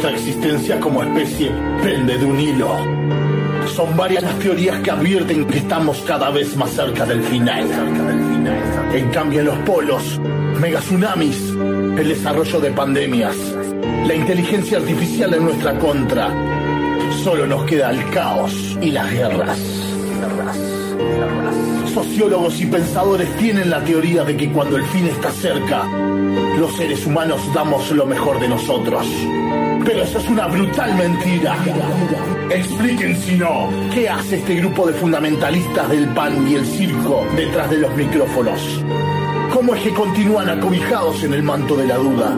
nuestra 0.00 0.16
existencia 0.16 0.78
como 0.78 1.02
especie 1.02 1.50
pende 1.82 2.16
de 2.18 2.24
un 2.24 2.38
hilo. 2.38 2.68
Son 3.66 3.96
varias 3.96 4.22
las 4.22 4.38
teorías 4.38 4.78
que 4.78 4.92
advierten 4.92 5.44
que 5.44 5.58
estamos 5.58 5.98
cada 6.06 6.30
vez 6.30 6.56
más 6.56 6.70
cerca 6.70 7.04
del 7.04 7.20
final. 7.20 7.66
En 8.94 9.10
cambio, 9.10 9.40
en 9.40 9.46
los 9.46 9.58
polos, 9.58 10.20
megatsunamis, 10.60 11.50
el 11.50 12.08
desarrollo 12.10 12.60
de 12.60 12.70
pandemias, 12.70 13.34
la 14.06 14.14
inteligencia 14.14 14.78
artificial 14.78 15.34
en 15.34 15.44
nuestra 15.46 15.76
contra, 15.80 16.32
solo 17.24 17.44
nos 17.48 17.64
queda 17.64 17.90
el 17.90 18.08
caos 18.10 18.78
y 18.80 18.92
las 18.92 19.10
guerras. 19.10 19.58
Sociólogos 21.92 22.60
y 22.60 22.66
pensadores 22.66 23.36
tienen 23.38 23.68
la 23.68 23.82
teoría 23.82 24.22
de 24.22 24.36
que 24.36 24.48
cuando 24.52 24.76
el 24.76 24.84
fin 24.84 25.08
está 25.08 25.32
cerca, 25.32 25.84
los 26.56 26.76
seres 26.76 27.04
humanos 27.04 27.40
damos 27.52 27.90
lo 27.90 28.06
mejor 28.06 28.38
de 28.38 28.48
nosotros. 28.48 29.04
Pero 29.88 30.02
eso 30.02 30.18
es 30.18 30.28
una 30.28 30.46
brutal 30.48 30.94
mentira. 30.96 31.56
Expliquen 32.50 33.16
si 33.16 33.36
no, 33.36 33.70
¿qué 33.94 34.06
hace 34.06 34.36
este 34.36 34.56
grupo 34.56 34.86
de 34.86 34.92
fundamentalistas 34.92 35.88
del 35.88 36.06
pan 36.08 36.46
y 36.46 36.56
el 36.56 36.66
circo 36.66 37.26
detrás 37.34 37.70
de 37.70 37.78
los 37.78 37.96
micrófonos? 37.96 38.84
¿Cómo 39.50 39.74
es 39.74 39.82
que 39.82 39.94
continúan 39.94 40.50
acobijados 40.50 41.24
en 41.24 41.32
el 41.32 41.42
manto 41.42 41.74
de 41.74 41.86
la 41.86 41.96
duda? 41.96 42.36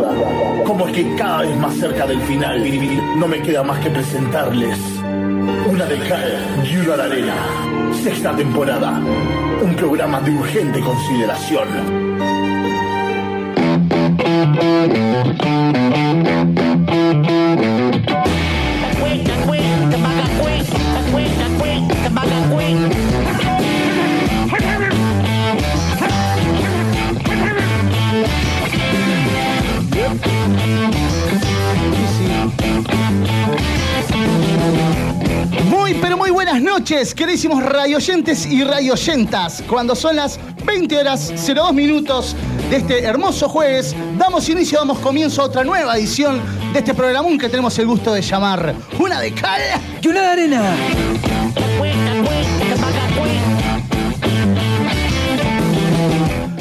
¿Cómo 0.65 0.87
es 0.87 0.95
que 0.95 1.17
cada 1.17 1.43
vez 1.43 1.57
más 1.57 1.75
cerca 1.75 2.07
del 2.07 2.21
final 2.21 2.65
no 3.19 3.27
me 3.27 3.43
queda 3.43 3.65
más 3.65 3.81
que 3.81 3.91
presentarles 3.91 4.79
una 5.69 5.87
de 5.87 5.99
cal 6.09 6.65
y 6.71 6.77
una 6.77 6.97
de 6.99 7.03
arena? 7.03 7.35
Sexta 8.01 8.37
temporada. 8.37 8.93
Un 9.61 9.75
programa 9.75 10.21
de 10.21 10.31
urgente 10.31 10.79
consideración. 10.79 11.91
Noches, 37.01 37.15
queridísimos 37.15 37.63
radioyentes 37.63 38.47
y 38.47 38.63
radioyentas. 38.63 39.63
Cuando 39.69 39.95
son 39.95 40.17
las 40.17 40.39
20 40.67 40.99
horas 40.99 41.33
02 41.47 41.73
minutos 41.73 42.37
de 42.69 42.77
este 42.77 43.05
hermoso 43.05 43.49
jueves, 43.49 43.95
damos 44.19 44.49
inicio, 44.49 44.79
damos 44.79 44.99
comienzo 44.99 45.43
a 45.43 45.47
otra 45.47 45.65
nueva 45.65 45.97
edición 45.97 46.41
de 46.73 46.79
este 46.81 46.93
programón 46.93 47.39
que 47.39 47.49
tenemos 47.49 47.79
el 47.79 47.87
gusto 47.87 48.13
de 48.13 48.21
llamar 48.21 48.75
Una 48.99 49.21
de 49.21 49.33
Cal 49.33 49.63
y 50.03 50.09
una 50.09 50.21
de 50.21 50.27
arena. 50.27 50.77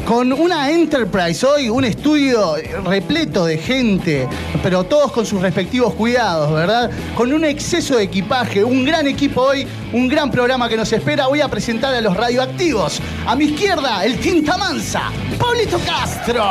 Con 0.10 0.34
una 0.34 0.72
Enterprise 0.72 1.46
hoy, 1.46 1.70
un 1.70 1.86
estudio 1.86 2.56
repleto 2.84 3.46
de 3.46 3.60
gente, 3.60 4.28
pero 4.64 4.84
todos 4.84 5.12
con 5.12 5.24
sus 5.24 5.40
respectivos 5.40 5.94
cuidados, 5.94 6.52
¿verdad? 6.52 6.90
Con 7.16 7.32
un 7.32 7.46
exceso 7.46 7.96
de 7.96 8.06
equipaje, 8.06 8.64
un 8.64 8.84
gran 8.84 9.06
equipo 9.06 9.40
hoy, 9.40 9.68
un 9.94 10.08
gran 10.08 10.32
programa 10.32 10.68
que 10.68 10.76
nos 10.76 10.92
espera. 10.92 11.28
Voy 11.28 11.42
a 11.42 11.48
presentar 11.48 11.94
a 11.94 12.02
los 12.02 12.18
radioactivos. 12.18 13.00
A 13.28 13.36
mi 13.36 13.46
izquierda, 13.46 14.04
el 14.04 14.20
Tinta 14.20 14.58
Mansa, 14.58 15.12
Pablito 15.40 15.78
Castro. 15.86 16.44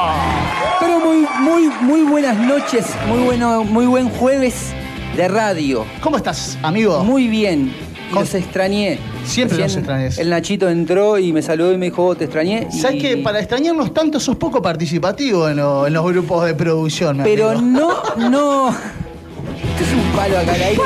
Pero 0.79 1.01
muy, 1.01 1.27
muy, 1.41 1.69
muy 1.81 2.03
buenas 2.03 2.39
noches, 2.39 2.87
muy 3.09 3.25
bueno, 3.25 3.65
muy 3.65 3.87
buen 3.87 4.09
jueves 4.09 4.73
de 5.17 5.27
radio. 5.27 5.85
¿Cómo 6.01 6.17
estás, 6.17 6.57
amigo? 6.63 7.03
Muy 7.03 7.27
bien. 7.27 7.88
Los 8.13 8.35
extrañé. 8.35 8.99
Siempre 9.25 9.59
Recién 9.59 9.67
los 9.69 9.77
extrañés. 9.77 10.19
El 10.19 10.31
Nachito 10.31 10.69
entró 10.69 11.19
y 11.19 11.33
me 11.33 11.43
saludó 11.43 11.73
y 11.73 11.77
me 11.79 11.87
dijo, 11.87 12.07
"Oh, 12.07 12.15
te 12.15 12.25
extrañé. 12.25 12.67
y- 12.73 12.79
¿Sabes 12.81 13.03
que 13.03 13.17
para 13.19 13.39
extrañarnos 13.41 13.93
tanto 13.93 14.19
sos 14.21 14.37
poco 14.37 14.63
participativo 14.63 15.49
en, 15.49 15.57
lo- 15.59 15.87
en 15.87 15.93
los 15.93 16.05
grupos 16.07 16.45
de 16.47 16.55
producción? 16.55 17.21
Pero 17.23 17.51
amigo? 17.51 17.93
no, 18.17 18.31
no. 18.31 18.69
Esto 18.71 19.85
es 19.85 19.93
un 19.93 20.17
palo 20.17 20.39
acá 20.39 20.55
al 20.55 20.63
aire. 20.63 20.83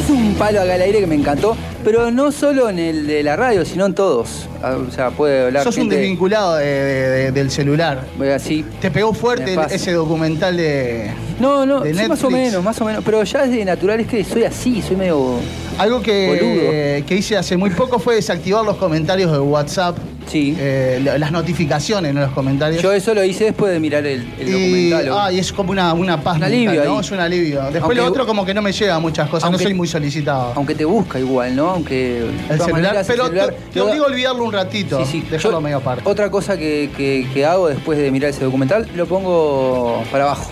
Esto 0.00 0.12
es 0.12 0.18
un 0.20 0.34
palo 0.34 0.60
acá 0.60 0.74
al 0.74 0.82
aire 0.82 1.00
que 1.00 1.06
me 1.06 1.14
encantó. 1.14 1.56
Pero 1.84 2.10
no 2.10 2.32
solo 2.32 2.68
en 2.68 2.78
el 2.80 3.06
de 3.06 3.22
la 3.22 3.36
radio, 3.36 3.64
sino 3.64 3.86
en 3.86 3.94
todos. 3.94 4.48
Ah, 4.62 4.76
O 4.76 4.90
sea, 4.90 5.10
puede 5.10 5.46
hablar. 5.46 5.62
Sos 5.62 5.76
un 5.78 5.88
desvinculado 5.88 6.56
de- 6.56 6.64
de- 6.66 7.08
de- 7.08 7.32
del 7.32 7.50
celular. 7.50 8.04
Voy 8.18 8.28
así. 8.30 8.64
Te 8.80 8.90
pegó 8.90 9.12
fuerte 9.14 9.56
ese 9.70 9.92
documental 9.92 10.56
de. 10.56 11.10
No, 11.38 11.64
no, 11.64 11.80
de 11.80 11.94
sí, 11.94 12.08
más 12.08 12.22
o 12.24 12.30
menos, 12.30 12.62
más 12.64 12.80
o 12.80 12.84
menos. 12.84 13.04
Pero 13.04 13.22
ya 13.22 13.46
desde 13.46 13.64
natural 13.64 14.00
es 14.00 14.08
que 14.08 14.24
soy 14.24 14.42
así, 14.44 14.82
soy 14.82 14.96
medio. 14.96 15.36
Algo 15.78 16.00
que, 16.00 17.04
que 17.06 17.14
hice 17.16 17.36
hace 17.36 17.56
muy 17.56 17.70
poco 17.70 17.98
fue 17.98 18.14
desactivar 18.16 18.64
los 18.64 18.76
comentarios 18.76 19.30
de 19.32 19.38
WhatsApp. 19.38 19.96
Sí. 20.26 20.56
eh, 20.58 21.00
la- 21.04 21.18
las 21.18 21.30
notificaciones 21.30 22.10
en 22.10 22.18
los 22.20 22.32
comentarios. 22.32 22.82
Yo 22.82 22.90
eso 22.90 23.14
lo 23.14 23.22
hice 23.22 23.44
después 23.44 23.72
de 23.72 23.78
mirar 23.78 24.04
el, 24.04 24.26
el 24.40 24.48
y, 24.48 24.90
documental. 24.90 25.18
ah, 25.20 25.32
y 25.32 25.38
es 25.38 25.52
como 25.52 25.70
una, 25.70 25.92
una 25.94 26.20
paz 26.20 26.34
Un 26.34 26.40
mental, 26.40 26.52
alivio 26.68 26.84
¿no? 26.84 27.00
Es 27.00 27.10
un 27.12 27.20
alivio. 27.20 27.60
Después 27.62 27.82
Aunque- 27.84 27.94
lo 27.98 28.06
otro 28.06 28.26
como 28.26 28.44
que 28.44 28.52
no 28.52 28.60
me 28.60 28.72
llega 28.72 28.96
a 28.96 28.98
muchas 28.98 29.28
cosas, 29.28 29.44
Aunque- 29.44 29.62
no 29.62 29.68
soy 29.68 29.74
muy 29.74 29.86
solicitado. 29.86 30.52
Aunque 30.56 30.74
te 30.74 30.84
busca 30.84 31.20
igual, 31.20 31.54
¿no? 31.54 31.70
Aunque. 31.70 32.22
el 32.22 32.28
celular, 32.58 32.72
maneras, 32.72 33.08
el 33.08 33.14
pero 33.14 33.26
celular- 33.26 33.54
te, 33.54 33.72
te 33.74 33.80
obligo 33.80 34.04
a 34.04 34.08
olvidarlo 34.08 34.44
un 34.44 34.52
ratito. 34.52 34.98
Sí, 35.04 35.20
sí. 35.22 35.26
Dejarlo 35.30 35.60
medio 35.60 35.76
aparte. 35.76 36.02
Otra 36.08 36.28
cosa 36.28 36.58
que, 36.58 36.90
que- 36.96 37.28
que 37.32 37.44
hago 37.46 37.68
después 37.68 37.96
de 37.96 38.10
mirar 38.10 38.30
ese 38.30 38.42
documental, 38.44 38.88
lo 38.96 39.06
pongo 39.06 40.02
para 40.10 40.24
abajo. 40.24 40.50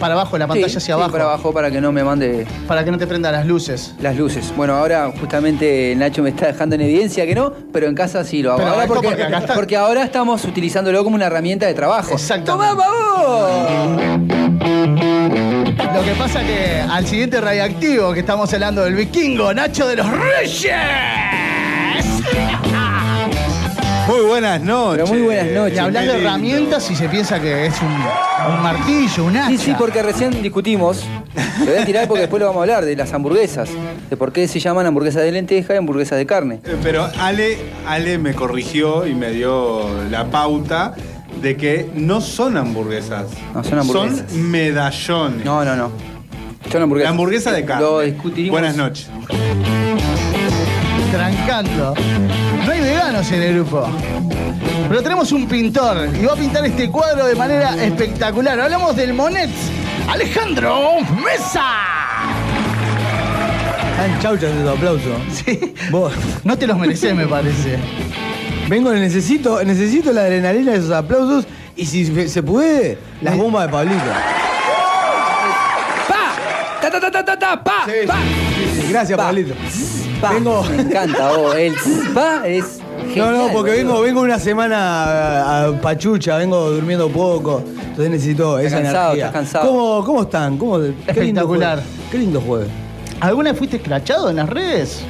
Para 0.00 0.14
abajo, 0.14 0.38
la 0.38 0.46
pantalla 0.46 0.66
Sí, 0.68 0.78
hacia 0.78 0.86
sí, 0.86 0.92
abajo. 0.92 1.12
para 1.12 1.24
abajo 1.24 1.52
para 1.52 1.70
que 1.70 1.80
no 1.80 1.92
me 1.92 2.02
mande 2.02 2.46
Para 2.66 2.82
que 2.84 2.90
no 2.90 2.96
te 2.98 3.06
prenda 3.06 3.30
las 3.30 3.46
luces. 3.46 3.94
las 4.00 4.16
luces. 4.16 4.50
Bueno, 4.56 4.74
ahora 4.74 5.12
justamente 5.20 5.94
Nacho 5.96 6.22
me 6.22 6.30
está 6.30 6.46
dejando 6.46 6.74
en 6.74 6.80
evidencia 6.80 7.26
que 7.26 7.34
no, 7.34 7.52
pero 7.72 7.86
en 7.86 7.94
casa 7.94 8.24
sí 8.24 8.42
lo 8.42 8.52
hago. 8.52 8.58
Pero 8.60 8.70
Ahora 8.72 8.86
porque, 8.86 9.08
porque 9.08 9.22
acá 9.24 9.38
está- 9.38 9.54
porque 9.54 9.76
ahora 9.76 10.02
estamos 10.02 10.42
utilizándolo 10.44 11.04
como 11.04 11.16
una 11.16 11.26
herramienta 11.26 11.66
de 11.66 11.74
trabajo. 11.74 12.16
¡Tomá, 12.44 12.72
vos! 12.74 13.50
Lo 15.94 16.02
que 16.04 16.12
pasa 16.18 16.40
que 16.40 16.80
al 16.90 17.06
siguiente 17.06 17.40
radioactivo 17.40 18.12
que 18.14 18.20
estamos 18.20 18.52
hablando 18.54 18.82
del 18.84 18.94
vikingo, 18.94 19.52
Nacho 19.52 19.86
de 19.86 19.96
los 19.96 20.06
Reyes. 20.10 20.72
Muy 24.08 24.20
buenas 24.26 24.60
noches. 24.62 25.04
Pero 25.04 25.06
muy 25.18 25.22
buenas 25.26 25.52
noches. 25.52 25.76
Y 25.76 25.78
hablas 25.78 26.04
qué 26.04 26.12
de 26.12 26.20
herramientas 26.20 26.90
y 26.90 26.96
se 26.96 27.08
piensa 27.08 27.40
que 27.40 27.66
es 27.66 27.74
un, 27.80 27.88
un 28.52 28.62
martillo, 28.62 29.24
un 29.24 29.36
hacha. 29.36 29.48
Sí, 29.50 29.58
sí, 29.58 29.74
porque 29.78 30.02
recién 30.02 30.42
discutimos. 30.42 31.04
Lo 31.60 31.66
voy 31.66 31.76
a 31.76 31.84
tirar 31.84 32.08
porque 32.08 32.22
después 32.22 32.40
lo 32.40 32.46
vamos 32.46 32.60
a 32.60 32.62
hablar 32.62 32.84
de 32.84 32.96
las 32.96 33.12
hamburguesas. 33.12 33.68
De 34.08 34.16
por 34.16 34.32
qué 34.32 34.48
se 34.48 34.58
llaman 34.58 34.86
hamburguesas 34.86 35.22
de 35.22 35.30
lenteja 35.32 35.74
y 35.74 35.76
hamburguesas 35.76 36.18
de 36.18 36.26
carne. 36.26 36.60
Eh, 36.64 36.76
Pero 36.82 37.08
Ale, 37.20 37.58
Ale 37.86 38.18
me 38.18 38.34
corrigió 38.34 39.06
y 39.06 39.14
me 39.14 39.30
dio 39.30 39.86
la 40.10 40.26
pauta 40.30 40.94
de 41.40 41.56
que 41.56 41.88
no 41.94 42.20
son 42.20 42.56
hamburguesas. 42.56 43.26
No, 43.54 43.62
son 43.62 43.78
hamburguesas. 43.78 44.30
Son 44.30 44.50
medallones. 44.50 45.44
No, 45.44 45.64
no, 45.64 45.76
no. 45.76 45.92
Son 46.72 46.82
hamburguesas. 46.82 47.04
La 47.06 47.10
hamburguesa 47.10 47.52
de 47.52 47.64
carne. 47.64 47.82
Lo 47.82 48.00
discutiremos. 48.00 48.52
Buenas 48.52 48.76
noches. 48.76 49.08
Trancando. 51.12 51.94
En 53.12 53.42
el 53.42 53.54
grupo. 53.54 53.88
Pero 54.88 55.02
tenemos 55.02 55.32
un 55.32 55.48
pintor 55.48 56.08
y 56.16 56.24
va 56.24 56.32
a 56.34 56.36
pintar 56.36 56.64
este 56.64 56.88
cuadro 56.88 57.26
de 57.26 57.34
manera 57.34 57.74
espectacular. 57.84 58.58
Hablamos 58.60 58.94
del 58.94 59.14
Monet. 59.14 59.50
Alejandro 60.08 60.98
Mesa. 61.22 61.64
Están 63.90 64.20
chauchas 64.20 64.50
esos 64.52 64.76
aplausos. 64.76 65.12
Sí. 65.44 65.74
Vos, 65.90 66.12
No 66.44 66.56
te 66.56 66.68
los 66.68 66.78
mereces, 66.78 67.12
me 67.16 67.26
parece. 67.26 67.78
vengo, 68.68 68.92
necesito, 68.92 69.62
necesito 69.64 70.12
la 70.12 70.20
adrenalina 70.22 70.70
de 70.72 70.78
esos 70.78 70.92
aplausos 70.92 71.46
y 71.74 71.86
si 71.86 72.06
se- 72.06 72.28
se 72.28 72.42
puede, 72.44 72.96
las 73.22 73.36
bombas 73.36 73.66
de 73.66 73.72
Pablito. 73.72 74.04
¡Pa! 76.08 76.80
¡Ta, 76.80 76.90
ta, 76.92 77.00
ta, 77.00 77.10
ta, 77.10 77.24
ta, 77.24 77.38
ta! 77.38 77.64
¡Pa! 77.64 77.84
Sí, 77.86 78.06
¡Pa! 78.06 78.14
Sí, 78.14 78.80
sí, 78.82 78.86
gracias, 78.92 79.16
Pa. 79.18 79.24
Pablito. 79.26 79.54
¡Pa! 80.20 80.32
Vengo- 80.32 80.62
Me 80.64 80.82
encanta, 80.82 81.32
vos. 81.32 81.54
El 81.56 81.74
pa 82.14 82.42
es. 82.46 82.79
No, 83.16 83.30
no, 83.32 83.52
porque 83.52 83.72
vengo, 83.72 84.00
vengo 84.00 84.20
una 84.20 84.38
semana 84.38 84.76
a, 84.78 85.64
a 85.66 85.80
pachucha, 85.80 86.36
vengo 86.36 86.70
durmiendo 86.70 87.08
poco, 87.08 87.62
entonces 87.66 88.10
necesito 88.10 88.58
esa 88.58 88.76
cansado, 88.82 89.04
energía. 89.12 89.26
estás 89.26 89.42
cansado. 89.42 89.66
¿Cómo, 89.68 90.04
cómo 90.04 90.22
están? 90.22 90.56
¿Cómo, 90.58 90.78
qué 90.78 90.84
lindo 90.88 91.00
Espectacular. 91.08 91.78
jueves. 91.78 92.08
Qué 92.10 92.18
lindo 92.18 92.40
jueves. 92.40 92.68
¿Alguna 93.20 93.50
vez 93.50 93.58
fuiste 93.58 93.76
escrachado 93.76 94.30
en 94.30 94.36
las 94.36 94.48
redes? 94.48 95.02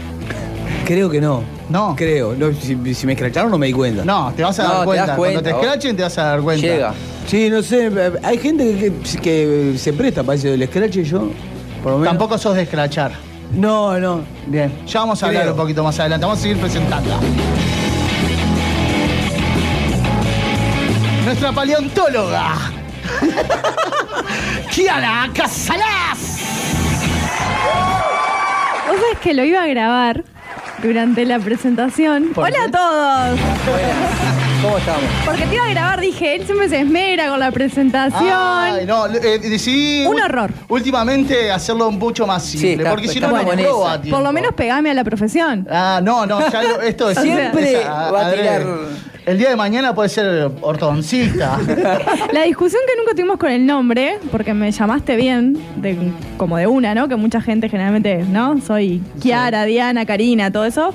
Creo 0.85 1.09
que 1.09 1.21
no. 1.21 1.43
No. 1.69 1.95
Creo. 1.97 2.35
No, 2.35 2.53
si, 2.53 2.95
si 2.95 3.07
me 3.07 3.13
escracharon 3.13 3.51
no 3.51 3.59
me 3.59 3.67
di 3.69 3.73
cuenta. 3.73 4.05
No, 4.05 4.33
te 4.37 4.43
vas 4.43 4.59
a 4.59 4.63
No, 4.65 4.69
dar 4.71 4.79
te 4.81 4.85
cuenta. 4.87 5.17
Cuando 5.17 5.43
te 5.43 5.51
escrachen 5.51 5.97
te 5.97 6.03
vas 6.03 6.19
a 6.19 6.23
dar 6.25 6.41
cuenta. 6.41 6.67
Llega. 6.67 6.95
Sí, 7.29 7.49
no 7.49 7.63
sé. 7.63 7.91
Hay 8.25 8.39
gente 8.39 8.65
que, 8.77 8.93
que- 8.93 9.19
que 9.21 9.79
se 9.79 9.93
presta 9.93 10.25
para 10.25 10.37
eso 10.37 10.49
del 10.49 10.67
scratch 10.67 10.97
y 10.97 11.05
yo, 11.05 11.29
por 11.83 11.93
lo 11.93 11.99
menos. 11.99 12.11
Tampoco 12.13 12.37
sos 12.39 12.57
de 12.57 12.63
escrachar. 12.63 13.13
No, 13.55 13.99
no. 14.01 14.21
Bien, 14.49 14.73
ya 14.87 15.01
vamos 15.01 15.23
a 15.23 15.27
hablar 15.27 15.51
un 15.51 15.57
poquito 15.57 15.85
más 15.85 15.99
adelante. 16.01 16.25
Vamos 16.27 16.41
a 16.41 16.43
seguir 16.43 16.59
presentando. 16.59 17.11
Nuestra 21.31 21.53
paleontóloga. 21.53 22.55
Kiara 24.75 25.29
Casalás. 25.33 26.19
pasa 28.85 29.03
es 29.13 29.19
que 29.21 29.33
lo 29.33 29.45
iba 29.45 29.63
a 29.63 29.67
grabar 29.69 30.25
durante 30.83 31.25
la 31.25 31.39
presentación. 31.39 32.31
¿Por 32.35 32.47
Hola 32.47 32.57
qué? 32.57 32.63
a 32.65 32.71
todos. 32.73 33.39
¿Cómo 34.61 34.77
estamos? 34.79 35.03
Porque 35.25 35.43
te 35.47 35.55
iba 35.55 35.67
a 35.67 35.71
grabar, 35.71 36.01
dije, 36.01 36.35
él 36.35 36.45
siempre 36.47 36.69
se 36.69 36.81
esmera 36.81 37.29
con 37.29 37.39
la 37.39 37.53
presentación. 37.53 38.25
Ay, 38.29 38.85
no, 38.87 39.07
eh, 39.07 39.39
decidí 39.39 40.05
Un 40.07 40.21
horror. 40.21 40.51
Últimamente 40.69 41.53
hacerlo 41.53 41.93
mucho 41.93 42.27
más 42.27 42.43
simple, 42.45 42.73
está- 42.73 42.91
porque 42.91 43.07
si 43.07 43.21
no 43.21 43.29
estamos 43.29 43.57
no 43.57 43.93
esa. 43.95 44.03
Por 44.11 44.21
lo 44.25 44.33
menos 44.33 44.53
pegame 44.55 44.91
a 44.91 44.95
la 44.95 45.05
profesión. 45.05 45.65
Ah, 45.71 46.01
no, 46.03 46.27
no, 46.27 46.41
ya 46.51 46.61
lo- 46.65 46.81
esto 46.81 47.09
es 47.09 47.19
Siempre 47.23 47.85
va 47.87 48.27
a 48.27 48.33
tirar- 48.33 48.67
El 49.27 49.39
día 49.39 49.51
de 49.51 49.57
mañana 49.57 49.95
puede 49.95 50.09
ser 50.09 50.51
ortodoncista. 50.61 51.59
La 52.33 52.43
discusión 52.45 52.81
que 52.87 52.97
nunca 52.99 53.13
tuvimos 53.13 53.37
con 53.39 53.51
el 53.51 53.65
nombre, 53.67 54.19
porque 54.33 54.55
me 54.55 54.71
llamaste 54.73 55.15
bien, 55.17 55.59
de, 55.77 55.97
como 56.37 56.57
de 56.57 56.67
una, 56.67 56.95
¿no? 56.95 57.07
Que 57.09 57.17
mucha 57.17 57.41
gente 57.41 57.69
generalmente, 57.69 58.25
¿no? 58.29 58.61
Soy 58.61 59.03
Kiara, 59.21 59.65
Diana, 59.65 60.07
Karina, 60.07 60.51
todo 60.51 60.65
eso. 60.65 60.95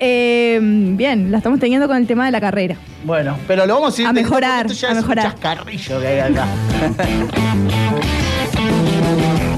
Eh, 0.00 0.58
bien, 0.62 1.30
la 1.30 1.38
estamos 1.38 1.60
teniendo 1.60 1.86
con 1.88 1.96
el 1.96 2.06
tema 2.06 2.24
de 2.26 2.30
la 2.32 2.40
carrera. 2.40 2.76
bueno, 3.04 3.36
pero 3.46 3.66
lo 3.66 3.74
vamos 3.74 3.98
a 3.98 4.02
ir 4.02 4.08
A 4.08 4.12
mejorar, 4.12 4.66
esto 4.66 4.78
ya 4.78 4.88
a 4.88 4.90
es 4.92 4.96
mejorar. 4.98 5.26
un 5.26 5.32
chascarrillo 5.32 6.00
que 6.00 6.06
hay 6.06 6.18
acá. 6.20 6.46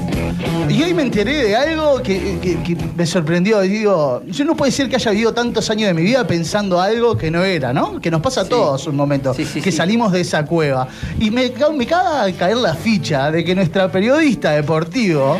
Y 0.69 0.81
hoy 0.83 0.93
me 0.93 1.01
enteré 1.03 1.35
de 1.43 1.55
algo 1.55 2.01
que, 2.01 2.39
que- 2.41 2.61
que 2.63 2.77
me 2.95 3.05
sorprendió. 3.05 3.59
Digo, 3.61 4.21
yo 4.27 4.45
no 4.45 4.55
puede 4.55 4.71
ser 4.71 4.89
que 4.89 4.95
haya 4.95 5.11
vivido 5.11 5.33
tantos 5.33 5.69
años 5.69 5.87
de 5.87 5.93
mi 5.93 6.01
vida 6.03 6.25
pensando 6.25 6.79
algo 6.79 7.17
que 7.17 7.29
no 7.29 7.43
era, 7.43 7.73
¿no? 7.73 7.99
Que 7.99 8.09
nos 8.09 8.21
pasa 8.21 8.41
a 8.41 8.43
Sí. 8.45 8.49
todos 8.51 8.87
un 8.87 8.95
momento, 8.95 9.33
Sí, 9.33 9.45
sí, 9.45 9.61
que 9.61 9.71
sí. 9.71 9.77
salimos 9.77 10.11
de 10.11 10.21
esa 10.21 10.45
cueva. 10.45 10.87
Y 11.19 11.29
me, 11.31 11.51
me 11.75 11.83
acaba 11.85 12.25
de 12.25 12.33
caer 12.33 12.57
la 12.57 12.73
ficha 12.73 13.29
de 13.31 13.43
que 13.43 13.53
nuestra 13.53 13.91
periodista 13.91 14.51
deportivo 14.51 15.37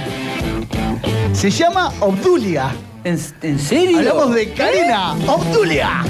se 1.33 1.49
llama 1.49 1.91
Obdulia. 2.01 2.69
¿En, 3.03 3.19
en 3.41 3.57
serio? 3.59 3.97
Hablamos 3.97 4.35
de 4.35 4.51
Karina 4.53 5.13
Obdulia. 5.27 6.03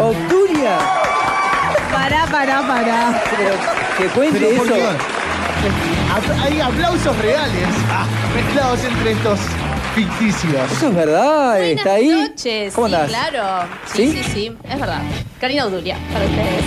Obdulia. 0.00 0.78
Pará, 1.92 2.26
pará, 2.30 2.66
pará. 2.66 3.22
Pero 3.36 3.50
que 3.98 4.14
cuente 4.14 4.38
Pero, 4.38 4.50
eso. 4.50 4.58
¿por 4.58 4.68
qué? 4.72 4.82
Apl- 4.84 5.97
Hay 6.42 6.60
aplausos 6.60 7.16
reales 7.18 7.68
ah, 7.90 8.06
mezclados 8.34 8.82
entre 8.84 9.12
estos 9.12 9.38
ficticios. 9.94 10.72
Eso 10.72 10.88
es 10.88 10.94
verdad, 10.94 11.50
Buenas 11.58 11.68
está 11.78 11.92
ahí. 11.94 12.08
noches, 12.08 12.74
¿Cómo 12.74 12.88
sí, 12.88 12.94
claro. 13.08 13.68
Sí, 13.92 14.12
¿Sí? 14.12 14.22
sí, 14.22 14.30
sí, 14.32 14.56
es 14.68 14.80
verdad. 14.80 15.02
Karina 15.40 15.64
Audulia, 15.64 15.96
para 16.12 16.24
ustedes. 16.24 16.64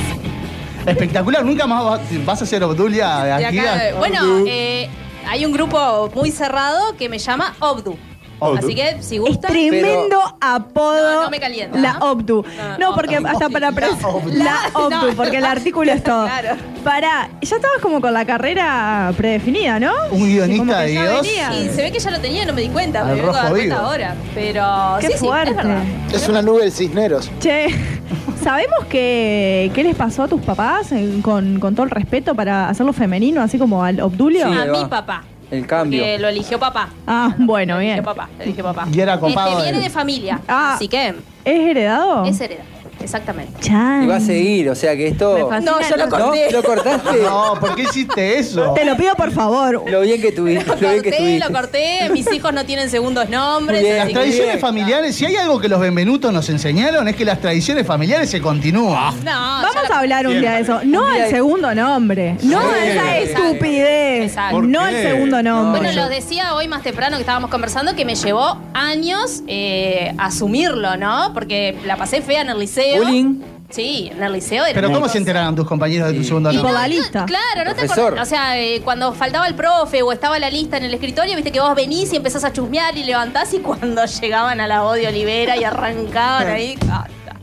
Espectacular, 0.85 1.43
nunca 1.45 1.67
más 1.67 1.83
va- 1.83 1.99
vas 2.25 2.41
a 2.41 2.45
ser 2.45 2.63
Obdulia 2.63 3.19
de 3.23 3.25
De 3.39 3.45
aquí. 3.45 3.59
acá, 3.59 3.73
a- 3.73 3.97
bueno, 3.97 4.43
eh, 4.47 4.89
hay 5.27 5.45
un 5.45 5.51
grupo 5.51 6.11
muy 6.15 6.31
cerrado 6.31 6.95
que 6.97 7.09
me 7.09 7.17
llama 7.19 7.53
Obdu. 7.59 7.97
Así 8.41 8.73
que 8.75 8.97
si 9.01 9.15
Es 9.15 9.21
gustan. 9.21 9.51
tremendo 9.51 10.19
apodo. 10.41 11.15
No, 11.15 11.23
no 11.23 11.29
me 11.29 11.39
calienta, 11.39 11.77
La. 11.77 11.97
Obdu. 11.99 12.43
No, 12.79 12.95
porque 12.95 13.17
Obdu. 13.19 13.27
hasta 13.27 13.49
para. 13.49 13.71
pres- 13.71 13.99
La 14.01 14.07
Obdu. 14.09 14.31
La 14.31 14.57
Obdu, 14.73 15.07
No. 15.09 15.13
porque 15.15 15.37
el 15.37 15.45
artículo 15.45 15.91
es 15.91 16.03
todo. 16.03 16.25
Claro. 16.25 16.55
Para. 16.83 17.29
Ya 17.41 17.55
estabas 17.55 17.77
como 17.81 18.01
con 18.01 18.13
la 18.13 18.25
carrera 18.25 19.13
predefinida, 19.15 19.79
¿no? 19.79 19.91
Un 20.11 20.25
guionista 20.27 20.79
de 20.81 20.91
Dios. 20.91 21.27
Y 21.27 21.69
se 21.69 21.81
ve 21.83 21.91
que 21.91 21.99
ya 21.99 22.11
lo 22.11 22.19
tenía, 22.19 22.45
no 22.45 22.53
me 22.53 22.61
di 22.61 22.69
cuenta. 22.69 23.01
Al 23.01 23.07
Me 23.07 23.13
vengo 23.15 23.29
a 23.29 23.33
dar 23.33 23.43
rojo 23.43 23.53
cuenta 23.55 23.75
vivo. 23.75 23.87
ahora. 23.87 24.15
Pero 24.33 24.63
Qué 24.99 25.07
sí, 25.07 25.13
sí, 25.13 25.19
fuerte. 25.25 25.51
es 25.51 25.55
verdad. 25.57 25.83
Es 26.13 26.27
una 26.29 26.41
nube 26.41 26.61
del 26.63 26.71
Cisneros. 26.71 27.29
Che, 27.39 27.67
¿sabemos 28.43 28.85
que, 28.89 29.71
qué 29.73 29.83
les 29.83 29.95
pasó 29.95 30.23
a 30.23 30.27
tus 30.27 30.41
papás 30.41 30.89
con, 31.21 31.59
con 31.59 31.75
todo 31.75 31.83
el 31.83 31.91
respeto 31.91 32.33
para 32.35 32.69
hacerlo 32.69 32.93
femenino, 32.93 33.41
así 33.41 33.57
como 33.59 33.83
al 33.83 33.99
Obdulio? 34.01 34.51
Sí. 34.51 34.57
A 34.57 34.65
mi 34.65 34.85
papá. 34.85 35.23
El 35.51 35.67
cambio. 35.67 36.03
Lo 36.17 36.27
eligió 36.29 36.57
papá. 36.59 36.89
Ah, 37.05 37.35
bueno, 37.37 37.73
Lo 37.75 37.79
bien. 37.81 37.93
eligió 37.93 38.05
papá. 38.15 38.29
Lo 38.37 38.43
eligió 38.43 38.63
papá. 38.63 38.87
Y 38.91 38.99
era 38.99 39.19
copado 39.19 39.49
Este, 39.51 39.63
viene 39.63 39.77
él. 39.79 39.83
de 39.83 39.89
familia. 39.89 40.39
Ah. 40.47 40.73
Así 40.75 40.87
que 40.87 41.09
¿Es 41.43 41.59
heredado? 41.69 42.23
es 42.25 42.39
heredado. 42.39 42.69
Exactamente. 43.03 43.59
Chan. 43.61 44.03
Y 44.03 44.07
va 44.07 44.15
a 44.17 44.19
seguir, 44.19 44.69
o 44.69 44.75
sea 44.75 44.95
que 44.95 45.07
esto. 45.07 45.49
No, 45.61 45.79
yo 45.81 45.97
lo 45.97 46.09
corté. 46.09 46.51
¿Lo 46.51 46.63
cortaste? 46.63 47.21
No, 47.23 47.53
¿por 47.59 47.75
qué 47.75 47.83
hiciste 47.83 48.39
eso? 48.39 48.73
Te 48.73 48.85
lo 48.85 48.95
pido 48.97 49.15
por 49.15 49.31
favor. 49.31 49.83
Lo 49.89 50.01
bien 50.01 50.21
que 50.21 50.31
tuviste. 50.31 50.65
Lo 50.65 50.75
Lo 50.75 50.79
bien 50.79 51.01
que 51.01 51.09
corté, 51.09 51.17
tuviste. 51.17 51.39
lo 51.49 51.53
corté. 51.55 52.09
Mis 52.11 52.31
hijos 52.33 52.53
no 52.53 52.65
tienen 52.65 52.89
segundos 52.89 53.29
nombres. 53.29 53.81
Bien. 53.81 53.97
Las 53.97 54.09
tradiciones 54.11 54.53
bien. 54.53 54.59
familiares, 54.59 55.15
si 55.15 55.25
hay 55.25 55.35
algo 55.35 55.59
que 55.59 55.67
los 55.67 55.79
Benvenutos 55.79 56.31
nos 56.33 56.49
enseñaron, 56.49 57.07
es 57.07 57.15
que 57.15 57.25
las 57.25 57.39
tradiciones 57.39 57.85
familiares 57.85 58.29
se 58.29 58.41
continúan. 58.41 59.23
No, 59.23 59.31
Vamos 59.31 59.89
a 59.91 59.99
hablar 59.99 60.27
un 60.27 60.39
día 60.39 60.53
de 60.53 60.61
eso. 60.61 60.81
No 60.83 61.05
al 61.07 61.29
segundo 61.29 61.73
nombre. 61.75 62.37
No 62.43 62.59
a 62.59 62.85
esa 62.85 63.17
Exacto. 63.19 63.47
estupidez. 63.47 64.23
Exacto. 64.29 64.55
¿Por 64.55 64.63
No 64.67 64.81
al 64.81 64.93
segundo 64.95 65.41
nombre. 65.43 65.81
Bueno, 65.81 66.01
lo 66.03 66.09
decía 66.09 66.55
hoy 66.55 66.67
más 66.67 66.83
temprano 66.83 67.17
que 67.17 67.21
estábamos 67.21 67.49
conversando 67.49 67.95
que 67.95 68.05
me 68.05 68.15
llevó 68.15 68.57
años 68.73 69.43
eh, 69.47 70.13
asumirlo, 70.17 70.97
¿no? 70.97 71.31
Porque 71.33 71.77
la 71.85 71.95
pasé 71.97 72.21
fea 72.21 72.41
en 72.41 72.49
el 72.49 72.59
liceo. 72.59 72.90
Bullying. 72.99 73.41
Sí, 73.69 74.09
en 74.13 74.21
el 74.21 74.33
liceo 74.33 74.65
era 74.65 74.73
Pero 74.75 74.87
¿cómo 74.89 74.99
cosa. 75.01 75.13
se 75.13 75.17
enteraron 75.19 75.55
tus 75.55 75.65
compañeros 75.65 76.09
de 76.09 76.15
tu 76.15 76.21
Y- 76.21 76.25
segundo 76.25 76.51
y 76.51 76.55
nombre? 76.57 76.73
por 76.73 76.81
la 76.81 76.87
lista. 76.89 77.25
Claro, 77.25 77.63
no 77.63 77.73
te 77.73 77.85
acordás. 77.89 78.27
O 78.27 78.29
sea, 78.29 78.59
eh, 78.59 78.81
cuando 78.83 79.13
faltaba 79.13 79.47
el 79.47 79.55
profe 79.55 80.01
o 80.01 80.11
estaba 80.11 80.37
la 80.39 80.49
lista 80.49 80.75
en 80.75 80.83
el 80.83 80.93
escritorio, 80.93 81.35
viste 81.35 81.53
que 81.53 81.61
vos 81.61 81.73
venís 81.73 82.11
y 82.11 82.17
empezás 82.17 82.43
a 82.43 82.51
chusmear 82.51 82.97
y 82.97 83.05
levantás 83.05 83.53
y 83.53 83.59
cuando 83.59 84.03
llegaban 84.21 84.59
a 84.59 84.67
la 84.67 84.81
voz 84.81 84.95
de 84.97 85.07
Olivera 85.07 85.55
y 85.55 85.63
arrancaban 85.63 86.47
ahí. 86.47 86.77
ah, 86.91 87.07
ta. 87.25 87.35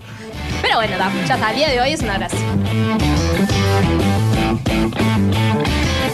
Pero 0.61 0.75
bueno, 0.77 0.99
da, 0.99 1.11
ya 1.27 1.51
el 1.51 1.57
día 1.57 1.69
de 1.71 1.81
hoy 1.81 1.93
es 1.93 2.03
una 2.03 2.19
gracia. 2.19 2.39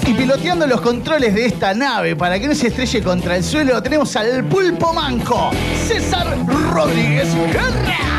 Y 0.07 0.13
piloteando 0.15 0.67
los 0.67 0.81
controles 0.81 1.35
de 1.35 1.47
esta 1.47 1.75
nave 1.75 2.15
para 2.15 2.39
que 2.39 2.47
no 2.47 2.55
se 2.55 2.69
estrelle 2.69 3.03
contra 3.03 3.37
el 3.37 3.43
suelo, 3.43 3.83
tenemos 3.83 4.15
al 4.17 4.45
pulpo 4.45 4.93
manco, 4.93 5.51
César 5.89 6.37
Rodríguez 6.73 7.35
Guerra. 7.35 8.14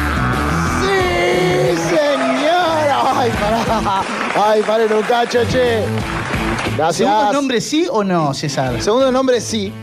¡Ay, 3.25 3.31
pará! 3.31 4.03
¡Ay, 4.35 4.61
paren 4.61 4.93
un 4.93 5.01
cacho, 5.01 5.39
che! 5.49 5.83
Gracias. 6.77 6.97
¿Segundo 6.97 7.33
nombre 7.33 7.59
sí 7.59 7.87
o 7.89 8.03
no, 8.03 8.35
César? 8.35 8.79
Segundo 8.83 9.11
nombre 9.11 9.41
sí. 9.41 9.73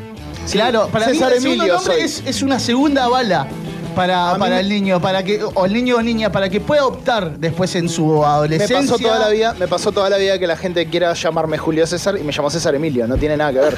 Claro, 0.53 0.87
para 0.93 1.07
César 1.07 1.31
mí 1.31 1.37
el 1.37 1.43
segundo 1.43 1.65
Emilio 1.65 1.75
nombre 1.79 1.95
soy. 1.95 2.05
es, 2.05 2.23
es 2.25 2.43
una 2.43 2.61
segunda 2.61 3.09
bala 3.09 3.49
para, 3.93 4.37
para 4.39 4.55
me- 4.57 4.61
el 4.61 4.69
niño, 4.69 5.01
para 5.01 5.23
que, 5.23 5.43
o 5.43 5.65
el 5.67 5.73
niño 5.73 5.97
o 5.97 6.03
niña, 6.03 6.31
para 6.33 6.49
que 6.49 6.61
pueda 6.61 6.85
optar 6.87 7.39
después 7.39 7.75
en 7.77 7.89
su 7.89 8.07
Me 8.07 8.25
adolescencia. 8.27 8.81
pasó 8.81 8.99
toda 8.99 9.19
la 9.19 9.29
vida, 9.29 9.55
me 9.59 9.69
pasó 9.69 9.93
toda 9.93 10.11
la 10.11 10.17
vida 10.19 10.39
que 10.39 10.47
la 10.47 10.57
gente 10.57 10.87
quiera 10.87 11.13
llamarme 11.15 11.59
Julio 11.59 11.87
César 11.87 12.17
y 12.19 12.23
me 12.25 12.33
llamó 12.33 12.51
César 12.51 12.75
Emilio, 12.75 13.07
no 13.07 13.17
tiene 13.17 13.37
nada 13.37 13.53
que 13.53 13.59
ver. 13.61 13.77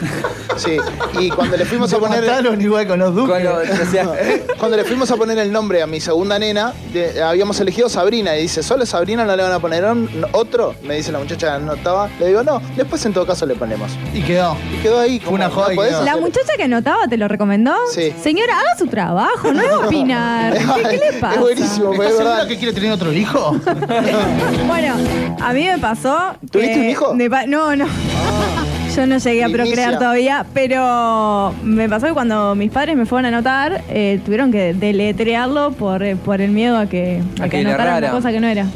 Sí. 0.56 0.77
Y 1.21 1.31
cuando 1.31 1.56
le 1.56 1.65
fuimos 1.65 1.93
a 1.94 1.99
poner 1.99 2.25
igual 2.61 2.87
con 2.87 2.99
los 2.99 3.15
duques. 3.15 3.44
Cuando 4.59 4.77
le 4.77 4.85
fuimos 4.85 5.11
a 5.11 5.17
poner 5.17 5.39
el 5.39 5.53
nombre 5.53 5.83
a 5.83 5.87
mi 5.87 6.01
segunda 6.01 6.39
nena, 6.39 6.73
de- 6.93 7.23
habíamos 7.23 7.59
elegido 7.61 7.89
Sabrina 7.89 8.37
y 8.37 8.43
dice, 8.43 8.63
¿solo 8.63 8.87
Sabrina 8.87 9.25
no 9.25 9.37
le 9.37 9.43
van 9.43 9.53
a 9.53 9.59
poner 9.59 9.85
un- 9.85 10.09
otro? 10.33 10.75
Me 10.83 10.94
dice 10.97 11.13
la 11.13 11.19
muchacha 11.19 11.59
que 11.59 11.65
no 11.65 11.75
estaba. 11.75 12.09
Le 12.19 12.29
digo, 12.29 12.43
no, 12.43 12.61
después 12.77 13.05
en 13.05 13.13
todo 13.13 13.27
caso 13.27 13.44
le 13.47 13.55
ponemos. 13.55 13.91
Y 14.15 14.23
quedó. 14.23 14.56
Y 14.73 14.83
quedó 14.83 15.01
ahí. 15.01 15.21
Una 15.29 15.51
joda 15.51 15.73
y 15.73 15.77
podés 15.77 15.93
quedó. 15.93 16.05
La 16.05 16.17
muchacha 16.17 16.53
que 16.56 16.63
anotaba 16.65 17.06
te 17.09 17.17
lo 17.17 17.29
recomendó. 17.29 17.75
Sí. 17.93 18.15
Señora, 18.23 18.59
haga 18.59 18.79
su 18.79 18.87
trabajo, 18.87 19.53
no 19.53 19.61
debe 19.63 19.75
opinar. 20.05 20.53
¿Qué, 20.77 20.82
qué 20.89 21.13
le 21.13 21.19
pasa? 21.20 21.34
Es 21.34 21.41
buenísimo, 21.41 21.93
¿Estás 21.93 21.99
pero 21.99 22.08
es 22.11 22.19
verdad. 22.19 22.49
que 22.49 22.56
quiere 22.56 22.73
tener 22.73 22.93
otro 22.93 23.13
hijo? 23.13 23.56
Bueno, 24.67 24.94
a 25.41 25.53
mí 25.53 25.65
me 25.65 25.79
pasó. 25.79 26.34
¿Tuviste 26.51 26.79
un 26.81 26.89
hijo? 26.89 27.15
no, 27.46 27.77
no. 27.77 27.87
Yo 28.96 29.06
no 29.08 29.19
llegué 29.19 29.43
a 29.43 29.49
procrear 29.49 29.99
todavía, 29.99 30.46
pero 30.55 31.53
me 31.65 31.89
pasó 31.89 32.06
que 32.06 32.13
cuando 32.13 32.55
mis 32.55 32.70
padres 32.70 32.96
me 32.96 33.06
fueron 33.06 33.25
a 33.27 33.29
anotar, 33.29 33.82
eh, 33.89 34.20
tuvieron 34.25 34.53
que 34.53 34.73
deletrearlo 34.73 35.73
por, 35.73 36.05
eh, 36.05 36.15
por 36.15 36.41
el 36.41 36.53
miedo 36.53 36.79
a 36.79 36.87
que, 36.87 37.20
a 37.41 37.44
A 37.44 37.49
que 37.49 37.51
que 37.51 37.58
anotaran 37.67 37.99
una 38.05 38.11
cosa 38.13 38.31
que 38.31 38.41
no 38.41 38.46
era. 38.46 38.67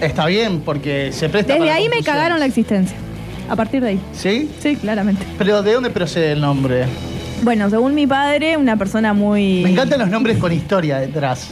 Está 0.00 0.26
bien, 0.26 0.60
porque 0.60 1.12
se 1.12 1.28
presta 1.28 1.52
Desde 1.52 1.66
para 1.66 1.76
ahí 1.76 1.88
me 1.88 2.02
cagaron 2.02 2.40
la 2.40 2.46
existencia. 2.46 2.96
A 3.48 3.54
partir 3.54 3.80
de 3.80 3.90
ahí. 3.90 4.00
¿Sí? 4.12 4.50
Sí, 4.60 4.76
claramente. 4.76 5.24
Pero 5.38 5.62
¿de 5.62 5.72
dónde 5.72 5.90
procede 5.90 6.32
el 6.32 6.40
nombre? 6.40 6.86
Bueno, 7.42 7.70
según 7.70 7.94
mi 7.94 8.06
padre, 8.06 8.56
una 8.56 8.76
persona 8.76 9.12
muy. 9.12 9.62
Me 9.62 9.70
encantan 9.70 10.00
los 10.00 10.10
nombres 10.10 10.38
con 10.38 10.52
historia 10.52 10.98
detrás. 10.98 11.50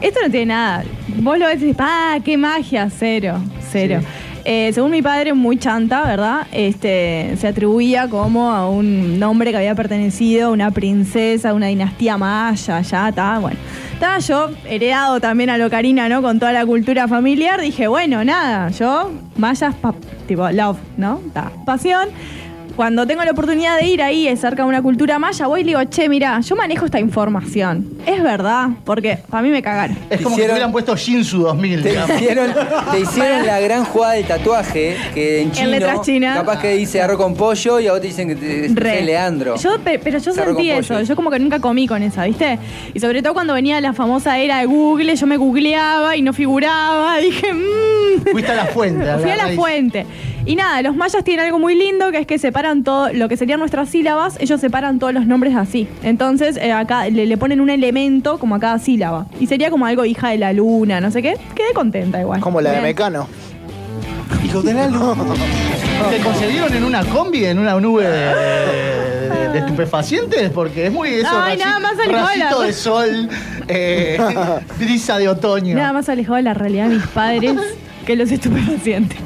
Esto 0.00 0.20
no 0.22 0.30
tiene 0.30 0.46
nada. 0.46 0.84
Vos 1.16 1.38
lo 1.38 1.46
ves 1.46 1.62
y 1.62 1.74
¡ah, 1.78 2.18
qué 2.24 2.36
magia! 2.36 2.88
Cero, 2.90 3.40
cero. 3.70 4.00
Eh, 4.46 4.70
según 4.74 4.90
mi 4.90 5.00
padre, 5.00 5.32
muy 5.32 5.56
chanta, 5.56 6.02
¿verdad? 6.04 6.46
Este, 6.52 7.34
se 7.38 7.48
atribuía 7.48 8.08
como 8.08 8.50
a 8.52 8.68
un 8.68 9.18
nombre 9.18 9.50
que 9.50 9.56
había 9.56 9.74
pertenecido 9.74 10.48
a 10.48 10.50
una 10.50 10.70
princesa, 10.70 11.50
a 11.50 11.54
una 11.54 11.68
dinastía 11.68 12.18
maya, 12.18 12.82
ya 12.82 13.08
está, 13.08 13.38
bueno. 13.38 13.56
Estaba 13.94 14.18
yo, 14.18 14.50
heredado 14.66 15.18
también 15.20 15.48
a 15.48 15.56
lo 15.56 15.70
Karina, 15.70 16.10
¿no? 16.10 16.20
Con 16.20 16.38
toda 16.38 16.52
la 16.52 16.66
cultura 16.66 17.08
familiar, 17.08 17.58
dije, 17.58 17.88
bueno, 17.88 18.22
nada, 18.22 18.68
yo, 18.68 19.12
mayas, 19.38 19.74
tipo, 20.26 20.50
love, 20.50 20.78
¿no? 20.98 21.22
Ta, 21.32 21.50
pasión. 21.64 22.10
Cuando 22.76 23.06
tengo 23.06 23.22
la 23.24 23.30
oportunidad 23.30 23.78
de 23.78 23.86
ir 23.86 24.02
ahí 24.02 24.34
cerca 24.36 24.62
de 24.64 24.68
una 24.68 24.82
cultura 24.82 25.18
maya, 25.18 25.46
voy 25.46 25.60
y 25.60 25.64
le 25.64 25.70
digo, 25.70 25.84
che, 25.84 26.08
mira, 26.08 26.40
yo 26.40 26.56
manejo 26.56 26.84
esta 26.86 26.98
información. 26.98 27.88
Es 28.06 28.22
verdad, 28.22 28.68
porque 28.84 29.18
para 29.30 29.42
mí 29.42 29.50
me 29.50 29.62
cagaron. 29.62 29.96
Es 30.10 30.20
como 30.20 30.34
si 30.34 30.42
Hicieron- 30.42 30.54
hubieran 30.56 30.72
puesto 30.72 30.96
Shinsu 30.96 31.38
2000, 31.42 31.82
Te 31.82 31.88
digamos. 31.90 32.16
hicieron, 32.20 32.50
te 32.90 33.00
hicieron 33.00 33.46
la 33.46 33.60
gran 33.60 33.84
jugada 33.84 34.14
del 34.14 34.24
tatuaje 34.24 34.96
que 35.14 35.42
en 35.42 35.52
chino, 35.52 35.68
letras 35.70 36.00
chinas. 36.02 36.36
capaz 36.38 36.60
que 36.60 36.72
dice 36.74 37.00
arroz 37.00 37.16
con 37.16 37.34
pollo 37.34 37.78
y 37.80 37.86
a 37.86 37.92
vos 37.92 38.00
te 38.00 38.08
dicen 38.08 38.28
que 38.28 38.34
te, 38.36 38.66
es. 38.66 38.74
Leandro. 39.04 39.56
Yo, 39.56 39.78
pe- 39.78 39.98
pero 40.00 40.18
yo 40.18 40.32
sentí 40.32 40.70
eso, 40.70 41.00
yo 41.00 41.14
como 41.16 41.30
que 41.30 41.38
nunca 41.38 41.60
comí 41.60 41.86
con 41.86 42.02
esa, 42.02 42.24
¿viste? 42.24 42.58
Y 42.92 42.98
sobre 43.00 43.22
todo 43.22 43.34
cuando 43.34 43.54
venía 43.54 43.80
la 43.80 43.92
famosa 43.92 44.38
era 44.38 44.58
de 44.58 44.66
Google, 44.66 45.14
yo 45.14 45.26
me 45.26 45.36
googleaba 45.36 46.16
y 46.16 46.22
no 46.22 46.32
figuraba, 46.32 47.16
dije, 47.20 47.52
mmm. 47.52 48.30
Fuiste 48.32 48.50
a 48.52 48.56
la 48.56 48.66
fuente. 48.66 49.04
Fui 49.20 49.30
a 49.30 49.36
la 49.36 49.44
raíz. 49.44 49.56
fuente. 49.56 50.06
Y 50.46 50.56
nada, 50.56 50.82
los 50.82 50.94
mayas 50.94 51.24
tienen 51.24 51.46
algo 51.46 51.58
muy 51.58 51.74
lindo 51.74 52.10
que 52.12 52.18
es 52.18 52.26
que 52.26 52.38
separan 52.38 52.84
todo 52.84 53.10
lo 53.14 53.28
que 53.30 53.36
serían 53.38 53.58
nuestras 53.60 53.88
sílabas, 53.88 54.36
ellos 54.40 54.60
separan 54.60 54.98
todos 54.98 55.14
los 55.14 55.26
nombres 55.26 55.56
así. 55.56 55.88
Entonces, 56.02 56.58
eh, 56.58 56.70
acá 56.72 57.08
le, 57.08 57.24
le 57.24 57.36
ponen 57.38 57.60
un 57.62 57.70
elemento 57.70 58.38
como 58.38 58.54
a 58.56 58.60
cada 58.60 58.78
sílaba. 58.78 59.26
Y 59.40 59.46
sería 59.46 59.70
como 59.70 59.86
algo 59.86 60.04
hija 60.04 60.28
de 60.30 60.36
la 60.38 60.52
luna, 60.52 61.00
no 61.00 61.10
sé 61.10 61.22
qué. 61.22 61.36
Quedé 61.54 61.72
contenta 61.74 62.20
igual. 62.20 62.40
Como 62.40 62.60
la 62.60 62.72
de. 62.72 62.80
Mecano. 62.82 63.26
Hijo 64.44 64.60
de 64.60 64.74
la 64.74 64.86
luz. 64.88 65.16
¿Te 66.10 66.18
conseguieron 66.18 66.74
en 66.74 66.84
una 66.84 67.02
combi, 67.04 67.46
en 67.46 67.58
una 67.58 67.80
nube 67.80 68.04
de, 68.06 68.18
de- 68.18 69.48
de 69.54 69.58
estupefacientes? 69.60 70.50
Porque 70.50 70.86
es 70.88 70.92
muy 70.92 71.08
eso. 71.08 71.28
Ay, 71.32 71.56
nada 71.56 71.80
más 71.80 71.92
alcohol. 71.98 72.20
racito 72.22 72.60
de 72.60 72.72
sol, 72.74 73.28
eh, 73.68 74.18
brisa 74.78 75.16
de 75.18 75.28
otoño. 75.28 75.74
Nada 75.74 75.94
más 75.94 76.08
alejado 76.10 76.36
de 76.36 76.42
la 76.42 76.52
realidad 76.52 76.88
de 76.90 76.96
mis 76.96 77.06
padres 77.06 77.54
que 78.04 78.14
los 78.16 78.30
estupefacientes. 78.30 79.16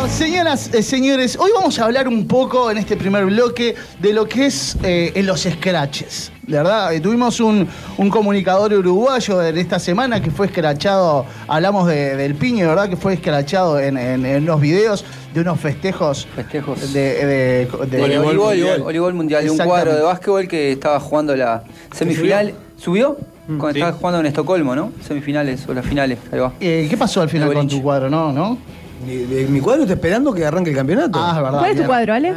Bueno, 0.00 0.14
señoras, 0.14 0.70
eh, 0.72 0.82
señores, 0.82 1.36
hoy 1.38 1.50
vamos 1.54 1.78
a 1.78 1.84
hablar 1.84 2.08
un 2.08 2.26
poco 2.26 2.70
en 2.70 2.78
este 2.78 2.96
primer 2.96 3.26
bloque 3.26 3.74
de 4.00 4.14
lo 4.14 4.26
que 4.26 4.46
es 4.46 4.74
eh, 4.82 5.12
en 5.14 5.26
los 5.26 5.42
scratches. 5.42 6.32
De 6.46 6.56
verdad, 6.56 6.94
Eh, 6.94 7.00
tuvimos 7.00 7.38
un, 7.38 7.68
un 7.98 8.08
comunicador 8.08 8.72
uruguayo 8.72 9.42
en 9.44 9.58
esta 9.58 9.78
semana 9.78 10.22
que 10.22 10.30
fue 10.30 10.46
escrachado, 10.46 11.26
hablamos 11.46 11.86
de- 11.86 12.16
del 12.16 12.34
piño, 12.34 12.66
¿verdad? 12.68 12.88
Que 12.88 12.96
fue 12.96 13.12
escrachado 13.12 13.78
en, 13.78 13.98
en, 13.98 14.24
en 14.24 14.46
los 14.46 14.58
videos 14.58 15.04
de 15.34 15.40
unos 15.42 15.60
festejos. 15.60 16.26
Festejos. 16.34 16.94
De, 16.94 17.00
de- 17.00 17.26
de- 17.26 17.86
De 17.86 17.98
voleibol, 18.00 18.38
voleibol, 18.38 18.80
voleibol 18.82 19.12
mundial, 19.14 19.44
de 19.44 19.50
un 19.50 19.58
cuadro 19.58 19.94
de 19.94 20.00
básquetbol 20.00 20.48
que 20.48 20.72
estaba 20.72 20.98
jugando 20.98 21.36
la 21.36 21.62
semifinal. 21.92 22.54
¿Subió? 22.78 23.18
Cuando 23.46 23.72
sí. 23.74 23.80
estaba 23.80 23.92
jugando 23.98 24.20
en 24.20 24.26
Estocolmo, 24.26 24.74
¿no? 24.74 24.92
Semifinales 25.06 25.68
o 25.68 25.74
las 25.74 25.84
finales, 25.84 26.18
ahí 26.32 26.38
va. 26.38 26.54
Eh, 26.58 26.86
¿Qué 26.88 26.96
pasó 26.96 27.20
al 27.20 27.28
final 27.28 27.50
De 27.50 27.54
con 27.54 27.68
tu 27.68 27.82
cuadro? 27.82 28.08
No, 28.08 28.32
¿no? 28.32 28.56
Mi, 29.04 29.60
cuadro 29.60 29.82
está 29.82 29.94
esperando 29.94 30.32
que 30.32 30.44
arranque 30.44 30.70
el 30.70 30.76
campeonato. 30.76 31.18
Ah, 31.20 31.32
es 31.36 31.42
verdad. 31.42 31.58
¿Cuál 31.58 31.70
es 31.70 31.76
tu 31.76 31.84
cuadro, 31.84 32.14
Ale? 32.14 32.34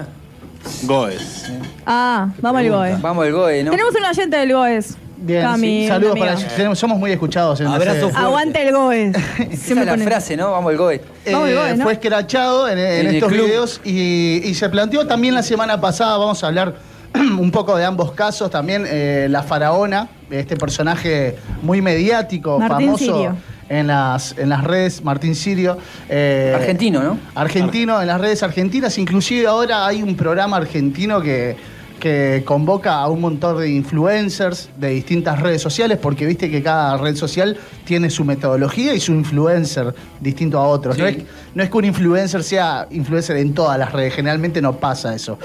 Goes. 0.84 1.52
Ah, 1.86 2.30
vamos 2.42 2.62
al 2.62 2.70
GOE. 2.70 2.96
Vamos 3.02 3.26
al 3.26 3.34
GOE, 3.34 3.64
¿no? 3.66 3.72
Tenemos 3.72 3.94
un 3.96 4.06
oyente 4.06 4.38
del 4.38 4.54
GOES. 4.54 4.98
Bien, 5.18 5.42
Cami, 5.42 5.84
sí. 5.84 5.88
saludos 5.88 6.20
para 6.20 6.36
tenemos- 6.36 6.80
Somos 6.80 6.98
muy 7.00 7.12
escuchados 7.12 7.60
en 7.62 7.68
Abrazo 7.68 7.92
ese- 7.92 8.02
fuerte. 8.02 8.20
Aguante 8.20 8.68
el 8.68 8.74
GOES. 8.76 9.16
Esa 9.52 9.80
es 9.82 9.86
la 9.86 9.98
frase, 9.98 10.38
¿no? 10.38 10.52
Vamos 10.52 10.72
al 10.72 10.78
GOE. 10.78 11.02
Vamos, 11.32 11.50
Eh, 11.50 11.52
igual, 11.52 11.78
¿no? 11.78 11.84
Fue 11.84 11.94
escrachado 11.94 12.70
en, 12.70 12.78
en 12.80 12.86
En 12.86 13.08
el 13.08 13.16
estos 13.16 13.32
club. 13.32 13.46
videos 13.46 13.82
y, 13.84 14.42
y 14.46 14.54
se 14.54 14.70
planteó 14.70 15.06
también 15.06 15.34
la 15.36 15.44
semana 15.44 15.80
pasada, 15.82 16.18
vamos 16.18 16.44
a 16.44 16.48
hablar 16.48 16.76
un 17.14 17.52
poco 17.52 17.76
de 17.78 17.84
ambos 17.86 18.12
casos, 18.14 18.50
también 18.50 18.86
eh, 18.88 19.28
la 19.30 19.44
faraona, 19.44 20.08
este 20.30 20.56
personaje 20.58 21.38
muy 21.62 21.82
mediático, 21.82 22.58
Martín 22.60 22.88
famoso 22.88 23.04
Sirio. 23.04 23.36
En 23.80 23.88
las, 23.88 24.38
en 24.38 24.50
las 24.50 24.64
redes, 24.64 25.04
Martín 25.04 25.36
Sirio. 25.36 25.78
eh, 26.10 26.54
Argentino, 26.56 27.02
¿no? 27.02 27.18
Argentino 27.36 28.00
en 28.02 28.08
las 28.08 28.22
redes 28.22 28.44
argentinas, 28.44 28.98
inclusive 28.98 29.48
ahora 29.48 29.86
hay 29.88 30.04
un 30.04 30.16
programa 30.16 30.58
argentino 30.58 31.22
que, 31.22 31.56
que 32.00 32.44
convoca 32.46 32.96
a 32.96 33.08
un 33.08 33.22
montón 33.22 33.60
de 33.60 33.70
influencers 33.70 34.70
de 34.78 34.90
distintas 34.90 35.40
redes 35.42 35.62
sociales, 35.62 35.98
porque 36.02 36.26
viste 36.26 36.52
que 36.52 36.62
cada 36.62 36.98
red 36.98 37.16
social 37.16 37.58
tiene 37.86 38.10
su 38.10 38.26
metodología 38.26 38.94
y 38.94 39.00
su 39.00 39.14
influencer 39.14 39.96
distinto 40.20 40.60
a 40.60 40.68
otros. 40.68 40.98
No, 40.98 41.08
es, 41.08 41.18
no 41.56 41.64
es 41.64 41.70
que 41.70 41.78
un 41.78 41.86
influencer 41.86 42.44
sea 42.44 42.88
influencer 42.92 43.38
en 43.38 43.54
todas 43.54 43.80
las 43.80 43.92
redes, 43.92 44.14
generalmente 44.14 44.62
no 44.62 44.74
pasa 44.74 45.16
eso. 45.16 45.40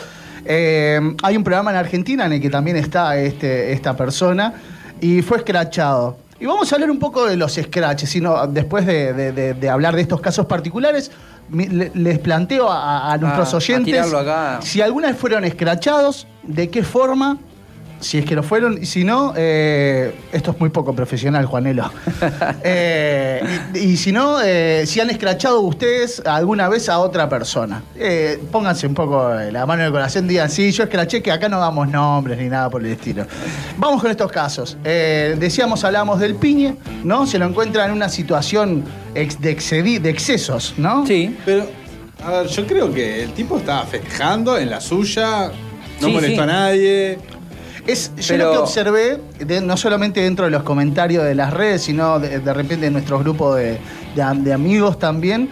Eh, 0.45 1.01
hay 1.23 1.37
un 1.37 1.45
programa 1.45 1.71
en 1.71 1.77
Argentina 1.77 2.27
en 2.27 2.33
el 2.33 2.41
que 2.41 2.51
también 2.51 2.77
está 2.77 3.17
este, 3.19 3.73
esta 3.73 3.97
persona 3.97 4.55
y 5.01 5.23
fue 5.23 5.39
escrachado. 5.39 6.17
Y 6.41 6.47
vamos 6.47 6.71
a 6.73 6.77
hablar 6.77 6.91
un 6.91 6.99
poco 6.99 7.27
de 7.27 7.37
los 7.37 7.55
scratches, 7.55 8.09
sino 8.11 8.47
después 8.47 8.87
de, 8.87 9.13
de- 9.13 9.33
de- 9.33 9.55
de 9.55 9.69
hablar 9.69 9.95
de 9.97 10.03
estos 10.03 10.21
casos 10.21 10.47
particulares, 10.47 11.11
les 11.51 12.19
planteo 12.19 12.71
a, 12.71 13.13
a 13.13 13.19
nuestros 13.19 13.55
oyentes 13.55 14.13
acá. 14.15 14.61
si 14.63 14.81
alguna 14.83 15.09
vez 15.09 15.17
fueron 15.17 15.45
escrachados, 15.45 16.27
de 16.43 16.69
qué 16.71 16.83
forma, 16.85 17.39
si 18.01 18.19
es 18.19 18.25
que 18.25 18.35
lo 18.35 18.43
fueron, 18.43 18.79
y 18.83 18.87
si 18.87 19.05
no, 19.05 19.33
eh, 19.37 20.15
esto 20.33 20.53
es 20.53 20.61
muy 20.61 20.71
poco 20.71 20.95
profesional, 20.95 21.47
Juanelo. 21.47 21.91
Eh, 22.65 23.41
y, 23.75 23.79
y 23.79 23.97
si 23.97 24.13
no, 24.13 24.39
eh, 24.43 24.85
si 24.87 25.01
han 25.01 25.11
escrachado 25.11 25.61
ustedes 25.61 26.21
alguna 26.27 26.69
vez 26.69 26.89
a 26.89 26.99
otra 26.99 27.29
persona. 27.29 27.83
Eh, 27.97 28.39
pónganse 28.51 28.87
un 28.87 28.95
poco 28.95 29.31
la 29.51 29.65
mano 29.67 29.83
en 29.83 29.87
el 29.87 29.93
corazón, 29.93 30.27
digan, 30.29 30.51
sí, 30.51 30.71
yo 30.73 30.85
escraché, 30.85 31.23
que 31.23 31.31
acá 31.33 31.49
no 31.49 31.59
damos 31.61 31.89
nombres 31.89 32.39
ni 32.39 32.49
nada 32.49 32.69
por 32.71 32.85
el 32.85 32.93
estilo. 32.93 33.27
Vamos 33.77 34.03
con 34.03 34.11
estos 34.11 34.31
casos. 34.31 34.77
Eh, 34.85 35.37
decíamos, 35.39 35.85
hablábamos 35.85 36.21
del 36.21 36.35
piñe, 36.35 36.77
¿no? 37.05 37.27
Se 37.27 37.39
lo 37.39 37.47
encuentra 37.47 37.87
en 37.87 37.93
una 37.93 38.09
situación 38.09 38.85
ex- 39.15 39.41
de, 39.41 39.57
excedi- 39.57 40.01
de 40.01 40.11
excesos, 40.11 40.75
¿no? 40.77 41.07
Sí. 41.07 41.37
Pero, 41.45 41.67
a 42.25 42.31
ver, 42.33 42.47
yo 42.49 42.67
creo 42.67 42.93
que 42.93 43.23
el 43.25 43.33
tipo 43.33 43.59
estaba 43.59 43.85
festejando 43.87 44.59
en 44.59 44.71
la 44.71 44.81
suya, 44.81 45.51
no 46.01 46.07
Sí, 46.09 46.13
molestó 46.13 46.35
sí. 46.37 46.41
a 46.41 46.47
nadie. 46.47 47.19
Es, 47.89 48.13
yo 48.17 48.23
Pero- 48.29 48.45
lo 48.45 48.53
que 48.53 48.59
observé, 48.59 49.19
de- 49.41 49.61
no 49.63 49.77
solamente 49.77 50.21
dentro 50.21 50.45
de 50.45 50.51
los 50.51 50.63
comentarios 50.63 51.25
de 51.25 51.35
las 51.35 51.53
redes, 51.53 51.83
sino 51.83 52.21
de, 52.21 52.39
de 52.39 52.55
repente 52.55 52.87
en 52.87 52.93
nuestros 52.93 53.23
grupos 53.25 53.57
de, 53.57 53.79
de 54.15 54.23
am- 54.23 54.45
de 54.45 54.53
amigos 54.53 54.99
también, 54.99 55.49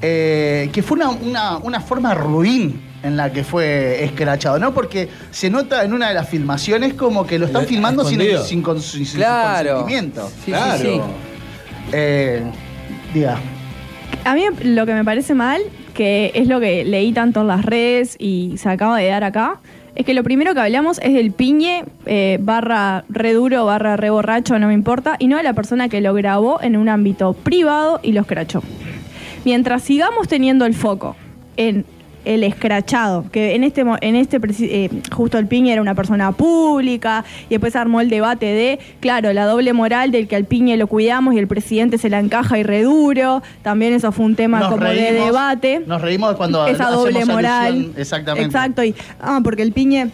eh, 0.00 0.70
que 0.72 0.82
fue 0.82 0.96
una, 0.98 1.10
una- 1.10 1.56
una 1.58 1.80
forma 1.80 2.14
ruin 2.14 2.80
en 3.02 3.16
la 3.16 3.32
que 3.32 3.42
fue 3.44 4.04
escrachado, 4.04 4.58
¿no? 4.58 4.72
Porque 4.72 5.08
se 5.30 5.50
nota 5.50 5.82
en 5.84 5.92
una 5.92 6.08
de 6.08 6.14
las 6.14 6.28
filmaciones 6.28 6.94
como 6.94 7.26
que 7.26 7.38
lo 7.38 7.46
están 7.46 7.62
Le- 7.62 7.68
filmando 7.68 8.04
sin, 8.04 8.20
escondido. 8.20 8.44
sin, 8.44 8.62
con- 8.62 8.80
sin- 8.80 9.04
sin 9.04 9.16
Claro. 9.18 9.78
consentimiento. 9.80 10.28
Sí, 10.28 10.34
sí, 10.44 10.50
claro. 10.52 10.78
sí. 10.82 11.00
Eh, 11.92 12.42
diga. 13.12 13.36
A 14.24 14.34
mí 14.34 14.44
lo 14.62 14.86
que 14.86 14.94
me 14.94 15.04
parece 15.04 15.34
mal, 15.34 15.60
que 15.94 16.30
es 16.34 16.46
lo 16.46 16.60
que 16.60 16.84
leí 16.84 17.12
tanto 17.12 17.40
en 17.40 17.48
las 17.48 17.64
redes 17.64 18.16
y 18.18 18.54
se 18.58 18.68
acaba 18.68 18.98
de 18.98 19.08
dar 19.08 19.24
acá, 19.24 19.60
es 19.94 20.06
que 20.06 20.14
lo 20.14 20.22
primero 20.22 20.54
que 20.54 20.60
hablamos 20.60 20.98
es 21.02 21.12
del 21.12 21.32
piñe 21.32 21.84
eh, 22.06 22.38
barra 22.40 23.04
re 23.08 23.32
duro, 23.32 23.64
barra 23.64 23.96
re 23.96 24.10
borracho, 24.10 24.58
no 24.58 24.68
me 24.68 24.74
importa, 24.74 25.16
y 25.18 25.26
no 25.28 25.36
de 25.36 25.42
la 25.42 25.52
persona 25.52 25.88
que 25.88 26.00
lo 26.00 26.14
grabó 26.14 26.60
en 26.62 26.76
un 26.76 26.88
ámbito 26.88 27.32
privado 27.32 28.00
y 28.02 28.12
lo 28.12 28.20
escrachó. 28.22 28.62
Mientras 29.44 29.82
sigamos 29.82 30.28
teniendo 30.28 30.66
el 30.66 30.74
foco 30.74 31.16
en 31.56 31.84
el 32.24 32.44
escrachado, 32.44 33.24
que 33.32 33.54
en 33.54 33.64
este 33.64 33.84
mo- 33.84 33.96
en 34.00 34.14
este 34.16 34.38
eh, 34.60 34.90
justo 35.12 35.38
el 35.38 35.46
Piñe 35.46 35.72
era 35.72 35.80
una 35.82 35.94
persona 35.94 36.32
pública 36.32 37.24
y 37.48 37.50
después 37.54 37.74
armó 37.76 38.00
el 38.00 38.10
debate 38.10 38.46
de, 38.46 38.78
claro, 39.00 39.32
la 39.32 39.46
doble 39.46 39.72
moral 39.72 40.10
del 40.10 40.28
que 40.28 40.36
al 40.36 40.44
Piñe 40.44 40.76
lo 40.76 40.86
cuidamos 40.86 41.34
y 41.34 41.38
el 41.38 41.46
presidente 41.46 41.98
se 41.98 42.10
la 42.10 42.18
encaja 42.18 42.58
y 42.58 42.62
reduro, 42.62 43.42
también 43.62 43.92
eso 43.94 44.12
fue 44.12 44.26
un 44.26 44.36
tema 44.36 44.60
Nos 44.60 44.70
como 44.70 44.84
de 44.84 45.12
debate. 45.12 45.82
Nos 45.86 46.00
reímos 46.02 46.34
cuando 46.36 46.66
Esa 46.66 46.90
doble 46.90 47.20
alusión- 47.20 47.34
moral. 47.34 47.92
Exactamente. 47.96 48.46
Exacto, 48.46 48.84
y 48.84 48.94
ah, 49.20 49.40
porque 49.42 49.62
el 49.62 49.72
Piñe 49.72 50.10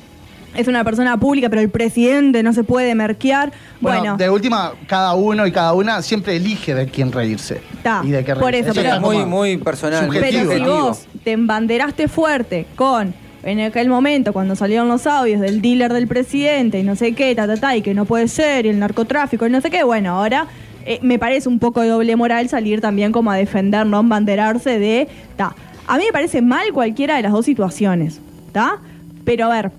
es 0.56 0.68
una 0.68 0.84
persona 0.84 1.18
pública, 1.18 1.48
pero 1.48 1.62
el 1.62 1.70
presidente 1.70 2.42
no 2.42 2.52
se 2.52 2.64
puede 2.64 2.94
merquear. 2.94 3.52
Bueno, 3.80 3.98
Bueno, 3.98 4.16
de 4.16 4.30
última, 4.30 4.72
cada 4.86 5.14
uno 5.14 5.46
y 5.46 5.52
cada 5.52 5.72
una 5.74 6.02
siempre 6.02 6.36
elige 6.36 6.74
de 6.74 6.86
quién 6.86 7.12
reírse. 7.12 7.60
Ta, 7.82 8.02
y 8.04 8.10
de 8.10 8.24
qué 8.24 8.34
por 8.34 8.50
reírse. 8.50 8.70
eso, 8.70 8.80
Pero 8.80 8.94
es 8.94 9.00
muy, 9.00 9.24
muy 9.24 9.56
personal. 9.58 10.08
Pero 10.10 10.52
si 10.52 10.60
vos 10.60 11.06
te 11.24 11.32
embanderaste 11.32 12.08
fuerte 12.08 12.66
con, 12.76 13.14
en 13.42 13.60
aquel 13.60 13.88
momento, 13.88 14.32
cuando 14.32 14.56
salieron 14.56 14.88
los 14.88 15.06
audios 15.06 15.40
del 15.40 15.60
dealer 15.62 15.92
del 15.92 16.08
presidente 16.08 16.80
y 16.80 16.82
no 16.82 16.96
sé 16.96 17.12
qué, 17.12 17.34
ta, 17.34 17.46
ta, 17.46 17.56
ta, 17.56 17.76
y 17.76 17.82
que 17.82 17.94
no 17.94 18.04
puede 18.04 18.28
ser, 18.28 18.66
y 18.66 18.70
el 18.70 18.78
narcotráfico 18.78 19.46
y 19.46 19.50
no 19.50 19.60
sé 19.60 19.70
qué, 19.70 19.84
bueno, 19.84 20.18
ahora 20.18 20.46
eh, 20.84 21.00
me 21.02 21.18
parece 21.18 21.48
un 21.48 21.58
poco 21.58 21.80
de 21.80 21.88
doble 21.88 22.14
moral 22.16 22.48
salir 22.48 22.80
también 22.80 23.12
como 23.12 23.30
a 23.30 23.36
defender, 23.36 23.86
no 23.86 24.00
embanderarse 24.00 24.78
de, 24.78 25.08
ta. 25.36 25.54
A 25.88 25.98
mí 25.98 26.04
me 26.04 26.12
parece 26.12 26.42
mal 26.42 26.72
cualquiera 26.72 27.16
de 27.16 27.22
las 27.22 27.32
dos 27.32 27.44
situaciones, 27.44 28.20
¿está? 28.48 28.78
Pero 29.24 29.46
a 29.46 29.48
ver, 29.48 29.72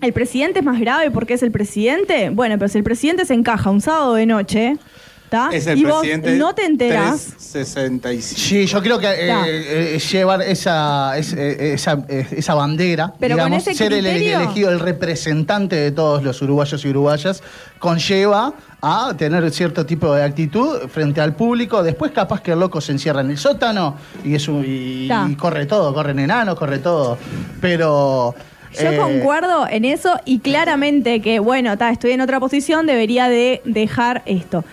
¿el 0.00 0.12
presidente 0.12 0.60
es 0.60 0.64
más 0.64 0.80
grave 0.80 1.10
porque 1.10 1.34
es 1.34 1.42
el 1.42 1.50
presidente? 1.50 2.30
Bueno, 2.30 2.56
pero 2.58 2.68
si 2.68 2.78
el 2.78 2.84
presidente 2.84 3.24
se 3.24 3.34
encaja 3.34 3.70
un 3.70 3.80
sábado 3.80 4.14
de 4.14 4.26
noche, 4.26 4.76
¿Está? 5.24 5.50
Es 5.52 5.66
el 5.66 5.78
y 5.80 5.84
vos 5.84 5.98
presidente. 6.00 6.36
no 6.38 6.54
te 6.54 6.64
enterás. 6.64 7.34
365. 7.36 8.40
Sí, 8.40 8.64
yo 8.64 8.80
creo 8.82 8.98
que 8.98 9.08
eh, 9.08 9.94
eh, 9.96 9.98
llevar 9.98 10.40
esa, 10.40 11.18
es- 11.18 11.34
eh, 11.34 11.74
esa, 11.74 12.02
eh, 12.08 12.26
esa 12.30 12.54
bandera, 12.54 13.12
Pero 13.20 13.36
con 13.36 13.44
digamos, 13.50 13.66
ese 13.68 13.74
ser 13.76 13.92
el 13.92 14.06
criterio- 14.06 14.40
elegido, 14.40 14.70
el 14.70 14.80
representante 14.80 15.76
de 15.76 15.90
todos 15.92 16.22
los 16.22 16.40
uruguayos 16.40 16.82
y 16.82 16.88
uruguayas, 16.88 17.42
conlleva 17.78 18.54
a 18.80 19.12
tener 19.18 19.50
cierto 19.50 19.84
tipo 19.84 20.14
de 20.14 20.24
actitud 20.24 20.88
frente 20.88 21.20
al 21.20 21.34
público. 21.36 21.82
Después 21.82 22.10
capaz 22.12 22.40
que 22.40 22.52
el 22.52 22.60
loco 22.60 22.80
se 22.80 22.92
encierra 22.92 23.20
en 23.20 23.30
el 23.30 23.36
sótano 23.36 23.96
y, 24.24 24.34
es 24.34 24.48
un- 24.48 24.64
y 24.66 25.08
corre 25.36 25.66
todo, 25.66 25.92
corren 25.92 26.20
enanos, 26.20 26.54
corre 26.58 26.78
todo. 26.78 27.18
Pero... 27.60 28.34
Yo 28.74 28.92
eh, 28.92 28.96
concuerdo 28.96 29.66
en 29.68 29.84
eso 29.84 30.18
y 30.24 30.40
claramente 30.40 31.20
que, 31.20 31.38
bueno, 31.38 31.76
ta, 31.78 31.90
estoy 31.90 32.12
en 32.12 32.20
otra 32.20 32.40
posición, 32.40 32.86
debería 32.86 33.28
de 33.28 33.60
dejar 33.64 34.22
esto. 34.26 34.64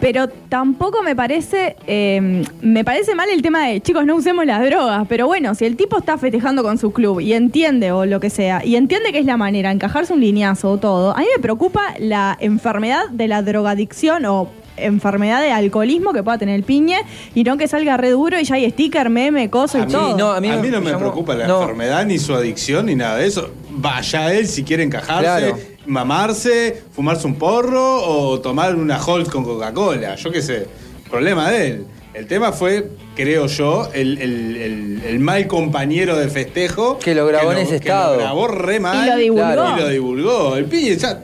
Pero 0.00 0.28
tampoco 0.28 1.02
me 1.02 1.14
parece, 1.14 1.76
eh, 1.86 2.44
me 2.60 2.84
parece 2.84 3.14
mal 3.14 3.28
el 3.30 3.42
tema 3.42 3.66
de, 3.66 3.80
chicos, 3.80 4.04
no 4.04 4.16
usemos 4.16 4.44
las 4.44 4.64
drogas. 4.64 5.06
Pero 5.08 5.26
bueno, 5.26 5.54
si 5.54 5.64
el 5.64 5.76
tipo 5.76 5.98
está 5.98 6.18
festejando 6.18 6.62
con 6.62 6.78
su 6.78 6.92
club 6.92 7.20
y 7.20 7.32
entiende 7.32 7.92
o 7.92 8.04
lo 8.04 8.20
que 8.20 8.30
sea, 8.30 8.64
y 8.64 8.76
entiende 8.76 9.12
que 9.12 9.18
es 9.18 9.26
la 9.26 9.36
manera, 9.36 9.70
encajarse 9.70 10.12
un 10.12 10.20
lineazo 10.20 10.72
o 10.72 10.78
todo, 10.78 11.16
a 11.16 11.20
mí 11.20 11.26
me 11.34 11.40
preocupa 11.40 11.94
la 11.98 12.36
enfermedad 12.40 13.08
de 13.10 13.28
la 13.28 13.42
drogadicción 13.42 14.26
o 14.26 14.48
enfermedad 14.76 15.40
de 15.42 15.50
alcoholismo 15.52 16.12
que 16.12 16.22
pueda 16.22 16.38
tener 16.38 16.54
el 16.56 16.62
piñe 16.64 16.98
y 17.34 17.44
no 17.44 17.56
que 17.56 17.68
salga 17.68 17.96
re 17.96 18.10
duro 18.10 18.38
y 18.40 18.44
ya 18.44 18.56
hay 18.56 18.70
sticker, 18.70 19.08
meme, 19.10 19.50
coso 19.50 19.78
y 19.78 19.86
mí, 19.86 19.92
todo. 19.92 20.16
no, 20.16 20.32
a 20.32 20.40
mí, 20.40 20.48
no 20.48 20.80
me 20.80 20.94
preocupa 20.94 21.34
la 21.34 21.46
no. 21.46 21.60
enfermedad, 21.62 22.04
ni 22.06 22.18
su 22.18 22.34
adicción, 22.34 22.86
ni 22.86 22.94
nada 22.94 23.18
de 23.18 23.26
eso. 23.26 23.50
Vaya 23.70 24.32
él 24.34 24.46
si 24.48 24.64
quiere 24.64 24.82
encajarse, 24.82 25.22
Claro. 25.22 25.58
mamarse, 25.86 26.82
fumarse 26.92 27.26
un 27.26 27.36
porro 27.36 28.02
o 28.02 28.40
tomar 28.40 28.74
una 28.76 29.02
Holt 29.04 29.28
con 29.30 29.44
Coca-Cola. 29.44 30.14
Yo 30.16 30.30
qué 30.30 30.42
sé. 30.42 30.66
Problema 31.10 31.50
de 31.50 31.66
él. 31.68 31.84
El 32.14 32.26
tema 32.28 32.52
fue, 32.52 32.90
creo 33.16 33.46
yo, 33.46 33.88
el, 33.92 34.18
el- 34.18 34.56
el- 34.56 35.02
el 35.04 35.18
mal 35.18 35.46
compañero 35.48 36.16
de 36.16 36.28
festejo. 36.28 36.98
Que 36.98 37.12
lo 37.14 37.26
grabó 37.26 37.50
en 37.52 37.58
ese 37.58 37.70
que 37.70 37.76
estado. 37.88 38.14
lo 38.14 38.20
grabó 38.20 38.46
re 38.48 38.78
mal. 38.78 39.04
Y 39.04 39.10
lo 39.10 39.16
divulgó. 39.16 39.52
Claro. 39.52 39.76
Y 39.76 39.80
lo 39.80 39.88
divulgó. 39.88 40.56
El 40.56 40.66
piñe 40.66 40.96
ya. 40.96 41.20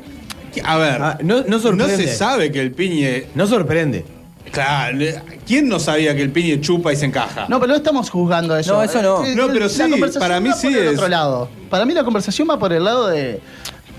A 0.64 0.76
ver. 0.78 1.02
Ah, 1.02 1.18
no- 1.22 1.42
no 1.46 1.58
sorprende. 1.58 1.96
se 1.96 2.14
sabe 2.14 2.50
que 2.52 2.60
el 2.60 2.72
piñe. 2.72 3.26
No 3.34 3.46
sorprende. 3.46 4.04
Claro, 4.52 4.98
¿quién 5.46 5.68
no 5.68 5.78
sabía 5.78 6.14
que 6.16 6.22
el 6.22 6.30
piñe 6.30 6.60
chupa 6.60 6.92
y 6.92 6.96
se 6.96 7.04
encaja? 7.06 7.46
No, 7.48 7.60
pero 7.60 7.70
no 7.70 7.76
estamos 7.76 8.10
juzgando 8.10 8.56
eso. 8.56 8.74
No, 8.74 8.82
eso 8.82 9.00
no. 9.00 9.24
Eh, 9.24 9.34
No, 9.36 9.46
pero 9.48 9.60
la 9.66 9.68
sí, 9.68 9.82
conversación 9.82 10.20
para 10.20 10.40
mí 10.40 10.48
va 10.48 10.54
sí 10.56 10.68
por 10.68 10.76
el 10.78 10.88
es- 10.88 10.94
otro 10.98 11.08
lado. 11.08 11.48
Para 11.68 11.84
mí 11.84 11.94
la 11.94 12.02
conversación 12.02 12.48
va 12.50 12.58
por 12.58 12.72
el 12.72 12.82
lado 12.82 13.06
de, 13.08 13.40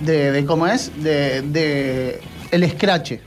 de, 0.01 0.31
de 0.33 0.45
cómo 0.45 0.67
es, 0.67 0.91
de, 1.01 1.41
de 1.41 2.19
el 2.51 2.63
escrache. 2.63 3.21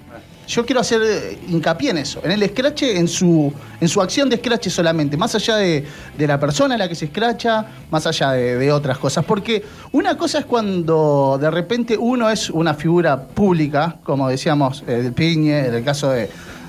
Yo 0.47 0.67
quiero 0.67 0.81
hacer 0.83 1.01
eh, 1.03 1.39
hincapié 1.49 1.91
en 1.91 1.99
eso, 1.99 2.21
en 2.23 2.31
el 2.33 2.43
escrache, 2.43 2.99
en 2.99 3.09
su, 3.09 3.53
en 3.81 3.89
su 3.89 4.03
acción 4.03 4.29
de 4.29 4.37
escrache 4.37 4.69
solamente, 4.69 5.17
más 5.17 5.35
allá 5.35 5.57
de, 5.57 5.85
de 6.19 6.27
la 6.27 6.39
persona 6.39 6.75
a 6.75 6.79
la 6.79 6.89
que 6.89 6.95
se 6.95 7.07
escracha, 7.07 7.67
más 7.91 8.07
allá 8.07 8.33
de, 8.33 8.57
de 8.57 8.71
otras 8.73 8.99
cosas. 8.99 9.25
Porque 9.25 9.63
una 9.93 10.19
cosa 10.19 10.41
es 10.41 10.45
cuando 10.45 11.39
de 11.41 11.51
repente 11.51 11.97
uno 11.97 12.29
es 12.31 12.51
una 12.51 12.75
figura 12.75 13.23
pública, 13.23 13.97
como 14.03 14.29
decíamos, 14.29 14.85
eh, 14.87 15.03
del 15.03 15.13
Piñe, 15.15 15.67
en 15.67 15.75
el 15.75 15.85
caso 15.85 16.11
de, 16.11 16.29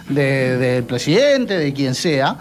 de- 0.09 0.57
del 0.57 0.83
presidente, 0.85 1.57
de 1.57 1.73
quien 1.73 1.95
sea, 1.95 2.37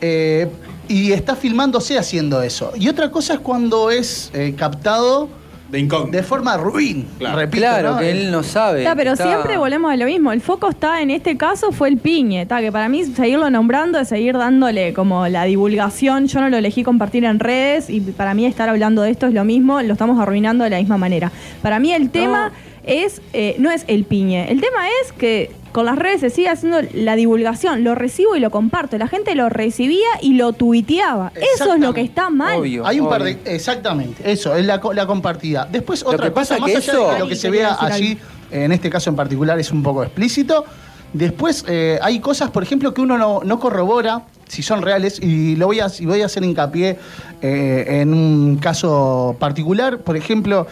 eh, 0.00 0.48
y 0.88 1.12
está 1.12 1.36
filmándose 1.36 1.98
haciendo 1.98 2.42
eso. 2.42 2.72
Y 2.74 2.88
otra 2.88 3.10
cosa 3.10 3.34
es 3.34 3.40
cuando 3.40 3.90
es 3.90 4.32
captado 4.56 5.28
De 5.70 5.78
incógnito. 5.78 6.16
de 6.16 6.22
forma 6.22 6.56
ruin, 6.56 7.06
Claro. 7.18 7.36
repito. 7.38 7.62
Claro, 7.62 7.92
¿no? 7.92 7.98
que 7.98 8.10
él 8.10 8.30
no 8.30 8.42
sabe. 8.42 8.80
Está, 8.80 8.96
pero 8.96 9.12
está- 9.12 9.24
siempre 9.28 9.56
volvemos 9.56 9.92
a 9.92 9.96
lo 9.96 10.04
mismo. 10.06 10.32
El 10.32 10.40
foco 10.40 10.68
está 10.68 11.00
en 11.02 11.10
este 11.10 11.36
caso 11.36 11.72
fue 11.72 11.88
el 11.88 11.98
piñe, 11.98 12.42
está, 12.42 12.60
que 12.60 12.72
para 12.72 12.88
mí 12.88 13.04
seguirlo 13.04 13.50
nombrando 13.50 13.98
es 13.98 14.08
seguir 14.08 14.36
dándole 14.36 14.92
como 14.94 15.28
la 15.28 15.44
divulgación. 15.44 16.26
Yo 16.26 16.40
no 16.40 16.48
lo 16.50 16.56
elegí 16.56 16.82
compartir 16.82 17.24
en 17.24 17.38
redes 17.38 17.88
y 17.90 18.00
para 18.00 18.34
mí 18.34 18.46
estar 18.46 18.68
hablando 18.68 19.02
de 19.02 19.10
esto 19.10 19.26
es 19.26 19.34
lo 19.34 19.44
mismo, 19.44 19.80
lo 19.82 19.92
estamos 19.92 20.18
arruinando 20.20 20.64
de 20.64 20.70
la 20.70 20.78
misma 20.78 20.98
manera. 20.98 21.30
Para 21.62 21.78
mí 21.78 21.92
el 21.92 22.10
tema 22.10 22.52
es 22.82 23.20
eh, 23.34 23.54
no 23.58 23.70
es 23.70 23.84
el 23.88 24.04
piñe, 24.04 24.50
el 24.50 24.60
tema 24.60 24.78
es 25.02 25.12
que 25.12 25.50
con 25.72 25.86
las 25.86 25.96
redes 25.98 26.20
se 26.20 26.30
sigue 26.30 26.48
haciendo 26.48 26.78
la 26.94 27.14
divulgación, 27.16 27.84
lo 27.84 27.94
recibo 27.94 28.34
y 28.36 28.40
lo 28.40 28.50
comparto. 28.50 28.98
La 28.98 29.06
gente 29.08 29.34
lo 29.34 29.48
recibía 29.48 30.08
y 30.20 30.34
lo 30.34 30.52
tuiteaba. 30.52 31.32
Eso 31.54 31.74
es 31.74 31.80
lo 31.80 31.92
que 31.94 32.00
está 32.00 32.30
mal. 32.30 32.58
Obvio. 32.58 32.86
Hay 32.86 33.00
un 33.00 33.08
par 33.08 33.22
de. 33.22 33.38
Exactamente, 33.44 34.30
eso, 34.30 34.54
es 34.56 34.64
la, 34.66 34.80
co- 34.80 34.92
la 34.92 35.06
compartida. 35.06 35.68
Después, 35.70 36.02
Lo 36.02 36.10
otra 36.10 36.26
que 36.28 36.32
cosa, 36.32 36.54
pasa 36.56 36.60
más 36.60 36.70
que 36.70 36.76
allá 36.78 36.92
eso- 36.92 37.08
de 37.08 37.12
que 37.14 37.18
lo 37.20 37.28
que 37.28 37.36
se 37.36 37.50
vea 37.50 37.76
allí, 37.80 38.18
en 38.50 38.72
este 38.72 38.90
caso 38.90 39.10
en 39.10 39.16
particular, 39.16 39.58
es 39.58 39.70
un 39.70 39.82
poco 39.82 40.02
explícito. 40.02 40.64
Después, 41.12 41.64
eh, 41.66 41.98
hay 42.02 42.20
cosas, 42.20 42.50
por 42.50 42.62
ejemplo, 42.62 42.94
que 42.94 43.00
uno 43.00 43.18
no, 43.18 43.40
no 43.44 43.58
corrobora 43.58 44.22
si 44.46 44.62
son 44.62 44.82
reales, 44.82 45.20
y 45.22 45.54
lo 45.56 45.66
voy 45.66 45.80
a, 45.80 45.86
y 45.98 46.06
voy 46.06 46.22
a 46.22 46.26
hacer 46.26 46.42
hincapié 46.44 46.98
eh, 47.42 47.84
en 48.00 48.12
un 48.12 48.56
caso 48.58 49.36
particular. 49.38 49.98
Por 49.98 50.16
ejemplo, 50.16 50.66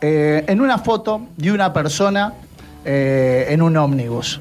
eh, 0.00 0.44
en 0.46 0.60
una 0.60 0.78
foto 0.78 1.22
de 1.36 1.50
una 1.52 1.72
persona 1.72 2.32
eh, 2.84 3.46
en 3.48 3.62
un 3.62 3.76
ómnibus. 3.76 4.40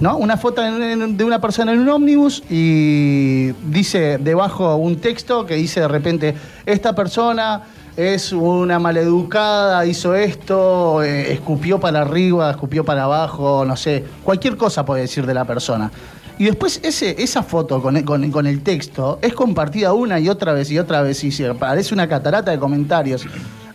¿no? 0.00 0.16
Una 0.16 0.36
foto 0.36 0.62
de 0.62 1.24
una 1.24 1.40
persona 1.40 1.72
en 1.72 1.80
un 1.80 1.88
ómnibus 1.88 2.42
y 2.50 3.52
dice 3.70 4.18
debajo 4.18 4.76
un 4.76 4.96
texto 4.96 5.46
que 5.46 5.54
dice 5.54 5.80
de 5.80 5.88
repente, 5.88 6.34
esta 6.66 6.94
persona 6.94 7.62
es 7.96 8.32
una 8.32 8.78
maleducada, 8.78 9.86
hizo 9.86 10.14
esto, 10.14 11.02
eh, 11.02 11.32
escupió 11.32 11.78
para 11.78 12.00
arriba, 12.00 12.50
escupió 12.50 12.84
para 12.84 13.04
abajo, 13.04 13.64
no 13.64 13.76
sé, 13.76 14.04
cualquier 14.24 14.56
cosa 14.56 14.84
puede 14.84 15.02
decir 15.02 15.26
de 15.26 15.34
la 15.34 15.44
persona. 15.44 15.90
Y 16.36 16.46
después 16.46 16.80
ese, 16.82 17.14
esa 17.22 17.44
foto 17.44 17.80
con 17.80 18.02
con, 18.02 18.28
con 18.32 18.46
el 18.48 18.62
texto 18.62 19.20
es 19.22 19.32
compartida 19.34 19.92
una 19.92 20.18
y 20.18 20.28
otra 20.28 20.52
vez 20.52 20.68
y 20.72 20.78
otra 20.80 21.02
vez 21.02 21.22
y 21.22 21.30
se 21.30 21.54
parece 21.54 21.94
una 21.94 22.08
catarata 22.08 22.50
de 22.50 22.58
comentarios, 22.58 23.24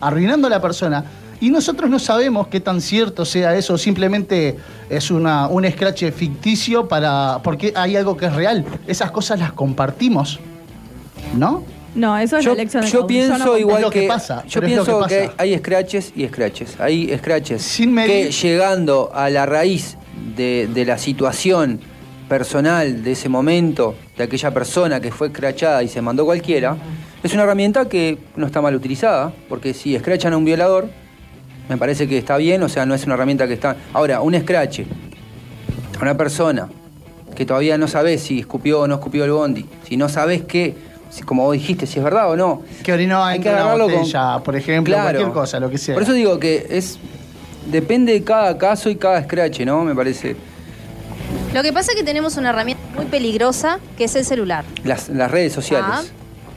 arruinando 0.00 0.46
a 0.48 0.50
la 0.50 0.60
persona. 0.60 1.04
Y 1.40 1.50
nosotros 1.50 1.88
no 1.88 1.98
sabemos 1.98 2.48
qué 2.48 2.60
tan 2.60 2.80
cierto 2.80 3.24
sea 3.24 3.56
eso, 3.56 3.78
simplemente 3.78 4.56
es 4.90 5.10
una, 5.10 5.48
un 5.48 5.64
escrache 5.64 6.12
ficticio 6.12 6.86
para. 6.86 7.40
porque 7.42 7.72
hay 7.74 7.96
algo 7.96 8.16
que 8.16 8.26
es 8.26 8.34
real. 8.34 8.64
Esas 8.86 9.10
cosas 9.10 9.38
las 9.38 9.52
compartimos. 9.52 10.38
¿No? 11.34 11.62
No, 11.94 12.16
eso 12.18 12.36
es 12.38 12.44
Yo, 12.44 12.50
la 12.54 12.60
elección 12.62 12.84
de 12.84 12.90
yo 12.90 13.06
pienso 13.06 13.38
no 13.38 13.58
igual 13.58 13.82
lo 13.82 13.90
que 13.90 14.02
que, 14.02 14.06
pasa, 14.08 14.44
yo 14.46 14.60
pienso 14.60 15.04
que 15.06 15.30
hay 15.36 15.58
scratches 15.58 16.12
y 16.14 16.26
scratches. 16.28 16.78
Hay 16.78 17.16
scratches 17.18 17.62
Sin 17.62 17.92
medir- 17.92 18.26
que 18.28 18.30
llegando 18.32 19.10
a 19.12 19.28
la 19.28 19.44
raíz 19.46 19.96
de, 20.36 20.68
de 20.72 20.84
la 20.84 20.98
situación 20.98 21.80
personal 22.28 23.02
de 23.02 23.12
ese 23.12 23.28
momento, 23.28 23.96
de 24.16 24.22
aquella 24.24 24.52
persona 24.52 25.00
que 25.00 25.10
fue 25.10 25.28
escrachada 25.28 25.82
y 25.82 25.88
se 25.88 26.00
mandó 26.00 26.24
cualquiera, 26.24 26.76
es 27.24 27.34
una 27.34 27.42
herramienta 27.42 27.88
que 27.88 28.18
no 28.36 28.46
está 28.46 28.60
mal 28.62 28.74
utilizada, 28.76 29.32
porque 29.48 29.74
si 29.74 29.96
escrachan 29.96 30.32
a 30.32 30.36
un 30.36 30.44
violador, 30.44 30.88
me 31.70 31.78
parece 31.78 32.06
que 32.08 32.18
está 32.18 32.36
bien, 32.36 32.62
o 32.62 32.68
sea, 32.68 32.84
no 32.84 32.94
es 32.94 33.04
una 33.06 33.14
herramienta 33.14 33.46
que 33.46 33.54
está... 33.54 33.76
Ahora, 33.94 34.20
un 34.20 34.38
scratch 34.38 34.80
a 34.80 36.02
una 36.02 36.16
persona 36.16 36.68
que 37.36 37.46
todavía 37.46 37.78
no 37.78 37.86
sabes 37.88 38.22
si 38.22 38.40
escupió 38.40 38.80
o 38.80 38.86
no 38.88 38.96
escupió 38.96 39.24
el 39.24 39.30
bondi, 39.30 39.64
si 39.88 39.96
no 39.96 40.08
sabes 40.08 40.42
qué, 40.42 40.74
si- 41.10 41.22
como 41.22 41.44
vos 41.44 41.52
dijiste, 41.54 41.86
si 41.86 41.98
es 41.98 42.04
verdad 42.04 42.28
o 42.30 42.36
no. 42.36 42.62
Que 42.82 42.92
orinó 42.92 43.24
Hay 43.24 43.36
en 43.36 43.42
que 43.44 43.48
una 43.50 43.58
agarrarlo 43.60 43.84
con- 43.84 43.94
botella, 43.98 44.38
por 44.40 44.56
ejemplo, 44.56 44.92
Claro. 44.94 45.10
cualquier 45.10 45.32
cosa, 45.32 45.60
lo 45.60 45.70
que 45.70 45.78
sea. 45.78 45.94
Por 45.94 46.02
eso 46.02 46.12
digo 46.12 46.38
que 46.40 46.66
es 46.70 46.98
depende 47.70 48.12
de 48.14 48.24
cada 48.24 48.58
caso 48.58 48.90
y 48.90 48.96
cada 48.96 49.22
scratch, 49.22 49.60
¿no? 49.60 49.84
Me 49.84 49.94
parece. 49.94 50.34
Lo 51.54 51.62
que 51.62 51.72
pasa 51.72 51.92
es 51.92 51.98
que 51.98 52.04
tenemos 52.04 52.36
una 52.36 52.50
herramienta 52.50 52.82
muy 52.96 53.04
peligrosa 53.06 53.78
que 53.96 54.04
es 54.04 54.16
el 54.16 54.24
celular. 54.24 54.64
Las, 54.84 55.08
las 55.08 55.30
redes 55.30 55.52
Ah, 55.52 55.54
sociales. 55.54 56.12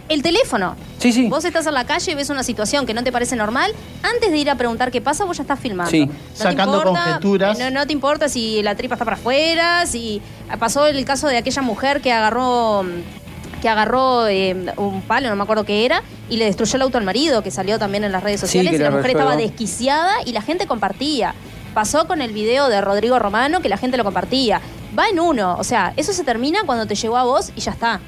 El 0.10 0.24
teléfono. 0.24 0.76
Sí, 1.04 1.12
sí. 1.12 1.28
Vos 1.30 1.44
estás 1.46 1.68
en 1.68 1.74
la 1.74 1.86
calle 1.86 2.12
y 2.12 2.16
ves 2.16 2.30
una 2.30 2.44
situación 2.44 2.86
que 2.86 2.94
no 2.94 3.04
te 3.04 3.12
parece 3.12 3.36
normal, 3.36 3.72
antes 4.02 4.32
de 4.32 4.38
ir 4.38 4.50
a 4.50 4.56
preguntar 4.56 4.90
qué 4.92 5.02
pasa, 5.02 5.26
vos 5.26 5.38
ya 5.38 5.44
estás 5.44 5.60
filmando. 5.60 5.92
Sí. 5.92 6.06
No 6.06 6.14
te 6.14 6.38
Sacando 6.38 6.78
importa- 6.78 7.04
conjeturas. 7.04 7.60
No, 7.60 7.70
no 7.72 7.86
te 7.86 7.94
importa 7.94 8.30
si 8.30 8.64
la 8.64 8.76
tripa 8.76 8.96
está 8.96 9.06
para 9.06 9.18
afuera, 9.18 9.86
si 9.86 10.22
pasó 10.60 10.88
el 10.88 11.04
caso 11.06 11.28
de 11.28 11.38
aquella 11.38 11.62
mujer 11.62 12.02
que 12.02 12.12
agarró 12.12 12.84
que 13.62 13.70
agarró 13.70 14.28
eh, 14.28 14.74
un 14.76 15.02
palo, 15.04 15.30
no 15.30 15.38
me 15.38 15.44
acuerdo 15.44 15.64
qué 15.64 15.86
era, 15.86 16.04
y 16.30 16.36
le 16.36 16.44
destruyó 16.46 16.76
el 16.76 16.82
auto 16.82 16.98
al 16.98 17.06
marido, 17.06 17.44
que 17.44 17.50
salió 17.52 17.80
también 17.80 18.04
en 18.04 18.12
las 18.12 18.22
redes 18.22 18.42
Sí, 18.42 18.48
sociales, 18.48 18.72
que 18.72 18.76
y 18.76 18.80
la 18.80 18.90
mujer 18.90 19.04
resuelvo. 19.06 19.30
estaba 19.30 19.42
desquiciada 19.42 20.14
y 20.26 20.34
la 20.34 20.42
gente 20.42 20.68
compartía. 20.68 21.34
Pasó 21.74 22.06
con 22.06 22.22
el 22.22 22.34
video 22.34 22.68
de 22.68 22.82
Rodrigo 22.82 23.20
Romano, 23.20 23.62
que 23.62 23.70
la 23.70 23.78
gente 23.78 23.96
lo 23.96 24.04
compartía. 24.04 24.60
Va 25.00 25.08
en 25.08 25.20
uno, 25.20 25.56
o 25.58 25.64
sea, 25.64 25.94
eso 25.96 26.12
se 26.12 26.26
termina 26.26 26.60
cuando 26.66 26.86
te 26.88 26.96
llegó 26.96 27.16
a 27.18 27.24
vos 27.24 27.52
y 27.56 27.62
ya 27.62 27.72
está. 27.72 28.02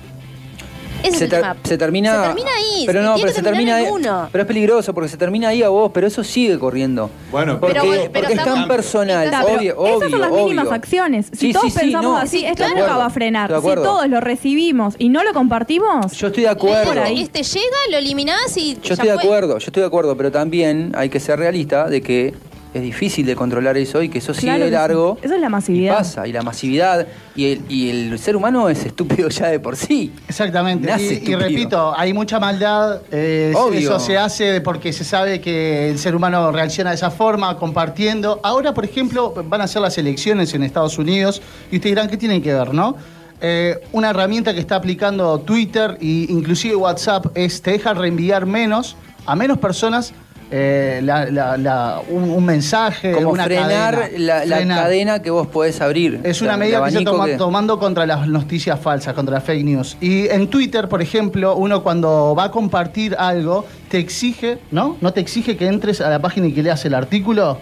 Ese 1.07 1.11
se, 1.11 1.15
es 1.17 1.21
el 1.23 1.29
ter- 1.29 1.41
tema. 1.41 1.55
se 1.63 1.77
termina. 1.77 2.11
Se 2.21 2.27
termina 2.27 2.49
ahí. 2.55 2.83
Pero 2.85 3.01
no, 3.01 3.15
pero 3.15 3.31
se 3.31 3.41
termina 3.41 3.75
ahí. 3.77 3.85
en 3.85 3.91
uno. 3.93 4.29
Pero 4.31 4.41
es 4.43 4.47
peligroso 4.47 4.93
porque 4.93 5.09
se 5.09 5.17
termina 5.17 5.49
ahí 5.49 5.63
a 5.63 5.69
vos, 5.69 5.91
pero 5.93 6.07
eso 6.07 6.23
sigue 6.23 6.57
corriendo. 6.59 7.09
Bueno, 7.31 7.59
porque, 7.59 7.73
Pero 7.79 7.85
porque 8.11 8.19
es 8.19 8.35
tan 8.35 8.39
estamos- 8.39 8.67
personal, 8.67 9.25
Está, 9.25 9.43
obvio, 9.45 9.77
obvio. 9.77 9.97
esas 9.97 10.11
son 10.11 10.21
las 10.21 10.31
obvio. 10.31 10.43
mínimas 10.43 10.71
acciones. 10.71 11.25
Si 11.31 11.37
Sí, 11.47 11.53
todos 11.53 11.65
sí, 11.65 11.71
sí, 11.71 11.79
pensamos 11.79 12.11
no. 12.11 12.17
así, 12.17 12.39
Sí, 12.39 12.45
esto 12.45 12.55
claro. 12.57 12.75
nunca 12.79 12.97
va 12.97 13.05
a 13.05 13.09
frenar. 13.09 13.49
Si 13.55 13.61
todos 13.75 14.07
lo 14.09 14.19
recibimos 14.21 14.95
y 14.97 15.09
no 15.09 15.23
lo 15.23 15.33
compartimos, 15.33 16.11
Yo 16.13 16.27
estoy 16.27 16.43
de 16.43 16.49
acuerdo. 16.49 16.85
por 16.93 16.99
ahí. 16.99 17.21
Este 17.21 17.43
llega, 17.43 17.75
lo 17.91 17.97
eliminás 17.97 18.55
y. 18.57 18.77
Yo 18.83 18.93
estoy 18.93 19.07
de 19.09 19.13
acuerdo, 19.15 19.57
yo 19.57 19.65
estoy 19.67 19.81
de 19.81 19.87
acuerdo, 19.87 20.15
pero 20.17 20.31
también 20.31 20.91
hay 20.95 21.09
que 21.09 21.19
ser 21.19 21.39
realista 21.39 21.87
de 21.89 22.01
que 22.01 22.33
es 22.77 22.83
difícil 22.83 23.25
de 23.25 23.35
controlar 23.35 23.77
eso 23.77 24.01
y 24.01 24.09
que 24.09 24.17
eso 24.19 24.33
sigue 24.33 24.55
Claro 24.55 24.69
largo. 24.71 25.17
Eso 25.21 25.35
es 25.35 25.41
la 25.41 25.47
Y 25.47 25.49
masividad. 25.49 25.97
pasa, 25.97 26.27
y 26.27 26.31
la 26.33 26.41
masividad, 26.41 27.07
y 27.35 27.51
el, 27.53 27.61
y 27.69 27.89
el 27.89 28.19
ser 28.19 28.35
humano 28.35 28.69
es 28.69 28.85
estúpido 28.85 29.29
ya 29.29 29.47
de 29.47 29.59
por 29.59 29.75
sí. 29.75 30.11
Exactamente. 30.27 30.88
Nace 30.88 31.21
Y, 31.25 31.31
y 31.31 31.35
repito, 31.35 31.93
hay 31.97 32.13
mucha 32.13 32.39
maldad. 32.39 33.01
eh, 33.11 33.53
Obvio. 33.55 33.79
Eso 33.79 33.99
se 33.99 34.17
hace 34.17 34.61
porque 34.61 34.91
se 34.93 35.03
sabe 35.03 35.41
que 35.41 35.89
el 35.89 35.97
ser 35.99 36.15
humano 36.15 36.51
reacciona 36.51 36.89
de 36.91 36.95
esa 36.97 37.11
forma, 37.11 37.57
compartiendo. 37.57 38.39
Ahora, 38.43 38.73
por 38.73 38.85
ejemplo, 38.85 39.33
van 39.47 39.61
a 39.61 39.67
ser 39.67 39.81
las 39.81 39.97
elecciones 39.97 40.53
en 40.53 40.63
Estados 40.63 40.97
Unidos 40.97 41.41
y 41.71 41.75
ustedes 41.77 41.95
dirán, 41.95 42.09
¿qué 42.09 42.17
tienen 42.17 42.41
que 42.41 42.53
ver, 42.53 42.73
no? 42.73 42.95
Eh, 43.41 43.79
una 43.91 44.11
herramienta 44.11 44.53
que 44.53 44.59
está 44.61 44.75
aplicando 44.77 45.39
Twitter 45.39 45.97
e 46.01 46.25
inclusive 46.29 46.75
WhatsApp 46.75 47.27
es 47.35 47.61
te 47.61 47.71
deja 47.71 47.93
reenviar 47.93 48.45
menos 48.45 48.95
a 49.25 49.35
menos 49.35 49.57
personas 49.57 50.13
eh, 50.51 51.01
la- 51.03 51.25
la- 51.25 51.58
la- 51.58 52.01
un, 52.10 52.29
un 52.29 52.45
mensaje, 52.45 53.12
Como 53.13 53.31
una 53.31 53.45
frenar 53.45 53.95
cadena. 53.95 54.45
la, 54.45 54.55
Frenar. 54.58 54.84
cadena 54.84 55.21
que 55.21 55.29
vos 55.31 55.47
podés 55.47 55.81
abrir. 55.81 56.19
Es 56.23 56.41
una 56.41 56.55
medida 56.55 56.84
que 56.86 56.91
se 56.91 57.03
toma- 57.03 57.25
que- 57.25 57.36
tomando 57.38 57.79
contra 57.79 58.05
las 58.05 58.27
noticias 58.27 58.79
falsas, 58.79 59.13
contra 59.15 59.36
las 59.36 59.43
fake 59.43 59.63
news. 59.65 59.97
Y 60.01 60.27
en 60.29 60.47
Twitter, 60.47 60.88
por 60.88 61.01
ejemplo, 61.01 61.55
uno 61.55 61.81
cuando 61.84 62.36
va 62.38 62.45
a 62.45 62.51
compartir 62.51 63.15
algo, 63.17 63.65
te 63.89 63.97
exige, 63.97 64.60
¿no? 64.71 64.97
¿No 65.01 65.12
te 65.13 65.19
exige 65.21 65.58
que 65.58 65.67
entres 65.67 65.99
a 66.01 66.10
la 66.10 66.19
página 66.19 66.47
y 66.47 66.51
que 66.53 66.62
leas 66.63 66.86
el 66.86 66.93
artículo? 66.93 67.58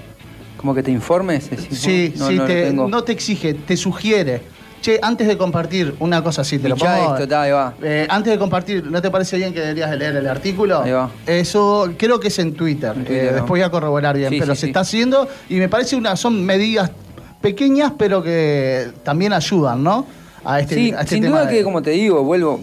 Como 0.58 0.74
que 0.76 0.84
te 0.84 0.92
informes. 0.92 1.50
decís, 1.50 1.78
Sí, 1.80 2.14
no, 2.18 2.28
sí, 2.28 2.36
no 2.36 2.46
te- 2.46 2.74
no 2.74 3.04
te 3.04 3.12
exige, 3.12 3.54
te 3.54 3.76
sugiere. 3.78 4.42
Che, 4.84 5.00
antes 5.02 5.26
de 5.30 5.38
compartir 5.38 5.96
una 6.00 6.22
cosa 6.22 6.42
así, 6.42 6.60
te 6.60 6.68
lo 6.68 6.76
pongo. 6.76 7.14
esto, 7.14 7.26
ta, 7.26 7.44
ahí 7.44 7.52
va. 7.54 7.74
Eh, 7.82 8.06
antes 8.10 8.34
de 8.34 8.38
compartir, 8.38 8.84
¿no 8.92 9.02
te 9.02 9.10
parece 9.10 9.38
bien 9.38 9.54
que 9.54 9.62
deberías 9.62 9.90
de 9.92 9.96
leer 9.96 10.16
el 10.18 10.28
artículo? 10.28 10.82
Ahí 10.82 10.92
va. 10.92 11.10
Eso 11.26 11.90
creo 11.98 12.20
que 12.20 12.28
es 12.28 12.38
en 12.40 12.54
Twitter. 12.54 12.92
En 12.94 13.06
Twitter, 13.06 13.24
Eh, 13.24 13.28
¿no? 13.28 13.32
Después 13.36 13.50
voy 13.50 13.62
a 13.62 13.70
corroborar 13.70 14.18
bien, 14.18 14.30
Sí, 14.30 14.40
pero 14.42 14.54
sí, 14.56 14.60
se 14.60 14.66
sí. 14.66 14.72
está 14.72 14.82
haciendo 14.82 15.26
y 15.48 15.56
me 15.56 15.70
parece 15.70 15.96
una 15.96 16.18
son 16.18 16.46
medidas 16.46 16.92
pequeñas, 17.40 17.94
pero 17.98 18.22
que 18.22 18.90
también 19.04 19.32
ayudan, 19.32 19.82
¿no? 19.82 20.06
A 20.44 20.60
este, 20.60 20.76
Sí, 20.76 20.92
a 20.92 21.00
este 21.04 21.16
sin 21.16 21.24
tema 21.24 21.40
duda 21.40 21.50
de- 21.50 21.58
que, 21.60 21.64
como 21.64 21.82
te 21.82 21.92
digo, 21.92 22.22
vuelvo. 22.26 22.60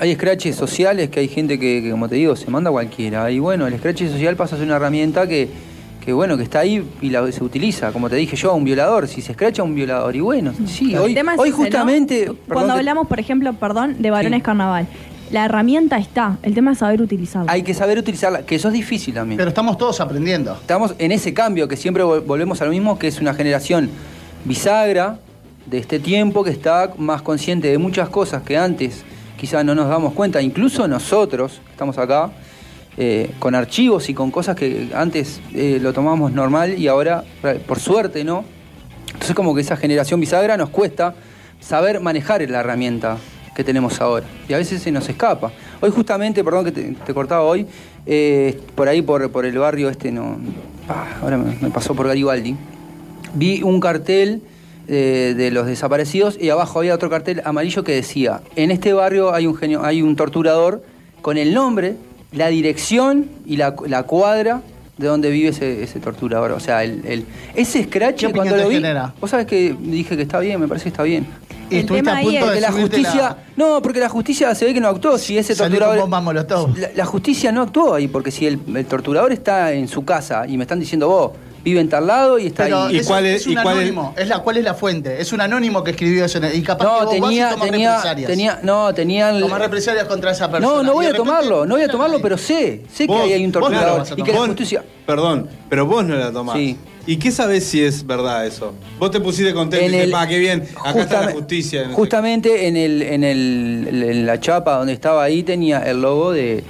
Hay 0.00 0.12
scratches 0.16 0.56
sociales 0.56 1.08
que 1.08 1.20
hay 1.20 1.28
gente 1.28 1.56
que, 1.60 1.80
que, 1.84 1.90
como 1.92 2.08
te 2.08 2.16
digo, 2.16 2.34
se 2.34 2.50
manda 2.50 2.68
cualquiera. 2.72 3.30
Y 3.30 3.38
bueno, 3.38 3.68
el 3.68 3.78
scratch 3.78 4.08
social 4.10 4.34
pasa 4.34 4.56
a 4.56 4.58
ser 4.58 4.66
una 4.66 4.74
herramienta 4.74 5.28
que, 5.28 5.48
que 6.04 6.12
bueno, 6.12 6.36
que 6.36 6.42
está 6.42 6.60
ahí 6.60 6.84
y 7.00 7.08
la, 7.10 7.30
se 7.32 7.42
utiliza. 7.42 7.90
Como 7.92 8.10
te 8.10 8.16
dije 8.16 8.36
yo, 8.36 8.50
a 8.50 8.54
un 8.54 8.64
violador. 8.64 9.08
Si 9.08 9.22
se 9.22 9.32
scratcha 9.32 9.62
a 9.62 9.64
un 9.64 9.74
violador. 9.74 10.14
Y 10.14 10.20
bueno, 10.20 10.52
sí, 10.66 10.94
hoy, 10.96 11.14
tema 11.14 11.34
es 11.34 11.38
hoy 11.40 11.48
ese, 11.48 11.58
¿no? 11.58 11.64
justamente. 11.64 12.24
perdón 12.26 12.38
Cuando 12.48 12.72
hablamos, 12.74 13.06
por 13.08 13.18
ejemplo, 13.20 13.52
perdón, 13.54 13.96
de 14.02 14.10
varones 14.10 14.38
Sí. 14.40 14.42
carnaval, 14.42 14.86
la 15.30 15.46
herramienta 15.46 15.96
está, 15.96 16.36
el 16.42 16.52
tema 16.54 16.72
es 16.72 16.78
saber 16.78 17.00
utilizarla. 17.00 17.50
hay 17.50 17.62
que 17.62 17.72
saber 17.72 17.98
utilizarla, 17.98 18.42
que 18.44 18.56
eso 18.56 18.68
es 18.68 18.74
difícil 18.74 19.14
también. 19.14 19.38
Pero 19.38 19.48
estamos 19.48 19.78
todos 19.78 19.98
aprendiendo. 20.00 20.52
Estamos 20.52 20.94
en 20.98 21.10
ese 21.12 21.32
cambio 21.32 21.66
que 21.66 21.76
siempre 21.76 22.04
vol- 22.04 22.24
volvemos 22.24 22.60
a 22.60 22.66
lo 22.66 22.70
mismo, 22.70 22.98
que 22.98 23.08
es 23.08 23.20
una 23.20 23.32
generación 23.32 23.88
bisagra 24.44 25.18
de 25.66 25.78
este 25.78 25.98
tiempo 25.98 26.44
que 26.44 26.50
está 26.50 26.92
más 26.98 27.22
consciente 27.22 27.68
de 27.68 27.78
muchas 27.78 28.10
cosas 28.10 28.42
que 28.42 28.58
antes 28.58 29.02
quizás 29.38 29.64
no 29.64 29.74
nos 29.74 29.88
damos 29.88 30.12
cuenta, 30.12 30.42
incluso 30.42 30.86
nosotros 30.86 31.60
que 31.64 31.70
estamos 31.72 31.96
acá, 31.98 32.30
eh, 32.96 33.32
con 33.40 33.56
archivos 33.56 34.08
y 34.08 34.14
con 34.14 34.30
cosas 34.30 34.54
que 34.54 34.90
antes 34.94 35.40
eh, 35.52 35.80
lo 35.82 35.92
tomábamos 35.92 36.30
normal 36.30 36.78
y 36.78 36.86
ahora, 36.86 37.24
por 37.66 37.80
suerte, 37.80 38.22
¿no? 38.22 38.44
Entonces 39.08 39.34
como 39.34 39.52
que 39.52 39.62
esa 39.62 39.76
generación 39.76 40.20
bisagra 40.20 40.56
nos 40.56 40.68
cuesta 40.68 41.16
saber 41.58 41.98
manejar 41.98 42.48
la 42.48 42.60
herramienta 42.60 43.16
que 43.52 43.64
tenemos 43.64 44.00
ahora. 44.00 44.26
Y 44.48 44.52
a 44.52 44.58
veces 44.58 44.80
se 44.80 44.92
nos 44.92 45.08
escapa. 45.08 45.50
Hoy 45.80 45.90
justamente, 45.90 46.44
perdón 46.44 46.66
que 46.66 46.70
te, 46.70 47.14
cortaba 47.14 47.42
hoy, 47.42 47.66
eh, 48.06 48.60
por 48.76 48.86
ahí 48.86 49.02
por, 49.02 49.28
por 49.32 49.44
el 49.44 49.58
barrio 49.58 49.88
este, 49.88 50.12
no, 50.12 50.36
ah, 50.88 51.16
ahora 51.20 51.36
me, 51.36 51.70
pasó 51.70 51.96
por 51.96 52.06
Garibaldi, 52.06 52.54
vi 53.34 53.64
un 53.64 53.80
cartel 53.80 54.42
de 54.86 55.50
los 55.50 55.66
desaparecidos 55.66 56.36
y 56.38 56.50
abajo 56.50 56.78
había 56.78 56.94
otro 56.94 57.08
cartel 57.08 57.40
amarillo 57.46 57.82
que 57.82 57.92
decía, 57.92 58.42
en 58.54 58.70
este 58.70 58.92
barrio 58.92 59.32
hay 59.32 59.46
un, 59.46 59.56
genio, 59.56 59.82
hay 59.82 60.02
un 60.02 60.14
torturador 60.14 60.84
con 61.22 61.38
el 61.38 61.54
nombre, 61.54 61.96
la 62.34 62.48
dirección 62.48 63.26
y 63.46 63.56
la, 63.56 63.74
la 63.86 64.02
cuadra 64.04 64.60
de 64.98 65.06
donde 65.08 65.30
vive 65.30 65.48
ese, 65.48 65.82
ese 65.82 65.98
torturador. 66.00 66.52
O 66.52 66.60
sea, 66.60 66.84
el, 66.84 67.02
el- 67.06 67.26
ese 67.54 67.82
scratch 67.84 68.16
¿Qué 68.20 68.26
opinión 68.26 68.48
cuando 68.48 68.62
lo 68.64 68.68
vi, 68.68 68.76
genera? 68.76 69.12
vos 69.20 69.30
sabés 69.30 69.46
que 69.46 69.74
dije 69.78 70.16
que 70.16 70.22
está 70.22 70.38
bien, 70.40 70.60
me 70.60 70.68
parece 70.68 70.84
que 70.84 70.88
está 70.90 71.02
bien. 71.02 71.26
Y 71.70 71.76
El 71.76 71.80
estuviste 71.80 72.04
tema 72.04 72.16
a 72.16 72.20
ahí 72.20 72.26
punto 72.26 72.38
es 72.38 72.40
de 72.42 72.46
Porque 72.46 72.60
la 72.60 72.72
justicia. 72.72 73.36
No, 73.56 73.80
porque 73.82 73.98
la 74.00 74.08
justicia 74.10 74.54
se 74.54 74.64
ve 74.66 74.74
que 74.74 74.80
no 74.80 74.88
actuó. 74.88 75.16
Si 75.16 75.38
ese 75.38 75.54
Salió 75.54 75.78
torturador. 75.78 75.96
con. 75.98 76.74
La, 76.78 76.90
la 76.94 77.04
justicia 77.06 77.50
no 77.52 77.62
actuó 77.62 77.94
ahí, 77.94 78.06
porque 78.06 78.30
si 78.30 78.46
el, 78.46 78.60
el 78.74 78.84
torturador 78.86 79.32
está 79.32 79.72
en 79.72 79.88
su 79.88 80.04
casa 80.04 80.46
y 80.46 80.56
me 80.58 80.64
están 80.64 80.78
diciendo 80.78 81.08
vos, 81.08 81.32
vive 81.64 81.80
en 81.80 81.88
tal 81.88 82.06
lado 82.06 82.38
y 82.38 82.46
está 82.46 82.64
Pero 82.64 82.82
ahí. 82.84 82.96
¿Y 82.96 82.98
es, 82.98 83.06
cuál 83.06 83.26
es- 83.26 83.40
es 83.40 83.46
y 83.46 83.56
un 83.56 83.62
cuál 83.62 83.78
anónimo. 83.78 84.14
Es 84.16 84.28
la, 84.28 84.38
¿Cuál 84.40 84.58
es 84.58 84.64
la 84.64 84.74
fuente? 84.74 85.20
Es 85.20 85.32
un 85.32 85.40
anónimo 85.40 85.82
que 85.82 85.92
escribió 85.92 86.24
eso. 86.26 86.38
en 86.38 86.54
Y 86.54 86.62
capaz 86.62 86.84
que 86.84 86.90
No, 86.90 86.96
vos 86.98 87.04
vas 87.06 87.14
y 87.16 87.20
tenía, 87.20 87.50
tomás 87.50 87.70
tenía, 87.70 87.90
represalias. 87.96 88.30
tenía, 88.30 88.60
no, 88.62 88.94
tenían. 88.94 89.40
Tomás 89.40 89.60
represalias 89.60 90.04
contra 90.04 90.30
esa 90.32 90.50
persona. 90.50 90.76
No, 90.76 90.82
no 90.82 90.92
voy 90.92 91.06
a 91.06 91.08
repente- 91.10 91.26
tomarlo, 91.28 91.66
no 91.66 91.74
voy 91.74 91.84
a 91.84 91.88
tomarlo, 91.88 92.20
pero 92.20 92.36
sé, 92.38 92.82
sé 92.92 93.06
que 93.06 93.12
Vos- 93.12 93.22
ahí 93.22 93.32
hay 93.32 93.44
un 93.44 93.50
vos 93.50 93.60
no 93.62 93.66
torturador 93.68 93.98
vas 94.00 94.10
y 94.16 94.22
que 94.22 94.32
la 94.32 94.38
Vos- 94.38 94.46
justicia. 94.48 94.84
Perdón, 95.06 95.48
pero 95.68 95.86
vos 95.86 96.04
no 96.04 96.14
la 96.16 96.30
tomás. 96.30 96.56
Sí. 96.56 96.76
¿Y 97.06 97.18
qué 97.18 97.30
sabés 97.30 97.64
si 97.64 97.82
es 97.84 98.06
verdad 98.06 98.46
eso? 98.46 98.72
Vos 98.98 99.10
te 99.10 99.20
pusiste 99.20 99.52
contento 99.52 99.84
y 99.84 99.88
dijiste, 99.90 100.10
pa, 100.10 100.26
qué 100.26 100.38
bien, 100.38 100.66
acá 100.82 101.00
está 101.02 101.26
la 101.26 101.32
justicia. 101.32 101.90
Justamente 101.92 102.66
en, 102.66 102.78
el, 102.78 103.02
en, 103.02 103.22
el, 103.24 103.88
en 104.10 104.26
la 104.26 104.40
chapa 104.40 104.78
donde 104.78 104.94
estaba 104.94 105.22
ahí 105.22 105.42
tenía 105.42 105.80
el 105.80 106.00
logo 106.00 106.32
de, 106.32 106.64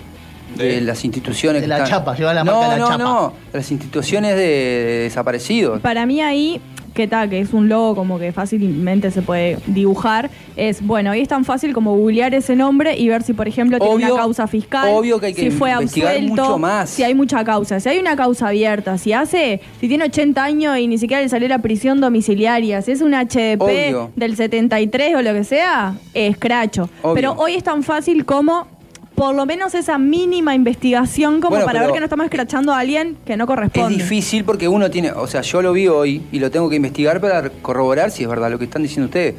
de 0.57 0.65
De- 0.77 0.81
las 0.81 1.05
instituciones. 1.05 1.63
de 1.63 1.69
la 1.69 1.77
están- 1.79 1.91
chapa, 1.91 2.15
lleva 2.17 2.35
la 2.35 2.45
no, 2.45 2.53
marca 2.53 2.71
de 2.71 2.77
la 2.77 2.79
no, 2.85 2.89
chapa. 2.91 3.05
No, 3.05 3.33
las 3.53 3.71
instituciones 3.71 4.37
de, 4.37 4.43
de 4.43 4.99
desaparecidos. 5.05 5.81
Para 5.81 6.07
mí 6.07 6.21
ahí, 6.21 6.61
que 6.95 7.09
tal, 7.09 7.29
que 7.29 7.41
es 7.41 7.53
un 7.53 7.69
logo 7.69 7.97
como 7.97 8.21
que 8.21 8.31
fácilmente 8.31 9.11
se 9.11 9.21
puede 9.21 9.59
dibujar, 9.67 10.31
es, 10.55 10.81
bueno, 10.81 11.11
ahí 11.11 11.23
es 11.23 11.27
tan 11.29 11.45
fácil 11.45 11.73
como 11.73 11.97
googlear 11.97 12.33
ese 12.35 12.55
nombre 12.55 12.97
y 12.97 13.09
ver 13.09 13.25
si, 13.25 13.33
por 13.33 13.49
ejemplo, 13.49 13.79
tiene 13.81 13.93
Obvio- 13.95 14.13
una 14.15 14.23
causa 14.23 14.47
fiscal, 14.47 14.91
obvio 14.95 15.19
que 15.19 15.27
hay 15.27 15.35
que 15.35 15.51
si 15.51 15.51
fue 15.51 15.73
investigar 15.73 16.13
absuelto, 16.13 16.43
mucho 16.45 16.59
más. 16.59 16.89
si 16.91 17.03
hay 17.03 17.13
mucha 17.17 17.43
causa, 17.43 17.81
si 17.81 17.89
hay 17.89 17.99
una 17.99 18.15
causa 18.15 18.47
abierta, 18.47 18.97
si 18.97 19.13
hace, 19.13 19.61
si 19.81 19.89
tiene 19.89 20.05
80 20.05 20.45
años 20.45 20.79
y 20.79 20.87
ni 20.87 20.97
siquiera 20.99 21.21
le 21.21 21.29
salió 21.29 21.49
la 21.49 21.59
prisión 21.59 22.01
domiciliaria, 22.01 22.81
si 22.81 22.93
es 22.93 23.01
un 23.01 23.13
HDP 23.13 23.61
Obvio. 23.61 24.11
del 24.15 24.37
73 24.37 25.17
o 25.17 25.23
lo 25.23 25.33
que 25.33 25.43
sea, 25.43 25.97
es 26.15 26.37
cracho. 26.39 26.89
Obvio. 27.03 27.15
Pero 27.15 27.33
hoy 27.33 27.55
es 27.55 27.65
tan 27.65 27.83
fácil 27.83 28.25
como... 28.25 28.69
Por 29.15 29.35
lo 29.35 29.47
menos 29.47 29.75
esa 29.75 29.97
mínima 29.97 30.55
investigación 30.57 31.41
como 31.41 31.51
Bueno, 31.51 31.67
para 31.67 31.83
ver 31.83 31.93
que 31.93 32.01
no 32.01 32.07
estamos 32.07 32.25
escrachando 32.25 32.73
a 32.73 32.81
alguien 32.81 33.17
que 33.25 33.37
no 33.37 33.45
Es 33.45 33.49
corresponde. 33.49 33.97
difícil 33.97 34.45
porque 34.45 34.67
uno 34.67 34.91
tiene, 34.91 35.13
o 35.13 35.27
sea, 35.29 35.41
yo 35.43 35.63
lo 35.63 35.73
vi 35.73 35.87
hoy 35.87 36.23
y 36.33 36.41
lo 36.41 36.51
tengo 36.51 36.69
que 36.69 36.77
investigar 36.77 37.21
para 37.21 37.49
corroborar 37.49 38.11
si 38.11 38.25
es 38.25 38.29
verdad 38.29 38.51
lo 38.51 38.59
que 38.59 38.65
están 38.65 38.83
diciendo 38.83 39.07
ustedes. 39.07 39.35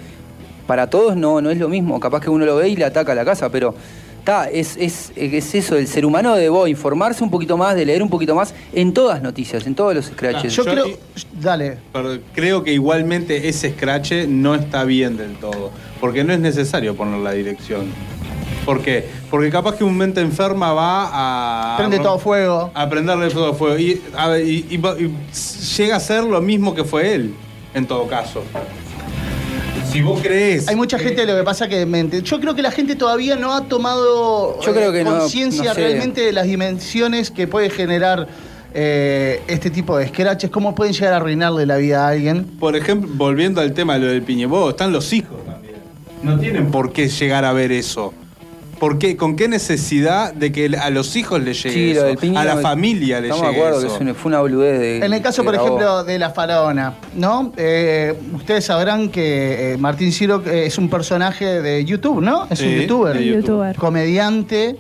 Para 0.66 0.90
todos 0.90 1.16
no, 1.18 1.42
no 1.42 1.50
es 1.50 1.58
lo 1.60 1.68
mismo, 1.70 2.00
capaz 2.00 2.22
que 2.22 2.30
uno 2.30 2.46
lo 2.46 2.56
ve 2.56 2.70
y 2.70 2.76
le 2.76 2.86
ataca 2.86 3.12
a 3.12 3.16
la 3.16 3.26
casa, 3.26 3.50
pero 3.50 3.76
está, 4.20 4.50
es, 4.50 4.78
es, 4.78 5.12
es 5.16 5.54
eso, 5.54 5.76
el 5.76 5.88
ser 5.88 6.06
humano 6.06 6.34
debe 6.36 6.70
informarse 6.70 7.24
un 7.24 7.30
poquito 7.30 7.58
más, 7.58 7.76
de 7.76 7.86
leer 7.86 8.02
un 8.02 8.10
poquito 8.10 8.34
más 8.34 8.54
en 8.74 8.94
todas 8.94 9.20
croticias, 9.20 9.68
en 9.68 9.76
todos 9.76 9.94
los 9.94 10.06
scratches. 10.06 10.54
Yo 10.56 10.64
Yo- 10.64 10.72
creo. 10.72 10.88
y- 10.88 10.96
Dale. 11.40 11.78
Pero 11.94 12.18
creo 12.34 12.64
que 12.64 12.72
igualmente 12.72 13.48
ese 13.50 13.72
scratch 13.74 14.14
no 14.28 14.56
está 14.56 14.86
bien 14.86 15.18
del 15.18 15.36
todo. 15.36 15.70
Porque 16.00 16.24
no 16.24 16.32
es 16.34 16.40
necesario 16.40 16.96
poner 16.96 17.20
la 17.20 17.34
dirección. 17.34 17.86
¿Por 18.66 18.82
qué? 18.82 19.08
Porque 19.30 19.50
capaz 19.52 19.76
que 19.76 19.84
un 19.84 19.96
mente 19.96 20.22
enferma 20.22 20.74
va 20.74 21.10
a. 21.74 21.78
Prende 21.78 22.00
todo 22.00 22.18
fuego. 22.18 22.72
A 22.74 22.90
prenderle 22.90 23.30
todo 23.30 23.54
fuego. 23.54 23.78
Y, 23.78 24.02
a 24.18 24.38
y- 24.40 24.66
y 24.72 24.82
llega 25.78 25.96
a 25.98 26.00
ser 26.00 26.24
lo 26.24 26.42
mismo 26.42 26.74
que 26.74 26.84
fue 26.84 27.14
él, 27.14 27.34
en 27.76 27.86
todo 27.86 28.08
caso. 28.08 28.42
Si 29.92 30.02
vos 30.02 30.20
crees. 30.22 30.68
Hay 30.68 30.76
mucha 30.76 30.98
gente, 30.98 31.26
lo 31.26 31.36
que 31.38 31.44
pasa 31.44 31.68
que 31.70 31.86
mente. 31.86 32.22
Yo 32.22 32.40
creo 32.42 32.56
que 32.56 32.62
la 32.62 32.72
gente 32.72 32.96
todavía 32.96 33.36
no 33.36 33.54
ha 33.54 33.62
tomado 33.66 34.60
Yo 34.62 34.74
creo 34.74 34.92
que 34.92 35.04
no, 35.04 35.20
conciencia 35.20 35.70
no 35.70 35.74
sé. 35.76 35.82
realmente 35.82 36.22
de 36.22 36.32
las 36.34 36.46
dimensiones 36.48 37.30
que 37.32 37.48
puede 37.48 37.70
generar 37.70 38.28
eh, 38.74 39.42
este 39.48 39.70
tipo 39.70 39.96
de 39.98 40.08
scratches, 40.08 40.50
cómo 40.50 40.76
pueden 40.76 40.94
llegar 40.94 41.14
a 41.14 41.18
arruinarle 41.18 41.66
la 41.66 41.78
vida 41.78 42.06
a 42.06 42.10
alguien. 42.10 42.44
Por 42.60 42.76
ejemplo, 42.76 43.10
volviendo 43.14 43.62
al 43.62 43.74
tema 43.74 43.94
de 43.94 44.00
lo 44.02 44.08
del 44.08 44.24
piñebó, 44.24 44.72
están 44.72 44.92
los 44.92 45.14
hijos 45.14 45.38
también. 45.46 45.76
No 46.24 46.38
tienen 46.40 46.72
por 46.72 46.92
qué 46.92 47.08
llegar 47.08 47.46
a 47.46 47.54
ver 47.54 47.72
eso. 47.72 48.14
¿Por 48.80 48.98
qué? 49.00 49.16
¿Con 49.16 49.36
qué 49.36 49.48
necesidad 49.48 50.34
de 50.34 50.52
que 50.52 50.76
a 50.78 50.90
los 50.90 51.16
hijos 51.16 51.42
les 51.42 51.64
llegue 51.64 51.76
Sí, 51.76 51.92
eso? 51.92 52.38
a 52.40 52.44
la 52.46 52.58
familia 52.58 53.22
les 53.22 53.32
Estamos 53.32 53.48
de 53.48 53.52
llegue 53.54 53.62
acuerdo 53.66 53.80
eso. 53.80 53.88
que 53.88 53.94
es 53.96 54.02
una- 54.02 54.14
fue 54.14 54.30
una 54.30 54.42
boludez 54.42 54.80
de. 54.80 55.06
En 55.06 55.14
el 55.14 55.22
caso, 55.22 55.44
por 55.44 55.54
grabó. 55.54 55.68
ejemplo, 55.68 56.04
de 56.04 56.20
la 56.20 56.30
faraona, 56.32 56.96
¿no? 57.16 57.54
Eh, 57.58 58.14
ustedes 58.34 58.66
sabrán 58.66 59.10
que 59.10 59.74
eh, 59.74 59.78
Martín 59.78 60.12
Ciro 60.12 60.44
es 60.46 60.78
un 60.78 60.90
personaje 60.90 61.62
de 61.62 61.86
YouTube, 61.86 62.22
¿no? 62.22 62.48
Es 62.50 62.62
un 62.62 62.70
youtuber. 62.70 63.22
Youtuber. 63.22 63.76
comediante 63.78 64.76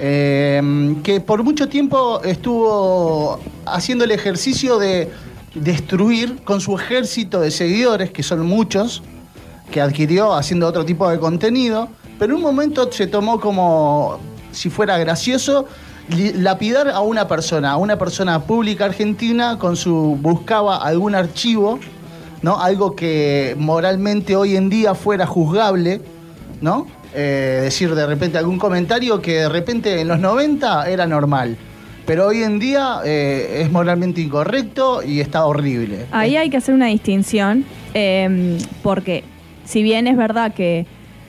eh, 0.00 0.94
que 1.02 1.20
por 1.20 1.42
mucho 1.42 1.68
tiempo 1.68 2.20
estuvo 2.22 3.40
haciendo 3.66 4.04
el 4.04 4.12
ejercicio 4.12 4.78
de 4.78 5.10
destruir 5.54 6.36
con 6.44 6.60
su 6.60 6.76
ejército 6.76 7.40
de 7.40 7.50
seguidores, 7.50 8.10
que 8.10 8.22
son 8.22 8.46
muchos, 8.46 9.02
que 9.72 9.80
adquirió 9.80 10.34
haciendo 10.34 10.66
otro 10.68 10.84
tipo 10.84 11.10
de 11.10 11.18
contenido, 11.18 11.88
pero 12.18 12.32
en 12.32 12.38
un 12.38 12.42
momento 12.42 12.90
se 12.90 13.06
tomó 13.06 13.40
como 13.40 14.18
si 14.52 14.70
fuera 14.70 14.98
gracioso 14.98 15.66
lapidar 16.34 16.88
a 16.88 17.00
una 17.00 17.28
persona, 17.28 17.72
a 17.72 17.76
una 17.76 17.98
persona 17.98 18.42
pública 18.42 18.86
argentina 18.86 19.58
con 19.58 19.76
su 19.76 20.18
buscaba 20.20 20.78
algún 20.78 21.14
archivo, 21.14 21.78
¿no? 22.42 22.58
Algo 22.60 22.96
que 22.96 23.54
moralmente 23.58 24.34
hoy 24.34 24.56
en 24.56 24.70
día 24.70 24.94
fuera 24.94 25.26
juzgable, 25.26 26.00
¿no? 26.60 26.86
Eh, 27.14 27.60
decir 27.62 27.94
de 27.94 28.06
repente 28.06 28.38
algún 28.38 28.58
comentario 28.58 29.20
que 29.20 29.40
de 29.40 29.48
repente 29.48 30.00
en 30.00 30.08
los 30.08 30.18
90 30.18 30.88
era 30.88 31.06
normal. 31.06 31.56
Pero 32.06 32.26
hoy 32.26 32.42
en 32.42 32.58
día 32.58 33.00
eh, 33.04 33.60
es 33.62 33.70
moralmente 33.70 34.22
incorrecto 34.22 35.02
y 35.02 35.20
está 35.20 35.44
horrible. 35.44 36.06
Ahí 36.10 36.36
hay 36.36 36.48
que 36.48 36.56
hacer 36.56 36.74
una 36.74 36.86
distinción, 36.86 37.66
eh, 37.92 38.58
porque 38.82 39.24
si 39.66 39.82
bien 39.82 40.06
es 40.06 40.16
verdad 40.16 40.54
que 40.54 40.86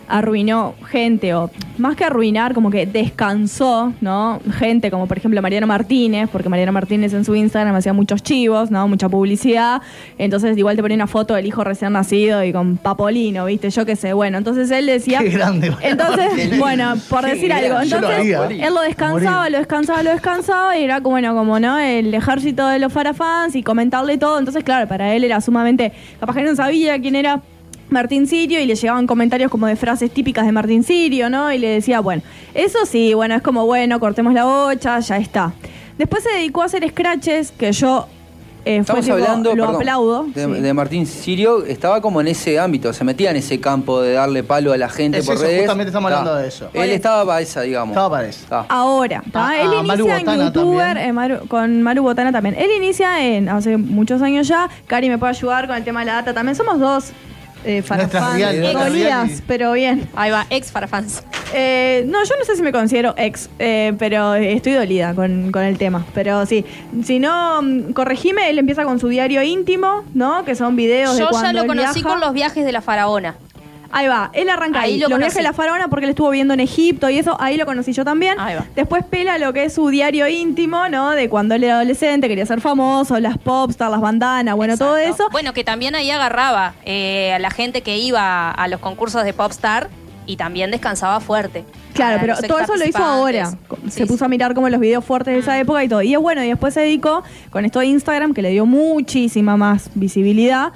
arruinó 0.10 0.74
gente, 0.89 1.34
o 1.34 1.50
más 1.78 1.95
que 1.95 2.04
arruinar, 2.04 2.54
como 2.54 2.69
que 2.72 2.86
descansó, 2.86 3.93
¿no? 4.02 4.39
Gente 4.58 4.91
como 4.91 5.08
por 5.08 5.17
ejemplo 5.17 5.41
Mariano 5.41 5.67
Martínez, 5.67 6.30
porque 6.32 6.50
Mariano 6.50 6.72
Martínez 6.72 7.13
en 7.13 7.24
su 7.24 7.36
Instagram 7.36 7.76
hacía 7.76 7.93
muchos 7.93 8.24
chivos, 8.24 8.72
¿no? 8.72 8.88
Mucha 8.88 9.08
publicidad. 9.08 9.82
Entonces 10.17 10.58
igual 10.58 10.76
te 10.76 10.82
ponía 10.82 10.95
una 10.95 11.08
foto 11.08 11.36
del 11.36 11.45
hijo 11.45 11.63
recién 11.63 11.93
nacido 11.93 12.43
y 12.43 12.52
con 12.52 12.78
Papolino, 12.78 13.45
¿viste? 13.45 13.69
Yo 13.69 13.86
qué 13.86 13.95
sé. 13.95 14.13
Bueno, 14.13 14.38
entonces 14.38 14.69
él 14.72 14.88
decía. 14.88 15.19
Qué 15.19 15.30
grande. 15.30 15.72
Entonces, 15.82 16.58
bueno, 16.60 16.95
por 17.10 17.24
Qué 17.24 17.36
decir 17.36 17.54
algo. 17.54 17.76
lo 17.76 17.82
Entonces, 17.84 18.36
haría. 18.36 18.67
él 18.67 18.74
lo 18.74 18.82
descansaba, 18.82 19.50
lo 19.50 19.58
descansaba, 19.58 20.04
lo 20.04 20.10
descansaba 20.12 20.78
y 20.78 20.84
era 20.84 21.02
como, 21.02 21.13
bueno, 21.13 21.36
como 21.36 21.60
no, 21.60 21.78
el 21.80 22.13
ejército 22.13 22.67
de 22.67 22.80
los 22.80 22.91
farafans 22.91 23.56
y 23.56 23.63
comentarle 23.63 24.17
todo. 24.17 24.39
Entonces, 24.39 24.63
claro, 24.63 24.88
para 24.88 25.13
él 25.15 25.24
era 25.24 25.39
sumamente. 25.41 25.91
Capaz 26.19 26.36
que 26.36 26.43
no 26.43 26.56
sabía 26.56 27.00
quién 27.00 27.15
era. 27.15 27.41
Martín 27.89 28.28
Sirio 28.28 28.60
y 28.60 28.65
le 28.65 28.75
llegaban 28.75 29.08
comentarios 29.08 29.49
como 29.52 29.67
de 29.67 29.75
frases 29.75 30.12
típicas 30.12 30.45
de 30.45 30.52
Martín 30.52 30.84
Sirio, 30.84 31.30
¿no? 31.30 31.52
Y 31.52 31.58
le 31.58 31.67
decía, 31.69 31.99
bueno, 32.02 32.21
eso 32.54 32.80
sí, 32.86 33.13
bueno, 33.13 33.36
es 33.36 33.41
como, 33.41 33.65
bueno, 33.65 33.99
cortemos 33.99 34.34
la 34.34 34.45
bocha, 34.45 34.99
ya 34.99 35.17
está. 35.17 35.54
Después 35.97 36.23
se 36.23 36.30
dedicó 36.30 36.62
a 36.62 36.65
hacer 36.65 36.88
scratches, 36.89 37.52
que 37.52 37.71
yo 37.71 38.08
eh, 38.65 38.84
fue 38.84 38.99
Estamos 38.99 39.06
tipo, 39.06 39.15
hablando 39.15 39.56
lo 39.56 39.63
perdón, 39.63 39.75
aplaudo. 39.82 40.23
de, 40.34 40.45
sí. 40.45 40.62
de 40.62 40.73
Martín 40.73 41.06
Sirio, 41.08 41.65
estaba 41.65 42.02
como 42.02 42.21
en 42.21 42.28
ese 42.28 42.60
ámbito, 42.60 42.91
se 42.93 43.04
metía 43.04 43.32
en 43.32 43.38
ese 43.38 43.60
campo 43.60 44.02
de 44.02 44.13
darle 44.13 44.43
palo 44.43 44.71
a 44.73 44.78
la 44.78 44.89
gente 44.89 45.17
Es 45.19 45.25
por 45.25 45.36
eso, 45.36 45.43
redes. 45.45 45.60
justamente 45.62 45.89
estamos 45.89 46.12
hablando 46.12 46.36
de 46.36 46.47
eso. 46.47 46.69
Él 46.73 46.89
estaba 46.91 47.25
para 47.25 47.41
esa, 47.41 47.62
digamos. 47.62 47.93
Estaba 47.93 48.10
para 48.17 48.28
eso. 48.28 48.45
Ahora, 48.69 49.23
él 49.25 49.73
a 49.73 49.82
Maru 49.84 50.04
inicia 50.04 50.19
en 50.19 50.25
Botana 50.25 50.45
youtuber, 50.45 50.86
también. 50.95 51.10
eh, 51.10 51.13
Maru- 51.13 51.47
con 51.47 51.82
Maru 51.82 52.04
Botana 52.04 52.32
también. 52.32 52.56
Él 52.56 52.69
inicia 52.78 53.25
en 53.25 53.49
hace 53.49 53.78
muchos 53.78 54.21
años 54.21 54.47
ya. 54.47 54.69
Cari 54.88 55.10
me 55.10 55.17
puede 55.17 55.32
ayudar 55.32 55.65
con 55.67 55.75
el 55.78 55.84
tema 55.84 56.02
de 56.02 56.08
la 56.08 56.13
data 56.15 56.34
también. 56.34 56.56
Somos 56.56 56.80
dos 56.80 57.12
eh, 57.65 57.84
nuestras 57.88 58.34
dolidas, 58.34 58.91
reales. 58.91 59.43
pero 59.48 59.74
bien. 59.74 60.08
Ahí 60.15 60.32
va, 60.32 60.45
ex 60.50 60.72
farafans. 60.72 61.24
Eh, 61.54 62.04
no, 62.08 62.24
yo 62.24 62.34
no 62.38 62.45
sé 62.45 62.56
si 62.56 62.62
me 62.62 62.72
considero 62.72 63.13
ex, 63.17 63.50
eh, 63.60 63.93
pero 63.98 64.36
estoy 64.36 64.74
dolida 64.74 65.13
con, 65.15 65.52
con 65.52 65.63
el 65.63 65.78
tema. 65.78 66.06
Pero 66.13 66.45
sí, 66.45 66.63
si 67.04 67.19
no, 67.19 67.62
mm, 67.62 67.93
corregime, 67.93 68.50
él 68.50 68.60
empieza 68.60 68.84
con 68.84 69.00
su 69.00 69.08
diario 69.08 69.41
íntimo, 69.43 70.04
¿no? 70.13 70.45
Que 70.45 70.56
son 70.56 70.76
videos 70.76 71.15
de 71.15 71.22
Yo 71.22 71.26
ya 71.26 71.32
cuando 71.32 71.54
lo 71.54 71.62
él 71.62 71.67
conocí 71.67 72.02
viaja. 72.02 72.10
con 72.10 72.19
los 72.19 72.34
viajes 72.34 72.65
de 72.65 72.72
la 72.72 72.82
faraona. 72.82 73.36
Ahí 73.91 74.08
va, 74.08 74.30
él 74.34 74.49
arranca 74.49 74.82
ahí, 74.82 74.93
Ahí 74.93 74.99
lo 74.99 75.10
los 75.10 75.17
viajes 75.17 75.36
de 75.36 75.43
la 75.43 75.54
faraona 75.54 75.88
porque 75.88 76.06
él 76.06 76.12
estuvo 76.12 76.30
viendo 76.30 76.54
en 76.54 76.60
Egipto 76.60 77.10
y 77.10 77.17
eso, 77.17 77.36
ahí 77.39 77.58
lo 77.58 77.65
conocí 77.65 77.91
yo 77.93 78.06
también. 78.06 78.39
Ahí 78.39 78.56
va. 78.56 78.65
Después 78.75 79.04
pela 79.04 79.38
lo 79.38 79.52
que 79.54 79.65
es 79.65 79.73
su 79.73 79.89
diario 79.89 80.28
íntimo, 80.28 80.89
¿no? 80.89 81.12
De 81.12 81.30
cuando 81.30 81.56
él 81.56 81.63
era 81.63 81.75
adolescente, 81.75 82.28
quería 82.28 82.45
ser 82.45 82.62
famoso, 82.62 83.19
las 83.19 83.38
popstars, 83.38 83.91
las 83.91 84.02
bandanas, 84.02 84.56
bueno, 84.56 84.78
todo 84.78 84.97
eso. 84.97 85.28
Bueno, 85.32 85.54
que 85.54 85.63
también 85.63 85.95
ahí 85.95 86.12
agarraba 86.12 86.73
eh, 86.86 87.34
a 87.34 87.39
la 87.39 87.49
gente 87.49 87.82
que 87.82 87.97
iba 87.97 88.52
a 88.52 88.67
los 88.67 88.80
concursos 88.80 89.23
de 89.23 89.34
Popstar 89.34 89.89
y 90.25 90.38
también 90.38 90.69
descansaba 90.69 91.19
fuerte. 91.19 91.65
Claro, 91.93 92.19
pero 92.21 92.36
todo 92.47 92.60
eso 92.60 92.75
lo 92.75 92.86
hizo 92.86 93.04
ahora. 93.04 93.52
Se 93.89 93.91
Sí, 93.91 94.06
puso 94.06 94.25
a 94.25 94.28
mirar 94.28 94.54
como 94.54 94.69
los 94.69 94.80
videos 94.80 95.04
fuertes 95.04 95.34
de 95.34 95.39
esa 95.39 95.60
época 95.60 95.84
y 95.84 95.89
todo. 95.89 96.04
Y 96.04 96.13
es 96.13 96.19
bueno, 96.19 96.43
y 96.43 96.47
después 96.47 96.73
se 96.73 96.82
dedicó 96.82 97.23
con 97.49 97.65
esto 97.65 97.80
de 97.80 97.88
Instagram, 97.88 98.34
que 98.34 98.43
le 98.43 98.52
dio 98.52 98.65
muchísima 98.65 99.58
más 99.58 99.89
visibilidad. 99.95 100.71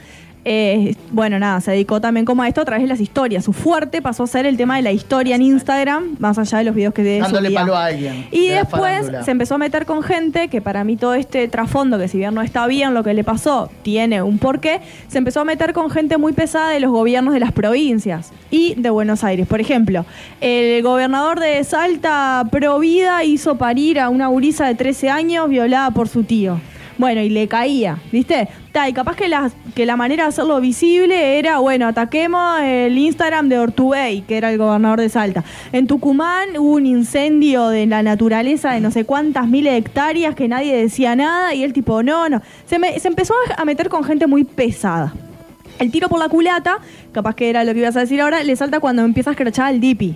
Eh, 0.46 0.96
bueno, 1.12 1.40
nada, 1.40 1.62
se 1.62 1.72
dedicó 1.72 2.02
también 2.02 2.26
como 2.26 2.44
a 2.44 2.48
esto 2.48 2.62
a 2.62 2.66
través 2.66 2.84
de 2.84 2.90
las 2.90 3.00
historias. 3.00 3.46
Su 3.46 3.54
fuerte 3.54 4.02
pasó 4.02 4.24
a 4.24 4.28
ser 4.28 4.46
el 4.46 4.58
tema 4.58 4.76
de 4.76 4.82
la 4.82 4.92
historia 4.92 5.36
en 5.36 5.42
Instagram, 5.42 6.18
más 6.20 6.38
allá 6.38 6.58
de 6.58 6.64
los 6.66 6.76
videos 6.76 6.94
que 6.94 7.04
de 7.04 7.20
Dándole 7.20 7.48
subía. 7.48 7.60
palo 7.62 7.76
a 7.76 7.86
alguien. 7.86 8.28
Y 8.32 8.50
de 8.50 8.56
después 8.56 9.10
se 9.24 9.32
empezó 9.32 9.56
a 9.56 9.58
meter 9.58 9.86
con 9.86 10.04
gente 10.04 10.50
que 10.50 10.62
para 10.62 10.84
mí 10.84 10.98
todo 10.98 11.14
este 11.14 11.48
trasfondo, 11.48 11.98
que 11.98 12.08
si 12.08 12.18
bien 12.18 12.34
no 12.34 12.42
está 12.42 12.68
bien 12.68 12.94
lo 12.94 13.04
que 13.04 13.14
le 13.14 13.24
pasó, 13.24 13.70
tiene 13.84 14.22
un 14.22 14.38
porqué, 14.38 14.82
se 15.08 15.18
empezó 15.18 15.42
a 15.42 15.46
meter 15.46 15.74
con 15.74 15.90
gente 15.90 16.18
muy 16.18 16.34
pesada 16.34 16.72
de 16.72 16.80
los 16.80 16.92
gobiernos 16.92 17.34
de 17.34 17.40
las 17.40 17.52
provincias 17.52 18.32
y 18.52 18.76
de 18.76 18.90
Buenos 18.90 19.24
Aires. 19.24 19.48
Por 19.48 19.62
ejemplo, 19.62 20.06
el 20.42 20.84
gobernador 20.84 21.40
de 21.40 21.64
Salta, 21.64 22.46
Provida, 22.52 23.24
hizo 23.24 23.56
parir 23.58 24.00
a 24.00 24.10
una 24.10 24.28
gurisa 24.28 24.68
de 24.68 24.76
13 24.76 25.10
años 25.10 25.50
violada 25.50 25.92
por 25.92 26.10
su 26.10 26.24
tío. 26.24 26.60
Bueno, 26.98 27.22
y 27.22 27.30
le 27.30 27.48
caía, 27.48 27.98
¿viste? 28.12 28.48
Ta, 28.72 28.88
y 28.88 28.94
capaz 28.94 29.16
que 29.16 29.28
la, 29.28 29.50
que 29.76 29.86
la 29.86 29.96
manera 29.96 30.24
de 30.26 30.30
hacerlo 30.30 30.60
visible 30.62 31.40
era, 31.40 31.58
bueno, 31.60 31.88
ataquemos 31.88 32.60
el 32.62 32.98
Instagram 32.98 33.50
de 33.50 33.58
Ortubey, 33.60 34.22
que 34.22 34.38
era 34.38 34.52
el 34.52 34.58
gobernador 34.58 35.00
de 35.02 35.10
Salta. 35.10 35.44
En 35.72 35.88
Tucumán 35.88 36.50
hubo 36.58 36.74
un 36.74 36.86
incendio 36.86 37.70
de 37.70 37.86
la 37.88 38.04
naturaleza 38.04 38.72
de 38.74 38.80
no 38.82 38.92
sé 38.92 39.06
cuántas 39.06 39.48
miles 39.48 39.74
de 39.74 39.78
hectáreas 39.80 40.36
que 40.36 40.48
nadie 40.48 40.76
decía 40.76 41.16
nada 41.16 41.54
y 41.56 41.64
él 41.64 41.74
tipo, 41.74 42.04
no, 42.04 42.30
no. 42.30 42.42
Se, 42.68 42.78
me- 42.80 43.00
se 43.00 43.08
empezó 43.08 43.34
a 43.58 43.66
meter 43.66 43.90
con 43.90 44.04
gente 44.04 44.28
muy 44.28 44.44
pesada. 44.44 45.14
El 45.80 45.90
tiro 45.92 46.08
por 46.10 46.20
la 46.20 46.30
culata, 46.30 46.78
capaz 47.12 47.36
que 47.36 47.50
era 47.50 47.64
lo 47.64 47.74
que 47.74 47.80
ibas 47.80 47.96
a 47.96 48.02
decir 48.02 48.22
ahora, 48.22 48.44
le 48.44 48.56
salta 48.56 48.80
cuando 48.80 49.02
empieza 49.04 49.32
a 49.32 49.34
escrachar 49.34 49.66
al 49.68 49.80
Dipi. 49.80 50.16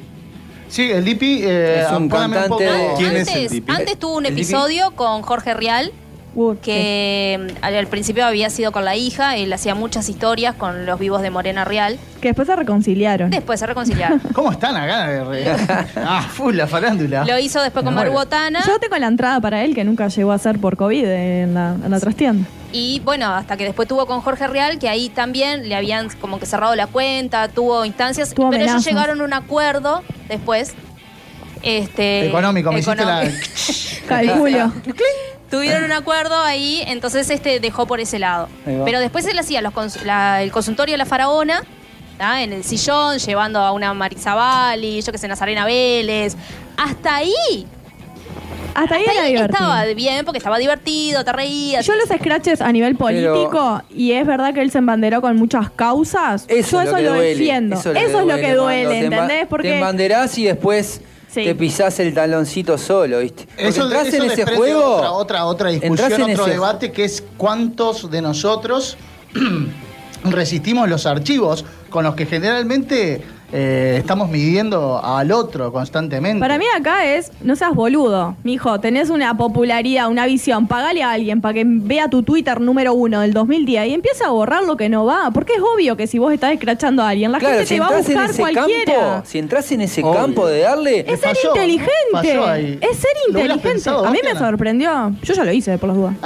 Sí, 0.70 0.92
el 0.92 1.04
Dipi. 1.04 1.40
eh, 1.44 1.84
Es 1.86 1.92
un 1.92 2.10
poco- 2.10 2.60
de- 2.60 2.90
¿Quién 2.98 3.16
es 3.16 3.28
el 3.30 3.34
antes, 3.36 3.52
Dipi? 3.52 3.72
antes 3.72 3.98
tuvo 3.98 4.18
un 4.18 4.26
¿El 4.28 4.36
Dipi? 4.36 4.44
episodio 4.44 4.92
con 4.92 5.22
Jorge 5.24 5.54
Real 5.56 5.92
Uh, 6.36 6.56
que 6.62 7.56
al, 7.62 7.76
al 7.76 7.88
principio 7.88 8.24
había 8.24 8.52
sido 8.52 8.72
con 8.72 8.86
la 8.86 8.96
hija, 8.96 9.38
él 9.38 9.52
hacía 9.52 9.74
muchas 9.74 10.08
historias 10.08 10.54
con 10.54 10.86
los 10.86 11.00
vivos 11.00 11.24
de 11.24 11.32
Morena 11.32 11.66
Real. 11.66 11.98
que 12.22 12.28
después 12.28 12.48
se 12.48 12.56
reconciliaron. 12.56 13.32
Después 13.32 13.60
se 13.60 13.66
reconciliaron. 13.66 14.20
¿Cómo 14.34 14.52
están 14.52 14.76
acá? 14.76 15.88
ah, 15.96 16.22
full 16.32 16.56
la 16.56 16.68
farándula. 16.68 17.26
Lo 17.26 17.40
hizo 17.40 17.60
después 17.62 17.84
con 17.84 17.94
Me 17.94 18.02
Maru 18.02 18.12
muero. 18.12 18.26
Botana. 18.26 18.62
Yo 18.68 18.78
tengo 18.78 18.98
la 18.98 19.08
entrada 19.08 19.42
para 19.42 19.64
él 19.64 19.74
que 19.74 19.84
nunca 19.84 20.10
llegó 20.10 20.32
a 20.32 20.38
ser 20.38 20.60
por 20.60 20.78
COVID 20.78 21.06
en 21.06 21.56
la, 21.56 21.76
en 21.84 21.90
la 21.90 22.00
trastienda. 22.00 22.48
Y 22.72 23.00
bueno, 23.00 23.34
hasta 23.34 23.58
que 23.58 23.64
después 23.64 23.88
tuvo 23.88 24.06
con 24.06 24.22
Jorge 24.22 24.46
Real, 24.46 24.78
que 24.78 24.90
ahí 24.90 25.10
también 25.10 25.68
le 25.68 25.76
habían 25.76 26.10
como 26.22 26.38
que 26.40 26.46
cerrado 26.46 26.76
la 26.76 26.86
cuenta, 26.86 27.48
tuvo 27.48 27.84
instancias, 27.86 28.34
Tuvo 28.36 28.52
pero 28.52 28.64
ellos 28.64 28.86
llegaron 28.86 29.22
a 29.22 29.24
un 29.24 29.34
acuerdo 29.34 30.04
después. 30.28 30.76
Este, 31.64 32.28
Económico, 32.28 32.72
me 32.72 32.80
hiciste 32.80 33.04
la. 33.04 33.24
económico. 33.24 33.48
Calculo. 34.08 34.74
Tuvieron 35.50 35.84
un 35.86 35.92
acuerdo 35.94 36.40
ahí, 36.42 36.84
entonces 36.88 37.30
este 37.30 37.60
dejó 37.60 37.86
por 37.88 38.00
ese 38.00 38.20
lado. 38.20 38.50
Pero 38.66 39.00
después 39.00 39.26
él 39.28 39.40
hacía 39.40 39.62
los 39.62 39.74
cons- 39.74 40.02
la- 40.04 40.42
el 40.44 40.52
consultorio 40.52 40.94
de 40.94 40.98
la 40.98 41.06
faraona, 41.06 41.64
¿tá? 42.18 42.42
en 42.44 42.52
el 42.54 42.64
sillón, 42.64 43.18
llevando 43.20 43.60
a 43.60 43.72
una 43.72 43.94
Marisa 43.94 44.36
Bali, 44.36 45.02
yo 45.02 45.12
que 45.12 45.18
sé, 45.18 45.28
Nazarena 45.28 45.66
Vélez. 45.66 46.36
Hasta 46.76 47.16
ahí, 47.16 47.66
Hasta 48.76 48.96
ahí 48.96 49.02
hasta 49.06 49.12
era 49.14 49.22
ahí 49.24 49.34
divertido. 49.34 49.60
estaba 49.60 49.86
bien, 49.86 50.26
porque 50.26 50.38
estaba 50.38 50.58
divertido, 50.60 51.24
te 51.24 51.32
reías. 51.32 51.86
Yo 51.86 51.96
los 51.96 52.10
scratches 52.10 52.60
a 52.62 52.72
nivel 52.72 52.96
político, 52.96 53.82
y 53.90 54.12
es 54.12 54.28
verdad 54.28 54.54
que 54.54 54.62
él 54.62 54.70
se 54.70 54.78
embanderó 54.80 55.22
con 55.22 55.36
muchas 55.38 55.72
causas, 55.72 56.46
Eso 56.48 56.72
yo 56.78 56.82
es 56.82 56.88
eso 56.88 56.92
lo 56.92 56.98
que 56.98 57.04
lo 57.04 57.14
duele. 57.14 57.30
defiendo. 57.30 57.76
Eso, 57.78 57.92
es 57.94 58.12
lo 58.12 58.36
que 58.36 58.42
cuando 58.42 58.64
duele, 58.64 58.90
te 58.90 59.00
emba- 59.00 59.04
¿entendés? 59.24 59.40
Te 59.40 59.46
Porque 59.48 59.76
embanderás 59.76 60.38
y 60.38 60.44
después 60.44 61.02
Sí. 61.38 61.44
te 61.46 61.56
pisás 61.56 62.00
el 62.00 62.14
taloncito 62.14 62.78
solo, 62.78 63.20
¿viste? 63.20 63.46
Porque 63.46 63.68
Eso, 63.68 63.84
entras 63.84 64.08
eso 64.08 64.24
en 64.24 64.32
ese 64.32 64.46
juego. 64.56 64.96
Otra, 64.96 65.12
otra, 65.12 65.46
otra 65.46 65.70
discusión, 65.70 66.14
en 66.14 66.32
otro 66.32 66.46
ese- 66.46 66.54
debate 66.54 66.92
que 66.92 67.04
es 67.06 67.24
cuántos 67.38 68.10
de 68.10 68.22
nosotros 68.22 68.98
resistimos 70.24 70.90
los 70.90 71.06
archivos 71.06 71.64
con 71.90 72.04
los 72.06 72.16
que 72.16 72.26
generalmente 72.26 73.22
eh, 73.52 73.96
estamos 73.98 74.30
midiendo 74.30 75.00
al 75.04 75.32
otro 75.32 75.72
constantemente. 75.72 76.40
para 76.40 76.58
mí 76.58 76.66
acá 76.78 77.06
es, 77.06 77.32
no 77.42 77.56
seas 77.56 77.74
boludo, 77.74 78.36
mijo, 78.44 78.80
tenés 78.80 79.10
una 79.10 79.38
popularidad, 79.38 80.10
una 80.10 80.26
visión, 80.26 80.68
pagale 80.68 81.02
a 81.04 81.12
alguien 81.12 81.40
para 81.42 81.54
que 81.54 81.64
vea 81.66 82.10
tu 82.10 82.24
Twitter 82.24 82.60
número 82.60 82.94
uno 82.94 83.22
del 83.22 83.34
2010 83.34 83.88
y 83.88 83.94
empiece 83.94 84.24
a 84.26 84.30
borrar 84.30 84.64
lo 84.64 84.76
que 84.76 84.90
no 84.90 85.06
va, 85.06 85.32
porque 85.34 85.54
es 85.54 85.62
obvio 85.62 85.96
que 85.96 86.08
si 86.08 86.20
vos 86.20 86.34
estás 86.34 86.52
escrachando 86.52 87.04
a 87.04 87.10
alguien, 87.10 87.32
la 87.32 87.40
Claro, 87.40 87.56
gente 87.56 87.68
si 87.68 87.76
te 87.76 87.80
va 87.80 87.88
a 87.88 87.98
buscar 87.98 88.30
ese 88.30 88.42
cualquiera. 88.42 88.94
campo, 88.94 89.22
si 89.26 89.40
entras 89.40 89.72
en 89.72 89.82
ese 89.82 90.04
Obvio. 90.04 90.14
campo 90.20 90.48
de 90.48 90.60
darle. 90.62 91.00
Es 91.12 91.20
ser 91.22 91.36
Falló, 91.36 91.50
inteligente. 91.56 91.92
falló 92.12 92.46
ahí. 92.48 92.80
Es 92.82 92.98
ser 92.98 93.12
inteligente. 93.30 93.68
pensado, 93.70 94.06
A 94.06 94.12
mí 94.12 94.20
me 94.24 94.38
sorprendió. 94.38 95.14
Yo 95.24 95.34
ya 95.34 95.44
lo 95.46 95.52
hice, 95.52 95.78
por 95.78 95.88
las 95.90 95.98
dudas. 95.98 96.14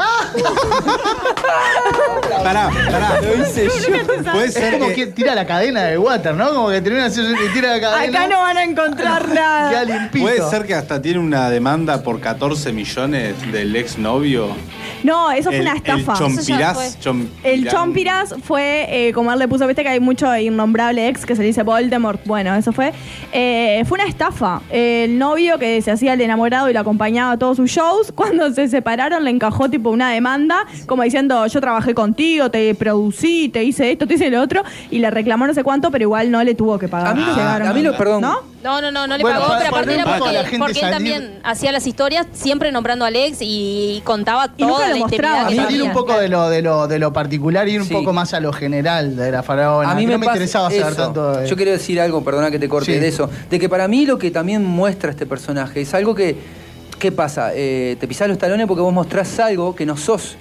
Pará, 2.43 2.69
pará. 2.89 3.21
Lo 3.21 3.43
hice 3.43 3.65
yo. 3.65 4.31
Puede 4.31 4.51
ser 4.51 4.73
como 4.79 4.87
que, 4.87 4.95
que 4.95 5.07
tira 5.07 5.35
la 5.35 5.45
cadena 5.45 5.83
de 5.83 5.97
water, 5.97 6.33
¿no? 6.33 6.49
Como 6.53 6.69
que 6.69 6.81
termina 6.81 7.09
haciendo 7.11 7.43
y 7.43 7.53
tira 7.53 7.73
la 7.75 7.81
cadena. 7.81 8.19
Acá 8.19 8.27
no 8.27 8.39
van 8.39 8.57
a 8.57 8.63
encontrar 8.63 9.25
Queda 9.25 9.33
nada. 9.71 9.83
limpito. 9.85 10.25
puede 10.25 10.41
ser 10.49 10.65
que 10.65 10.73
hasta 10.73 11.01
tiene 11.01 11.19
una 11.19 11.49
demanda 11.49 12.01
por 12.03 12.19
14 12.19 12.71
millones 12.73 13.35
del 13.51 13.75
exnovio. 13.75 14.47
No, 15.03 15.31
eso 15.31 15.49
fue 15.49 15.57
El- 15.57 15.61
una 15.63 15.75
estafa. 15.75 16.13
El 16.13 16.17
chompirás. 16.19 16.77
Eso 16.77 16.97
ya 16.99 17.11
chom- 17.11 17.27
El. 17.43 17.67
Chompiras 17.69 18.35
fue, 18.43 18.85
eh, 19.07 19.13
como 19.13 19.31
él 19.33 19.39
le 19.39 19.47
puso, 19.47 19.65
viste 19.67 19.83
que 19.83 19.89
hay 19.89 19.99
mucho 19.99 20.35
innombrable 20.35 21.07
ex 21.07 21.25
que 21.25 21.35
se 21.35 21.41
le 21.41 21.47
dice 21.47 21.63
Voldemort. 21.63 22.21
Bueno, 22.25 22.53
eso 22.55 22.71
fue. 22.71 22.93
Eh, 23.31 23.83
fue 23.87 23.97
una 23.99 24.07
estafa. 24.07 24.61
El 24.69 25.17
novio 25.17 25.57
que 25.57 25.81
se 25.81 25.91
hacía 25.91 26.13
el 26.13 26.21
enamorado 26.21 26.69
y 26.69 26.73
lo 26.73 26.79
acompañaba 26.79 27.31
a 27.33 27.37
todos 27.37 27.57
sus 27.57 27.69
shows, 27.71 28.11
cuando 28.15 28.51
se 28.53 28.67
separaron 28.67 29.23
le 29.23 29.31
encajó 29.31 29.69
tipo 29.69 29.89
una 29.89 30.11
demanda, 30.11 30.65
como 30.85 31.03
diciendo, 31.03 31.45
yo 31.47 31.61
trabajé 31.61 31.93
contigo, 31.93 32.51
te 32.51 32.73
producí, 32.75 33.49
te 33.49 33.63
hice 33.63 33.91
esto, 33.91 34.05
te 34.07 34.15
hice 34.15 34.29
lo 34.29 34.41
otro, 34.41 34.63
y 34.91 34.99
le 34.99 35.09
reclamó 35.09 35.47
no 35.47 35.53
sé 35.53 35.63
cuánto, 35.63 35.89
pero 35.91 36.03
igual 36.03 36.29
no 36.31 36.43
le 36.43 36.53
tuvo 36.55 36.77
que 36.77 36.87
pagar. 36.87 37.00
A 37.09 37.13
mí, 37.13 37.21
lo- 37.25 37.35
Llegaron. 37.35 37.67
a 37.67 37.73
mí 37.73 37.81
lo, 37.81 37.97
perdón, 37.97 38.21
¿No? 38.21 38.51
No, 38.63 38.79
no, 38.79 38.91
no, 38.91 39.07
no 39.07 39.17
le 39.17 39.23
Bueno, 39.23 39.39
pagó, 39.39 39.47
para- 39.53 39.59
pero 39.63 39.75
aparte 39.75 39.93
era 39.95 40.03
porque, 40.03 40.29
a 40.29 40.33
la 40.33 40.43
gente 40.43 40.57
porque 40.59 40.71
él 40.73 40.79
salir- 40.85 40.93
también 40.93 41.39
hacía 41.43 41.71
las 41.71 41.87
historias 41.87 42.27
siempre 42.31 42.71
nombrando 42.71 43.05
a 43.05 43.07
Alex 43.07 43.37
y 43.41 44.01
contaba 44.03 44.51
Y 44.55 44.63
toda 44.63 44.87
lo 44.87 44.93
la 44.93 44.99
mostraba. 44.99 45.37
intimidad 45.41 45.47
que 45.49 45.55
Salir 45.55 45.67
tenía. 45.79 45.83
un 45.85 45.93
poco 45.97 46.19
de 46.19 46.29
lo, 46.29 46.47
de 46.49 46.61
lo, 46.61 46.87
de 46.87 46.99
lo 46.99 47.11
particular 47.11 47.67
y 47.67 47.71
ir 47.73 47.81
un 47.81 47.87
Sí. 47.87 47.93
poco 47.95 48.13
más 48.13 48.35
a 48.35 48.39
lo 48.39 48.53
general 48.53 49.15
de 49.15 49.31
la 49.31 49.41
faraona. 49.41 49.89
A 49.89 49.95
mí 49.95 50.05
me, 50.05 50.13
no 50.13 50.19
me 50.19 50.27
interesaba 50.27 50.69
saber 50.69 50.95
tanto. 50.95 51.31
de- 51.37 51.47
Yo 51.49 51.55
quiero 51.55 51.71
decir 51.71 51.99
algo, 51.99 52.23
perdona 52.23 52.51
que 52.51 52.59
te 52.59 52.69
corte 52.69 52.93
Sí. 52.93 52.99
de 52.99 53.07
eso. 53.07 53.29
De 53.49 53.59
que 53.59 53.67
para 53.67 53.87
mí 53.87 54.05
lo 54.05 54.19
que 54.19 54.29
también 54.29 54.63
muestra 54.63 55.09
este 55.09 55.25
personaje 55.25 55.81
es 55.81 55.93
algo 55.95 56.13
que. 56.13 56.37
¿Qué 56.99 57.11
pasa? 57.11 57.49
Eh, 57.55 57.97
te 57.99 58.07
pisás 58.07 58.27
los 58.27 58.37
talones 58.37 58.67
porque 58.67 58.81
vos 58.81 58.93
mostrás 58.93 59.39
algo 59.39 59.75
que 59.75 59.87
no 59.87 59.97
sos. 59.97 60.35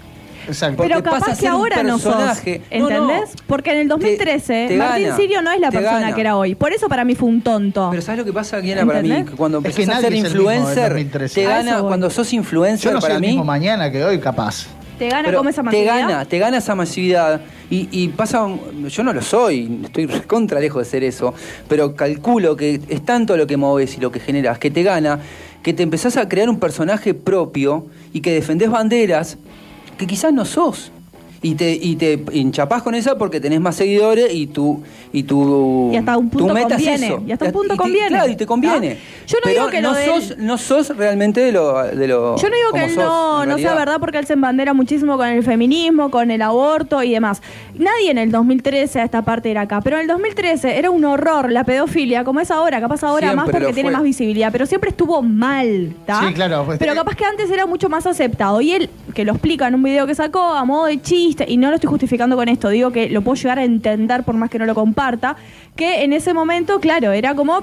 Exacto. 0.50 0.76
porque 0.76 0.92
Pero 0.92 1.02
capaz 1.02 1.38
que 1.38 1.48
ahora 1.48 1.82
no 1.82 1.98
sos, 1.98 2.14
personaje. 2.14 2.62
No, 2.72 2.88
no. 2.90 3.00
¿entendés? 3.02 3.30
Porque 3.46 3.72
en 3.72 3.78
el 3.78 3.88
2013 3.88 4.46
Te- 4.52 4.68
te 4.68 4.76
Martín 4.76 5.04
gana, 5.04 5.16
Sirio 5.16 5.42
no 5.42 5.50
es 5.52 5.60
la 5.60 5.70
te 5.70 5.78
persona 5.78 6.00
gana. 6.00 6.14
que 6.14 6.20
era 6.20 6.36
hoy. 6.36 6.54
Por 6.54 6.72
eso 6.72 6.88
para 6.88 7.04
mí 7.04 7.14
fue 7.14 7.28
un 7.28 7.42
tonto. 7.42 7.88
Pero 7.90 8.02
¿sabes 8.02 8.18
lo 8.18 8.24
que 8.24 8.32
pasa, 8.32 8.58
Guiana, 8.60 8.84
para 8.86 9.02
mí? 9.02 9.24
Cuando 9.36 9.58
Es 9.58 9.64
empezás 9.64 9.76
que 9.76 9.82
a 9.90 9.94
nadie 9.94 10.06
ser 10.08 10.14
es 10.14 10.24
influencer, 10.34 10.88
2013. 10.90 11.34
te 11.40 11.46
gana, 11.46 11.82
cuando 11.82 12.10
sos 12.10 12.32
influencer, 12.32 12.90
Yo 12.90 12.94
no 12.94 13.00
soy 13.00 13.08
para 13.08 13.14
el 13.16 13.20
mí. 13.20 13.26
mismo 13.28 13.44
mañana 13.44 13.90
que 13.90 14.04
hoy, 14.04 14.18
capaz. 14.18 14.66
¿Te 14.98 15.08
gana 15.08 15.22
Pero 15.24 15.38
como 15.38 15.48
esa 15.48 15.62
te 15.62 15.66
masividad? 15.66 15.98
gana, 16.08 16.24
te 16.26 16.38
gana 16.38 16.58
esa 16.58 16.74
masividad. 16.74 17.40
Y, 17.70 17.88
y 17.90 18.08
pasa, 18.08 18.46
yo 18.88 19.02
no 19.02 19.12
lo 19.14 19.22
soy, 19.22 19.80
estoy 19.84 20.06
contra 20.26 20.60
lejos 20.60 20.84
de 20.84 20.90
ser 20.90 21.04
eso, 21.04 21.32
pero 21.68 21.94
calculo 21.96 22.54
que 22.54 22.80
es 22.88 23.02
tanto 23.06 23.36
lo 23.38 23.46
que 23.46 23.56
moves 23.56 23.96
y 23.96 24.00
lo 24.00 24.12
que 24.12 24.20
generas, 24.20 24.58
que 24.58 24.70
te 24.70 24.82
gana, 24.82 25.20
que 25.62 25.72
te 25.72 25.82
empezás 25.84 26.18
a 26.18 26.28
crear 26.28 26.50
un 26.50 26.58
personaje 26.58 27.14
propio 27.14 27.86
y 28.12 28.20
que 28.20 28.32
defendés 28.34 28.70
banderas 28.70 29.38
que 30.00 30.06
quizás 30.06 30.32
no 30.32 30.46
sos. 30.46 30.90
Y 31.42 31.54
te, 31.54 31.72
y 31.72 31.96
te 31.96 32.22
hinchapás 32.32 32.82
con 32.82 32.94
esa 32.94 33.16
porque 33.16 33.40
tenés 33.40 33.62
más 33.62 33.74
seguidores 33.74 34.30
y 34.34 34.46
tu, 34.48 34.82
y 35.10 35.22
tu, 35.22 35.90
Y 35.90 35.96
hasta 35.96 36.18
un 36.18 36.28
punto 36.28 36.52
meta 36.52 36.68
conviene, 36.76 36.94
es 36.96 37.02
eso. 37.12 37.22
y 37.26 37.32
hasta 37.32 37.46
un 37.46 37.52
punto 37.52 37.72
te- 37.74 37.78
conviene. 37.78 38.08
Claro, 38.08 38.30
y 38.30 38.36
te 38.36 38.44
conviene. 38.44 38.98
¿Ah? 39.00 39.24
Yo 39.26 39.36
no 39.38 39.40
Pero 39.44 39.54
digo 39.54 39.70
que 39.70 39.80
lo 39.80 39.90
no 39.92 39.96
de 39.96 40.04
sos, 40.04 40.30
él- 40.32 40.36
no 40.46 40.58
sos 40.58 40.94
realmente 40.98 41.40
de 41.40 41.52
lo, 41.52 41.82
de 41.82 42.08
lo 42.08 42.36
Yo 42.36 42.48
no 42.50 42.56
digo 42.56 42.72
que 42.74 42.84
él 42.84 42.90
sos, 42.94 43.04
no, 43.04 43.46
no 43.46 43.56
sea 43.56 43.74
verdad 43.74 43.96
porque 44.00 44.18
él 44.18 44.26
se 44.26 44.34
embandera 44.34 44.74
muchísimo 44.74 45.16
con 45.16 45.28
el 45.28 45.42
feminismo, 45.42 46.10
con 46.10 46.30
el 46.30 46.42
aborto 46.42 47.02
y 47.02 47.12
demás. 47.12 47.40
Nadie 47.74 48.10
en 48.10 48.18
el 48.18 48.30
2013 48.30 49.00
a 49.00 49.04
esta 49.04 49.22
parte 49.22 49.50
era 49.50 49.62
acá, 49.62 49.80
pero 49.80 49.96
en 49.96 50.02
el 50.02 50.08
2013 50.08 50.76
era 50.78 50.90
un 50.90 51.02
horror 51.06 51.50
la 51.50 51.64
pedofilia, 51.64 52.22
como 52.22 52.40
es 52.40 52.50
ahora, 52.50 52.80
capaz 52.82 53.02
ahora 53.02 53.28
Siempre 53.28 53.36
más 53.36 53.44
porque 53.50 53.60
lo 53.60 53.72
tiene 53.72 53.90
más 53.90 54.02
visibilidad, 54.02 54.52
pero 54.52 54.66
siempre 54.66 54.90
estuvo 54.90 55.22
mal, 55.22 55.94
¿tá? 56.04 56.20
Sí, 56.28 56.34
claro, 56.34 56.64
pues, 56.66 56.78
Pero 56.78 56.92
eh, 56.92 56.96
capaz 56.96 57.14
que 57.16 57.24
antes 57.24 57.50
era 57.50 57.64
mucho 57.64 57.88
más 57.88 58.04
aceptado 58.06 58.60
y 58.60 58.72
él, 58.72 58.90
que 59.14 59.24
lo 59.24 59.32
explica 59.32 59.66
en 59.68 59.74
un 59.76 59.82
video 59.82 60.06
que 60.06 60.14
sacó 60.14 60.42
a 60.42 60.66
modo 60.66 60.84
de 60.84 61.00
chiste, 61.00 61.29
y 61.48 61.56
no 61.56 61.68
lo 61.68 61.74
estoy 61.76 61.88
justificando 61.88 62.36
con 62.36 62.48
esto, 62.48 62.68
digo 62.68 62.90
que 62.92 63.08
lo 63.10 63.22
puedo 63.22 63.34
llegar 63.36 63.58
a 63.58 63.64
entender 63.64 64.22
por 64.24 64.34
más 64.36 64.50
que 64.50 64.58
no 64.58 64.66
lo 64.66 64.74
comparta, 64.74 65.36
que 65.76 66.02
en 66.04 66.12
ese 66.12 66.34
momento, 66.34 66.80
claro, 66.80 67.12
era 67.12 67.34
como... 67.34 67.62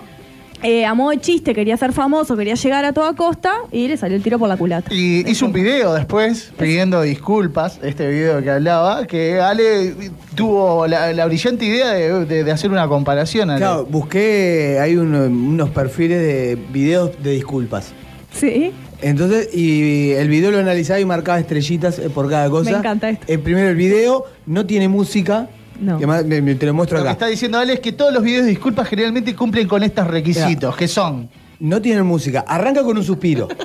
eh, 0.63 0.85
a 0.87 0.95
modo 0.95 1.11
de 1.11 1.19
chiste, 1.19 1.53
quería 1.53 1.77
ser 1.77 1.93
famoso, 1.93 2.35
quería 2.35 2.55
llegar 2.55 2.83
a 2.83 2.91
toda 2.91 3.13
costa 3.13 3.51
y 3.71 3.87
le 3.87 3.95
salió 3.95 4.17
el 4.17 4.23
tiro 4.23 4.39
por 4.39 4.49
la 4.49 4.57
culata. 4.57 4.91
Y 4.91 5.29
hizo 5.29 5.45
un 5.45 5.53
video 5.53 5.93
después 5.93 6.51
pidiendo 6.57 7.01
disculpas, 7.03 7.79
este 7.83 8.07
video 8.07 8.41
que 8.41 8.49
hablaba, 8.49 9.05
que 9.05 9.39
Ale 9.39 9.93
tuvo 10.33 10.87
la, 10.87 11.13
la 11.13 11.25
brillante 11.27 11.63
idea 11.65 11.91
de, 11.91 12.25
de- 12.25 12.43
de 12.43 12.51
hacer 12.51 12.71
una 12.71 12.87
comparación. 12.87 13.51
Ale. 13.51 13.59
Claro, 13.59 13.85
busqué, 13.85 14.79
hay 14.81 14.95
uno- 14.97 15.25
unos 15.25 15.69
perfiles 15.69 16.19
de 16.19 16.57
videos 16.73 17.11
de 17.21 17.31
disculpas. 17.33 17.93
Sí. 18.33 18.71
Entonces, 19.01 19.49
y 19.53 20.11
el 20.11 20.27
video 20.27 20.51
lo 20.51 20.57
analizaba 20.59 20.99
y 20.99 21.05
marcaba 21.05 21.39
estrellitas 21.39 21.99
eh, 21.99 22.09
por 22.09 22.29
cada 22.29 22.49
cosa. 22.49 22.71
Me 22.71 22.77
encanta 22.77 23.09
esto. 23.09 23.25
El 23.27 23.39
primero, 23.39 23.69
el 23.69 23.75
video 23.75 24.25
no 24.45 24.65
tiene 24.65 24.87
música. 24.87 25.47
No. 25.79 25.99
que 25.99 26.07
más- 26.07 26.25
me- 26.25 26.41
me- 26.41 26.55
te 26.55 26.65
lo 26.65 26.73
muestro 26.73 26.97
Lo 26.97 27.03
que 27.03 27.09
acá. 27.09 27.13
está 27.13 27.27
diciendo 27.27 27.59
Ale 27.59 27.73
es 27.73 27.79
que 27.79 27.91
todos 27.91 28.11
los 28.11 28.23
videos 28.23 28.45
de 28.45 28.49
disculpas 28.49 28.87
generalmente 28.87 29.35
cumplen 29.35 29.67
con 29.67 29.83
estos 29.83 30.07
requisitos, 30.07 30.75
que 30.75 30.87
son 30.87 31.29
No 31.59 31.79
tiene 31.81 32.01
música. 32.01 32.43
Arranca 32.47 32.81
con 32.83 32.97
un 32.97 33.03
suspiro. 33.03 33.47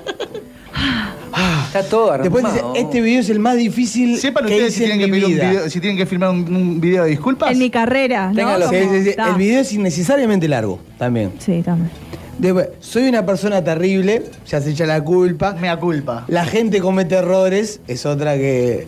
Está 1.67 1.83
todo 1.89 2.13
armado. 2.13 2.23
Después 2.31 2.53
dice, 2.53 2.65
este 2.75 3.01
video 3.01 3.21
es 3.21 3.31
el 3.31 3.39
más 3.39 3.57
difícil 3.57 4.19
Sepan 4.19 4.45
que 4.45 4.53
ustedes 4.53 4.75
si 4.75 4.85
en 4.85 4.91
tienen, 4.91 5.07
que 5.07 5.07
mi 5.07 5.13
pedir 5.21 5.25
un 5.25 5.33
vida. 5.33 5.51
video- 5.51 5.71
si 5.71 5.81
tienen 5.81 5.97
que 5.97 6.05
filmar 6.05 6.29
un, 6.31 6.55
un 6.55 6.81
video 6.83 7.05
de 7.05 7.11
disculpas. 7.11 7.51
En 7.51 7.59
mi 7.59 7.71
carrera, 7.71 8.31
¿no? 8.31 8.69
Sí. 8.69 8.77
El 8.77 9.35
video 9.39 9.61
es 9.63 9.73
innecesariamente 9.73 10.47
largo 10.49 10.81
también. 10.99 11.33
Sí, 11.39 11.63
también. 11.65 11.91
Después, 12.39 12.69
soy 12.81 13.09
una 13.09 13.25
persona 13.25 13.63
terrible, 13.63 14.23
ya 14.47 14.61
se 14.61 14.71
echa 14.71 14.87
la 14.87 15.03
culpa. 15.05 15.55
Mea 15.61 15.79
culpa. 15.79 16.25
La 16.29 16.45
gente 16.45 16.81
comete 16.81 17.15
errores, 17.15 17.81
es 17.87 18.05
otra 18.07 18.37
que. 18.37 18.87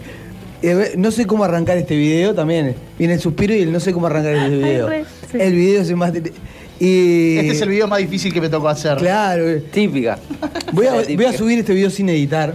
eh, 0.62 0.94
No 0.96 1.10
sé 1.10 1.26
cómo 1.26 1.44
arrancar 1.44 1.76
este 1.78 1.96
video 1.96 2.34
también. 2.34 2.74
Viene 2.98 3.14
el 3.14 3.20
suspiro 3.20 3.54
y 3.54 3.62
el 3.62 3.72
no 3.72 3.80
sé 3.80 3.92
cómo 3.92 4.06
arrancar 4.06 4.34
este 4.34 4.56
video. 4.56 4.88
re, 4.88 5.04
sí. 5.30 5.38
El 5.40 5.54
video 5.54 5.82
es 5.82 5.88
el 5.90 5.96
más. 5.96 6.12
Y. 6.80 7.36
Este 7.36 7.52
es 7.52 7.60
el 7.60 7.68
video 7.68 7.86
más 7.86 7.98
difícil 8.00 8.32
que 8.32 8.40
me 8.40 8.48
tocó 8.48 8.68
hacer. 8.68 8.98
Claro. 8.98 9.60
Típica. 9.72 10.18
Voy 10.72 10.86
a, 10.86 10.94
voy 10.94 11.36
subir 11.36 11.58
este 11.60 11.72
video 11.74 11.90
sin 11.90 12.08
editar. 12.08 12.54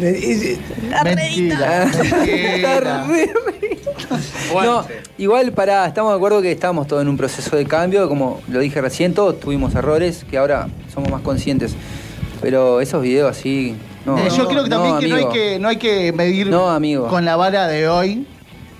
Eh, 0.00 0.20
es- 0.22 1.04
Mentira. 1.04 1.86
mentira. 1.86 3.06
No, 4.64 4.84
igual 5.18 5.52
pará, 5.52 5.86
estamos 5.86 6.12
de 6.12 6.16
acuerdo 6.16 6.42
que 6.42 6.50
estamos 6.52 6.86
todos 6.86 7.02
en 7.02 7.08
un 7.08 7.16
proceso 7.16 7.54
de 7.56 7.64
cambio, 7.66 8.08
como 8.08 8.40
lo 8.48 8.58
dije 8.60 8.80
recién, 8.80 9.14
todos 9.14 9.38
tuvimos 9.38 9.74
errores 9.74 10.24
que 10.28 10.38
ahora 10.38 10.68
somos 10.92 11.10
más 11.10 11.20
conscientes. 11.22 11.74
Pero 12.40 12.80
esos 12.80 13.02
videos 13.02 13.30
así. 13.30 13.76
No, 14.04 14.18
Eh, 14.18 14.28
Yo 14.36 14.48
creo 14.48 14.64
que 14.64 14.70
también 14.70 14.98
que 14.98 15.08
no, 15.08 15.14
hay 15.16 15.22
amigo. 15.22 15.32
que 15.32 15.58
no 15.58 15.68
hay 15.68 15.76
que 15.76 16.12
medir 16.12 16.48
No, 16.48 16.70
amigo. 16.70 17.06
con 17.08 17.24
la 17.24 17.36
vara 17.36 17.68
de 17.68 17.86
hoy, 17.88 18.26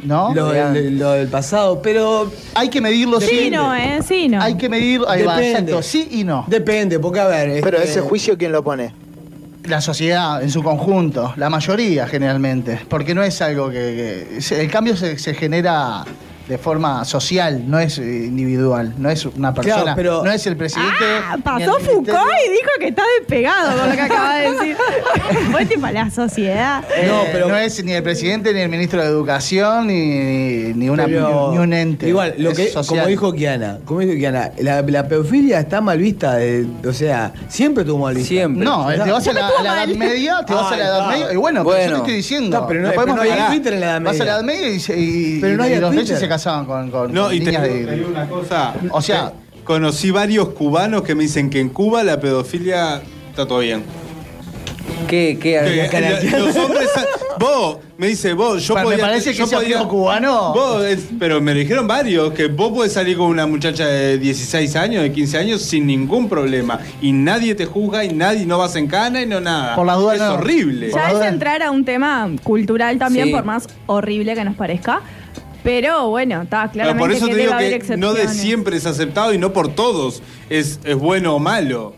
¿no? 0.03 0.35
Lo, 0.35 0.49
del- 0.49 0.99
lo 0.99 1.13
del 1.13 1.29
pasado, 1.29 1.81
pero 1.83 2.31
Hay 2.55 2.69
que 2.71 2.81
medirlo 2.81 3.21
Sí, 3.21 3.27
siempre. 3.29 3.51
no, 3.51 3.75
¿eh? 3.75 4.01
Sí, 4.07 4.29
no. 4.29 4.41
Hay 4.43 4.57
que 4.57 4.69
medir, 4.69 5.03
ahí 5.07 5.23
va, 5.23 5.37
Depende. 5.37 5.73
exacto, 5.73 5.83
sí 5.83 6.09
y 6.11 6.25
no. 6.25 6.45
depende, 6.49 6.99
porque 6.99 7.21
a 7.21 7.27
ver. 7.27 7.61
Pero 7.63 7.77
este, 7.77 7.91
ese 7.91 8.01
juicio, 8.01 8.37
¿quién 8.39 8.51
lo 8.53 8.65
pone? 8.65 8.93
La 9.65 9.81
sociedad 9.81 10.43
en 10.43 10.51
su 10.51 10.63
conjunto, 10.63 11.35
la 11.37 11.51
mayoría 11.51 12.07
generalmente, 12.07 12.81
porque 12.89 13.15
no 13.15 13.23
es 13.23 13.41
algo 13.43 13.69
que... 13.71 14.39
que- 14.41 14.61
el 14.63 14.71
cambio 14.71 14.97
se, 14.97 15.19
se 15.19 15.35
genera 15.35 16.05
de 16.51 16.59
forma 16.59 17.05
social, 17.05 17.63
no 17.71 17.79
es 17.79 17.97
eh, 17.99 18.03
individual, 18.27 18.93
no 18.99 19.09
es 19.09 19.25
una 19.25 19.55
persona, 19.55 19.83
Claro, 19.83 19.97
pero- 19.97 20.25
no 20.25 20.33
es 20.33 20.45
el 20.49 20.57
presidente... 20.57 21.05
Ah, 21.25 21.37
pasó 21.43 21.79
el. 21.79 21.85
Foucault 21.85 22.09
y 22.45 22.51
dijo 22.51 22.71
que 22.81 22.89
está 22.89 23.05
despegado 23.21 23.79
con 23.79 23.89
lo 23.89 23.95
que 23.95 24.01
acaba 24.01 24.35
de 24.35 24.51
decir. 24.51 24.77
Fue 25.53 25.65
tipo 25.67 25.87
la 25.87 26.11
sociedad. 26.11 26.83
Eh, 26.97 27.05
No, 27.07 27.19
no, 27.19 27.23
pero- 27.31 27.57
es 27.57 27.85
ni 27.85 27.93
el 27.93 28.03
presidente, 28.03 28.53
ni 28.53 28.61
el 28.63 28.69
ministro 28.69 29.01
de 29.01 29.07
Educación, 29.09 29.87
ni, 29.87 30.73
ni, 30.75 30.89
una, 30.89 31.05
pero 31.05 31.53
ni 31.53 31.59
un 31.59 31.73
ente. 31.73 32.09
Igual, 32.09 32.35
lo 32.39 32.51
Es 32.51 32.57
que, 32.57 32.69
social. 32.71 32.85
como 32.99 33.07
dijo 33.09 33.33
Kiana, 33.33 33.79
como 33.85 34.01
dijo 34.01 34.15
Kiana, 34.15 34.51
la, 34.59 34.83
la 34.83 35.07
pedofilia 35.07 35.61
está 35.61 35.81
mal 35.81 35.99
vista, 35.99 36.35
de- 36.35 36.67
o 36.85 36.93
sea, 36.93 37.33
siempre 37.49 37.85
tuvo 37.85 38.05
mal 38.07 38.15
vista. 38.17 38.29
Siempre. 38.29 38.65
No, 38.65 38.89
te 38.89 38.99
vas 39.13 39.29
a 39.29 39.33
la, 39.33 39.41
la 39.63 39.85
Edad. 39.85 39.95
Media, 39.95 40.41
te 40.45 40.53
vas 40.53 40.73
a 40.73 40.77
la 40.77 40.85
Edad 40.85 41.09
Ay, 41.11 41.21
Media, 41.21 41.33
y 41.33 41.37
bueno, 41.37 41.65
pero 41.65 41.77
yo 41.77 41.81
Bueno. 41.83 41.93
te 41.93 41.99
estoy 42.01 42.15
diciendo. 42.15 42.61
No, 42.61 42.67
pero 42.67 42.81
no- 42.83 42.89
lo 42.89 42.95
podemos 42.95 43.19
pero 43.21 43.29
no 43.31 43.35
negar. 43.37 43.51
Twitter 43.53 43.73
en 43.75 43.81
la 43.81 43.87
Edad 43.87 44.01
Vas 44.03 44.21
a 44.21 44.25
la 44.25 44.43
Media. 44.43 44.67
Edad 44.67 44.87
Media 44.89 44.97
y, 44.97 45.37
y- 45.37 45.41
Pero 45.41 45.57
no 45.57 45.63
y 45.63 45.67
había 45.67 45.81
los 45.81 45.95
reyes 45.95 46.19
se 46.19 46.29
casaban 46.41 46.67
con, 46.67 46.91
con, 46.91 47.13
No, 47.13 47.25
con 47.27 47.35
y 47.35 47.41
te, 47.41 47.47
niñas 47.47 47.63
te 47.63 47.75
digo 47.75 47.91
de... 47.91 48.05
una 48.13 48.29
cosa. 48.29 48.75
O 48.91 49.03
sea- 49.03 49.33
Eh, 49.37 49.61
conocí 49.65 50.11
varios 50.11 50.49
cubanos 50.51 51.03
que 51.03 51.15
me 51.15 51.23
dicen 51.25 51.49
que 51.51 51.61
en 51.61 51.69
Cuba 51.69 52.03
la 52.03 52.19
pedofilia 52.19 53.03
está 53.31 53.47
todo 53.47 53.61
bien. 53.61 53.85
¿Qué, 55.09 55.39
qué, 55.41 55.89
qué- 55.91 56.39
los 56.39 56.57
hombres. 56.57 56.89
Vos, 57.39 57.79
me 57.97 58.09
dice 58.09 58.33
vos, 58.35 58.63
yo 58.67 58.75
Pero 58.75 58.89
me 58.89 58.95
podía. 58.97 59.07
parece 59.07 59.31
que 59.33 59.39
yo 59.39 59.45
ese 59.45 59.75
cubano- 59.89 60.53
Vos, 60.53 60.85
es- 60.85 61.09
pero 61.19 61.41
me 61.41 61.55
dijeron 61.55 61.87
varios 61.87 62.33
que 62.33 62.49
vos 62.49 62.71
podés 62.73 62.93
salir 62.93 63.17
con 63.17 63.27
una 63.29 63.47
muchacha 63.47 63.87
de 63.87 64.19
16 64.19 64.77
años, 64.77 65.03
de 65.03 65.11
15 65.13 65.39
años, 65.39 65.63
sin 65.63 65.87
ningún 65.87 66.29
problema. 66.29 66.81
Y 67.01 67.13
nadie 67.13 67.55
te 67.55 67.65
juzga 67.67 68.05
y 68.05 68.13
nadie 68.13 68.45
no 68.47 68.59
vas 68.59 68.77
en 68.77 68.89
cana 68.89 69.23
y 69.23 69.27
no 69.27 69.41
nada. 69.41 69.75
Por 69.75 69.87
las 69.87 69.97
dudas, 69.99 70.17
Es 70.17 70.23
no. 70.23 70.35
horrible. 70.35 70.91
Ya 70.93 71.11
es 71.13 71.21
entrar 71.23 71.63
a 71.63 71.71
un 71.71 71.85
tema 71.85 72.29
cultural 72.43 72.99
también, 72.99 73.27
Sí. 73.29 73.33
por 73.33 73.45
más 73.45 73.69
horrible 73.87 74.35
que 74.35 74.45
nos 74.45 74.55
parezca. 74.57 75.01
Pero 75.63 76.09
bueno, 76.09 76.43
está 76.43 76.71
claramente 76.71 77.01
por 77.01 77.13
eso 77.13 77.27
que 77.27 77.35
te 77.35 77.41
digo 77.41 77.57
que 77.57 77.97
no 77.97 78.15
de 78.15 78.29
siempre 78.29 78.77
es 78.77 78.87
aceptado 78.87 79.35
y 79.35 79.39
no 79.39 79.53
por 79.53 79.75
todos 79.75 80.23
es, 80.49 80.81
es 80.85 80.97
bueno 80.97 81.37
o 81.37 81.39
malo. 81.39 81.95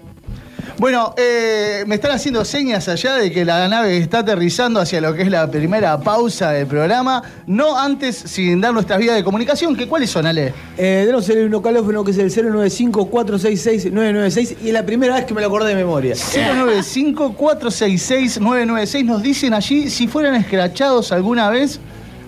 Bueno, 0.79 1.15
eh, 1.17 1.83
me 1.87 1.95
están 1.97 2.13
haciendo 2.13 2.43
señas 2.45 2.89
allá 2.89 3.15
de 3.15 3.31
que 3.31 3.45
la 3.45 3.69
nave 3.69 3.99
está 3.99 4.21
aterrizando 4.21 4.81
hacia 4.81 5.01
lo 5.01 5.15
que 5.15 5.23
es 5.23 5.29
la 5.29 5.49
primera 5.51 6.01
pausa 6.01 6.51
del 6.51 6.67
programa. 6.67 7.23
No 7.47 7.79
antes, 7.79 8.17
sin 8.17 8.61
dar 8.61 8.73
nuestras 8.73 8.99
vías 8.99 9.15
de 9.15 9.23
comunicación, 9.23 9.77
que 9.77 9.87
cuáles 9.87 10.11
son, 10.11 10.27
Ale. 10.27 10.53
Eh, 10.77 11.03
tenemos 11.05 11.29
el 11.29 11.47
localófono 11.47 12.03
que 12.03 12.11
es 12.13 12.19
el 12.19 12.33
095-466-996 12.33 14.57
y 14.63 14.69
es 14.69 14.73
la 14.73 14.85
primera 14.85 15.15
vez 15.15 15.25
que 15.25 15.35
me 15.35 15.41
lo 15.41 15.47
acordé 15.49 15.69
de 15.69 15.77
memoria. 15.77 16.15
095-466-996 16.15 19.05
nos 19.05 19.23
dicen 19.23 19.55
allí 19.55 19.89
si 19.91 20.09
fueran 20.09 20.35
escrachados 20.35 21.13
alguna 21.13 21.49
vez 21.51 21.79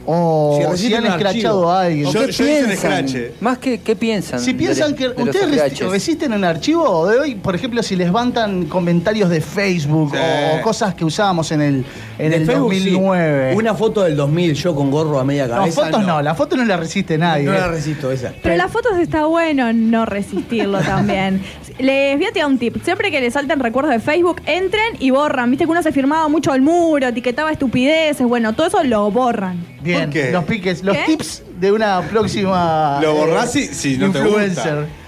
o 0.06 0.60
Si 0.76 0.88
si, 0.88 0.94
han 0.94 1.06
escrachado 1.06 1.70
a 1.70 1.82
alguien. 1.82 2.10
Yo, 2.10 2.12
¿Qué 2.12 2.18
yo 2.20 2.28
hice 2.28 2.42
un 2.42 2.48
piensan? 2.66 2.70
escrache. 2.72 3.32
Más 3.40 3.58
que, 3.58 3.78
¿qué 3.78 3.96
piensan? 3.96 4.40
Si 4.40 4.52
de- 4.52 4.58
piensan 4.58 4.94
que 4.94 5.08
de 5.08 5.22
ustedes 5.22 5.78
resisten 5.90 6.32
un 6.32 6.44
archivo 6.44 7.06
de 7.08 7.18
hoy, 7.18 7.34
por 7.34 7.54
ejemplo, 7.54 7.82
si 7.82 7.96
les 7.96 8.06
levantan 8.06 8.66
comentarios 8.66 9.30
de 9.30 9.40
Facebook 9.40 10.12
Sí. 10.14 10.18
o, 10.58 10.62
cosas 10.62 10.94
que 10.94 11.04
usábamos 11.04 11.50
en 11.52 11.60
el, 11.62 11.84
en 12.18 12.30
De 12.30 12.36
el 12.36 12.46
Facebook, 12.46 12.72
sí. 12.74 12.90
2009. 12.90 13.54
Una 13.56 13.74
foto 13.74 14.02
del 14.02 14.16
2000, 14.16 14.54
yo 14.54 14.74
con 14.74 14.90
gorro 14.90 15.18
a 15.18 15.24
media 15.24 15.46
no, 15.46 15.54
cabeza. 15.56 15.84
fotos 15.84 16.06
no. 16.06 16.22
la 16.22 16.34
foto 16.34 16.56
no 16.56 16.64
la 16.64 16.76
resiste 16.76 17.18
nadie. 17.18 17.44
No 17.44 17.54
eh. 17.54 17.58
la 17.58 17.68
resisto, 17.68 18.10
esa. 18.12 18.32
Pero 18.42 18.56
las 18.56 18.70
fotos 18.70 18.98
está 18.98 19.26
bueno 19.26 19.72
no 19.72 20.06
resistirlo 20.06 20.78
también. 20.80 21.42
Les 21.78 22.16
voy 22.16 22.26
a 22.26 22.30
tirar 22.32 22.48
un 22.48 22.58
tip. 22.58 22.76
Siempre 22.84 23.10
que 23.10 23.20
les 23.20 23.32
salten 23.32 23.58
recuerdos 23.58 23.92
de 23.92 23.98
Facebook, 23.98 24.40
entren 24.46 24.94
y 25.00 25.10
borran. 25.10 25.50
Viste 25.50 25.64
que 25.64 25.70
uno 25.72 25.82
se 25.82 25.90
firmaba 25.90 26.28
mucho 26.28 26.52
al 26.52 26.62
muro, 26.62 27.08
etiquetaba 27.08 27.50
estupideces. 27.50 28.24
Bueno, 28.26 28.52
todo 28.52 28.68
eso 28.68 28.84
lo 28.84 29.10
borran. 29.10 29.66
Bien, 29.82 29.93
¿Por 30.00 30.10
qué? 30.10 30.30
los 30.32 30.44
piques, 30.44 30.82
los 30.82 30.96
¿Qué? 30.96 31.04
tips 31.06 31.42
de 31.58 31.72
una 31.72 32.00
próxima 32.02 32.98
Lo 33.00 33.10
eh, 33.10 33.14
borrás 33.14 33.52
si- 33.52 33.66
si 33.68 33.96
no 33.96 34.10
te 34.10 34.18
influencer. 34.18 35.04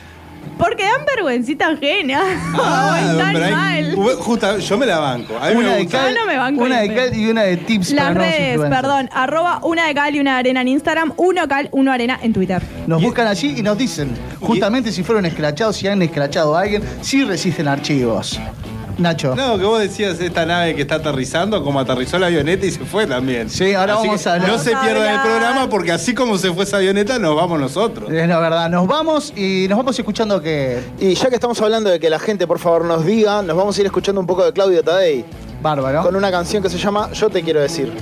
Porque 0.59 0.85
dan 0.85 1.05
vergüencita 1.05 1.69
ajena. 1.69 2.21
Ah, 2.55 2.93
Ay, 3.13 3.19
tan 3.19 3.33
pero 3.35 3.45
hay- 3.45 3.53
mal. 3.53 3.95
Justa- 4.21 4.57
yo 4.59 4.79
me 4.79 4.87
la 4.87 4.99
banco. 5.01 5.37
A 5.37 5.49
mí 5.51 5.57
Una 5.57 5.69
me 5.71 5.75
de 5.77 5.83
gusta. 5.83 5.99
cal, 5.99 6.15
Yo 6.15 6.21
no 6.21 6.27
me 6.27 6.37
banco 6.39 6.63
una 6.63 6.81
de 6.81 6.95
cal 6.95 7.15
y 7.15 7.27
una 7.31 7.43
de 7.43 7.57
tips 7.59 7.93
para 7.93 8.05
Las 8.07 8.15
nuevos 8.15 8.35
redes, 8.39 8.61
perdón, 8.71 9.11
arroba 9.13 9.61
una 9.65 9.87
de 9.87 9.95
cal 9.95 10.15
y 10.15 10.21
una 10.21 10.39
arena 10.39 10.63
en 10.63 10.69
Instagram, 10.69 11.13
uno 11.19 11.47
cal, 11.47 11.69
uno 11.73 11.93
arena 11.93 12.19
en 12.23 12.33
Twitter. 12.33 12.63
Nos 12.87 13.03
buscan 13.03 13.27
allí 13.27 13.55
y 13.59 13.63
nos 13.63 13.77
dicen, 13.77 14.17
justamente 14.41 14.93
si 14.93 15.03
fueron 15.03 15.27
escrachados, 15.27 15.77
si 15.77 15.89
han 15.89 16.01
escrachado 16.01 16.57
a 16.57 16.61
alguien, 16.63 16.83
si 17.03 17.25
resisten 17.25 17.69
archivos. 17.69 18.41
Nacho. 18.99 19.35
No, 19.35 19.59
que 19.59 19.65
vos 19.65 19.79
decías 19.81 20.19
esta 20.21 20.47
nave 20.47 20.75
que 20.75 20.83
está 20.83 20.97
aterrizando, 20.97 21.63
como 21.63 21.81
aterrizó 21.81 22.19
la 22.19 22.27
avioneta 22.27 22.65
y 22.65 22.71
se 22.71 22.85
fue 22.85 23.07
también. 23.07 23.51
Sí, 23.51 23.75
ahora 23.75 23.95
Así 23.95 24.07
vamos 24.07 24.27
a 24.27 24.35
hablar. 24.35 24.49
No 24.49 24.59
se 24.59 24.71
pierdan 24.71 25.15
el 25.15 25.21
programa 25.21 25.69
porque 25.69 25.93
así 25.93 26.15
como 26.15 26.39
se 26.39 26.53
fue 26.53 26.65
esa 26.65 26.79
avioneta, 26.79 27.19
nos 27.19 27.37
vamos 27.37 27.61
nosotros. 27.61 28.11
Es 28.11 28.29
la 28.29 28.39
verdad, 28.39 28.71
nos 28.71 28.87
vamos 28.87 29.33
y 29.37 29.67
nos 29.69 29.77
vamos 29.79 29.99
escuchando 29.99 30.41
que. 30.41 30.83
Y 30.99 31.15
ya 31.15 31.29
que 31.29 31.35
estamos 31.35 31.61
hablando 31.61 31.91
de 31.91 32.01
que 32.01 32.09
la 32.09 32.19
gente 32.19 32.47
por 32.47 32.59
favor 32.59 32.85
nos 32.85 33.05
diga, 33.05 33.43
nos 33.43 33.57
vamos 33.57 33.77
a 33.77 33.81
ir 33.81 33.87
escuchando 33.87 34.21
un 34.21 34.27
poco 34.27 34.45
de 34.45 34.53
Claudio 34.53 34.83
Tadei 34.83 35.25
Bárbaro. 35.61 36.03
con 36.03 36.17
una 36.17 36.31
canción 36.31 36.63
que 36.63 36.71
se 36.71 36.79
llama 36.79 37.11
Yo 37.13 37.29
te 37.29 37.43
quiero 37.43 37.61
decir. 37.61 37.93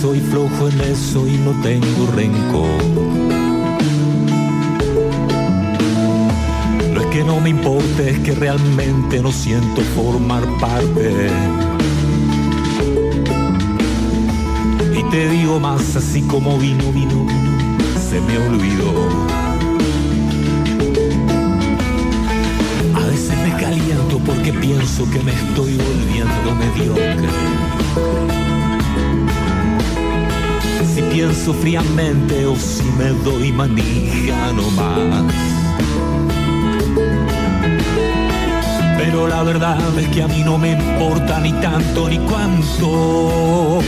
Soy 0.00 0.18
flojo 0.20 0.68
en 0.68 0.80
eso 0.80 1.26
y 1.26 1.32
no 1.32 1.50
tengo 1.60 2.10
rencor. 2.16 2.84
No 6.94 7.00
es 7.02 7.06
que 7.08 7.22
no 7.22 7.38
me 7.38 7.50
importe, 7.50 8.08
es 8.08 8.18
que 8.20 8.32
realmente 8.32 9.20
no 9.20 9.30
siento 9.30 9.82
formar 9.94 10.42
parte. 10.58 11.28
Y 14.98 15.02
te 15.10 15.28
digo 15.28 15.60
más, 15.60 15.94
así 15.96 16.22
como 16.22 16.56
vino, 16.56 16.90
vino, 16.92 17.26
se 18.08 18.22
me 18.22 18.38
olvidó. 18.38 19.06
A 22.94 23.06
veces 23.06 23.36
me 23.36 23.60
caliento 23.60 24.18
porque 24.24 24.50
pienso 24.54 25.04
que 25.10 25.20
me 25.20 25.32
estoy 25.32 25.76
volviendo 25.76 26.54
mediocre. 26.54 28.49
Si 30.94 31.02
pienso 31.02 31.54
fríamente 31.54 32.46
o 32.46 32.56
si 32.56 32.82
me 32.98 33.10
doy 33.24 33.52
manija 33.52 34.52
nomás. 34.52 35.24
Pero 38.98 39.28
la 39.28 39.42
verdad 39.44 39.78
es 39.98 40.08
que 40.08 40.22
a 40.22 40.28
mí 40.28 40.42
no 40.44 40.58
me 40.58 40.72
importa 40.72 41.38
ni 41.40 41.52
tanto 41.52 42.08
ni 42.08 42.18
cuánto. 42.18 43.80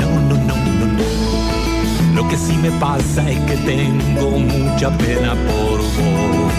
No, 0.00 0.10
no, 0.28 0.36
no, 0.36 0.56
no, 0.56 0.86
no. 0.86 2.14
Lo 2.14 2.28
que 2.28 2.36
sí 2.36 2.56
me 2.56 2.70
pasa 2.72 3.30
es 3.30 3.38
que 3.40 3.56
tengo 3.58 4.30
mucha 4.30 4.90
pena 4.98 5.34
por 5.34 5.78
vos. 5.78 6.52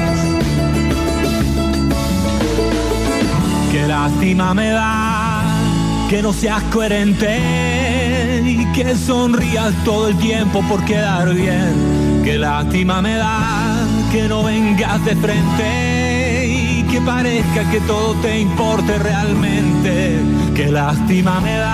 Qué 3.72 3.88
lástima 3.88 4.54
me 4.54 4.70
da 4.70 5.44
que 6.10 6.22
no 6.22 6.34
seas 6.34 6.64
coherente 6.64 8.01
y 8.46 8.66
que 8.74 8.96
sonrías 8.96 9.74
todo 9.84 10.10
el 10.10 10.18
tiempo 10.18 10.62
por 10.68 10.84
quedar 10.86 11.34
bien. 11.34 12.22
Qué 12.24 12.38
lástima 12.38 13.02
me 13.02 13.16
da 13.16 13.86
que 14.12 14.28
no 14.28 14.44
vengas 14.44 15.04
de 15.06 15.16
frente 15.16 16.48
y 16.48 16.84
que 16.84 17.02
parezca 17.02 17.70
que 17.72 17.80
todo 17.82 18.14
te 18.16 18.40
importe 18.40 18.98
realmente. 19.00 20.20
Qué 20.56 20.72
lástima 20.72 21.40
me 21.40 21.56
da. 21.56 21.72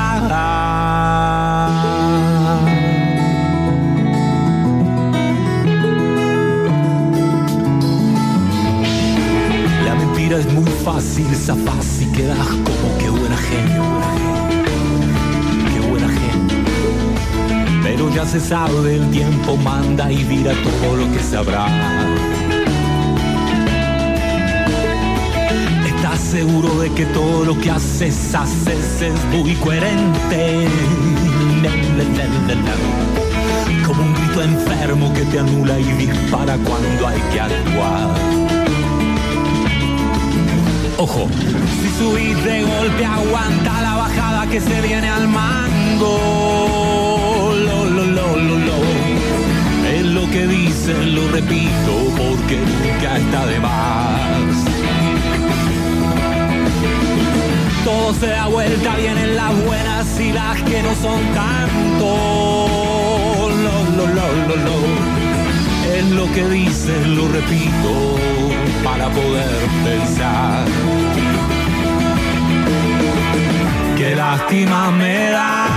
La 9.86 9.95
mentira 9.95 10.38
es 10.38 10.53
muy 10.53 10.72
fácil, 10.86 11.28
zafás 11.36 12.01
y 12.01 12.05
quedas 12.11 12.47
como 12.47 12.97
que 12.99 13.09
buena 13.09 13.38
gente. 13.38 13.82
Qué 14.47 14.47
Pero 17.90 18.10
ya 18.14 18.26
se 18.26 18.42
sabe, 18.42 18.96
el 18.96 19.10
tiempo 19.12 19.56
manda 19.56 20.12
y 20.12 20.22
dirá 20.26 20.52
todo 20.62 20.98
lo 20.98 21.10
que 21.14 21.20
sabrá. 21.20 21.68
¿Estás 25.86 26.20
seguro 26.20 26.82
de 26.82 26.92
que 26.92 27.06
todo 27.06 27.46
lo 27.46 27.58
que 27.58 27.72
haces, 27.72 28.36
haces 28.36 29.02
es 29.02 29.26
muy 29.32 29.56
coherente? 29.56 30.68
Como 33.86 34.04
un 34.04 34.14
grito 34.16 34.44
enfermo 34.44 35.14
que 35.14 35.22
te 35.22 35.40
anula 35.40 35.80
y 35.80 35.90
dispara 35.94 36.58
cuando 36.58 37.08
hay 37.08 37.22
que 37.32 37.40
actuar. 37.40 38.10
Ojo, 40.98 41.30
si 41.82 42.04
subís 42.04 42.44
de 42.44 42.64
golpe 42.64 43.06
aguanta 43.06 43.82
la 43.82 43.96
bajada 43.96 44.46
que 44.48 44.60
se 44.60 44.82
viene 44.82 45.08
al 45.08 45.30
mango. 45.30 46.57
Lo, 48.66 48.66
lo, 48.66 48.76
lo, 48.76 49.05
lo, 49.05 49.38
lo. 49.39 49.88
Es 49.88 50.05
lo 50.05 50.30
que 50.32 50.47
dicen, 50.47 51.16
lo 51.16 51.28
repito, 51.32 51.93
porque 52.18 52.58
nunca 52.58 53.18
está 53.18 53.45
de 53.45 53.60
más. 53.60 54.66
Todo 57.86 58.14
se 58.16 58.28
da 58.28 58.47
vuelta, 58.47 58.95
vienen 58.95 59.36
las 59.36 59.66
buenas 59.66 60.20
y 60.20 60.34
las 60.34 60.62
que 60.64 60.84
no 60.84 60.93
son 60.95 61.22
tanto. 61.34 62.10
Lo, 63.64 63.84
lo, 63.95 64.08
lo, 64.08 64.47
lo, 64.47 64.55
lo. 64.55 64.78
Es 65.95 66.05
lo 66.12 66.32
que 66.34 66.47
dicen, 66.49 67.16
lo 67.16 67.28
repito, 67.30 68.18
para 68.84 69.10
poder 69.10 69.68
pensar. 69.86 70.66
Qué 73.97 74.16
lástima 74.16 74.91
me 74.91 75.32
da 75.32 75.76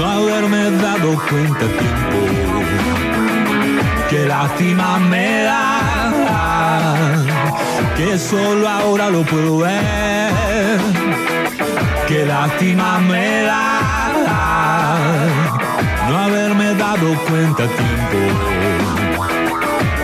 no 0.00 0.08
haberme 0.08 0.70
dado 0.78 1.14
cuenta 1.28 1.64
a 1.66 1.68
tiempo. 1.68 2.18
Qué 4.08 4.26
lástima 4.26 4.98
me 4.98 5.42
da, 5.42 7.16
que 7.96 8.18
solo 8.18 8.66
ahora 8.68 9.10
lo 9.10 9.22
puedo 9.24 9.58
ver. 9.58 10.80
Qué 12.08 12.24
lástima 12.24 12.98
me 13.00 13.42
da, 13.42 14.96
no 16.08 16.18
haberme 16.18 16.74
dado 16.74 17.14
cuenta 17.28 17.64
a 17.64 17.68
tiempo. 17.68 18.18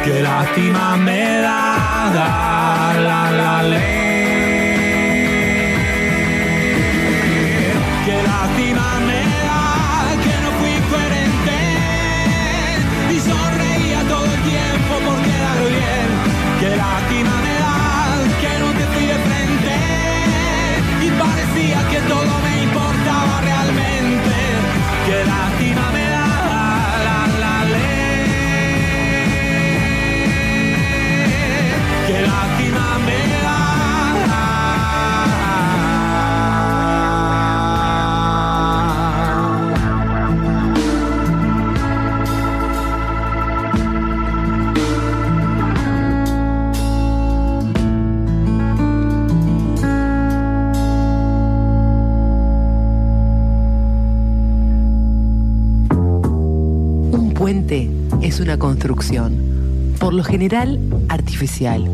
Qué 0.04 0.20
lástima 0.22 0.96
me 0.98 1.40
da, 1.40 2.92
la 3.06 3.30
la, 3.30 3.62
la. 3.62 4.15
por 60.00 60.14
lo 60.14 60.24
general 60.24 60.80
artificial, 61.08 61.84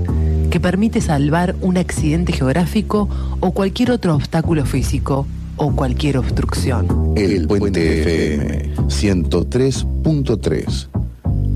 que 0.50 0.60
permite 0.60 1.00
salvar 1.00 1.56
un 1.60 1.76
accidente 1.76 2.32
geográfico 2.32 3.08
o 3.40 3.50
cualquier 3.52 3.90
otro 3.90 4.14
obstáculo 4.14 4.64
físico 4.64 5.26
o 5.56 5.74
cualquier 5.74 6.18
obstrucción. 6.18 6.86
El 7.16 7.48
Puente 7.48 8.02
FM 8.02 8.74
103.3, 8.86 10.88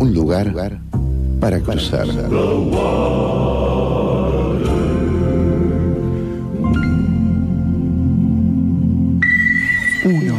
un 0.00 0.14
lugar 0.14 0.80
para 1.40 1.60
cruzar. 1.60 2.06
Uno, 10.04 10.04
uno, 10.04 10.34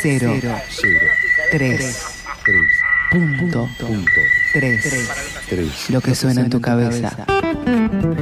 cero, 0.00 0.32
cero, 0.40 0.54
cero 0.68 1.06
tres. 1.50 1.78
tres. 1.78 2.13
Punto. 3.14 3.68
Punto. 3.78 4.10
3. 4.54 4.82
3. 5.48 5.90
Lo 5.90 6.00
que 6.00 6.16
suena 6.16 6.40
en 6.40 6.50
tu 6.50 6.60
cabeza. 6.60 7.12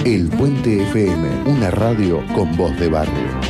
El 0.05 0.28
Puente 0.28 0.82
FM, 0.82 1.45
una 1.47 1.70
radio 1.70 2.22
con 2.34 2.55
voz 2.59 2.78
de 2.78 2.90
barrio. 2.90 3.41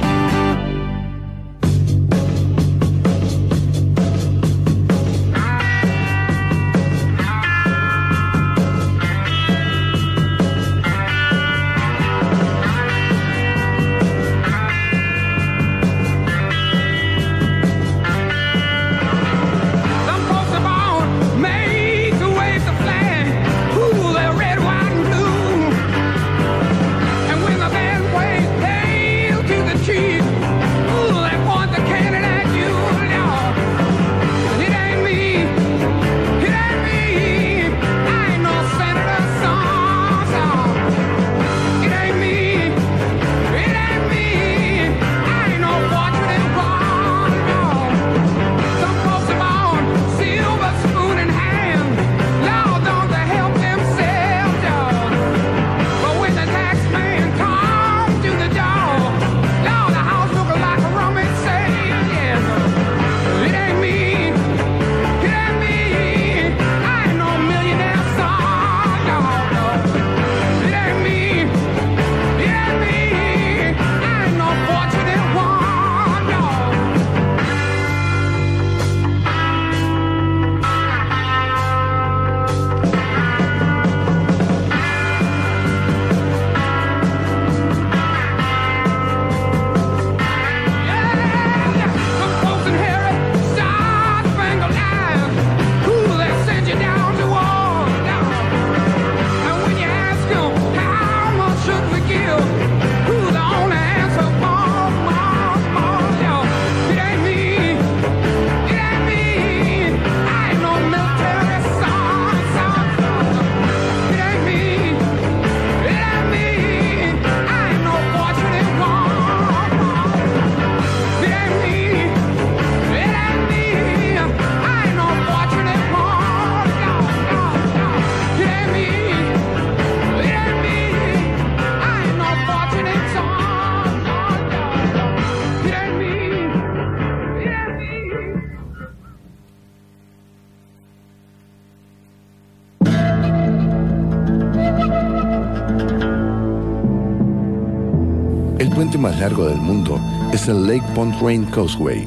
el 150.53 150.67
Lake 150.67 150.85
Pontrain 150.95 151.45
Causeway, 151.47 152.07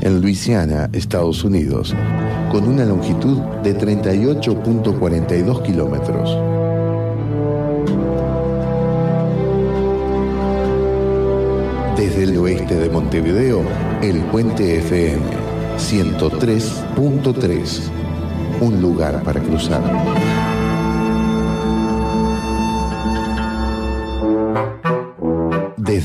en 0.00 0.22
Luisiana, 0.22 0.88
Estados 0.94 1.44
Unidos, 1.44 1.94
con 2.50 2.66
una 2.66 2.86
longitud 2.86 3.36
de 3.62 3.78
38.42 3.78 5.62
kilómetros. 5.62 6.30
Desde 11.98 12.22
el 12.22 12.38
oeste 12.38 12.76
de 12.76 12.88
Montevideo, 12.88 13.60
el 14.02 14.24
puente 14.24 14.78
FM 14.78 15.20
103.3, 15.76 17.90
un 18.62 18.80
lugar 18.80 19.22
para 19.22 19.38
cruzar. 19.40 19.82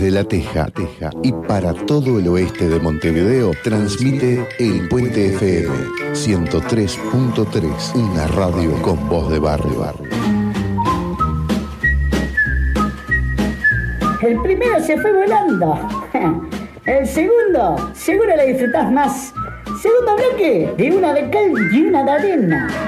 desde 0.08 0.12
La 0.12 0.24
Teja, 0.24 0.66
Teja 0.68 1.10
y 1.22 1.32
para 1.32 1.74
todo 1.74 2.20
el 2.20 2.28
oeste 2.28 2.70
de 2.70 2.80
Montevideo 2.80 3.52
transmite 3.64 4.48
El 4.60 4.88
Puente 4.88 5.28
FM 5.36 5.70
103.3, 6.14 7.96
una 7.96 8.28
radio 8.28 8.72
con 8.82 9.10
voz 9.10 9.30
de 9.30 9.40
barrio. 9.40 9.94
El 14.22 14.42
primero 14.42 14.80
se 14.82 14.98
fue 14.98 15.14
volando. 15.14 15.78
El 16.86 17.06
segundo, 17.06 17.92
seguro 17.94 18.36
la 18.36 18.44
disfrutás 18.44 18.92
más. 18.92 19.34
Segundo 19.82 20.16
bloque, 20.16 20.74
de 20.78 20.92
una 20.92 21.14
de 21.14 21.30
cal 21.30 21.52
y 21.74 21.82
una 21.82 22.04
de 22.04 22.12
arena. 22.12 22.87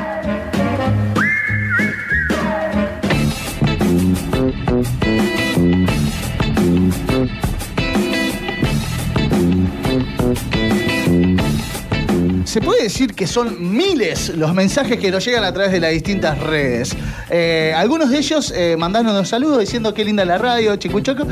Se 12.49 12.61
puede 12.61 12.81
decir 12.81 13.13
que 13.13 13.27
son 13.27 13.77
miles 13.77 14.29
los 14.29 14.55
mensajes 14.55 14.97
que 14.97 15.11
nos 15.11 15.23
llegan 15.23 15.43
a 15.43 15.53
través 15.53 15.71
de 15.71 15.79
las 15.79 15.91
distintas 15.91 16.39
redes. 16.39 16.95
Eh, 17.29 17.73
algunos 17.77 18.09
de 18.09 18.17
ellos 18.17 18.51
eh, 18.55 18.75
mandándonos 18.75 19.29
saludos 19.29 19.59
diciendo 19.59 19.93
qué 19.93 20.03
linda 20.03 20.25
la 20.25 20.39
radio, 20.39 20.75
chicuchoco. 20.75 21.27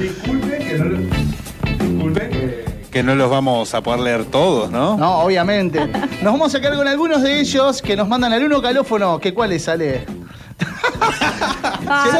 Que 2.91 3.01
no 3.01 3.15
los 3.15 3.31
vamos 3.31 3.73
a 3.73 3.81
poder 3.81 4.01
leer 4.01 4.25
todos, 4.25 4.69
¿no? 4.69 4.95
No, 4.95 5.21
obviamente. 5.21 5.87
Nos 6.21 6.33
vamos 6.33 6.53
a 6.53 6.61
quedar 6.61 6.75
con 6.75 6.87
algunos 6.87 7.23
de 7.23 7.39
ellos 7.39 7.81
que 7.81 7.95
nos 7.95 8.07
mandan 8.07 8.33
al 8.33 8.43
uno 8.43 8.61
calófono. 8.61 9.17
¿Qué 9.19 9.33
cuál 9.33 9.49
le 9.49 9.57
sale? 9.57 10.05
Ah. 11.89 12.05
Yo, 12.05 12.11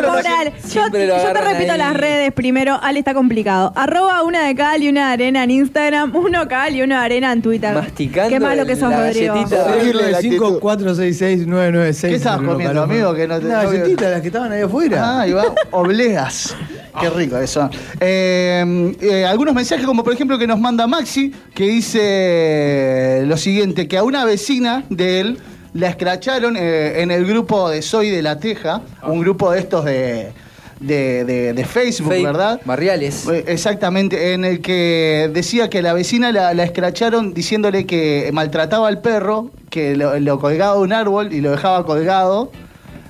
siempre 0.69 1.07
lo 1.07 1.17
yo 1.17 1.33
te 1.33 1.41
repito 1.41 1.71
ahí. 1.73 1.77
las 1.77 1.93
redes 1.95 2.31
primero. 2.33 2.79
Ale 2.81 2.99
está 2.99 3.13
complicado. 3.13 3.71
Arroba 3.75 4.23
una 4.23 4.45
de 4.47 4.55
cal 4.55 4.81
y 4.83 4.89
una 4.89 5.07
de 5.07 5.13
arena 5.13 5.43
en 5.43 5.51
Instagram. 5.51 6.15
Uno 6.15 6.47
cal 6.47 6.75
y 6.75 6.81
uno 6.81 6.95
de 6.95 7.01
arena 7.01 7.31
en 7.31 7.41
Twitter. 7.41 7.73
Masticando 7.73 8.29
Qué 8.29 8.39
malo 8.39 8.65
que 8.65 8.75
sos, 8.75 8.93
Rodrigo. 8.93 9.33
galletita. 9.33 9.63
Horrible 9.65 10.11
la 10.11 10.17
actitud. 10.17 10.35
5 10.47 10.59
4 10.59 10.95
6 10.95 11.17
6 11.17 11.43
9 11.47 11.71
9 11.73 11.93
6 11.93 12.11
¿Qué 12.11 12.17
estabas 12.17 12.41
comiendo, 12.41 12.83
amigo? 12.83 13.13
Que 13.13 13.27
no 13.27 13.39
te- 13.39 13.45
Una 13.45 13.63
no- 13.63 13.71
las 13.71 14.21
que 14.21 14.27
estaban 14.27 14.51
ahí 14.51 14.61
afuera. 14.61 15.03
Ah, 15.03 15.21
ahí 15.21 15.33
va. 15.33 15.43
Obleas. 15.71 16.55
Qué 16.99 17.09
rico 17.11 17.37
eso. 17.37 17.69
Eh, 17.99 18.95
eh, 19.01 19.25
algunos 19.25 19.53
mensajes, 19.53 19.85
como 19.85 20.03
por 20.03 20.13
ejemplo 20.13 20.37
que 20.39 20.47
nos 20.47 20.59
manda 20.59 20.87
Maxi, 20.87 21.31
que 21.53 21.65
dice 21.65 23.23
lo 23.25 23.37
siguiente: 23.37 23.87
que 23.87 23.97
a 23.97 24.03
una 24.03 24.25
vecina 24.25 24.83
de 24.89 25.19
él 25.19 25.37
la 25.73 25.89
escracharon 25.89 26.55
eh, 26.57 27.01
en 27.01 27.11
el 27.11 27.25
grupo 27.25 27.69
de 27.69 27.81
Soy 27.81 28.09
de 28.09 28.21
la 28.21 28.39
Teja, 28.39 28.81
un 29.03 29.19
grupo 29.21 29.51
de 29.51 29.59
estos 29.59 29.85
de, 29.85 30.31
de, 30.79 31.23
de- 31.25 31.53
de 31.53 31.65
Facebook, 31.65 32.11
Fake 32.11 32.25
¿verdad? 32.25 32.61
Barriales. 32.65 33.27
Eh, 33.27 33.43
Exactamente, 33.47 34.33
en 34.33 34.45
el 34.45 34.61
que 34.61 35.29
decía 35.33 35.69
que 35.69 35.81
la 35.81 35.93
vecina 35.93 36.31
la, 36.31 36.53
la 36.53 36.63
escracharon 36.63 37.33
diciéndole 37.33 37.85
que 37.85 38.29
maltrataba 38.33 38.87
al 38.87 39.01
perro, 39.01 39.51
que 39.69 39.95
lo, 39.95 40.19
lo 40.19 40.39
colgaba 40.39 40.75
de 40.75 40.81
un 40.81 40.93
árbol 40.93 41.33
y 41.33 41.41
lo 41.41 41.51
dejaba 41.51 41.85
colgado 41.85 42.51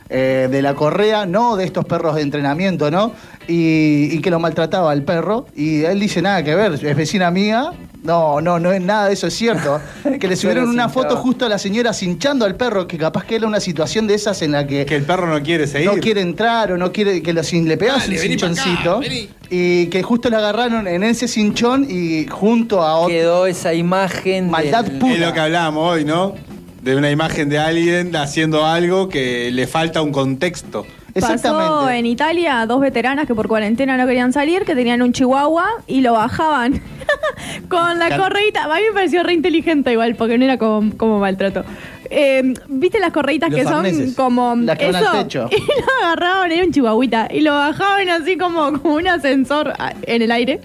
eh, 0.09 0.47
de 0.49 0.61
la 0.61 0.73
correa, 0.73 1.25
no 1.25 1.55
de 1.57 1.65
estos 1.65 1.85
perros 1.85 2.15
de 2.15 2.21
entrenamiento, 2.21 2.89
¿no? 2.89 3.11
Y, 3.47 4.09
y 4.11 4.19
que 4.21 4.29
lo 4.29 4.39
maltrataba 4.39 4.91
al 4.91 5.03
perro. 5.03 5.45
Y 5.55 5.83
él 5.83 5.99
dice 5.99 6.21
nada 6.21 6.43
que 6.43 6.53
ver, 6.55 6.73
es 6.73 6.95
vecina 6.95 7.31
mía. 7.31 7.71
No, 8.03 8.39
no, 8.41 8.59
no 8.59 8.71
es 8.71 8.81
nada 8.81 9.07
de 9.07 9.13
eso 9.13 9.27
es 9.27 9.33
cierto. 9.33 9.81
Que 10.19 10.27
le 10.27 10.35
subieron 10.35 10.69
una 10.69 10.87
foto 10.89 11.17
justo 11.17 11.45
a 11.45 11.49
la 11.49 11.57
señora 11.57 11.91
cinchando 11.93 12.45
al 12.45 12.55
perro, 12.55 12.87
que 12.87 12.97
capaz 12.97 13.25
que 13.25 13.35
era 13.35 13.47
una 13.47 13.59
situación 13.59 14.07
de 14.07 14.13
esas 14.13 14.41
en 14.41 14.51
la 14.53 14.65
que 14.67 14.85
Que 14.85 14.95
el 14.95 15.03
perro 15.03 15.27
no 15.27 15.41
quiere 15.43 15.67
seguir. 15.67 15.87
no 15.91 15.97
quiere 15.97 16.21
entrar 16.21 16.71
o 16.71 16.77
no 16.77 16.91
quiere 16.91 17.21
que 17.21 17.33
lo, 17.33 17.43
sin- 17.43 17.67
le 17.67 17.75
pegas 17.77 17.99
Dale, 18.07 18.15
un 18.15 18.17
acá, 18.17 18.27
cinchoncito 18.29 19.01
y 19.49 19.87
que 19.87 20.03
justo 20.03 20.29
lo 20.29 20.37
agarraron 20.37 20.87
en 20.87 21.03
ese 21.03 21.27
cinchón 21.27 21.85
y 21.89 22.27
junto 22.27 22.81
a 22.81 22.97
otro 22.97 23.09
Quedó 23.09 23.45
esa 23.47 23.73
imagen. 23.73 24.49
Maldad 24.49 24.85
del- 24.85 24.99
pura. 24.99 25.13
Es 25.13 25.19
lo 25.19 25.33
que 25.33 25.39
hablábamos 25.39 25.91
hoy, 25.93 26.05
¿no? 26.05 26.35
De 26.81 26.95
una 26.95 27.11
imagen 27.11 27.49
de 27.49 27.57
alguien 27.59 28.15
haciendo 28.15 28.65
algo 28.65 29.09
que 29.09 29.51
le 29.51 29.67
falta 29.67 30.01
un 30.01 30.11
contexto. 30.13 30.85
Pasó 31.21 31.89
en 31.89 32.05
Italia 32.05 32.65
dos 32.65 32.79
veteranas 32.79 33.27
que 33.27 33.35
por 33.35 33.47
cuarentena 33.47 33.97
no 33.97 34.05
querían 34.05 34.33
salir, 34.33 34.63
que 34.63 34.75
tenían 34.75 35.01
un 35.01 35.13
chihuahua 35.13 35.67
y 35.87 36.01
lo 36.01 36.13
bajaban 36.13 36.81
con 37.69 37.99
la 37.99 38.17
correita. 38.17 38.65
A 38.65 38.75
mí 38.75 38.81
me 38.87 38.93
pareció 38.93 39.23
re 39.23 39.33
inteligente 39.33 39.91
igual, 39.91 40.15
porque 40.15 40.37
no 40.37 40.45
era 40.45 40.57
como, 40.57 40.95
como 40.97 41.19
maltrato. 41.19 41.63
Eh, 42.09 42.53
¿Viste 42.67 42.99
las 42.99 43.11
correitas 43.11 43.49
Los 43.49 43.57
que 43.59 43.63
son 43.65 43.73
arneses. 43.85 44.15
como 44.15 44.55
Las 44.55 44.77
que 44.77 44.91
van 44.91 45.01
eso? 45.03 45.09
al 45.11 45.23
techo. 45.23 45.49
Y 45.57 45.59
lo 45.59 46.05
agarraban, 46.05 46.51
era 46.51 46.63
un 46.65 46.71
chihuahuita, 46.71 47.27
y 47.31 47.41
lo 47.41 47.53
bajaban 47.53 48.09
así 48.09 48.37
como, 48.37 48.79
como 48.81 48.95
un 48.95 49.07
ascensor 49.07 49.73
ah, 49.79 49.93
en 50.03 50.21
el 50.21 50.31
aire. 50.31 50.61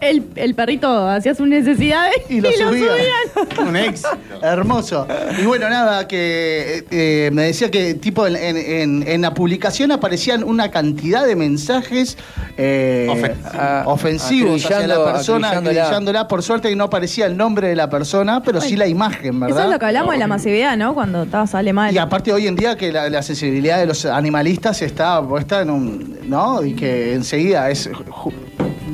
El, 0.00 0.24
el 0.36 0.54
perrito 0.54 1.08
hacía 1.08 1.34
sus 1.34 1.46
necesidades 1.48 2.14
Y 2.28 2.40
lo 2.40 2.50
subía. 2.52 2.66
subían. 2.68 3.68
Un 3.68 3.76
éxito. 3.76 4.08
Hermoso. 4.42 5.06
Y 5.40 5.46
bueno, 5.46 5.68
nada, 5.70 6.06
que 6.08 6.84
eh, 6.90 7.30
me 7.32 7.42
decía 7.44 7.70
que 7.70 7.94
tipo 7.94 8.26
en, 8.26 8.36
en- 8.36 8.56
en- 8.56 9.04
en 9.08 9.20
la 9.22 9.32
publicación 9.34 9.92
aparecían 9.92 10.42
una 10.44 10.70
cantidad 10.70 11.24
de 11.26 11.36
mensajes 11.36 12.18
eh, 12.58 13.06
Ofen- 13.08 13.82
ofensivos 13.86 14.64
hacia 14.64 14.86
la 14.86 14.94
acribillando- 14.96 15.04
persona, 15.12 15.48
acribillándola. 15.48 15.82
acribillándola. 15.82 16.28
Por 16.28 16.42
suerte 16.42 16.68
que 16.68 16.76
no 16.76 16.84
aparecía 16.84 17.26
el 17.26 17.36
nombre 17.36 17.68
de 17.68 17.76
la 17.76 17.88
persona, 17.88 18.42
pero 18.42 18.60
sí 18.60 18.76
la 18.76 18.86
imagen, 18.86 19.38
¿verdad? 19.40 19.58
Eso 19.58 19.66
es 19.66 19.72
lo 19.72 19.78
que 19.78 19.86
hablamos 19.86 20.12
de 20.12 20.18
la 20.18 20.26
masividad, 20.26 20.76
¿no? 20.82 20.94
Cuando 20.94 21.24
todo 21.26 21.46
sale 21.46 21.72
mal. 21.72 21.94
Y 21.94 21.98
aparte 21.98 22.32
hoy 22.32 22.46
en 22.46 22.56
día 22.56 22.76
que 22.76 22.90
la, 22.92 23.08
la 23.08 23.22
sensibilidad 23.22 23.78
de 23.78 23.86
los 23.86 24.04
animalistas 24.04 24.82
está 24.82 25.22
puesta 25.26 25.62
en 25.62 25.70
un... 25.70 26.18
¿No? 26.28 26.62
Y 26.64 26.74
que 26.74 27.14
enseguida 27.14 27.70
es... 27.70 27.90
ju- 27.90 28.32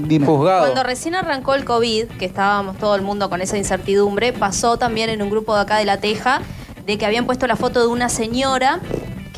Dime. 0.06 0.24
Juzgado. 0.26 0.60
Cuando 0.60 0.82
recién 0.84 1.14
arrancó 1.14 1.54
el 1.54 1.64
COVID, 1.64 2.04
que 2.18 2.24
estábamos 2.24 2.76
todo 2.78 2.94
el 2.94 3.02
mundo 3.02 3.28
con 3.28 3.40
esa 3.42 3.56
incertidumbre, 3.58 4.32
pasó 4.32 4.76
también 4.78 5.10
en 5.10 5.20
un 5.22 5.28
grupo 5.30 5.54
de 5.54 5.62
acá 5.62 5.76
de 5.78 5.84
La 5.84 5.98
Teja 5.98 6.40
de 6.86 6.96
que 6.96 7.04
habían 7.04 7.26
puesto 7.26 7.46
la 7.46 7.56
foto 7.56 7.80
de 7.80 7.86
una 7.88 8.08
señora 8.08 8.80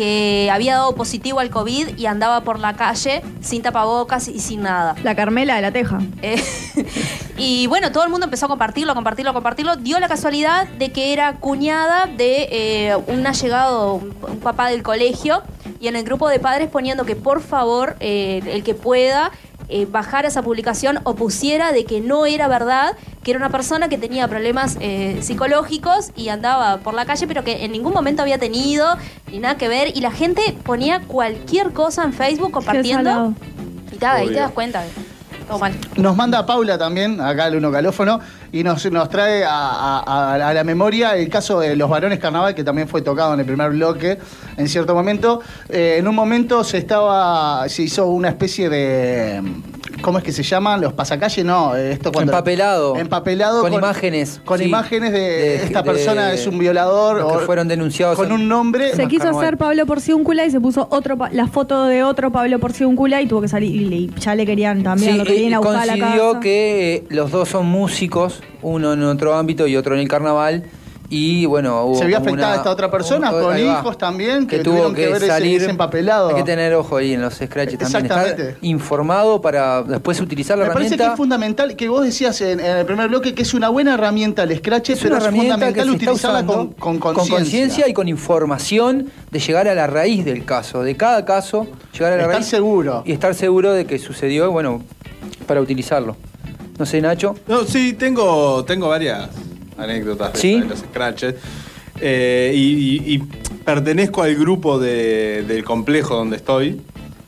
que 0.00 0.48
había 0.50 0.76
dado 0.76 0.94
positivo 0.94 1.40
al 1.40 1.50
COVID 1.50 1.98
y 1.98 2.06
andaba 2.06 2.40
por 2.40 2.58
la 2.58 2.74
calle 2.74 3.20
sin 3.42 3.60
tapabocas 3.60 4.28
y 4.28 4.40
sin 4.40 4.62
nada. 4.62 4.96
La 5.02 5.14
Carmela 5.14 5.56
de 5.56 5.60
la 5.60 5.72
Teja. 5.72 5.98
Eh, 6.22 6.42
y 7.36 7.66
bueno, 7.66 7.92
todo 7.92 8.04
el 8.04 8.08
mundo 8.08 8.24
empezó 8.24 8.46
a 8.46 8.48
compartirlo, 8.48 8.94
compartirlo, 8.94 9.34
compartirlo. 9.34 9.76
Dio 9.76 10.00
la 10.00 10.08
casualidad 10.08 10.66
de 10.68 10.90
que 10.90 11.12
era 11.12 11.34
cuñada 11.34 12.06
de 12.06 12.48
eh, 12.50 12.96
un 13.08 13.26
allegado, 13.26 13.96
un, 13.96 14.16
un 14.26 14.40
papá 14.40 14.70
del 14.70 14.82
colegio, 14.82 15.42
y 15.80 15.88
en 15.88 15.96
el 15.96 16.04
grupo 16.04 16.30
de 16.30 16.38
padres 16.38 16.70
poniendo 16.70 17.04
que 17.04 17.14
por 17.14 17.42
favor, 17.42 17.96
eh, 18.00 18.40
el 18.46 18.62
que 18.62 18.74
pueda, 18.74 19.32
eh, 19.70 19.86
bajara 19.86 20.28
esa 20.28 20.42
publicación 20.42 21.00
o 21.04 21.14
pusiera 21.14 21.72
de 21.72 21.84
que 21.84 22.00
no 22.00 22.26
era 22.26 22.48
verdad, 22.48 22.96
que 23.22 23.30
era 23.30 23.38
una 23.38 23.50
persona 23.50 23.88
que 23.88 23.98
tenía 23.98 24.28
problemas 24.28 24.76
eh, 24.80 25.18
psicológicos 25.20 26.10
y 26.16 26.28
andaba 26.28 26.78
por 26.78 26.94
la 26.94 27.04
calle, 27.06 27.26
pero 27.26 27.44
que 27.44 27.64
en 27.64 27.72
ningún 27.72 27.92
momento 27.92 28.22
había 28.22 28.38
tenido 28.38 28.96
ni 29.30 29.38
nada 29.38 29.56
que 29.56 29.68
ver. 29.68 29.96
Y 29.96 30.00
la 30.00 30.10
gente 30.10 30.42
ponía 30.64 31.00
cualquier 31.00 31.72
cosa 31.72 32.04
en 32.04 32.12
Facebook 32.12 32.50
compartiendo. 32.50 33.34
Y 33.92 33.96
tal, 33.96 34.16
ahí 34.16 34.28
te 34.28 34.34
das 34.34 34.52
cuenta. 34.52 34.84
Nos 35.96 36.16
manda 36.16 36.44
Paula 36.46 36.78
también, 36.78 37.20
acá 37.20 37.48
el 37.48 37.56
uno 37.56 37.70
calófono, 37.72 38.20
y 38.52 38.62
nos, 38.62 38.84
nos 38.90 39.08
trae 39.08 39.44
a, 39.44 39.50
a- 39.98 40.34
a 40.48 40.54
la 40.54 40.64
memoria 40.64 41.16
el 41.16 41.28
caso 41.28 41.60
de 41.60 41.76
los 41.76 41.88
varones 41.90 42.18
carnaval, 42.18 42.54
que 42.54 42.64
también 42.64 42.88
fue 42.88 43.02
tocado 43.02 43.34
en 43.34 43.40
el 43.40 43.46
primer 43.46 43.70
bloque 43.70 44.18
en 44.56 44.68
cierto 44.68 44.94
momento. 44.94 45.40
Eh, 45.68 45.96
en 45.98 46.06
un 46.08 46.14
momento 46.14 46.62
se 46.64 46.78
estaba, 46.78 47.68
se 47.68 47.82
hizo 47.82 48.06
una 48.06 48.28
especie 48.28 48.68
de. 48.68 49.42
¿Cómo 50.00 50.18
es 50.18 50.24
que 50.24 50.32
se 50.32 50.42
llaman? 50.42 50.80
Los 50.80 50.92
pasacalles, 50.92 51.44
no. 51.44 51.76
eh, 51.76 51.92
Esto 51.92 52.12
cuando, 52.12 52.32
Empapelado. 52.32 52.96
Empapelado. 52.96 53.60
Con 53.62 53.72
imágenes, 53.72 54.40
Con 54.44 54.58
sí. 54.58 54.64
imágenes 54.64 55.12
de, 55.12 55.18
De- 55.20 55.54
esta 55.56 55.82
de- 55.82 55.90
persona 55.90 56.32
es 56.32 56.46
un 56.46 56.58
violador. 56.58 57.18
los 57.20 57.32
que 57.32 57.38
o- 57.38 57.40
fueron 57.46 57.68
denunciados 57.68 58.16
Con 58.16 58.32
un 58.32 58.48
nombre. 58.48 58.94
Se 58.94 59.06
quiso 59.08 59.28
hacer 59.28 59.56
Pablo 59.56 59.86
Porciúncula 59.86 60.44
y 60.44 60.50
se 60.50 60.60
puso 60.60 60.86
otro 60.90 61.16
la 61.32 61.46
foto 61.46 61.84
de 61.86 62.02
otro 62.02 62.30
Pablo 62.32 62.58
Porciúncula 62.58 63.20
y 63.22 63.26
tuvo 63.26 63.40
que 63.42 63.48
salir. 63.48 63.70
Y 63.92 64.10
ya 64.20 64.34
le 64.34 64.46
querían 64.46 64.82
también, 64.82 65.12
Sí, 65.12 65.18
lo 65.18 65.24
querían 65.24 65.50
y 65.50 65.54
a 65.54 65.60
la 65.86 65.98
casa. 65.98 66.40
que 66.40 66.94
eh, 66.96 67.04
los 67.10 67.30
dos 67.30 67.48
son 67.48 67.66
músicos, 67.66 68.42
uno 68.62 68.92
en 68.92 69.02
otro 69.02 69.34
ámbito 69.34 69.66
y 69.66 69.76
otro 69.76 69.94
en 69.94 70.00
el 70.00 70.08
carnaval. 70.08 70.64
Y 71.12 71.44
bueno, 71.44 71.86
hubo 71.86 71.98
Se 71.98 72.06
vio 72.06 72.18
como 72.18 72.28
afectada 72.28 72.52
una- 72.52 72.56
esta 72.58 72.70
otra 72.70 72.88
persona 72.88 73.32
un- 73.32 73.42
con 73.42 73.58
hijos 73.58 73.98
también, 73.98 74.46
que, 74.46 74.60
tuvo 74.60 74.74
tuvieron 74.74 74.94
que, 74.94 75.00
que 75.02 75.06
ver 75.08 75.16
ese- 75.16 75.26
salir 75.26 75.60
ese, 75.60 75.70
empapelado. 75.70 76.28
Hay 76.28 76.36
que 76.36 76.42
tener 76.44 76.72
ojo 76.74 76.98
ahí 76.98 77.14
en 77.14 77.20
los 77.20 77.34
scratches 77.34 77.78
también. 77.80 78.04
Exactamente. 78.06 78.48
Estar 78.50 78.64
informado 78.64 79.40
para 79.42 79.82
después 79.82 80.20
utilizar 80.20 80.56
la 80.56 80.66
Me 80.66 80.70
parece 80.70 80.90
que 80.90 80.94
herramienta. 80.94 81.12
es 81.14 81.16
fundamental, 81.16 81.74
que 81.74 81.88
vos 81.88 82.04
decías 82.04 82.40
en, 82.42 82.60
en 82.60 82.76
el 82.76 82.86
primer 82.86 83.08
bloque, 83.08 83.34
que 83.34 83.42
es 83.42 83.52
una 83.54 83.70
buena 83.70 83.94
herramienta 83.94 84.44
el 84.44 84.56
Scratch, 84.56 84.90
Es 84.90 84.98
pero 85.00 85.10
una 85.10 85.18
es 85.18 85.24
herramienta 85.24 85.54
que 85.56 85.60
fundamental 85.64 85.84
se 85.84 85.90
está 85.96 86.04
utilizarla 86.12 86.38
usando 86.40 86.76
con 86.78 86.98
con 86.98 86.98
conciencia. 87.14 87.36
conciencia 87.38 87.88
y 87.88 87.92
con 87.92 88.06
información 88.06 89.10
de 89.32 89.38
llegar 89.40 89.66
a 89.66 89.74
la 89.74 89.88
raíz 89.88 90.24
del 90.24 90.44
caso, 90.44 90.84
de 90.84 90.96
cada 90.96 91.24
caso, 91.24 91.66
llegar 91.92 92.12
a 92.12 92.16
la 92.18 92.22
Estar 92.22 92.34
raíz 92.36 92.46
seguro. 92.46 93.02
y 93.04 93.10
estar 93.10 93.34
seguro 93.34 93.72
de 93.72 93.84
que 93.84 93.98
sucedió, 93.98 94.48
bueno, 94.52 94.80
para 95.48 95.60
utilizarlo. 95.60 96.14
No 96.78 96.86
sé, 96.86 97.00
Nacho. 97.00 97.34
No, 97.48 97.64
sí, 97.64 97.94
tengo, 97.94 98.64
tengo 98.64 98.88
varias 98.88 99.28
anécdotas 99.80 100.32
de, 100.34 100.38
¿Sí? 100.38 100.60
de 100.60 100.66
los 100.66 100.78
scratches. 100.80 101.34
Eh, 102.00 102.52
y, 102.54 102.58
y- 102.58 103.14
y 103.14 103.18
pertenezco 103.64 104.22
al 104.22 104.34
grupo 104.36 104.78
de- 104.78 105.42
del 105.46 105.64
complejo 105.64 106.14
donde 106.16 106.36
estoy, 106.36 106.80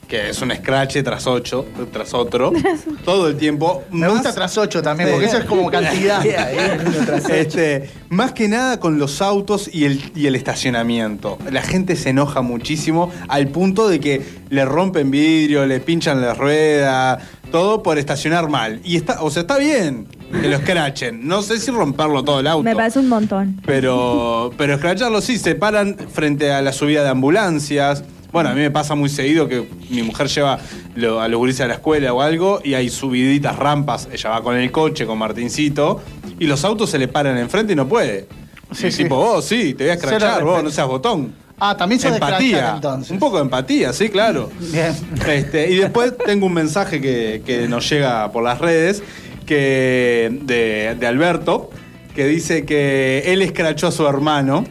que 0.07 0.29
es 0.29 0.41
un 0.41 0.51
scratch 0.51 0.97
tras 1.03 1.25
ocho, 1.27 1.65
tras 1.91 2.13
otro, 2.13 2.51
todo 3.05 3.27
el 3.27 3.35
tiempo. 3.37 3.83
Me 3.91 4.07
gusta 4.09 4.33
tras 4.33 4.57
8 4.57 4.81
también, 4.81 5.09
porque 5.11 5.25
eso 5.25 5.37
es 5.37 5.45
como 5.45 5.69
cantidad. 5.71 6.23
Este, 7.29 7.89
más 8.09 8.31
que 8.33 8.47
nada 8.47 8.79
con 8.79 8.99
los 8.99 9.21
autos 9.21 9.69
y 9.73 9.85
el, 9.85 10.01
y 10.15 10.27
el 10.27 10.35
estacionamiento. 10.35 11.37
La 11.51 11.61
gente 11.61 11.95
se 11.95 12.09
enoja 12.09 12.41
muchísimo 12.41 13.11
al 13.27 13.47
punto 13.47 13.87
de 13.87 13.99
que 13.99 14.21
le 14.49 14.65
rompen 14.65 15.09
vidrio, 15.11 15.65
le 15.65 15.79
pinchan 15.79 16.21
la 16.21 16.33
rueda, 16.33 17.19
todo 17.51 17.81
por 17.83 17.97
estacionar 17.97 18.49
mal. 18.49 18.81
Y 18.83 18.97
está, 18.97 19.21
o 19.21 19.29
sea, 19.31 19.41
está 19.41 19.57
bien 19.57 20.07
que 20.41 20.47
lo 20.47 20.55
escrachen. 20.57 21.27
No 21.27 21.41
sé 21.41 21.59
si 21.59 21.71
romperlo 21.71 22.23
todo 22.23 22.39
el 22.39 22.47
auto. 22.47 22.63
Me 22.63 22.75
parece 22.75 22.99
un 22.99 23.09
montón. 23.09 23.61
Pero, 23.65 24.51
pero 24.57 24.73
escracharlo 24.75 25.21
sí, 25.21 25.37
se 25.37 25.55
paran 25.55 25.95
frente 26.11 26.51
a 26.51 26.61
la 26.61 26.73
subida 26.73 27.03
de 27.03 27.09
ambulancias. 27.09 28.03
Bueno, 28.31 28.49
a 28.49 28.53
mí 28.53 28.61
me 28.61 28.71
pasa 28.71 28.95
muy 28.95 29.09
seguido 29.09 29.47
que 29.47 29.67
mi 29.91 30.01
mujer 30.01 30.27
lleva 30.27 30.57
lo- 30.95 31.21
a 31.21 31.27
los 31.27 31.37
gurises 31.37 31.61
a 31.61 31.67
la 31.67 31.75
escuela 31.75 32.11
o 32.13 32.21
algo 32.21 32.61
y 32.63 32.73
hay 32.73 32.89
subiditas, 32.89 33.55
rampas. 33.57 34.07
Ella 34.11 34.31
va 34.31 34.41
con 34.43 34.55
el 34.57 34.71
coche, 34.71 35.05
con 35.05 35.19
Martincito, 35.19 36.01
y 36.39 36.47
los 36.47 36.65
autos 36.65 36.89
se 36.89 36.97
le 36.97 37.07
paran 37.07 37.37
enfrente 37.37 37.73
y 37.73 37.75
no 37.75 37.87
puede. 37.87 38.27
Sí, 38.71 38.87
Y 38.87 38.91
sí. 38.91 39.03
Tipo, 39.03 39.17
vos 39.17 39.45
sí, 39.45 39.75
te 39.75 39.83
voy 39.83 39.91
a 39.91 39.93
escrachar, 39.93 40.43
vos 40.43 40.63
no 40.63 40.71
seas 40.71 40.87
botón. 40.87 41.35
Ah, 41.59 41.77
también 41.77 41.99
escrachar, 41.99 42.29
empatía. 42.29 42.71
entonces. 42.75 43.11
Un 43.11 43.19
poco 43.19 43.35
de 43.37 43.43
empatía, 43.43 43.93
sí, 43.93 44.09
claro. 44.09 44.49
Bien. 44.71 44.93
Este, 45.27 45.69
y 45.71 45.75
después 45.75 46.13
tengo 46.25 46.47
un 46.47 46.53
mensaje 46.53 46.99
que, 46.99 47.43
que 47.45 47.67
nos 47.67 47.87
llega 47.87 48.31
por 48.31 48.43
las 48.43 48.57
redes 48.59 49.03
que 49.45 50.29
de, 50.43 50.95
de 50.99 51.07
Alberto, 51.07 51.69
que 52.15 52.25
dice 52.27 52.65
que 52.65 53.23
él 53.33 53.41
escrachó 53.41 53.87
a 53.87 53.91
su 53.91 54.07
hermano, 54.07 54.65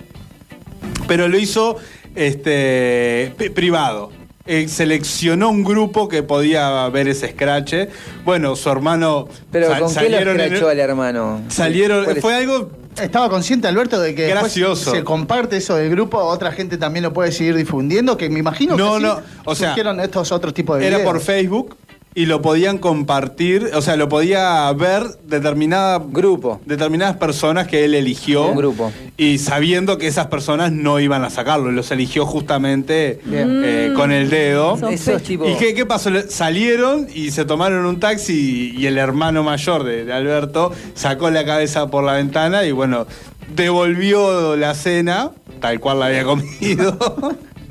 pero 1.08 1.28
lo 1.28 1.38
hizo 1.38 1.76
este, 2.14 3.32
pri- 3.36 3.50
privado. 3.50 4.10
Eh, 4.44 4.66
seleccionó 4.68 5.50
un 5.50 5.62
grupo 5.62 6.08
que 6.08 6.24
podía 6.24 6.88
ver 6.88 7.06
ese 7.06 7.26
escrache. 7.26 7.88
Bueno, 8.24 8.56
su 8.56 8.68
hermano. 8.70 9.28
Pero 9.52 9.68
sa- 9.68 9.78
¿con 9.78 9.94
qué 9.94 10.08
lo 10.08 10.16
escrachó 10.18 10.68
al 10.68 10.80
hermano? 10.80 11.42
Salieron. 11.48 12.04
Fue 12.20 12.34
algo 12.34 12.70
Estaba 13.00 13.30
consciente, 13.30 13.68
Alberto, 13.68 13.98
de 14.00 14.14
que 14.14 14.26
Gracioso. 14.28 14.90
se 14.90 15.02
comparte 15.04 15.56
eso 15.56 15.76
del 15.76 15.88
grupo, 15.90 16.18
otra 16.18 16.52
gente 16.52 16.76
también 16.76 17.04
lo 17.04 17.12
puede 17.14 17.32
seguir 17.32 17.54
difundiendo, 17.54 18.18
que 18.18 18.28
me 18.28 18.38
imagino 18.40 18.76
No, 18.76 18.96
que 18.96 19.02
no, 19.02 19.20
o 19.46 19.54
sea, 19.54 19.74
estos 20.02 20.30
otros 20.30 20.52
tipos 20.52 20.78
de 20.78 20.88
Era 20.88 20.98
videos. 20.98 21.10
por 21.12 21.22
Facebook 21.22 21.76
y 22.14 22.26
lo 22.26 22.42
podían 22.42 22.78
compartir, 22.78 23.70
o 23.74 23.80
sea, 23.80 23.96
lo 23.96 24.08
podía 24.08 24.70
ver 24.72 25.04
determinada 25.26 26.02
Grupo. 26.04 26.60
determinadas 26.66 27.16
personas 27.16 27.66
que 27.68 27.84
él 27.84 27.94
eligió. 27.94 28.48
Un 28.48 28.56
grupo. 28.56 28.92
Y 29.16 29.38
sabiendo 29.38 29.98
que 29.98 30.06
esas 30.08 30.26
personas 30.26 30.72
no 30.72 31.00
iban 31.00 31.24
a 31.24 31.30
sacarlo, 31.30 31.70
los 31.70 31.90
eligió 31.90 32.26
justamente 32.26 33.20
eh, 33.30 33.92
con 33.96 34.12
el 34.12 34.28
dedo. 34.28 34.78
¿Y 34.90 35.54
qué, 35.58 35.74
qué 35.74 35.86
pasó? 35.86 36.10
Salieron 36.28 37.06
y 37.14 37.30
se 37.30 37.44
tomaron 37.44 37.86
un 37.86 37.98
taxi 38.00 38.72
y, 38.76 38.80
y 38.82 38.86
el 38.86 38.98
hermano 38.98 39.42
mayor 39.42 39.84
de, 39.84 40.04
de 40.04 40.12
Alberto 40.12 40.72
sacó 40.94 41.30
la 41.30 41.44
cabeza 41.44 41.88
por 41.88 42.04
la 42.04 42.14
ventana 42.14 42.64
y 42.64 42.72
bueno, 42.72 43.06
devolvió 43.54 44.56
la 44.56 44.74
cena, 44.74 45.30
tal 45.60 45.80
cual 45.80 46.00
la 46.00 46.06
había 46.06 46.24
comido. 46.24 46.98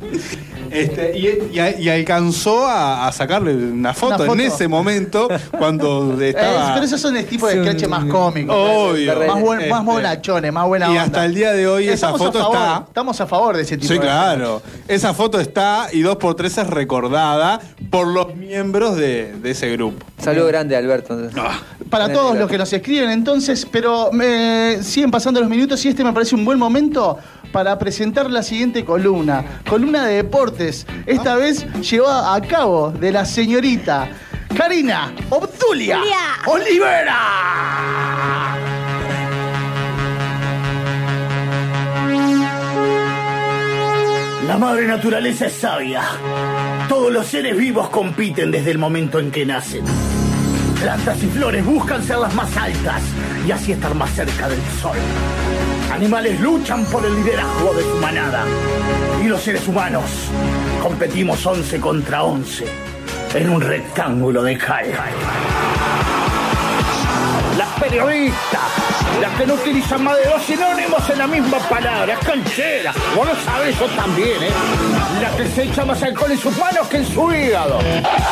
Este, 0.71 1.17
y, 1.17 1.27
y- 1.59 1.81
y 1.83 1.89
alcanzó 1.89 2.65
a, 2.65 3.05
a 3.05 3.11
sacarle 3.11 3.53
una 3.53 3.93
foto, 3.93 4.19
foto. 4.19 4.33
en 4.33 4.39
ese 4.39 4.69
momento 4.69 5.27
cuando 5.57 6.17
Eh, 6.21 6.29
estaba... 6.29 6.73
pero 6.75 6.85
esos 6.85 7.01
son 7.01 7.17
el 7.17 7.25
tipo 7.25 7.45
de 7.45 7.61
sketches 7.61 7.89
más 7.89 8.05
cómicos. 8.05 8.55
Obvio. 8.57 9.13
Más, 9.27 9.41
buen- 9.41 9.59
Este, 9.59 9.69
más 9.69 9.83
monachones, 9.83 10.53
más 10.53 10.65
buena 10.67 10.85
y 10.85 10.89
onda. 10.91 11.01
hasta 11.03 11.25
el 11.25 11.33
día 11.35 11.51
de 11.51 11.67
hoy 11.67 11.85
esa 11.89 11.93
Estamos 12.15 12.21
a 12.21 12.23
foto 12.25 12.39
favor, 12.39 12.55
está... 12.55 12.83
Estamos 12.87 13.21
a 13.21 13.27
favor 13.27 13.55
de 13.57 13.63
ese 13.63 13.75
tipo 13.75 13.87
Sí, 13.89 13.93
de 13.95 13.99
claro. 13.99 14.61
Esa 14.87 15.13
foto 15.13 15.41
está 15.41 15.87
y 15.91 16.01
dos 16.03 16.15
por 16.15 16.35
tres 16.35 16.57
es 16.57 16.67
recordada 16.67 17.59
por 17.89 18.07
los 18.07 18.33
miembros 18.37 18.95
de, 18.95 19.33
de 19.41 19.51
ese 19.51 19.69
grupo. 19.73 20.05
Saludo 20.19 20.47
grande, 20.47 20.77
Alberto. 20.77 21.17
Para 21.89 22.05
Grande, 22.05 22.13
todos 22.13 22.37
los 22.37 22.49
que 22.49 22.57
nos 22.57 22.71
escriben 22.71 23.09
entonces, 23.09 23.67
pero 23.69 24.09
me 24.13 24.81
siguen 24.83 25.11
pasando 25.11 25.41
los 25.41 25.49
minutos 25.49 25.83
y 25.83 25.89
este 25.89 26.01
me 26.05 26.13
parece 26.13 26.33
un 26.35 26.45
buen 26.45 26.57
momento 26.57 27.17
para 27.51 27.77
presentar 27.77 28.31
la 28.31 28.43
siguiente 28.43 28.85
columna. 28.85 29.43
Columna 29.67 29.90
de 29.99 30.15
deportes. 30.15 30.85
Esta 31.05 31.35
vez 31.35 31.65
llevada 31.81 32.33
a 32.33 32.41
cabo 32.41 32.91
de 32.91 33.11
la 33.11 33.25
señorita 33.25 34.09
Karina 34.55 35.13
Obdulia 35.29 35.99
Olivera. 36.45 37.17
La 44.47 44.57
madre 44.57 44.87
naturaleza 44.87 45.47
es 45.47 45.53
sabia. 45.53 46.03
Todos 46.89 47.11
los 47.11 47.27
seres 47.27 47.57
vivos 47.57 47.89
compiten 47.89 48.51
desde 48.51 48.71
el 48.71 48.77
momento 48.77 49.19
en 49.19 49.31
que 49.31 49.45
nacen. 49.45 49.83
Plantas 50.79 51.21
y 51.23 51.27
flores 51.27 51.65
buscan 51.65 52.03
ser 52.03 52.17
las 52.17 52.33
más 52.33 52.55
altas 52.57 53.01
y 53.47 53.51
así 53.51 53.71
estar 53.71 53.93
más 53.93 54.09
cerca 54.11 54.49
del 54.49 54.61
sol. 54.81 54.97
Animales 55.91 56.39
luchan 56.39 56.85
por 56.85 57.05
el 57.05 57.15
liderazgo 57.15 57.73
de 57.73 57.83
su 57.83 57.95
manada. 57.97 58.45
Y 59.21 59.25
los 59.25 59.41
seres 59.41 59.67
humanos 59.67 60.03
competimos 60.81 61.45
11 61.45 61.79
contra 61.79 62.23
11 62.23 62.65
en 63.35 63.49
un 63.49 63.61
rectángulo 63.61 64.41
de 64.43 64.57
cal. 64.57 64.85
Las 67.57 67.67
periodistas, 67.79 68.61
las 69.21 69.37
que 69.37 69.45
no 69.45 69.53
utilizan 69.53 70.03
más 70.03 70.17
de 70.17 70.29
dos 70.29 70.41
sinónimos 70.43 71.09
en 71.09 71.17
la 71.17 71.27
misma 71.27 71.59
palabra, 71.59 72.13
es 72.13 72.19
canchera. 72.25 72.93
Vos 73.15 73.27
lo 73.27 73.35
sabés, 73.35 73.77
yo 73.77 73.85
también, 73.87 74.41
¿eh? 74.41 74.51
La 75.21 75.29
que 75.35 75.47
se 75.47 75.63
echa 75.63 75.85
más 75.85 76.01
alcohol 76.01 76.31
en 76.31 76.37
sus 76.39 76.57
manos 76.57 76.87
que 76.87 76.97
en 76.97 77.05
su 77.05 77.31
hígado. 77.31 77.79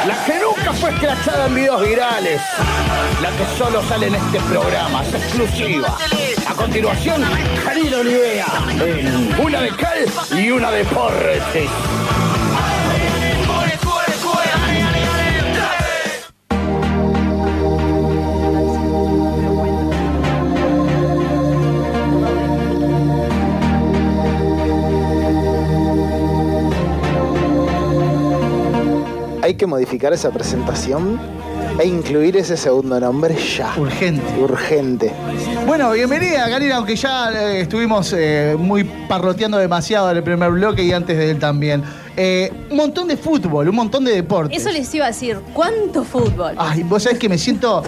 La 0.07 0.23
que 0.25 0.39
nunca 0.39 0.73
fue 0.73 0.89
escrachada 0.91 1.47
en 1.47 1.55
videos 1.55 1.87
virales. 1.87 2.41
La 3.21 3.29
que 3.31 3.45
solo 3.57 3.83
sale 3.83 4.07
en 4.07 4.15
este 4.15 4.39
programa, 4.39 5.03
es 5.03 5.13
exclusiva. 5.13 5.97
Continuación, 6.59 7.21
Karina 7.63 7.99
Olivera. 7.99 8.45
en 8.81 9.41
Una 9.41 9.61
de 9.61 9.69
cal 9.69 10.05
y 10.37 10.51
una 10.51 10.69
de 10.71 10.83
porretes. 10.83 11.69
Hay 29.41 29.55
que 29.55 29.65
modificar 29.65 30.11
esa 30.11 30.29
presentación 30.29 31.19
e 31.79 31.85
incluir 31.87 32.35
ese 32.35 32.57
segundo 32.57 32.99
nombre 32.99 33.35
ya. 33.35 33.73
Urgente. 33.77 34.21
Urgente. 34.37 35.13
Bueno, 35.65 35.91
bienvenida, 35.91 36.49
Karina, 36.49 36.75
aunque 36.75 36.95
ya 36.95 37.31
eh, 37.31 37.61
estuvimos 37.61 38.13
eh, 38.17 38.55
muy 38.59 38.83
parroteando 38.83 39.57
demasiado 39.57 40.11
en 40.11 40.17
el 40.17 40.23
primer 40.23 40.51
bloque 40.51 40.83
y 40.83 40.91
antes 40.91 41.17
de 41.17 41.31
él 41.31 41.39
también. 41.39 41.81
Eh, 42.17 42.51
un 42.69 42.75
montón 42.75 43.07
de 43.07 43.15
fútbol, 43.15 43.69
un 43.69 43.75
montón 43.75 44.03
de 44.03 44.11
deportes. 44.13 44.59
Eso 44.59 44.71
les 44.71 44.93
iba 44.93 45.05
a 45.05 45.07
decir. 45.09 45.39
¿Cuánto 45.53 46.03
fútbol? 46.03 46.53
Ay, 46.57 46.83
vos 46.83 47.03
sabés 47.03 47.17
que 47.17 47.29
me 47.29 47.37
siento 47.37 47.81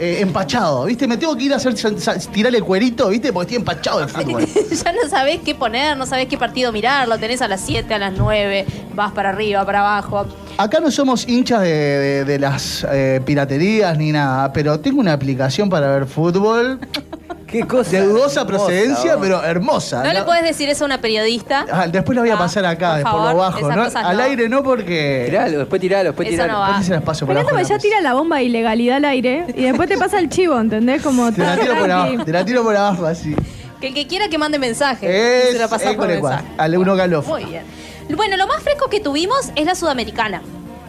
eh, 0.00 0.20
empachado, 0.20 0.86
¿viste? 0.86 1.06
Me 1.06 1.18
tengo 1.18 1.36
que 1.36 1.44
ir 1.44 1.52
a 1.52 1.56
hacer 1.56 1.76
sa- 1.76 2.18
tirarle 2.18 2.62
cuerito, 2.62 3.10
¿viste? 3.10 3.30
Porque 3.30 3.44
estoy 3.48 3.56
empachado 3.58 4.00
de 4.00 4.08
fútbol. 4.08 4.46
ya 4.84 4.92
no 4.92 5.06
sabés 5.10 5.40
qué 5.44 5.54
poner, 5.54 5.98
no 5.98 6.06
sabés 6.06 6.28
qué 6.28 6.38
partido 6.38 6.72
mirar, 6.72 7.06
lo 7.08 7.18
tenés 7.18 7.42
a 7.42 7.48
las 7.48 7.60
7, 7.60 7.92
a 7.92 7.98
las 7.98 8.14
9, 8.16 8.64
vas 8.94 9.12
para 9.12 9.28
arriba, 9.28 9.66
para 9.66 9.80
abajo. 9.80 10.24
Acá 10.56 10.78
no 10.80 10.90
somos 10.90 11.28
hinchas 11.28 11.62
de, 11.62 11.68
de- 11.68 12.24
de 12.24 12.38
las 12.38 12.86
eh, 12.90 13.20
piraterías 13.24 13.98
ni 13.98 14.12
nada, 14.12 14.52
pero 14.52 14.78
tengo 14.78 15.00
una 15.00 15.12
aplicación 15.12 15.68
para 15.68 15.88
ver 15.90 16.06
fútbol. 16.06 16.78
Qué 17.48 17.60
cosa. 17.66 17.90
De 17.90 18.00
dudosa 18.02 18.40
hermosa, 18.40 18.46
procedencia, 18.46 19.14
vos. 19.14 19.22
pero 19.22 19.44
hermosa. 19.44 20.02
No 20.02 20.12
le 20.12 20.22
puedes 20.24 20.42
decir 20.44 20.68
eso 20.68 20.84
a 20.84 20.86
una 20.86 21.00
periodista. 21.00 21.64
Ah, 21.70 21.86
después 21.86 22.14
lo 22.16 22.22
voy 22.22 22.30
a 22.30 22.34
Ah, 22.34 22.38
pasar 22.38 22.64
acá, 22.66 22.88
por 22.90 22.96
de 22.98 23.02
por 23.04 23.12
favor, 23.12 23.30
lo 23.32 23.38
bajo, 23.38 23.70
¿no? 23.70 23.82
Al 24.08 24.16
no. 24.16 24.22
aire 24.24 24.48
no 24.48 24.62
porque. 24.64 25.24
Tiralo, 25.26 25.58
después 25.58 25.80
tiralo, 25.80 26.08
después 26.10 26.28
Eso 26.28 26.34
tiralo. 26.34 26.52
no 26.52 26.58
va. 26.60 26.66
Después 26.68 26.86
se 26.86 26.92
las 26.94 27.02
paso 27.02 27.26
por 27.26 27.34
Me 27.34 27.40
abajo. 27.42 27.60
ya 27.60 27.78
tira 27.78 28.00
la 28.00 28.14
bomba 28.14 28.38
de 28.38 28.44
ilegalidad 28.44 28.96
al 28.96 29.04
aire 29.04 29.44
y 29.56 29.62
después 29.64 29.88
te 29.88 29.96
pasa 29.98 30.18
el 30.18 30.28
chivo, 30.28 30.58
¿entendés? 30.58 31.00
Como 31.02 31.30
Te 31.32 31.42
la 31.42 31.56
tiro 31.56 31.76
por 31.78 31.90
abajo, 31.90 32.24
te 32.24 32.32
la 32.32 32.44
tiro 32.44 32.62
por 32.64 32.76
abajo 32.76 33.06
así. 33.06 33.34
Que 33.80 33.88
el 33.88 33.94
que 33.94 34.06
quiera 34.08 34.28
que 34.28 34.38
mande 34.38 34.58
mensaje. 34.58 35.06
Es, 35.50 35.52
se 35.52 35.58
lo 35.58 35.68
por 35.68 36.08
mensaje. 36.08 36.20
cual, 36.20 36.44
al 36.58 36.76
uno 36.78 36.96
galof. 36.96 37.26
Muy 37.28 37.44
bien. 37.44 37.62
Bueno, 38.10 38.36
lo 38.36 38.46
más 38.46 38.62
fresco 38.62 38.88
que 38.90 39.00
tuvimos 39.00 39.50
es 39.56 39.64
la 39.64 39.74
sudamericana, 39.74 40.42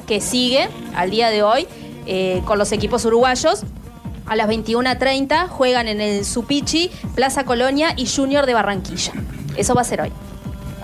que 0.05 0.20
sigue 0.20 0.68
al 0.95 1.09
día 1.09 1.30
de 1.30 1.43
hoy 1.43 1.68
eh, 2.05 2.41
con 2.45 2.57
los 2.57 2.72
equipos 2.72 3.05
uruguayos. 3.05 3.63
A 4.26 4.36
las 4.36 4.49
21.30 4.49 5.47
juegan 5.47 5.88
en 5.88 6.01
el 6.01 6.26
Supichi, 6.26 6.91
Plaza 7.16 7.45
Colonia 7.45 7.93
y 7.95 8.07
Junior 8.07 8.45
de 8.45 8.53
Barranquilla. 8.53 9.13
Eso 9.55 9.76
va 9.76 9.82
a 9.82 9.86
ser 9.86 10.01
hoy. 10.01 10.11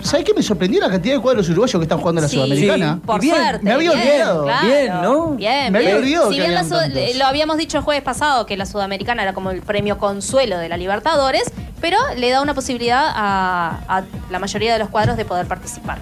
¿Sabés 0.02 0.24
qué 0.26 0.34
me 0.34 0.42
sorprendió 0.42 0.80
la 0.80 0.90
cantidad 0.90 1.14
de 1.14 1.20
cuadros 1.20 1.48
uruguayos 1.48 1.78
que 1.78 1.84
están 1.84 1.98
jugando 1.98 2.20
en 2.20 2.22
la 2.24 2.28
Sí, 2.28 2.36
Sudamericana? 2.36 3.00
Por 3.06 3.20
bien, 3.20 3.36
suerte. 3.36 3.64
me 3.64 3.72
había 3.72 3.92
bien, 3.92 4.02
olvidado. 4.02 4.44
claro. 4.44 4.66
Bien, 4.66 4.92
¿no? 5.02 5.28
Bien, 5.30 5.72
Me 5.72 5.78
había 5.78 5.96
olvidado 5.96 6.28
Si 6.30 6.34
que 6.36 6.40
bien 6.42 6.54
la 6.54 6.60
tantos. 6.68 7.16
lo 7.16 7.24
habíamos 7.26 7.56
dicho 7.56 7.78
el 7.78 7.84
jueves 7.84 8.02
pasado 8.02 8.44
que 8.46 8.56
la 8.56 8.66
Sudamericana 8.66 9.22
era 9.22 9.32
como 9.32 9.50
el 9.52 9.62
premio 9.62 9.98
consuelo 9.98 10.58
de 10.58 10.68
la 10.68 10.76
Libertadores, 10.76 11.44
pero 11.80 11.98
le 12.16 12.30
da 12.30 12.42
una 12.42 12.52
posibilidad 12.54 13.06
a, 13.14 13.78
a 13.88 14.02
la 14.30 14.38
mayoría 14.40 14.72
de 14.72 14.80
los 14.80 14.88
cuadros 14.88 15.16
de 15.16 15.24
poder 15.24 15.46
participar. 15.46 15.98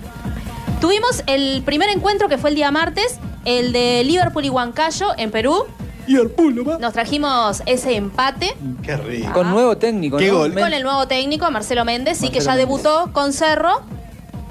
Tuvimos 0.80 1.22
el 1.26 1.62
primer 1.64 1.90
encuentro 1.90 2.28
que 2.28 2.38
fue 2.38 2.50
el 2.50 2.56
día 2.56 2.70
martes, 2.70 3.18
el 3.44 3.72
de 3.72 4.02
Liverpool 4.04 4.44
y 4.46 4.48
Huancayo 4.50 5.08
en 5.18 5.30
Perú. 5.30 5.66
Y 6.10 6.16
va. 6.64 6.78
Nos 6.78 6.92
trajimos 6.92 7.62
ese 7.66 7.94
empate 7.96 8.54
Qué 8.82 8.96
rico. 8.96 9.32
Con 9.32 9.50
nuevo 9.50 9.76
técnico, 9.76 10.16
Qué 10.16 10.28
¿no? 10.28 10.38
gol. 10.38 10.54
Con 10.54 10.72
el 10.72 10.82
nuevo 10.82 11.06
técnico, 11.06 11.48
Marcelo 11.50 11.84
Méndez, 11.84 12.18
sí, 12.18 12.28
que 12.30 12.38
Marcelo 12.38 12.52
ya 12.52 12.56
debutó 12.58 13.10
con 13.12 13.32
Cerro. 13.32 13.82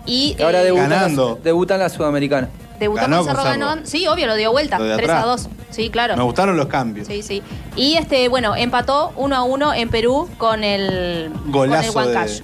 Y 0.05 0.36
ahora 0.41 0.62
eh, 0.62 0.66
debuta, 0.66 0.84
en 0.86 0.89
la- 0.89 0.95
Ganando. 1.01 1.39
debuta 1.43 1.74
en 1.76 1.82
la 1.82 1.89
Sudamericana. 1.89 2.49
Debutó 2.80 3.01
Ganó 3.01 3.18
con 3.18 3.26
Cerro, 3.26 3.38
con 3.43 3.51
Cerro. 3.51 3.66
ganó. 3.68 3.82
Sí, 3.86 4.07
obvio, 4.07 4.26
lo 4.28 4.36
dio 4.36 4.51
vuelta. 4.51 4.80
Lo 4.80 4.86
de 4.86 4.95
3 4.95 5.10
a 5.10 5.20
atrás. 5.20 5.43
2. 5.43 5.49
Sí, 5.70 5.89
claro. 5.89 6.16
Me 6.16 6.24
gustaron 6.24 6.55
los 6.55 6.68
cambios. 6.68 7.07
Sí, 7.07 7.22
sí. 7.24 7.43
Y 7.76 7.95
este, 7.95 8.30
bueno, 8.30 8.55
empató 8.55 9.12
1 9.18 9.36
a 9.36 9.43
1 9.43 9.74
en 9.74 9.89
Perú 9.89 10.30
con 10.38 10.64
el, 10.64 11.30
Golazo 11.47 11.93
con 11.93 12.03
el 12.03 12.10
de- 12.10 12.16
Huancayo. 12.16 12.43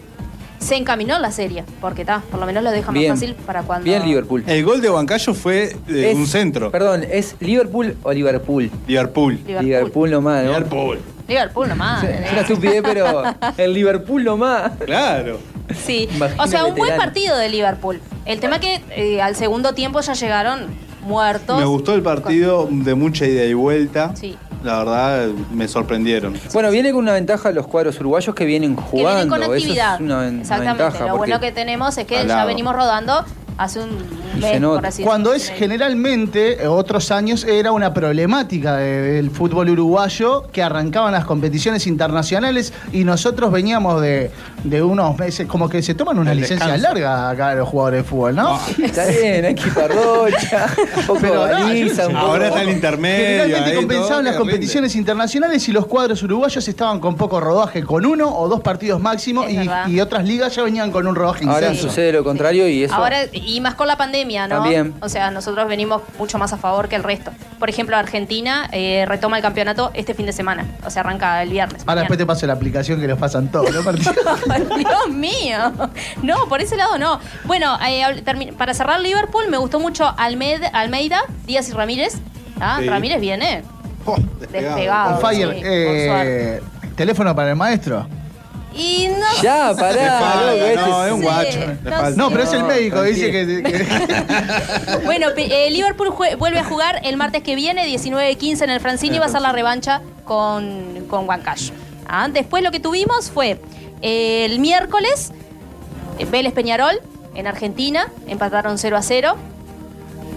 Se 0.65 0.75
encaminó 0.75 1.15
en 1.17 1.21
la 1.21 1.31
serie, 1.31 1.63
porque 1.79 2.01
está, 2.01 2.21
por 2.31 2.39
lo 2.39 2.45
menos 2.45 2.63
lo 2.63 2.71
deja 2.71 2.91
Bien. 2.91 3.11
más 3.11 3.19
fácil 3.19 3.35
para 3.45 3.61
cuando. 3.63 3.85
Bien 3.85 4.03
Liverpool. 4.03 4.43
El 4.47 4.63
gol 4.65 4.81
de 4.81 4.89
Huancayo 4.89 5.33
fue 5.33 5.75
eh, 5.87 6.09
Es- 6.11 6.15
un 6.15 6.25
centro. 6.27 6.71
Perdón, 6.71 7.05
¿es 7.09 7.35
Liverpool 7.39 7.95
o 8.03 8.11
Liverpool? 8.11 8.71
Liverpool. 8.87 9.39
Liverpool. 9.45 10.09
Nomás, 10.09 10.43
¿no? 10.43 10.51
Liverpool. 10.53 10.99
Liverpool 11.27 11.67
nomás. 11.69 12.03
Es 12.03 12.31
una 12.31 12.41
estupidez, 12.41 12.81
pero 12.83 13.23
el 13.57 13.73
Liverpool 13.73 14.23
nomás. 14.23 14.71
Claro. 14.85 15.39
Sí. 15.85 16.07
Imagina 16.15 16.43
O 16.43 16.47
sea, 16.47 16.65
un 16.65 16.71
buen 16.75 16.83
veterano. 16.91 17.03
partido 17.03 17.37
de 17.37 17.49
Liverpool. 17.49 17.99
El 18.25 18.39
tema 18.39 18.59
que 18.59 18.81
eh, 18.95 19.21
al 19.21 19.35
segundo 19.35 19.73
tiempo 19.73 19.99
ya 20.01 20.13
llegaron 20.13 20.67
muertos. 21.03 21.59
Me 21.59 21.65
gustó 21.65 21.93
el 21.95 22.01
partido 22.01 22.67
de 22.71 22.93
mucha 22.95 23.25
ida 23.27 23.43
y 23.45 23.53
vuelta. 23.53 24.15
Sí. 24.15 24.35
La 24.65 24.79
verdad, 24.79 25.27
me 25.53 25.67
sorprendieron. 25.67 26.33
Bueno, 26.51 26.71
viene 26.71 26.91
con 26.91 27.01
una 27.03 27.13
ventaja 27.13 27.51
los 27.51 27.67
cuadros 27.67 27.99
uruguayos 27.99 28.33
que 28.33 28.45
vienen 28.45 28.75
Que 28.75 28.81
jugando. 28.81 29.09
vienen 29.11 29.29
con 29.29 29.43
Eso 29.43 29.51
actividad. 29.51 29.95
es 29.95 30.01
una, 30.01 30.17
ven- 30.21 30.33
una 30.33 30.41
Exactamente. 30.41 30.83
ventaja. 30.83 31.05
Lo 31.07 31.17
bueno 31.17 31.39
que 31.39 31.51
tenemos 31.51 31.95
es 31.99 32.07
que 32.07 32.25
ya 32.25 32.45
venimos 32.45 32.75
rodando 32.75 33.23
hace 33.57 33.79
un 33.79 33.89
mes, 34.39 34.51
se 34.51 34.59
nota. 34.59 34.75
por 34.79 34.85
así 34.87 35.03
Cuando 35.03 35.33
es 35.33 35.49
generalmente, 35.49 36.63
eh, 36.63 36.67
otros 36.67 37.11
años, 37.11 37.43
era 37.43 37.71
una 37.71 37.93
problemática 37.93 38.75
de- 38.77 39.01
del 39.13 39.31
fútbol 39.31 39.69
uruguayo 39.69 40.43
que 40.51 40.61
arrancaban 40.63 41.13
las 41.13 41.25
competiciones 41.25 41.87
internacionales 41.87 42.73
y 42.91 43.03
nosotros 43.03 43.51
veníamos 43.51 44.01
de, 44.01 44.31
de 44.63 44.83
unos 44.83 45.17
meses, 45.17 45.47
como 45.47 45.69
que 45.69 45.81
se 45.81 45.93
toman 45.93 46.19
una 46.19 46.31
El 46.31 46.39
licencia 46.41 46.67
descanso. 46.67 46.87
larga 46.93 47.29
acá 47.29 47.55
los 47.55 47.69
jugadores 47.69 48.03
de 48.03 48.09
fútbol, 48.09 48.35
¿no? 48.35 48.59
Está 48.83 49.05
bien, 49.07 49.45
hay 49.45 49.55
que 49.55 49.69
parrocha, 49.71 50.67
un 50.97 51.05
poco 51.07 51.19
Pero, 51.21 51.35
no, 51.35 51.41
baliza, 51.53 52.03
yo- 52.03 52.09
un 52.09 52.15
poco. 52.15 52.25
Ahora 52.27 52.47
está 52.47 52.61
el 52.61 52.69
intermedio. 52.69 53.25
Generalmente 53.25 53.69
ahí, 53.71 53.75
compensaban 53.75 54.09
todo, 54.09 54.21
las 54.23 54.35
competiciones 54.35 54.95
internacionales 54.95 55.67
y 55.69 55.71
los 55.71 55.85
cuadros 55.85 56.21
uruguayos 56.23 56.67
estaban 56.67 56.99
con 56.99 57.15
poco 57.15 57.39
rodaje, 57.39 57.83
con 57.83 58.05
uno 58.05 58.35
o 58.37 58.47
dos 58.49 58.61
partidos 58.61 58.99
máximo 58.99 59.45
y, 59.47 59.99
otras 59.99 60.25
ligas 60.25 60.53
ya 60.55 60.63
venían 60.63 60.91
con 60.91 61.07
un 61.07 61.15
rodaje 61.15 61.45
Ahora 61.45 61.67
intenso. 61.67 61.87
sucede 61.89 62.11
lo 62.11 62.23
contrario 62.23 62.67
y 62.67 62.83
eso. 62.83 62.93
Ahora, 62.93 63.19
y 63.45 63.61
más 63.61 63.75
con 63.75 63.87
la 63.87 63.95
pandemia, 63.97 64.47
¿no? 64.47 64.55
También. 64.61 64.93
O 65.01 65.09
sea, 65.09 65.31
nosotros 65.31 65.67
venimos 65.67 66.01
mucho 66.17 66.37
más 66.37 66.51
a 66.53 66.57
favor 66.57 66.89
que 66.89 66.95
el 66.95 67.03
resto. 67.03 67.31
Por 67.59 67.69
ejemplo, 67.69 67.95
Argentina 67.95 68.67
eh, 68.71 69.05
retoma 69.07 69.37
el 69.37 69.43
campeonato 69.43 69.91
este 69.93 70.13
fin 70.13 70.25
de 70.25 70.33
semana. 70.33 70.65
O 70.85 70.89
sea, 70.89 71.01
arranca 71.01 71.41
el 71.43 71.49
viernes. 71.49 71.83
Ahora 71.85 72.01
después 72.01 72.17
te 72.17 72.25
paso 72.25 72.45
la 72.47 72.53
aplicación 72.53 72.99
que 72.99 73.07
los 73.07 73.17
pasan 73.19 73.51
todos, 73.51 73.71
¿no? 73.73 73.91
Dios 74.77 75.09
mío. 75.09 75.71
No, 76.23 76.47
por 76.49 76.61
ese 76.61 76.75
lado 76.75 76.97
no. 76.97 77.19
Bueno, 77.45 77.77
eh, 77.87 78.23
para 78.57 78.73
cerrar 78.73 78.99
Liverpool, 78.99 79.45
me 79.49 79.57
gustó 79.57 79.79
mucho 79.79 80.13
Almeida, 80.17 80.67
Almeida 80.69 81.21
Díaz 81.45 81.69
y 81.69 81.73
Ramírez. 81.73 82.15
Ah, 82.59 82.77
Sí. 82.81 82.87
Ramírez 82.89 83.19
viene 83.21 83.63
Oh, 84.05 84.17
despegado. 84.39 84.75
despegado. 84.75 85.17
Fire. 85.19 85.53
sí, 85.55 85.61
eh, 85.65 86.61
¿Teléfono 86.95 87.35
para 87.35 87.49
el 87.49 87.55
maestro? 87.55 88.07
Y 88.75 89.07
no 89.07 89.41
Ya, 89.41 89.73
pará, 89.79 89.93
Le 89.93 90.09
falta, 90.09 90.51
loco, 90.51 90.65
este 90.65 90.75
no, 90.75 91.05
es 91.05 91.11
un 91.13 91.19
Sí, 91.19 91.25
guacho. 91.25 91.59
le 91.59 91.67
no 91.67 91.97
falta. 91.97 92.09
No, 92.21 92.29
pero 92.29 92.43
es 92.43 92.53
el 92.53 92.59
No, 92.61 92.67
médico, 92.67 93.01
dice 93.03 93.31
que... 93.31 93.63
que- 93.63 94.99
Bueno, 95.05 95.27
pe- 95.35 95.67
eh, 95.67 95.71
Liverpool 95.71 96.09
jue- 96.09 96.37
vuelve 96.37 96.59
a 96.59 96.63
jugar 96.65 96.99
el 97.03 97.15
martes 97.17 97.41
que 97.43 97.55
viene, 97.55 97.85
19-15 97.87 98.63
en 98.63 98.69
el 98.69 98.79
Francini, 98.81 99.15
y 99.15 99.19
va 99.19 99.25
a 99.27 99.29
ser 99.29 99.41
la 99.41 99.51
revancha 99.53 100.01
con, 100.25 101.05
con 101.07 101.27
Huancayo. 101.27 101.73
Ah, 102.07 102.27
después 102.29 102.63
lo 102.63 102.71
que 102.71 102.79
tuvimos 102.79 103.31
fue 103.31 103.59
eh, 104.01 104.45
el 104.45 104.59
miércoles, 104.59 105.31
eh, 106.19 106.25
Vélez 106.25 106.53
Peñarol 106.53 106.99
en 107.33 107.47
Argentina, 107.47 108.07
empataron 108.27 108.77
0 108.77 108.97
a 108.97 109.01
0. 109.01 109.35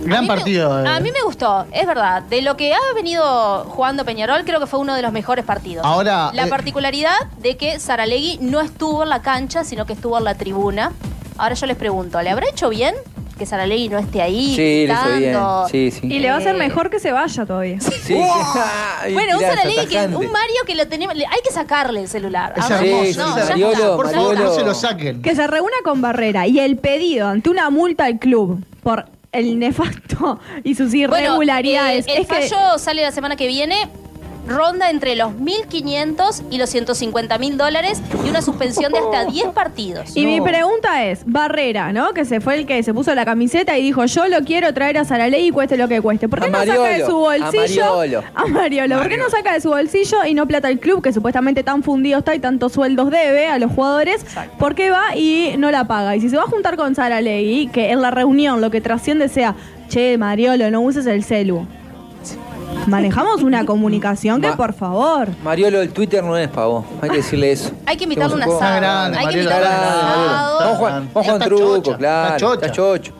Gran 0.03 0.19
A 0.19 0.23
mí 0.23 0.29
me- 0.29 0.35
partido. 0.35 0.85
eh. 0.85 0.89
a 0.89 1.01
mí 1.01 1.11
me 1.13 1.23
gustó, 1.25 1.67
es 1.73 1.87
verdad. 1.87 2.23
De 2.23 2.43
lo 2.43 2.57
que 2.57 2.73
ha 2.75 2.95
venido 2.95 3.65
jugando 3.65 4.05
Peñarol, 4.05 4.45
creo 4.45 4.61
que 4.61 4.67
fue 4.67 4.79
uno 4.79 4.95
de 4.95 5.03
los 5.03 5.13
mejores 5.13 5.45
partidos. 5.45 5.85
Ahora, 5.85 6.31
La 6.33 6.47
eh, 6.47 6.49
particularidad 6.51 7.17
de 7.39 7.57
que 7.57 7.79
Saralegui 7.81 8.39
no 8.41 8.61
estuvo 8.61 9.03
en 9.03 9.09
la 9.09 9.23
cancha, 9.23 9.65
sino 9.65 9.87
que 9.87 9.93
estuvo 9.95 10.17
en 10.19 10.25
la 10.25 10.35
tribuna. 10.37 10.93
Ahora 11.37 11.55
yo 11.55 11.67
les 11.67 11.77
pregunto, 11.77 12.21
¿le 12.23 12.31
habrá 12.31 12.49
hecho 12.49 12.69
bien 12.69 12.95
que 13.39 13.47
Saralegui 13.47 13.89
no 13.89 13.99
esté 13.99 14.21
ahí? 14.21 14.55
Sí, 14.57 14.87
le 14.87 14.93
hizo 14.93 15.17
bien. 15.19 15.37
Sí, 15.71 15.91
sí. 16.01 16.07
Y 16.13 16.19
le 16.19 16.31
va 16.31 16.39
a 16.39 16.41
ser 16.41 16.57
Eh, 16.57 16.59
mejor 16.59 16.91
que 16.91 16.99
se 16.99 17.13
vaya 17.13 17.47
todavía. 17.47 17.79
Sí. 17.81 18.15
Bueno, 19.13 19.39
un 19.39 19.43
Saralegui 19.45 19.87
que 19.87 20.07
un 20.07 20.13
Mario 20.33 20.57
que 20.67 20.75
lo 20.75 20.89
tenemos, 20.89 21.15
hay 21.15 21.41
que 21.45 21.53
sacarle 21.53 22.01
el 22.01 22.09
celular. 22.09 22.53
Es 22.57 22.65
Ah, 22.71 22.81
hermoso. 22.85 23.21
No, 23.29 23.37
Mariolo. 23.37 23.97
Por 23.97 24.11
favor, 24.13 24.39
no 24.39 24.53
se 24.55 24.63
lo 24.65 24.75
saquen. 24.75 25.23
Que 25.23 25.35
se 25.37 25.47
reúna 25.47 25.77
con 25.85 26.01
Barrera 26.03 26.47
y 26.49 26.59
el 26.59 26.77
pedido 26.79 27.29
ante 27.29 27.49
una 27.51 27.71
multa 27.71 28.07
al 28.07 28.19
club 28.19 28.65
por 28.83 29.07
el 29.33 29.59
nefasto 29.59 30.41
y 30.65 30.75
sus 30.75 30.91
Bueno, 30.93 31.17
irregularidades. 31.17 32.07
eh, 32.07 32.13
el 32.17 32.23
es 32.23 32.29
que 32.29 32.49
fallo 32.49 32.79
sale 32.79 33.03
la 33.03 33.13
semana 33.13 33.37
que 33.37 33.47
viene. 33.47 33.89
Ronda 34.49 34.91
entre 34.91 35.15
los 35.15 35.33
1.500 35.33 36.43
y 36.51 36.59
los 36.59 36.71
150 36.71 37.39
mil 37.39 37.57
dólares 37.57 38.01
y 38.25 38.29
una 38.29 38.43
suspensión 38.43 38.93
de 38.93 38.99
hasta 38.99 39.25
10 39.31 39.49
partidos. 39.49 40.17
Y 40.17 40.27
mi 40.27 40.41
pregunta 40.41 41.05
es, 41.07 41.21
Barrera, 41.27 41.93
¿no? 41.93 42.13
Que 42.15 42.25
se 42.25 42.41
fue 42.41 42.57
el 42.57 42.67
que 42.67 42.83
se 42.83 42.95
puso 42.95 43.15
la 43.15 43.25
camiseta 43.25 43.77
y 43.79 43.83
dijo, 43.83 44.05
yo 44.07 44.27
lo 44.29 44.41
quiero 44.45 44.73
traer 44.75 44.99
a 44.99 45.05
Saraley 45.05 45.49
y 45.49 45.51
cueste 45.51 45.77
lo 45.77 45.89
que 45.89 46.01
cueste. 46.01 46.29
¿Por 46.29 46.41
qué 46.41 46.47
A 46.47 46.51
no 46.51 46.59
saca 46.59 46.89
de 46.89 47.05
su 47.05 47.29
a 47.29 47.39
bolsillo? 47.39 47.97
Mariolo. 47.97 48.25
A 48.35 48.47
Mariolo. 48.47 48.99
¿Por 48.99 49.09
qué 49.09 49.17
no 49.17 49.31
saca 49.31 49.53
de 49.53 49.61
su 49.61 49.69
bolsillo 49.71 50.25
y 50.25 50.35
no 50.35 50.47
plata 50.47 50.69
el 50.69 50.81
club, 50.81 51.03
que 51.03 51.13
supuestamente 51.13 51.63
tan 51.63 51.83
fundido 51.83 52.19
está 52.19 52.35
y 52.35 52.39
tantos 52.39 52.73
sueldos 52.73 53.11
debe 53.11 53.49
a 53.49 53.59
los 53.59 53.73
jugadores? 53.73 54.25
¿Por 54.59 54.75
qué 54.75 54.91
va 54.91 55.15
y 55.17 55.55
no 55.59 55.71
la 55.71 55.85
paga? 55.87 56.17
Y 56.17 56.21
si 56.21 56.31
se 56.31 56.37
va 56.37 56.45
a 56.45 56.47
juntar 56.47 56.77
con 56.77 56.95
Saraley, 56.95 57.69
que 57.69 57.91
en 57.91 58.01
la 58.01 58.11
reunión 58.11 58.61
lo 58.61 58.71
que 58.71 58.81
trasciende 58.81 59.29
sea, 59.29 59.55
che, 59.89 60.17
Mariolo, 60.19 60.71
no 60.71 60.81
uses 60.81 61.07
el 61.07 61.25
celu. 61.25 61.67
Manejamos 62.87 63.43
una 63.43 63.65
comunicación 63.67 64.41
que, 64.41 64.49
Ma- 64.49 64.57
por 64.57 64.73
favor. 64.73 65.29
Mariolo, 65.43 65.83
el 65.83 65.91
Twitter 65.91 66.23
no 66.25 66.37
es 66.37 66.49
pavo. 66.49 66.87
Hay 67.03 67.11
que 67.11 67.17
decirle 67.19 67.53
eso. 67.53 67.71
Hay 67.87 67.97
que 67.97 68.05
invitarle 68.05 68.35
un 68.37 68.43
Está 68.43 68.55
asado. 68.57 68.77
grande, 68.81 69.19
Hay 69.19 69.27
que 69.27 69.27
Marielo, 69.27 69.51
invitarle 69.51 69.69
un 69.69 69.83
está 69.85 69.97
grande, 69.97 70.27
asado. 70.35 70.59
Vamos 70.59 70.73
a 70.73 70.77
jugar, 70.79 70.93
vamos 70.93 71.09
a 71.17 71.21
jugar 71.21 71.25
un 71.37 71.43
Está 71.43 71.45
truco, 71.47 71.77
chocha, 71.83 71.97
claro. 71.99 72.35
está 72.35 72.39
chocha. 72.39 72.67
Está 72.67 72.73
chocho. 72.73 73.13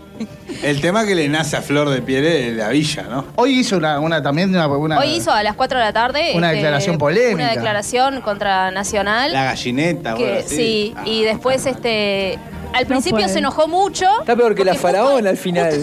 El 0.65 0.81
tema 0.81 1.05
que 1.07 1.15
le 1.15 1.29
nace 1.29 1.57
a 1.57 1.63
Flor 1.63 1.89
de 1.91 2.03
Piel 2.03 2.25
es 2.25 2.57
la 2.57 2.69
villa, 2.71 3.05
¿no? 3.09 3.25
Hoy 3.37 3.61
hizo 3.61 3.77
una, 3.77 4.01
una 4.01 4.21
también 4.21 4.51
una, 4.51 4.67
una- 4.67 4.99
Hoy 4.99 5.11
hizo 5.15 5.31
a 5.31 5.43
las 5.45 5.55
4 5.55 5.79
de 5.79 5.85
la 5.85 5.93
tarde 5.93 6.21
este, 6.27 6.39
Una 6.39 6.51
declaración 6.51 6.99
polémica. 6.99 7.35
Una 7.45 7.51
declaración 7.53 8.21
contra 8.23 8.73
Nacional. 8.73 9.33
La 9.33 9.45
gallineta, 9.45 10.15
que, 10.15 10.25
bueno, 10.25 10.41
sí, 10.45 10.93
Ah. 10.97 11.03
y 11.07 11.23
después 11.23 11.65
este 11.67 12.37
al 12.73 12.87
principio 12.87 13.19
puede. 13.19 13.29
se 13.29 13.39
enojó 13.39 13.67
mucho. 13.69 14.07
Está 14.21 14.37
peor 14.37 14.55
que 14.55 14.65
la 14.65 14.75
faraona 14.75 15.31
al 15.31 15.37
final. 15.37 15.73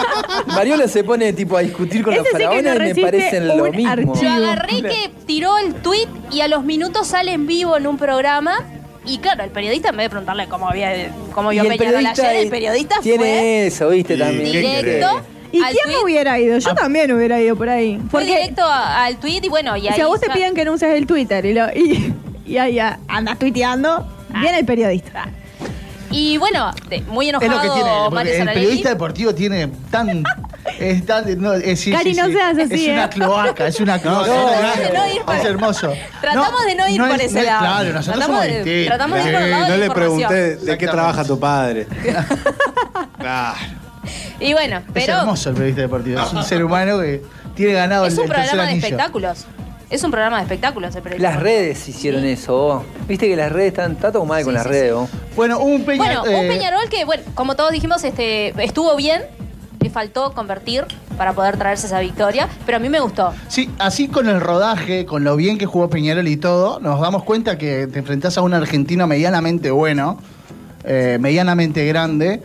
Mariolo 0.46 0.88
se 0.88 1.04
pone 1.04 1.32
tipo 1.32 1.56
a 1.56 1.60
discutir 1.60 2.02
con 2.02 2.14
Ese 2.14 2.22
la 2.22 2.28
sí 2.38 2.44
no 2.44 2.50
faraona 2.50 2.88
y 2.88 2.94
me 2.94 3.02
parecen 3.02 3.48
lo 3.48 3.70
mismo. 3.72 3.90
archivo. 3.90 4.14
Lo 4.22 4.30
agarré 4.30 4.82
que 4.82 5.10
tiró 5.26 5.58
el 5.58 5.74
tweet 5.74 6.08
y 6.32 6.40
a 6.40 6.48
los 6.48 6.64
minutos 6.64 7.06
sale 7.08 7.32
en 7.32 7.46
vivo 7.46 7.76
en 7.76 7.86
un 7.86 7.96
programa. 7.98 8.58
Y 9.04 9.18
claro, 9.18 9.44
el 9.44 9.50
periodista, 9.50 9.90
en 9.90 9.98
vez 9.98 10.06
de 10.06 10.10
preguntarle 10.10 10.48
cómo 10.48 10.68
había 10.68 10.90
cómo 11.32 11.50
vio 11.50 11.62
el 11.62 11.76
Peñarol 11.78 12.04
ayer, 12.04 12.36
el 12.36 12.48
periodista 12.50 12.96
tiene 13.02 13.18
fue 13.18 13.66
eso, 13.66 13.88
viste, 13.90 14.14
Sí, 14.14 14.20
también. 14.20 14.52
¿qué 14.52 14.58
directo. 14.58 15.20
¿Y 15.52 15.62
al 15.62 15.70
quién 15.70 15.84
tweet, 15.84 15.94
no 15.94 16.02
hubiera 16.02 16.38
ido? 16.40 16.58
Yo 16.58 16.74
también 16.74 17.12
hubiera 17.12 17.40
ido 17.40 17.54
por 17.54 17.68
ahí. 17.68 17.98
Fue 18.10 18.20
Porque 18.22 18.26
directo 18.26 18.62
a- 18.64 19.04
al 19.04 19.16
tweet 19.18 19.40
y 19.44 19.48
bueno, 19.48 19.76
y 19.76 19.86
ahí 19.86 19.94
si 19.94 20.00
a 20.00 20.08
vos 20.08 20.20
te 20.20 20.28
piden 20.30 20.54
que 20.54 20.64
no 20.64 20.72
uses 20.72 20.92
el 20.92 21.06
Twitter 21.06 21.46
y, 21.46 21.54
lo, 21.54 21.66
y, 21.72 22.12
y 22.46 22.58
ahí 22.58 22.80
ah, 22.80 22.98
andas 23.06 23.38
tuiteando, 23.38 24.04
viene 24.40 24.58
el 24.58 24.66
periodista. 24.66 25.28
Y 26.16 26.38
bueno, 26.38 26.70
de- 26.88 27.02
muy 27.02 27.26
Es 27.26 27.30
enojado 27.34 27.54
lo 27.54 27.60
que 27.60 27.68
tiene, 27.68 27.90
Mario 28.10 28.32
el 28.32 28.44
periodista 28.48 28.88
deportivo 28.88 29.34
tiene 29.34 29.68
tan... 29.90 30.24
Es 30.78 31.04
tan 31.06 31.40
no, 31.40 31.52
es, 31.52 31.78
sí, 31.80 31.92
Cari, 31.92 32.14
sí, 32.14 32.20
no 32.20 32.26
sí. 32.26 32.32
seas 32.32 32.58
así, 32.58 32.86
Es 32.86 32.92
una 32.92 33.04
¿eh? 33.04 33.08
cloaca, 33.10 33.66
es 33.68 33.80
una 33.80 33.98
cloaca. 34.00 34.26
no, 34.26 34.46
tratamos 34.48 34.78
de 34.78 34.92
no 34.98 35.06
ir 35.14 35.22
por- 35.22 35.34
es 35.36 35.44
hermoso. 35.44 35.92
Tratamos 36.20 36.64
de 36.66 36.74
no 36.74 36.88
ir 36.88 37.00
por 37.00 37.10
es- 37.20 37.20
ese 37.26 37.38
es- 37.40 37.44
lado. 37.46 37.60
Claro, 37.60 37.92
nosotros 37.92 38.04
Tratamos 38.16 38.26
somos 38.26 38.42
de- 38.42 38.64
distintos. 38.64 38.86
tratamos 38.86 39.18
de 39.18 39.24
ir 39.30 39.32
por 39.34 39.42
el 39.42 39.50
lado 39.50 39.62
de 39.62 39.68
no 39.68 39.74
la 39.74 39.80
le 39.80 39.86
información. 39.86 40.28
pregunté 40.28 40.34
de 40.34 40.46
qué 40.48 40.54
Exactamente. 40.54 40.86
trabaja 40.88 41.24
tu 41.24 41.38
padre. 41.40 41.86
claro. 43.18 43.56
Y 44.40 44.52
bueno, 44.52 44.76
Es 44.78 44.84
pero 44.92 45.12
hermoso 45.20 45.48
el 45.50 45.54
periodista 45.54 45.82
deportivo. 45.82 46.20
Es 46.22 46.32
un 46.32 46.44
ser 46.44 46.64
humano 46.64 46.98
que 47.00 47.22
tiene 47.54 47.72
ganado 47.74 48.06
es 48.06 48.14
el, 48.14 48.20
un 48.20 48.24
el 48.26 48.30
tercer 48.30 48.44
programa 48.48 48.62
de 48.64 48.70
anillo. 48.72 48.86
espectáculos. 48.86 49.46
Es 49.88 50.02
un 50.02 50.10
programa 50.10 50.38
de 50.38 50.42
espectáculos 50.42 50.96
el 50.96 51.02
periodismo. 51.02 51.30
Las 51.30 51.40
redes 51.40 51.88
hicieron 51.88 52.24
eso, 52.24 52.52
vos. 52.56 52.82
Viste 53.06 53.28
que 53.28 53.36
las 53.36 53.52
redes 53.52 53.68
están, 53.68 53.92
está 53.92 54.10
todo 54.10 54.24
mal 54.24 54.42
con 54.42 54.54
las 54.54 54.64
sí, 54.64 54.68
redes, 54.68 54.94
vos. 54.94 55.08
Bueno, 55.36 55.60
un 55.60 55.84
Peña... 55.84 56.22
Bueno, 56.22 56.22
un 56.24 56.44
eh, 56.44 56.48
Peñarol 56.48 56.88
que, 56.88 57.04
bueno, 57.04 57.22
como 57.34 57.54
todos 57.54 57.70
dijimos, 57.70 58.02
este, 58.02 58.48
estuvo 58.64 58.96
bien. 58.96 59.22
Le 59.78 59.90
faltó 59.90 60.32
convertir 60.32 60.84
para 61.16 61.32
poder 61.32 61.56
traerse 61.56 61.86
esa 61.86 62.00
victoria, 62.00 62.48
pero 62.64 62.76
a 62.76 62.80
mí 62.80 62.88
me 62.88 62.98
gustó. 62.98 63.32
Sí, 63.46 63.70
así 63.78 64.08
con 64.08 64.28
el 64.28 64.40
rodaje, 64.40 65.06
con 65.06 65.22
lo 65.22 65.36
bien 65.36 65.58
que 65.58 65.66
jugó 65.66 65.88
Peñarol 65.88 66.26
y 66.26 66.36
todo, 66.36 66.80
nos 66.80 67.00
damos 67.00 67.22
cuenta 67.22 67.56
que 67.56 67.86
te 67.86 68.00
enfrentás 68.00 68.36
a 68.36 68.42
un 68.42 68.54
argentino 68.54 69.06
medianamente 69.06 69.70
bueno, 69.70 70.18
eh, 70.82 71.18
medianamente 71.20 71.86
grande, 71.86 72.42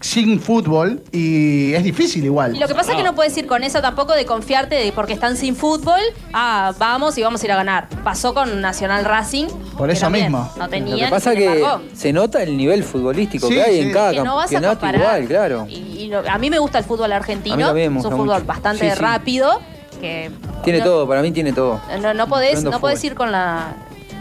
sin 0.00 0.40
fútbol, 0.40 1.02
y 1.12 1.72
es 1.74 1.82
difícil 1.84 2.24
igual. 2.24 2.54
Y 2.54 2.58
lo 2.58 2.68
que 2.68 2.74
pasa 2.74 2.92
es 2.92 2.96
que 2.98 3.02
no 3.02 3.14
puedes 3.14 3.36
ir 3.36 3.46
con 3.46 3.64
eso 3.64 3.80
tampoco 3.80 4.12
de 4.12 4.24
confiarte 4.26 4.74
de 4.76 4.92
porque 4.92 5.12
están 5.14 5.36
sin 5.36 5.56
fútbol, 5.56 6.00
ah, 6.32 6.72
vamos 6.78 7.16
y 7.18 7.22
vamos 7.22 7.42
a 7.42 7.46
ir 7.46 7.52
a 7.52 7.56
ganar. 7.56 7.88
Pasó 8.04 8.34
con 8.34 8.60
Nacional 8.60 9.04
Racing. 9.04 9.46
Por 9.76 9.86
que 9.88 9.92
eso 9.94 10.02
también 10.02 10.26
mismo. 10.26 10.50
No 10.56 10.64
Lo 10.64 10.68
tenía 10.68 11.04
que 11.06 11.10
pasa 11.10 11.30
sin 11.32 11.40
que 11.40 11.64
se 11.94 12.12
nota 12.12 12.42
el 12.42 12.56
nivel 12.56 12.84
futbolístico 12.84 13.48
Sí, 13.48 13.54
que 13.54 13.62
hay 13.62 13.74
sí. 13.76 13.80
en 13.88 13.92
cada 13.92 14.10
que 14.12 14.22
no 14.22 14.36
campeonato 14.36 14.86
igual, 14.86 15.26
claro. 15.26 15.66
Y, 15.68 15.74
y 15.74 16.08
lo- 16.08 16.28
a 16.28 16.38
mí 16.38 16.50
me 16.50 16.58
gusta 16.58 16.78
el 16.78 16.84
fútbol 16.84 17.12
A 17.12 17.16
argentino. 17.16 17.74
es 17.76 17.88
un 17.88 18.02
fútbol 18.02 18.26
mucho. 18.26 18.44
bastante 18.44 18.88
Sí, 18.90 18.94
sí. 18.96 19.00
rápido. 19.00 19.60
Que 20.00 20.30
Tiene 20.62 20.80
no- 20.80 20.84
todo, 20.84 21.08
para 21.08 21.22
mí 21.22 21.32
tiene 21.32 21.52
todo. 21.54 21.80
No, 22.02 22.12
no 22.12 22.26
podés, 22.28 22.62
no 22.62 22.80
podés 22.80 23.02
ir 23.02 23.14
con 23.14 23.32
la, 23.32 23.74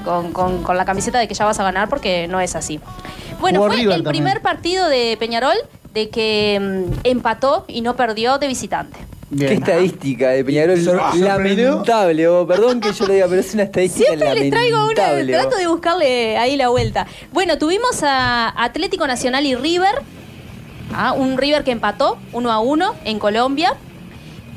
con, 0.06 0.32
con- 0.32 0.64
con 0.64 0.78
la 0.78 0.86
camiseta 0.86 1.20
de 1.20 1.28
que 1.28 1.34
ya 1.34 1.44
vas 1.44 1.60
a 1.60 1.64
ganar 1.64 1.90
porque 1.90 2.28
no 2.30 2.40
es 2.40 2.56
así. 2.56 2.80
Bueno, 3.42 3.60
Jugó 3.60 3.72
fue 3.72 3.78
River 3.82 3.96
el 3.98 4.04
también. 4.04 4.24
primer 4.24 4.42
partido 4.42 4.88
de 4.88 5.18
Peñarol 5.20 5.56
de 5.94 6.10
que 6.10 6.60
mm, 6.62 6.94
empató 7.04 7.66
y 7.68 7.82
no 7.82 7.96
perdió 7.98 8.38
de 8.38 8.48
visitante. 8.48 8.98
Bien. 9.30 9.50
Qué 9.50 9.56
estadística 9.56 10.30
de 10.30 10.46
Peñarol. 10.46 10.80
Sor- 10.80 11.02
sorprendió. 11.18 11.70
lamentable, 11.72 12.28
vos. 12.28 12.48
Perdón 12.48 12.80
que 12.80 12.94
yo 12.94 13.08
lo 13.08 13.14
diga, 13.14 13.26
pero 13.28 13.42
es 13.42 13.54
una 13.56 13.64
estadística 13.64 14.08
Siempre 14.08 14.34
les 14.36 14.50
traigo 14.52 14.78
una, 14.86 14.94
lamentable. 14.94 15.34
trato 15.34 15.58
de 15.58 15.68
buscarle 15.68 16.38
ahí 16.38 16.56
la 16.56 16.70
vuelta. 16.70 17.08
Bueno, 17.34 17.58
tuvimos 17.58 18.04
a 18.04 18.50
Atlético 18.64 19.08
Nacional 19.08 19.46
y 19.46 19.56
River. 19.56 19.96
Ah, 20.94 21.14
un 21.14 21.38
River 21.38 21.64
que 21.64 21.72
empató 21.72 22.18
uno 22.34 22.52
a 22.52 22.60
uno 22.60 22.94
en 23.04 23.18
Colombia. 23.20 23.74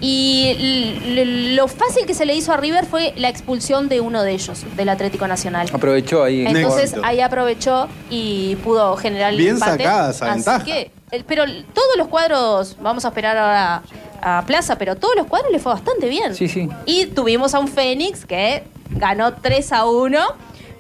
Y 0.01 1.55
lo 1.57 1.67
fácil 1.69 2.07
que 2.07 2.15
se 2.15 2.25
le 2.25 2.35
hizo 2.35 2.53
a 2.53 2.57
River 2.57 2.87
fue 2.87 3.13
la 3.17 3.29
expulsión 3.29 3.89
de 3.89 4.01
uno 4.01 4.23
de 4.23 4.33
ellos, 4.33 4.65
del 4.77 4.89
Atlético 4.89 5.27
Nacional. 5.27 5.69
Aprovechó 5.73 6.23
ahí. 6.23 6.47
Entonces 6.47 6.95
ahí 7.03 7.21
aprovechó 7.21 7.89
y 8.11 8.57
pudo 8.57 8.97
generar 8.97 9.31
el 9.33 9.39
Bien 9.39 9.55
empate. 9.55 9.83
sacada 9.85 10.11
esa 10.11 10.27
Así 10.27 10.35
ventaja. 10.37 10.65
que, 10.65 10.91
el- 11.11 11.25
pero 11.25 11.45
todos 11.75 11.97
los 11.97 12.09
cuadros, 12.09 12.77
vamos 12.81 13.05
a 13.05 13.09
esperar 13.09 13.37
ahora 13.37 13.83
a 14.23 14.45
Plaza, 14.47 14.79
pero 14.79 14.95
todos 14.97 15.15
los 15.17 15.27
cuadros 15.27 15.51
le 15.51 15.59
fue 15.59 15.73
bastante 15.73 16.09
bien. 16.09 16.35
Sí, 16.35 16.49
sí. 16.49 16.69
Y 16.87 17.07
tuvimos 17.07 17.55
a 17.55 17.59
un 17.59 17.67
Fénix 17.69 18.25
que 18.25 18.63
ganó 18.91 19.35
3 19.35 19.73
a 19.73 19.85
1 19.87 20.21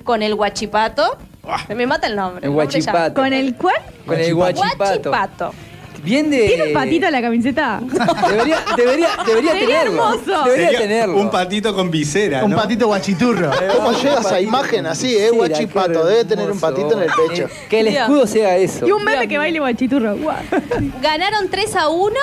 con 0.04 0.22
el 0.22 0.34
Guachipato. 0.36 1.18
Me 1.74 1.86
mata 1.86 2.06
el 2.06 2.14
nombre. 2.16 2.46
El 2.46 2.52
nombre 2.54 2.80
ya. 2.80 2.92
Guachipato. 2.92 3.14
¿Con 3.20 3.32
el 3.32 3.54
cuál? 3.56 3.74
Con 4.06 4.18
el 4.20 4.34
guachipato. 4.34 4.76
Guachipato. 4.76 5.54
Bien 6.02 6.30
de. 6.30 6.46
¿Tiene 6.46 6.64
un 6.68 6.72
patito 6.72 7.06
en 7.06 7.12
la 7.12 7.20
camiseta? 7.22 7.80
Debería, 8.28 8.58
debería, 8.76 9.08
debería 9.26 9.52
Sería 9.52 9.66
tenerlo. 9.66 10.10
hermoso. 10.14 10.44
Debería 10.44 10.66
Sería 10.68 10.78
tenerlo. 10.78 11.16
Un 11.16 11.30
patito 11.30 11.74
con 11.74 11.90
visera, 11.90 12.44
Un 12.44 12.50
¿no? 12.52 12.56
patito 12.56 12.86
guachiturro. 12.86 13.50
¿Cómo 13.76 13.92
llega 13.92 14.20
esa 14.20 14.40
imagen 14.40 14.86
así, 14.86 15.16
eh? 15.16 15.30
Guachipato, 15.30 16.04
debe 16.06 16.24
tener 16.24 16.50
un 16.50 16.60
patito 16.60 16.92
en 16.92 17.02
el 17.02 17.10
pecho. 17.28 17.44
Eh, 17.44 17.66
Que 17.68 17.80
el 17.80 17.88
escudo 17.88 18.26
sea 18.26 18.56
eso. 18.56 18.86
Y 18.86 18.92
un 18.92 19.02
meme 19.04 19.26
que 19.28 19.38
baile 19.38 19.58
guachiturro. 19.58 20.16
Guau. 20.16 20.36
Ganaron 21.02 21.48
3 21.50 21.76
a 21.76 21.88
1. 21.88 22.14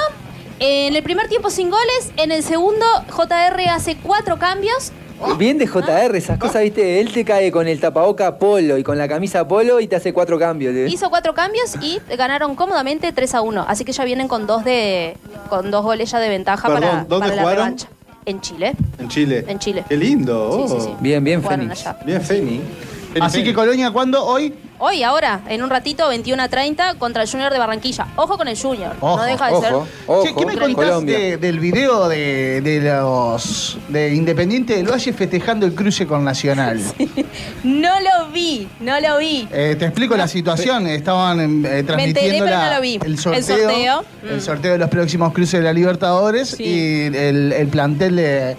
En 0.60 0.96
el 0.96 1.04
primer 1.04 1.28
tiempo 1.28 1.50
sin 1.50 1.70
goles. 1.70 2.12
En 2.18 2.32
el 2.32 2.42
segundo, 2.44 2.86
JR 3.10 3.70
hace 3.70 3.98
cuatro 4.02 4.40
cambios. 4.40 4.92
Bien 5.38 5.58
de 5.58 5.68
JR, 5.68 6.16
esas 6.16 6.38
cosas, 6.38 6.62
viste, 6.62 7.00
él 7.00 7.12
te 7.12 7.24
cae 7.26 7.52
con 7.52 7.68
el 7.68 7.80
tapaboca 7.80 8.38
polo 8.38 8.78
y 8.78 8.84
con 8.84 8.98
la 8.98 9.08
camisa 9.08 9.48
polo 9.48 9.80
y 9.80 9.88
te 9.88 9.96
hace 9.96 10.14
cuatro 10.14 10.38
cambios. 10.38 10.76
¿eh? 10.76 10.88
Hizo 10.90 11.10
cuatro 11.10 11.34
cambios 11.34 11.76
y 11.82 12.00
ganaron 12.18 12.56
cómodamente 12.56 13.12
3 13.12 13.36
a 13.36 13.42
1. 13.42 13.66
Así 13.68 13.86
que 13.86 13.92
ya 13.92 14.04
vienen 14.06 14.28
con 14.28 14.46
dos 14.48 14.64
de 14.64 15.18
con 15.50 15.72
dos 15.72 15.84
goles 15.84 16.12
ya 16.12 16.20
de 16.20 16.30
ventaja 16.30 16.68
Perdón, 16.68 16.82
para, 16.90 17.04
¿dónde 17.06 17.28
para 17.28 17.36
la 17.36 17.42
jugaron? 17.42 17.64
revancha. 17.66 17.88
En 18.26 18.42
Chile. 18.42 18.74
En 18.98 19.08
Chile. 19.08 19.46
En 19.48 19.60
Chile. 19.60 19.84
Qué 19.88 19.98
lindo. 19.98 20.52
Sí, 20.68 20.74
oh. 20.74 20.80
sí, 20.80 20.88
sí. 20.88 20.96
Bien, 21.00 21.24
bien, 21.24 21.44
Fénix. 21.44 21.86
Bien, 22.06 22.22
Feni. 22.22 22.62
Así 23.22 23.44
que 23.44 23.54
Colonia, 23.54 23.92
¿cuándo? 23.92 24.26
Hoy. 24.26 24.54
Hoy, 24.78 25.04
ahora, 25.04 25.40
en 25.48 25.64
un 25.64 25.70
ratito, 25.70 26.10
21 26.10 26.44
a 26.44 26.50
30 26.50 26.96
contra 26.96 27.24
el 27.24 27.30
Junior 27.30 27.52
de 27.54 27.58
Barranquilla. 27.60 28.08
Ojo 28.18 28.38
con 28.38 28.50
el 28.50 28.58
Junior. 28.60 28.94
Ojo, 29.00 29.16
no 29.18 29.24
deja 29.24 29.48
de 29.48 29.54
Ojo, 29.54 29.62
ser. 29.64 29.74
ojo. 30.08 30.24
Che, 30.26 30.30
¿Qué 30.36 30.46
me 30.46 30.52
Contra 30.54 30.62
contás 30.66 30.86
Colombia. 30.90 31.18
de- 31.18 31.38
del 31.38 31.60
video 31.62 32.10
de, 32.10 32.60
de 32.60 32.82
los 32.82 33.78
de 33.88 34.14
Independiente 34.14 34.76
del 34.76 34.92
Valle 34.92 35.14
festejando 35.14 35.66
el 35.66 35.74
cruce 35.74 36.06
con 36.06 36.24
Nacional? 36.26 36.82
No 37.64 38.00
lo 38.02 38.32
vi, 38.34 38.68
no 38.82 39.00
lo 39.00 39.18
vi. 39.18 39.48
Eh, 39.52 39.76
te 39.80 39.86
explico 39.86 40.16
la 40.18 40.28
situación. 40.28 40.86
Estaban 40.88 41.66
eh, 41.66 41.84
transmitiendo 41.84 42.46
pero 42.46 42.58
la- 42.58 42.70
no 42.70 42.76
lo 42.76 42.82
vi. 42.82 43.00
el 43.04 43.18
sorteo, 43.18 43.40
El 43.40 43.44
sorteo. 43.44 44.04
el 44.30 44.38
Mm. 44.38 44.42
sorteo 44.42 44.72
de 44.74 44.78
los 44.78 44.90
próximos 44.90 45.32
cruces 45.34 45.60
de 45.60 45.64
la 45.64 45.74
Libertadores 45.74 46.50
Sí. 46.50 46.64
y 46.64 47.16
el, 47.16 47.54
el 47.54 47.68
plantel 47.70 48.16
de, 48.18 48.56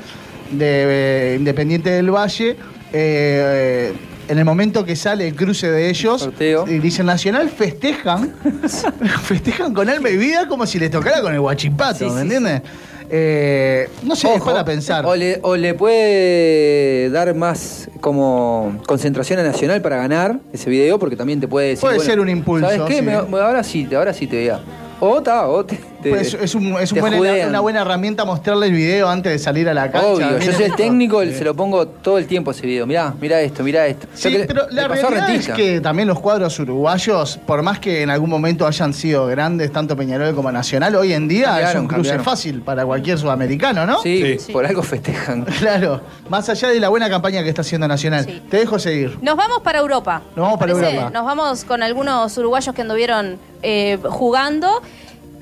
de, 0.50 0.56
eh, 0.60 1.36
Independiente 1.38 1.90
del 1.90 2.10
Valle. 2.10 2.56
eh, 2.92 3.92
en 4.28 4.38
el 4.38 4.44
momento 4.44 4.84
que 4.84 4.96
sale 4.96 5.28
el 5.28 5.34
cruce 5.34 5.70
de 5.70 5.88
ellos 5.88 6.22
Sorteo. 6.22 6.66
y 6.68 6.78
dicen 6.78 7.06
Nacional 7.06 7.48
festejan 7.50 8.34
festejan 9.22 9.72
con 9.74 9.88
alma 9.88 10.08
y 10.10 10.16
vida 10.16 10.48
como 10.48 10.66
si 10.66 10.78
les 10.78 10.90
tocara 10.90 11.20
con 11.22 11.32
el 11.34 11.40
guachipato, 11.40 11.98
Sí, 11.98 12.04
¿me 12.06 12.10
sí, 12.12 12.18
entiendes? 12.22 12.62
Eh, 13.08 13.88
no 14.02 14.16
sé, 14.16 14.28
es 14.34 14.40
Ojo, 14.40 14.46
para 14.50 14.64
pensar. 14.64 15.06
O 15.06 15.14
le, 15.14 15.38
o 15.42 15.54
le 15.56 15.74
puede 15.74 17.08
dar 17.10 17.32
más 17.34 17.88
como 18.00 18.80
concentración 18.86 19.38
a 19.38 19.42
Nacional 19.44 19.80
para 19.80 19.96
ganar 19.96 20.40
ese 20.52 20.68
video, 20.70 20.98
porque 20.98 21.14
también 21.16 21.40
te 21.40 21.46
puede 21.48 21.68
decir. 21.68 21.82
Puede 21.82 21.96
bueno, 21.96 22.10
ser 22.10 22.20
un 22.20 22.28
impulso, 22.28 22.66
¿Sabes 22.68 22.82
qué? 22.88 22.96
sí. 22.96 23.02
Me- 23.02 23.12
ahora 23.14 23.62
sí, 23.62 23.88
ahora 23.94 24.12
sí 24.12 24.26
te 24.26 24.36
vea. 24.38 24.60
O 24.98 25.22
ta, 25.22 25.46
o 25.46 25.64
te, 25.64 25.78
te- 26.10 26.16
Pues 26.16 26.34
es 26.34 26.54
un- 26.54 26.76
es 26.80 26.92
un 26.92 27.00
buena- 27.00 27.48
una 27.48 27.60
buena 27.60 27.80
herramienta 27.82 28.24
mostrarle 28.24 28.66
el 28.66 28.72
video 28.72 29.08
antes 29.08 29.32
de 29.32 29.38
salir 29.38 29.68
a 29.68 29.74
la 29.74 29.90
cancha. 29.90 30.06
Obvio, 30.08 30.38
yo 30.38 30.52
soy 30.52 30.64
el 30.64 30.76
técnico, 30.76 31.22
se 31.24 31.44
lo 31.44 31.54
pongo 31.54 31.86
todo 31.86 32.18
el 32.18 32.26
tiempo 32.26 32.50
ese 32.52 32.66
video. 32.66 32.86
Mirá, 32.86 33.14
mirá 33.20 33.40
esto, 33.40 33.62
mirá 33.62 33.86
esto. 33.86 34.06
Sí, 34.14 34.30
que 34.30 34.44
pero 34.44 34.66
la 34.70 34.88
realidad 34.88 35.30
es 35.30 35.48
que 35.48 35.80
también 35.80 36.08
los 36.08 36.20
cuadros 36.20 36.58
uruguayos, 36.58 37.38
por 37.46 37.62
más 37.62 37.78
que 37.80 38.02
en 38.02 38.10
algún 38.10 38.30
momento 38.30 38.66
hayan 38.66 38.92
sido 38.94 39.26
grandes, 39.26 39.72
tanto 39.72 39.96
Peñarol 39.96 40.34
como 40.34 40.50
Nacional, 40.52 40.94
hoy 40.96 41.12
en 41.12 41.28
día 41.28 41.40
es 41.40 41.46
Cambiaron, 41.46 41.82
un 41.82 41.88
cruce 41.88 42.02
cambiaron. 42.10 42.24
fácil 42.24 42.62
para 42.62 42.84
cualquier 42.86 43.18
sudamericano, 43.18 43.86
¿no? 43.86 44.00
Sí, 44.02 44.38
Sí. 44.38 44.52
por 44.52 44.64
algo 44.66 44.82
festejan. 44.82 45.44
Claro, 45.58 46.00
más 46.28 46.48
allá 46.48 46.68
de 46.68 46.78
la 46.80 46.88
buena 46.88 47.08
campaña 47.10 47.42
que 47.42 47.48
está 47.48 47.62
haciendo 47.62 47.88
Nacional. 47.88 48.24
Sí. 48.24 48.42
Te 48.50 48.58
dejo 48.58 48.78
seguir. 48.78 49.18
Nos 49.22 49.36
vamos 49.36 49.60
para 49.62 49.78
Europa. 49.80 50.22
Nos 50.36 50.44
vamos 50.44 50.58
para 50.58 50.72
¿Parece? 50.74 50.94
Europa. 50.94 51.10
Nos 51.12 51.24
vamos 51.24 51.64
con 51.64 51.82
algunos 51.82 52.36
uruguayos 52.38 52.74
que 52.74 52.82
anduvieron 52.82 53.38
eh, 53.62 53.98
jugando. 54.04 54.82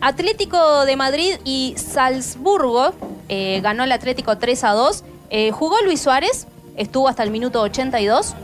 Atlético 0.01 0.85
de 0.85 0.97
Madrid 0.97 1.37
y 1.45 1.75
Salzburgo 1.77 2.93
eh, 3.29 3.61
ganó 3.63 3.85
el 3.85 3.93
Atlético 3.93 4.37
3 4.39 4.65
a 4.65 4.71
2. 4.73 5.05
Eh, 5.31 5.51
jugó 5.51 5.77
Luis 5.83 6.01
Suárez, 6.01 6.47
estuvo 6.77 7.09
hasta 7.09 7.23
el 7.23 7.31
minuto 7.31 7.61
82. 7.63 8.35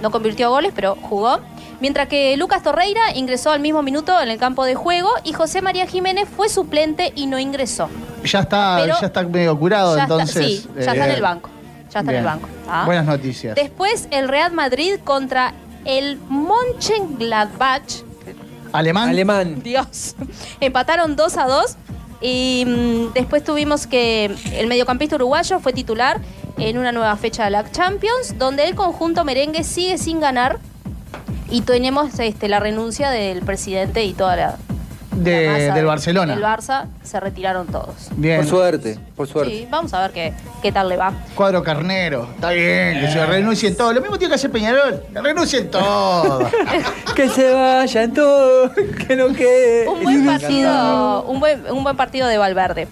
No 0.00 0.10
convirtió 0.10 0.50
goles, 0.50 0.72
pero 0.74 0.96
jugó. 0.96 1.40
Mientras 1.80 2.08
que 2.08 2.36
Lucas 2.36 2.62
Torreira 2.62 3.14
ingresó 3.14 3.50
al 3.50 3.60
mismo 3.60 3.82
minuto 3.82 4.18
en 4.20 4.30
el 4.30 4.38
campo 4.38 4.64
de 4.64 4.74
juego 4.74 5.08
y 5.24 5.32
José 5.32 5.62
María 5.62 5.86
Jiménez 5.86 6.28
fue 6.28 6.48
suplente 6.48 7.12
y 7.14 7.26
no 7.26 7.38
ingresó. 7.38 7.88
Ya 8.24 8.40
está, 8.40 8.78
Pero 8.82 8.96
ya 9.00 9.06
está 9.06 9.22
medio 9.22 9.58
curado, 9.58 9.96
Ya 9.96 10.02
está- 10.02 10.14
entonces. 10.14 10.46
sí, 10.62 10.68
ya 10.74 10.92
está 10.92 11.04
en 11.06 11.10
eh, 11.10 11.14
el 11.14 11.22
banco. 11.22 11.48
Ya 11.92 12.00
está 12.00 12.12
en 12.12 12.18
el 12.18 12.24
banco. 12.24 12.48
Ah. 12.68 12.84
Buenas 12.86 13.06
noticias. 13.06 13.54
Después 13.54 14.08
el 14.10 14.28
Real 14.28 14.52
Madrid 14.52 14.96
contra 15.04 15.54
el 15.84 16.18
Mönchengladbach. 16.28 18.02
Alemán. 18.72 19.08
Alemán. 19.08 19.62
Dios. 19.62 20.14
Empataron 20.60 21.16
2 21.16 21.36
a 21.36 21.46
2. 21.46 21.76
Y 22.22 22.64
mm, 22.66 23.12
después 23.14 23.42
tuvimos 23.42 23.86
que 23.86 24.34
el 24.52 24.66
mediocampista 24.66 25.16
uruguayo 25.16 25.58
fue 25.60 25.72
titular 25.72 26.20
en 26.58 26.76
una 26.76 26.92
nueva 26.92 27.16
fecha 27.16 27.44
de 27.44 27.50
la 27.50 27.70
Champions, 27.70 28.38
donde 28.38 28.64
el 28.64 28.74
conjunto 28.74 29.24
merengue 29.24 29.64
sigue 29.64 29.96
sin 29.98 30.20
ganar. 30.20 30.58
Y 31.48 31.62
tenemos 31.62 32.18
este, 32.18 32.48
la 32.48 32.60
renuncia 32.60 33.10
del 33.10 33.42
presidente 33.42 34.04
y 34.04 34.12
toda 34.12 34.36
la. 34.36 34.58
De- 35.12 35.46
la 35.46 35.52
masa 35.52 35.64
del 35.64 35.74
de- 35.74 35.82
Barcelona. 35.84 36.34
Del 36.34 36.44
Barça 36.44 36.84
se 37.02 37.18
retiraron 37.20 37.66
todos. 37.66 38.08
Bien. 38.16 38.38
Por 38.38 38.46
suerte, 38.48 38.98
por 39.16 39.26
suerte. 39.26 39.52
Sí, 39.58 39.68
vamos 39.70 39.92
a 39.92 40.00
ver 40.02 40.12
qué, 40.12 40.32
qué 40.62 40.70
tal 40.72 40.88
le 40.88 40.96
va. 40.96 41.12
Cuadro 41.34 41.62
carnero. 41.62 42.28
Está 42.34 42.50
bien, 42.50 43.00
que 43.00 43.10
se 43.10 43.26
renuncien 43.26 43.76
todos. 43.76 43.94
Lo 43.94 44.00
mismo 44.00 44.18
tiene 44.18 44.30
que 44.30 44.36
hacer 44.36 44.50
Peñarol. 44.50 45.02
Que 45.12 45.20
renuncien 45.20 45.70
todos. 45.70 46.50
Que 47.16 47.28
se 47.28 47.52
vayan 47.52 48.14
todos, 48.14 48.70
que 49.06 49.16
no 49.16 49.28
quede. 49.34 49.86
un 49.88 50.02
buen 50.02 50.24
partido, 50.40 51.22
un 51.24 51.40
buen, 51.40 51.70
un 51.70 51.82
buen 51.82 51.96
partido 51.96 52.28
de 52.28 52.38
Valverde. 52.38 52.88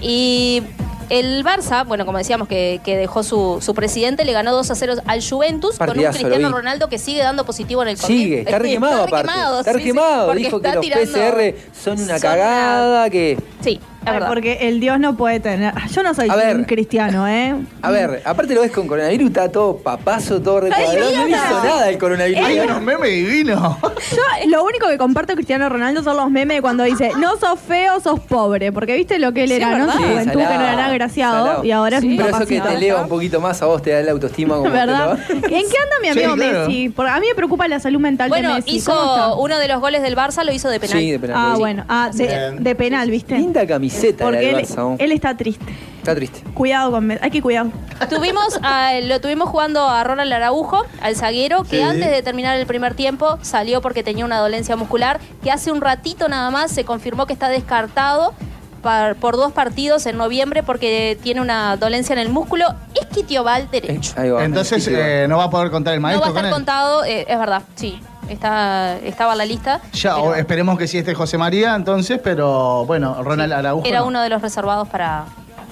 Y 0.00 0.62
el 1.08 1.44
Barça, 1.44 1.86
bueno, 1.86 2.04
como 2.06 2.18
decíamos 2.18 2.48
que, 2.48 2.80
que 2.84 2.96
dejó 2.96 3.22
su, 3.22 3.58
su 3.60 3.74
presidente, 3.74 4.24
le 4.24 4.32
ganó 4.32 4.52
2 4.52 4.70
a 4.70 4.74
0 4.74 4.94
al 5.06 5.22
Juventus 5.22 5.78
con 5.78 5.88
un 5.88 5.94
Partidazo, 5.94 6.18
Cristiano. 6.18 6.48
Ronaldo 6.56 6.88
que 6.88 6.98
sigue 6.98 7.20
dando 7.22 7.44
positivo 7.44 7.82
en 7.82 7.88
el 7.88 7.96
COVID. 7.96 8.06
Sigue, 8.06 8.40
está 8.40 8.58
re 8.60 8.70
quemado 8.70 9.04
aparte. 9.04 9.30
Está 9.60 9.72
re 9.72 9.78
sí, 9.78 9.84
sí, 9.84 10.38
Dijo 10.38 10.60
que 10.60 10.72
los 10.72 10.80
tirando- 10.80 11.12
PCR 11.12 11.54
son 11.80 12.00
una 12.00 12.18
son 12.18 12.20
cagada, 12.20 13.10
que... 13.10 13.38
Sí, 13.60 13.80
Ay, 14.06 14.20
porque 14.28 14.58
el 14.68 14.80
Dios 14.80 14.98
no 15.00 15.16
puede 15.16 15.40
tener. 15.40 15.74
Yo 15.92 16.02
no 16.02 16.14
soy 16.14 16.28
A 16.30 16.36
ver. 16.36 16.56
un 16.56 16.64
cristiano, 16.64 17.26
¿eh? 17.28 17.54
A 17.82 17.90
ver, 17.90 18.22
aparte 18.24 18.54
lo 18.54 18.60
ves 18.62 18.70
con 18.72 18.86
coronavirus, 18.86 19.28
está 19.28 19.50
todo 19.50 19.76
papazo, 19.78 20.40
todo 20.40 20.60
recuadrado. 20.60 21.10
No 21.12 21.28
hizo 21.28 21.64
nada 21.64 21.88
el 21.88 21.98
coronavirus. 21.98 22.44
Hay 22.44 22.58
unos 22.60 22.82
memes 22.82 23.10
divinos. 23.10 23.76
Yo 23.82 24.48
lo 24.48 24.64
único 24.64 24.88
que 24.88 24.98
comparto 24.98 25.34
Cristiano 25.34 25.68
Ronaldo 25.68 26.02
son 26.02 26.16
los 26.16 26.30
memes 26.30 26.60
cuando 26.60 26.84
dice, 26.84 27.10
no 27.18 27.36
sos 27.36 27.58
feo, 27.60 28.00
sos 28.00 28.20
pobre. 28.20 28.72
Porque 28.72 28.94
viste 28.96 29.18
lo 29.18 29.32
que 29.32 29.44
él 29.44 29.48
Sí, 29.50 29.54
era, 29.56 29.70
¿no? 29.70 29.74
En 29.76 29.80
¿verdad? 29.86 29.94
su 29.94 29.98
Sí, 30.02 30.08
juventud, 30.10 30.40
salado, 30.40 30.52
que 30.52 30.58
no 30.66 30.72
era 30.72 30.86
agraciado. 30.86 31.46
salado. 31.46 31.64
Y 31.64 31.70
ahora 31.72 32.00
Sí. 32.00 32.06
es 32.06 32.10
un 32.12 32.16
Pero 32.24 32.36
eso 32.36 32.46
que 32.46 32.60
te 32.60 32.74
eleva 32.74 33.02
un 33.02 33.08
poquito 33.08 33.40
más 33.40 33.60
a 33.62 33.66
vos, 33.66 33.82
te 33.82 33.90
da 33.90 34.02
la 34.02 34.12
autoestima 34.12 34.56
como 34.56 34.70
¿Verdad? 34.70 35.18
¿En 35.28 35.40
qué 35.40 35.56
anda 35.56 35.96
mi 36.02 36.08
Sí, 36.12 36.22
amigo 36.22 36.34
claro. 36.34 36.68
Messi? 36.68 36.88
Porque 36.90 37.10
a 37.10 37.20
mí 37.20 37.26
me 37.28 37.34
preocupa 37.34 37.68
la 37.68 37.80
salud 37.80 38.00
mental 38.00 38.28
Bueno, 38.28 38.48
de 38.50 38.54
Messi. 38.56 38.76
hizo 38.76 39.36
uno 39.38 39.58
de 39.58 39.68
los 39.68 39.80
goles 39.80 40.02
del 40.02 40.16
Barça, 40.16 40.44
lo 40.44 40.52
hizo 40.52 40.68
de 40.68 40.80
penal. 40.80 40.98
Sí, 40.98 41.10
de 41.10 41.18
penal. 41.18 41.36
Ah, 41.38 41.54
bueno. 41.58 41.84
Ah, 41.88 42.10
de, 42.12 42.56
de 42.58 42.74
penal, 42.74 43.10
¿viste? 43.10 43.36
Linda 43.36 43.66
camiseta 43.96 44.24
Porque 44.24 44.38
del 44.38 44.54
él, 44.56 44.64
Barça, 44.66 44.76
¿no? 44.76 44.96
él 44.98 45.12
está 45.12 45.36
triste. 45.36 45.64
Está 45.98 46.14
triste. 46.14 46.40
Cuidado 46.54 46.90
con 46.92 47.06
Messi. 47.06 47.20
Hay 47.24 47.30
que 47.30 47.42
cuidar. 47.42 47.66
Tuvimos 48.08 48.58
a- 48.62 48.92
lo 49.02 49.20
tuvimos 49.20 49.48
jugando 49.48 49.88
a 49.88 50.04
Ronald 50.04 50.32
Araujo, 50.32 50.84
al 51.00 51.16
zaguero, 51.16 51.64
que 51.64 51.78
Sí. 51.78 51.82
antes 51.82 52.10
de 52.10 52.22
terminar 52.22 52.56
el 52.56 52.66
primer 52.66 52.94
tiempo 52.94 53.38
salió 53.42 53.80
porque 53.80 54.02
tenía 54.04 54.24
una 54.24 54.38
dolencia 54.38 54.76
muscular, 54.76 55.18
que 55.42 55.50
hace 55.50 55.72
un 55.72 55.80
ratito 55.80 56.28
nada 56.28 56.50
más 56.50 56.70
se 56.70 56.84
confirmó 56.84 57.26
que 57.26 57.32
está 57.32 57.48
descartado 57.48 58.34
par- 58.82 59.16
por 59.16 59.34
dos 59.36 59.50
partidos 59.50 60.06
en 60.06 60.16
noviembre 60.16 60.62
porque 60.62 61.18
tiene 61.24 61.40
una 61.40 61.76
dolencia 61.76 62.12
en 62.12 62.20
el 62.20 62.28
músculo 62.28 62.66
isquiotibial 62.94 63.68
derecho. 63.70 64.12
Ahí 64.16 64.30
va. 64.30 64.44
Entonces 64.44 64.86
eh, 64.88 65.26
no 65.28 65.38
va 65.38 65.44
a 65.44 65.50
poder 65.50 65.72
contar 65.72 65.94
el 65.94 66.00
No 66.00 66.06
va 66.06 66.12
maestro 66.12 66.26
a 66.26 66.28
estar 66.28 66.42
con 66.42 66.46
él. 66.48 66.52
contado, 66.54 67.04
eh, 67.04 67.24
es 67.28 67.38
verdad, 67.38 67.62
sí. 67.74 67.98
Está, 68.28 68.96
estaba 68.98 69.32
en 69.32 69.38
la 69.38 69.44
lista. 69.46 69.80
Ya, 69.92 70.14
pero 70.16 70.34
esperemos 70.34 70.78
que 70.78 70.86
sí 70.86 70.98
esté 70.98 71.14
José 71.14 71.38
María 71.38 71.74
entonces, 71.74 72.20
pero 72.22 72.84
bueno, 72.86 73.22
Ronald 73.22 73.52
Araujo. 73.52 73.86
era 73.86 74.00
no. 74.00 74.06
uno 74.06 74.22
de 74.22 74.28
los 74.28 74.42
reservados 74.42 74.88
para, 74.88 75.24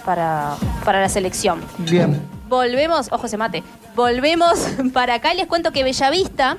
para, 0.04 0.54
para 0.84 1.00
la 1.00 1.08
selección. 1.08 1.60
Bien. 1.78 2.20
Volvemos, 2.48 3.08
ojo 3.10 3.26
se 3.28 3.36
mate, 3.36 3.62
volvemos 3.96 4.58
para 4.92 5.14
acá 5.14 5.32
y 5.34 5.36
les 5.38 5.46
cuento 5.46 5.72
que 5.72 5.82
Bellavista 5.82 6.58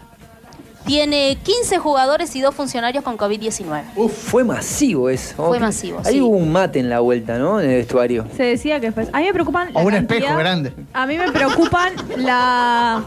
tiene 0.86 1.38
15 1.42 1.80
jugadores 1.80 2.36
y 2.36 2.42
dos 2.42 2.54
funcionarios 2.54 3.04
con 3.04 3.18
COVID-19. 3.18 3.84
Uf, 3.96 4.12
fue 4.12 4.44
masivo 4.44 5.10
eso. 5.10 5.34
Fue 5.48 5.60
masivo, 5.60 6.00
Ahí 6.06 6.14
sí. 6.14 6.22
hubo 6.22 6.38
un 6.38 6.52
mate 6.52 6.80
en 6.80 6.90
la 6.92 7.00
vuelta, 7.00 7.40
¿no? 7.40 7.60
En 7.60 7.72
el 7.72 7.78
vestuario. 7.78 8.28
Se 8.38 8.44
decía 8.44 8.80
que 8.80 8.92
fue. 8.92 9.08
A 9.12 9.18
mí 9.20 9.26
me 9.26 9.34
preocupan. 9.34 9.70
O 9.74 9.80
un 9.82 9.90
cantidad- 9.92 10.18
espejo 10.20 10.38
grande. 10.38 10.74
A 10.94 11.08
mí 11.08 11.18
me 11.18 11.32
preocupan 11.32 11.94
la. 12.18 13.02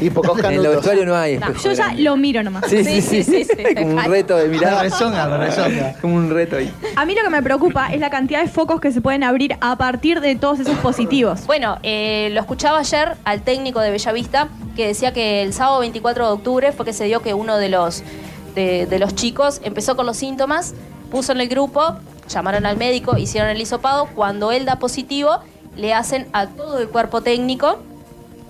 Y 0.00 0.10
pocos 0.10 0.38
En 0.38 0.44
el 0.46 0.50
canutos. 0.52 0.74
vestuario 0.76 1.06
no 1.06 1.16
hay 1.16 1.38
No, 1.38 1.46
espejo 1.46 1.64
yo 1.64 1.72
ya 1.72 1.84
grande. 1.84 2.02
lo 2.02 2.16
miro 2.16 2.42
nomás. 2.42 2.64
Sí, 2.68 2.84
sí, 2.84 3.00
sí. 3.00 3.22
sí, 3.22 3.44
sí, 3.44 3.48
sí. 3.56 3.74
Como 3.74 3.88
un 3.96 4.04
reto 4.04 4.36
de 4.36 4.48
mirar. 4.48 4.82
rezonga, 4.82 5.36
rezonga. 5.38 5.94
Como 6.00 6.14
un 6.16 6.30
reto 6.30 6.56
ahí. 6.56 6.72
A 6.96 7.04
mí 7.04 7.14
lo 7.14 7.22
que 7.22 7.30
me 7.30 7.42
preocupa 7.42 7.92
es 7.92 8.00
la 8.00 8.10
cantidad 8.10 8.42
de 8.42 8.48
focos 8.48 8.80
que 8.80 8.92
se 8.92 9.00
pueden 9.00 9.22
abrir 9.24 9.56
a 9.60 9.76
partir 9.76 10.20
de 10.20 10.34
todos 10.36 10.58
esos 10.60 10.76
positivos. 10.78 11.46
Bueno, 11.46 11.78
eh, 11.82 12.28
lo 12.32 12.40
escuchaba 12.40 12.78
ayer 12.80 13.12
al 13.24 13.42
técnico 13.42 13.80
de 13.80 13.90
Bellavista 13.90 14.48
que 14.76 14.86
decía 14.88 15.12
que 15.12 15.42
el 15.42 15.52
sábado 15.52 15.80
24 15.80 16.26
de 16.26 16.32
octubre 16.32 16.72
fue 16.72 16.84
que 16.84 16.92
se 16.92 17.04
dio 17.04 17.22
que 17.22 17.32
uno 17.34 17.56
de 17.56 17.68
los, 17.68 18.02
de, 18.54 18.86
de 18.86 18.98
los 18.98 19.14
chicos 19.14 19.60
empezó 19.64 19.94
con 19.96 20.06
los 20.06 20.16
síntomas, 20.16 20.74
puso 21.10 21.32
en 21.32 21.40
el 21.40 21.48
grupo, 21.48 21.96
llamaron 22.28 22.66
al 22.66 22.76
médico, 22.76 23.16
hicieron 23.16 23.50
el 23.50 23.60
hisopado. 23.60 24.06
Cuando 24.14 24.50
él 24.50 24.64
da 24.64 24.76
positivo, 24.80 25.38
le 25.76 25.92
hacen 25.94 26.26
a 26.32 26.46
todo 26.48 26.78
el 26.80 26.88
cuerpo 26.88 27.20
técnico 27.20 27.78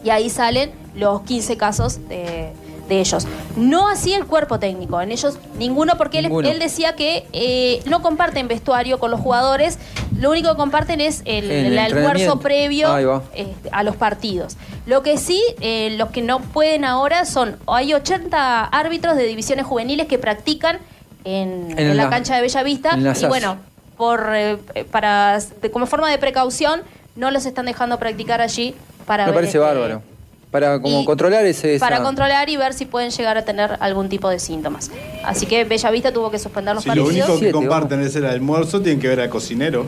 y 0.05 0.11
ahí 0.11 0.30
salen 0.30 0.70
los 0.94 1.22
15 1.22 1.57
casos 1.57 2.07
de, 2.09 2.52
de 2.88 3.00
ellos. 3.00 3.26
No 3.57 3.88
así 3.88 4.12
el 4.12 4.26
cuerpo 4.26 4.59
técnico, 4.59 5.00
en 5.00 5.11
ellos 5.11 5.38
ninguno, 5.59 5.94
porque 5.96 6.18
él, 6.18 6.24
Ninguno. 6.26 6.48
él 6.48 6.59
decía 6.59 6.94
que 6.94 7.26
eh, 7.32 7.82
no 7.86 8.02
comparten 8.02 8.46
vestuario 8.46 8.98
con 8.98 9.11
los 9.11 9.20
jugadores, 9.20 9.78
lo 10.18 10.30
único 10.30 10.50
que 10.50 10.57
comparten 10.57 11.00
es 11.00 11.22
el, 11.24 11.50
El 11.50 11.66
el 11.66 11.78
almuerzo 11.78 12.38
previo 12.38 12.88
este, 13.34 13.68
a 13.72 13.82
los 13.82 13.96
partidos. 13.96 14.57
Lo 14.86 15.02
que 15.02 15.16
sí, 15.16 15.42
eh, 15.61 15.94
los 15.98 16.11
que 16.11 16.20
no 16.22 16.40
pueden 16.40 16.84
ahora 16.84 17.24
son, 17.24 17.57
hay 17.66 17.94
80 17.94 18.64
árbitros 18.66 19.16
de 19.16 19.24
divisiones 19.24 19.64
juveniles 19.66 20.07
que 20.07 20.18
practican 20.18 20.78
en, 21.24 21.70
En 21.72 21.78
en 21.78 21.96
la, 21.96 22.05
la- 22.05 22.11
cancha 22.11 22.36
de 22.36 22.42
Bellavista 22.42 22.96
y 23.20 23.24
bueno, 23.26 23.57
por 23.96 24.30
eh, 24.34 24.59
para 24.90 25.38
de- 25.40 25.70
como 25.70 25.86
forma 25.86 26.11
de 26.11 26.18
precaución 26.18 26.82
no 27.16 27.30
los 27.30 27.46
están 27.46 27.64
dejando 27.66 27.98
practicar 27.98 28.40
allí 28.42 28.74
para 29.07 29.24
Me 29.24 29.30
ver, 29.30 29.34
parece 29.36 29.59
este, 29.59 29.59
bárbaro. 29.59 30.02
Para 30.50 30.80
como 30.80 31.00
y- 31.00 31.05
controlar 31.05 31.44
ese. 31.46 31.74
esa- 31.74 31.84
para 31.84 32.02
controlar 32.02 32.48
y 32.48 32.57
ver 32.57 32.74
si 32.74 32.86
pueden 32.86 33.11
llegar 33.11 33.36
a 33.36 33.44
tener 33.44 33.76
algún 33.80 34.09
tipo 34.09 34.28
de 34.28 34.38
síntomas. 34.38 34.90
Así 35.24 35.46
que 35.46 35.64
Bellavista 35.64 36.12
tuvo 36.12 36.30
que 36.30 36.38
suspender 36.38 36.74
los 36.74 36.84
Si 36.84 36.88
lo 36.90 36.94
partidos. 36.94 37.11
único 37.11 37.32
que 37.34 37.38
Siete, 37.38 37.52
comparten 37.52 38.00
es 38.02 38.14
el 38.16 38.24
almuerzo, 38.26 38.80
tienen 38.80 39.00
que 39.00 39.09
ver 39.09 39.20
al 39.20 39.30
cocinero. 39.30 39.86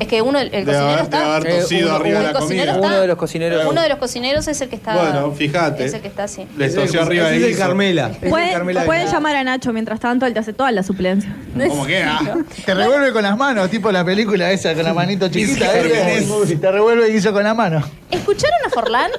Es 0.00 0.06
que 0.06 0.22
uno, 0.22 0.38
el, 0.38 0.46
el 0.54 0.64
Debe 0.64 0.66
cocinero 0.66 0.90
haber- 0.92 1.02
está. 1.04 1.18
debe 1.18 1.30
haber 1.34 1.48
Eh, 1.50 1.60
tosido 1.60 1.86
uno- 1.88 1.96
arriba 1.96 2.18
de 2.20 2.26
la 2.26 2.32
comida. 2.38 2.64
está. 2.64 2.78
Uno 2.78 3.00
de 3.00 3.06
los 3.08 3.16
cocineros. 3.16 3.66
Uno 3.66 3.82
de 3.82 3.88
los 3.88 3.98
cocineros 3.98 4.48
es 4.48 4.60
el 4.60 4.68
que 4.68 4.76
está. 4.76 4.94
Bueno, 4.94 5.32
fíjate. 5.32 5.84
Es 5.86 5.94
el 5.94 6.00
que 6.00 6.08
está 6.08 6.24
así. 6.24 6.46
Les 6.56 6.74
tosió 6.74 7.02
arriba 7.02 7.28
de 7.30 7.36
es 7.38 7.46
guiso. 7.48 7.58
Carmela. 7.58 8.10
Pueden, 8.28 8.52
Carmela 8.52 8.84
pueden 8.84 9.06
de- 9.06 9.12
llamar 9.12 9.36
a 9.36 9.44
Nacho 9.44 9.72
mientras 9.72 9.98
tanto, 10.00 10.26
él 10.26 10.32
te 10.34 10.38
hace 10.40 10.52
toda 10.52 10.70
la 10.72 10.82
suplencia. 10.82 11.34
¿Cómo 11.68 11.84
queda? 11.86 12.20
Te 12.64 12.74
revuelve 12.74 13.12
con 13.12 13.22
las 13.22 13.36
manos, 13.36 13.68
tipo 13.70 13.90
la 13.90 14.04
película 14.04 14.50
esa 14.52 14.74
con 14.74 14.84
la 14.84 14.94
manito 14.94 15.28
chiquita. 15.28 15.66
¿eh? 15.76 16.26
Te 16.60 16.70
revuelve 16.72 17.10
y 17.10 17.16
hizo 17.16 17.32
con 17.32 17.42
la 17.44 17.54
mano. 17.54 17.82
¿Escucharon 18.10 18.58
a 18.66 18.70
Forlán? 18.70 19.10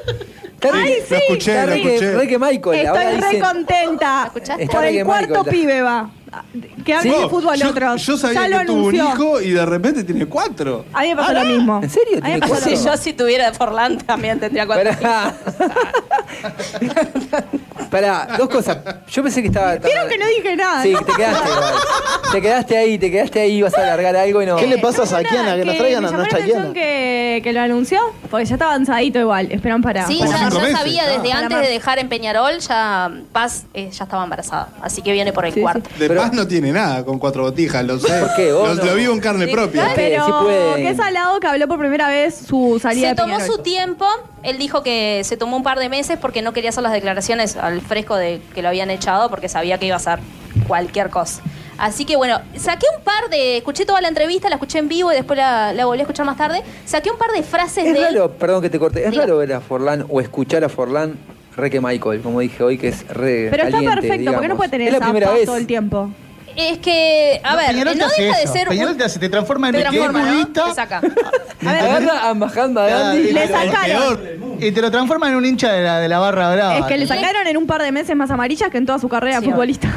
¡Ay, 0.74 0.96
sí! 1.08 1.12
Lo 1.14 1.18
escuché, 1.18 1.54
lo 1.62 1.68
re 1.68 1.82
que, 1.82 1.96
escuché. 1.96 2.12
re 2.18 2.28
que 2.28 2.38
Michael. 2.40 2.88
ahora 2.88 3.04
Estoy 3.12 3.22
re 3.22 3.28
dicen- 3.38 3.42
contenta. 3.42 4.24
escuchaste? 4.26 4.66
Por 4.68 4.82
re 4.82 5.00
el 5.00 5.06
cuarto 5.06 5.44
Michael. 5.44 5.50
pibe 5.56 5.82
va. 5.82 6.10
Que 6.86 6.94
hable 6.94 7.18
de 7.20 7.30
fútbol 7.30 7.56
yo, 7.58 7.70
otro. 7.70 7.96
yo 7.96 8.18
sabía 8.18 8.42
ya 8.42 8.48
lo 8.50 8.60
que 8.60 8.66
tuvo 8.66 8.88
un 8.88 9.00
anunció. 9.00 9.14
hijo 9.16 9.42
y 9.42 9.52
de 9.52 9.66
repente 9.66 10.04
tiene 10.04 10.26
cuatro. 10.26 10.86
A 10.94 11.02
mí 11.02 11.10
me 11.10 11.16
pasó 11.16 11.34
lo 11.34 11.46
mismo. 11.46 11.80
¿En 11.84 11.90
serio? 11.90 12.18
A 12.22 12.28
mí 12.28 12.34
me 12.34 12.40
¿Tiene 12.40 12.40
pasó 12.40 12.54
lo 12.56 12.62
Si 12.62 12.70
mismo. 12.72 12.92
yo 12.92 12.98
si 12.98 13.14
tuviera 13.14 13.54
Forlán 13.54 13.98
también 14.00 14.40
tendría 14.40 14.66
cuatro. 14.66 14.92
Pará. 15.00 15.34
Pará, 17.90 18.28
dos 18.38 18.50
cosas. 18.50 18.78
Yo 19.12 19.24
pensé 19.24 19.42
que 19.42 19.48
estaba. 19.48 19.76
Vieron 19.78 20.08
que 20.10 20.18
no 20.18 20.26
dije 20.28 20.56
nada. 20.56 20.84
Sí, 20.84 20.92
¿no? 20.94 21.02
te 21.02 21.14
quedaste. 21.14 21.50
igual. 21.50 21.74
Te 22.32 22.42
quedaste 22.42 22.78
ahí, 22.78 22.98
te 23.00 23.10
quedaste 23.12 23.40
ahí, 23.42 23.52
ibas 23.58 23.74
a 23.76 23.82
alargar 23.84 24.16
algo 24.16 24.42
y 24.42 24.46
no. 24.46 24.56
¿Qué 24.58 24.68
le 24.68 24.78
pasa 24.78 25.02
a 25.02 25.06
No, 25.06 25.12
Saquiana? 25.12 25.56
Que 25.56 25.66
nos 25.66 25.78
traigan 25.78 26.06
a 26.06 26.12
la 26.12 26.24
atención 26.24 26.46
Kiana. 26.60 26.74
que, 26.74 27.42
que 27.44 27.54
lo 27.54 27.62
anunció, 27.62 28.00
porque 28.30 28.46
ya 28.46 28.56
está 28.56 28.66
avanzadito 28.66 29.20
igual. 29.20 29.52
Esperan 29.52 29.82
para. 29.82 30.06
Sí, 30.06 30.20
para 30.20 30.32
ya, 30.32 30.38
cinco 30.38 30.56
ya 30.58 30.62
meses, 30.62 30.78
sabía 30.78 31.08
desde 31.08 31.32
antes 31.32 31.60
de 31.62 31.68
dejar 31.68 32.00
en 32.00 32.10
Peñarol, 32.10 32.60
ya 32.60 33.12
Paz 33.32 33.64
eh, 33.74 33.90
ya 33.92 34.04
estaba 34.04 34.24
embarazada. 34.24 34.70
Así 34.82 35.02
que 35.02 35.12
viene 35.12 35.34
por 35.34 35.46
el 35.46 35.54
Sí, 35.54 35.62
cuarto. 35.62 35.90
De 35.98 36.08
Pero- 36.08 36.22
paz 36.22 36.34
no 36.34 36.48
tiene 36.48 36.72
nada 36.72 37.04
con 37.04 37.18
cuatro 37.18 37.44
botijas, 37.44 37.84
lo 37.84 37.98
sé. 37.98 38.20
¿Por 38.20 38.36
qué? 38.36 38.52
Vos 38.52 38.70
Lo, 38.70 38.76
no. 38.76 38.84
lo 38.92 38.96
vivo 38.96 39.14
en 39.14 39.20
carne 39.20 39.46
Sí, 39.48 39.52
propia. 39.54 39.92
Pero 39.96 40.26
sí 40.26 40.32
pueden. 40.44 40.88
qué 40.88 40.96
salado 40.96 41.40
que 41.40 41.48
habló 41.48 41.68
por 41.68 41.80
primera 41.80 42.08
vez 42.10 42.38
su 42.48 42.80
salida 42.82 43.02
Se 43.02 43.08
de 43.10 43.16
tomó 43.16 43.36
Peñarol. 43.38 43.56
su 43.56 43.62
tiempo. 43.64 44.06
Él 44.44 44.58
dijo 44.58 44.84
que 44.84 45.22
se 45.26 45.36
tomó 45.38 45.58
un 45.58 45.64
par 45.64 45.80
de 45.80 45.90
meses 45.90 46.18
porque 46.20 46.42
no 46.42 46.54
quería 46.54 46.70
hacer 46.70 46.84
las 46.84 46.94
declaraciones 46.94 47.58
al 47.58 47.82
fresco 47.82 48.16
de 48.16 48.42
que 48.56 48.62
lo 48.62 48.70
habían 48.70 48.90
echado 48.90 49.30
porque 49.30 49.50
sabía 49.50 49.78
que 49.78 49.86
iba 49.86 49.96
a 49.96 49.98
hacer 49.98 50.20
cualquier 50.68 51.10
cosa. 51.10 51.42
Así 51.78 52.04
que 52.06 52.16
bueno, 52.18 52.40
saqué 52.58 52.86
un 52.98 53.04
par 53.04 53.30
de. 53.30 53.58
Escuché 53.58 53.86
toda 53.86 54.02
la 54.02 54.10
entrevista, 54.10 54.50
la 54.50 54.56
escuché 54.56 54.80
en 54.80 54.90
vivo 54.90 55.12
y 55.12 55.16
después 55.16 55.38
la, 55.38 55.72
la 55.74 55.86
volví 55.86 56.00
a 56.00 56.04
escuchar 56.04 56.26
más 56.26 56.36
tarde. 56.38 56.62
Saqué 56.86 57.10
un 57.10 57.18
par 57.18 57.32
de 57.32 57.42
frases 57.44 57.86
Es 57.86 57.94
de 57.94 58.00
él. 58.00 58.06
raro, 58.16 58.32
perdón 58.32 58.62
que 58.62 58.70
te 58.70 58.78
corte, 58.80 59.04
es 59.06 59.12
Diga. 59.12 59.24
raro 59.24 59.38
ver 59.38 59.54
a 59.54 59.62
Forlán 59.62 60.06
o 60.10 60.20
escuchar 60.20 60.64
a 60.66 60.70
Forlán 60.70 61.18
re 61.56 61.70
que 61.70 61.80
Michael, 61.82 62.22
como 62.22 62.40
dije 62.42 62.62
hoy, 62.64 62.78
que 62.78 62.90
es 62.90 63.08
re. 63.08 63.48
Pero 63.52 63.64
está 63.64 63.80
perfecto, 63.80 64.32
porque 64.34 64.48
no 64.50 64.58
puede 64.58 64.70
tener 64.70 64.88
Es 64.88 64.94
la 64.94 64.98
esa 64.98 65.06
primera 65.06 65.28
paz 65.28 65.36
vez. 65.36 65.46
todo 65.46 65.58
el 65.58 65.68
tiempo. 65.68 66.10
Es 66.60 66.78
que, 66.80 67.40
a 67.44 67.56
ver, 67.56 67.68
Peñarol 67.68 67.98
no 67.98 68.06
te 68.08 68.12
hace 68.14 68.22
deja 68.24 68.38
de 68.38 68.44
eso. 68.44 68.54
ser. 68.54 68.68
Peñarol 68.68 68.92
un- 68.92 68.98
te, 68.98 69.04
hace, 69.06 69.18
te 69.20 69.30
transforma 69.30 69.70
en 69.70 69.76
te 69.76 69.82
transforma, 69.82 70.22
¿no? 70.24 70.48
Te 70.48 70.74
saca. 70.76 70.98
A 70.98 71.02
ver, 71.02 71.84
Agarra 71.84 72.30
a 72.30 72.34
Gandhi. 72.34 73.32
le 73.32 73.48
sacaron. 73.48 74.20
y 74.60 74.72
te 74.72 74.82
lo 74.82 74.92
transforma 74.92 75.30
en 75.30 75.36
un 75.36 75.46
hincha 75.46 75.72
de 75.72 75.84
la, 75.84 76.00
de 76.00 76.08
la 76.10 76.20
barra 76.20 76.54
brava. 76.54 76.78
Es 76.80 76.86
que 76.86 76.98
le 76.98 77.08
sacaron 77.08 77.48
en 77.48 77.56
un 77.58 77.66
par 77.66 77.82
de 77.82 77.92
meses 77.94 78.16
más 78.16 78.30
amarillas 78.30 78.70
que 78.70 78.78
en 78.78 78.86
toda 78.86 79.00
su 79.00 79.08
carrera 79.08 79.40
Sí, 79.40 79.46
futbolista. 79.46 79.88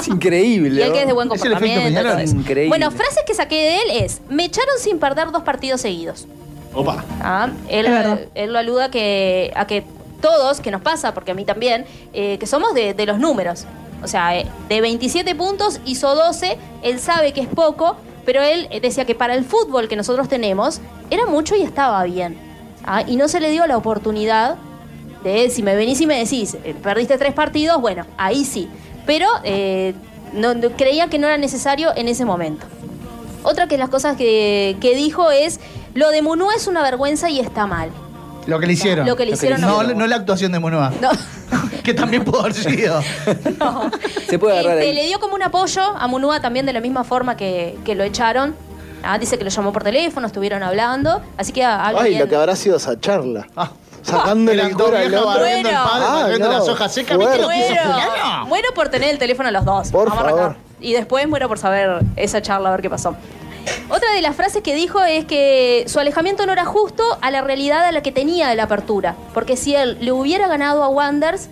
Es 0.00 0.08
increíble. 0.08 0.80
Y 0.80 0.84
él 0.84 0.92
que 0.92 1.02
es 1.02 1.06
de 1.06 1.12
buen 1.12 1.30
Es 1.32 1.42
el 1.44 1.52
efecto 1.52 1.66
comportamiento. 1.66 1.88
Peñarol. 1.88 2.12
todo 2.12 2.20
eso. 2.22 2.36
Increíble. 2.36 2.68
Bueno, 2.68 2.90
frases 2.90 3.22
que 3.26 3.34
saqué 3.34 3.54
de 3.56 3.76
él 3.76 4.04
es: 4.04 4.20
Me 4.28 4.44
echaron 4.46 4.74
sin 4.80 4.98
perder 4.98 5.30
dos 5.30 5.42
partidos 5.44 5.80
seguidos. 5.80 6.26
Opa. 6.74 7.04
Ah, 7.22 7.48
él, 7.68 7.86
Es 7.86 7.92
verdad. 7.92 8.20
él 8.34 8.52
lo 8.52 8.58
aluda 8.58 8.86
a 8.86 8.90
que, 8.90 9.52
a 9.54 9.66
que 9.66 9.84
todos, 10.20 10.60
que 10.60 10.70
nos 10.70 10.82
pasa, 10.82 11.14
porque 11.14 11.30
a 11.30 11.34
mí 11.34 11.44
también, 11.44 11.84
eh, 12.12 12.36
que 12.38 12.46
somos 12.46 12.74
de, 12.74 12.94
de 12.94 13.06
los 13.06 13.18
números. 13.18 13.64
O 14.02 14.08
sea, 14.08 14.38
eh, 14.38 14.46
de 14.68 14.80
27 14.80 15.34
puntos 15.34 15.80
hizo 15.84 16.14
12, 16.14 16.58
él 16.82 17.00
sabe 17.00 17.32
que 17.32 17.40
es 17.40 17.48
poco, 17.48 17.96
pero 18.24 18.42
él 18.42 18.68
eh, 18.70 18.80
decía 18.80 19.04
que 19.04 19.14
para 19.14 19.34
el 19.34 19.44
fútbol 19.44 19.88
que 19.88 19.96
nosotros 19.96 20.28
tenemos 20.28 20.80
era 21.10 21.26
mucho 21.26 21.56
y 21.56 21.62
estaba 21.62 22.02
bien. 22.04 22.38
Ah, 22.84 23.02
y 23.06 23.16
no 23.16 23.28
se 23.28 23.40
le 23.40 23.50
dio 23.50 23.66
la 23.66 23.76
oportunidad 23.76 24.56
de, 25.22 25.50
si 25.50 25.62
me 25.62 25.74
venís 25.74 26.00
y 26.00 26.06
me 26.06 26.18
decís, 26.18 26.56
eh, 26.64 26.74
perdiste 26.82 27.18
tres 27.18 27.34
partidos, 27.34 27.80
bueno, 27.80 28.06
ahí 28.16 28.44
sí. 28.44 28.68
Pero 29.06 29.26
no, 30.34 30.54
creía 30.76 31.08
que 31.08 31.18
no 31.18 31.26
era 31.26 31.36
necesario 31.36 31.90
en 31.96 32.06
ese 32.06 32.24
momento. 32.24 32.66
Otra 33.42 33.66
que 33.66 33.76
las 33.76 33.88
cosas 33.88 34.16
que, 34.16 34.76
que 34.80 34.94
dijo 34.94 35.30
es, 35.30 35.58
lo 35.94 36.10
de 36.10 36.22
Munúa 36.22 36.54
es 36.54 36.68
una 36.68 36.82
vergüenza 36.82 37.28
y 37.28 37.40
está 37.40 37.66
mal. 37.66 37.90
Lo 38.46 38.58
que 38.58 38.66
le 38.66 38.72
hicieron. 38.72 39.06
Lo 39.06 39.16
que 39.16 39.24
le 39.26 39.32
hicieron 39.32 39.60
No, 39.60 39.82
no 39.82 40.06
la 40.06 40.16
actuación 40.16 40.52
de 40.52 40.58
Monoa. 40.58 40.92
No, 41.00 41.10
Que 41.84 41.94
también 41.94 42.24
pudo 42.24 42.40
haber 42.40 42.54
sido. 42.54 43.02
no. 43.58 43.90
Se 44.28 44.38
puede 44.38 44.58
agarrar 44.58 44.78
Este, 44.78 44.90
ahí. 44.90 44.94
le 44.94 45.04
dio 45.06 45.20
como 45.20 45.34
un 45.34 45.42
apoyo 45.42 45.82
a 45.82 46.06
Munúa 46.08 46.40
también 46.40 46.66
de 46.66 46.72
la 46.72 46.80
misma 46.80 47.04
forma 47.04 47.36
que, 47.36 47.78
que 47.84 47.94
lo 47.94 48.04
echaron. 48.04 48.54
Ah, 49.02 49.18
dice 49.18 49.38
que 49.38 49.44
lo 49.44 49.50
llamó 49.50 49.72
por 49.72 49.82
teléfono, 49.82 50.26
estuvieron 50.26 50.62
hablando. 50.62 51.22
Así 51.38 51.52
que 51.52 51.64
habla 51.64 52.00
Ay, 52.02 52.10
bien. 52.10 52.22
lo 52.22 52.28
que 52.28 52.36
habrá 52.36 52.54
sido 52.56 52.76
esa 52.76 52.98
charla. 53.00 53.46
Ah. 53.56 53.70
Sacándole 54.02 54.62
el 54.62 54.72
cura 54.74 55.00
al 55.00 55.08
viejas 55.08 55.20
otro. 55.26 55.40
barriendo 55.40 55.68
el 55.68 55.74
Bueno. 55.74 55.88
padre, 55.90 56.04
Ah, 56.08 56.14
barriendo 56.22 56.46
no. 56.48 56.52
las 56.58 56.68
hojas 56.68 56.92
secas. 56.94 57.18
¿Viste 57.18 57.38
lo 57.38 57.48
que 57.48 57.56
hizo 57.58 58.46
Muero, 58.46 58.68
por 58.74 58.88
tener 58.88 59.10
el 59.10 59.18
teléfono 59.18 59.48
a 59.48 59.52
los 59.52 59.64
dos. 59.64 59.90
Por 59.90 60.08
Vamos 60.08 60.18
a 60.18 60.20
arrancar. 60.24 60.42
favor. 60.52 60.56
Y 60.80 60.92
después 60.94 61.28
muero 61.28 61.48
por 61.48 61.58
saber 61.58 62.00
esa 62.16 62.40
charla, 62.40 62.68
a 62.70 62.72
ver 62.72 62.80
qué 62.82 62.88
pasó. 62.90 63.14
Otra 63.88 64.12
de 64.14 64.22
las 64.22 64.36
frases 64.36 64.62
que 64.62 64.74
dijo 64.74 65.02
es 65.02 65.24
que 65.24 65.84
su 65.88 65.98
alejamiento 65.98 66.46
no 66.46 66.52
era 66.52 66.64
justo 66.64 67.02
a 67.20 67.30
la 67.30 67.40
realidad 67.42 67.84
a 67.84 67.92
la 67.92 68.02
que 68.02 68.12
tenía 68.12 68.48
de 68.48 68.54
la 68.56 68.64
apertura. 68.64 69.16
Porque 69.34 69.56
si 69.56 69.74
él 69.74 69.98
le 70.00 70.12
hubiera 70.12 70.46
ganado 70.48 70.82
a 70.84 70.88
Wanders, 70.88 71.48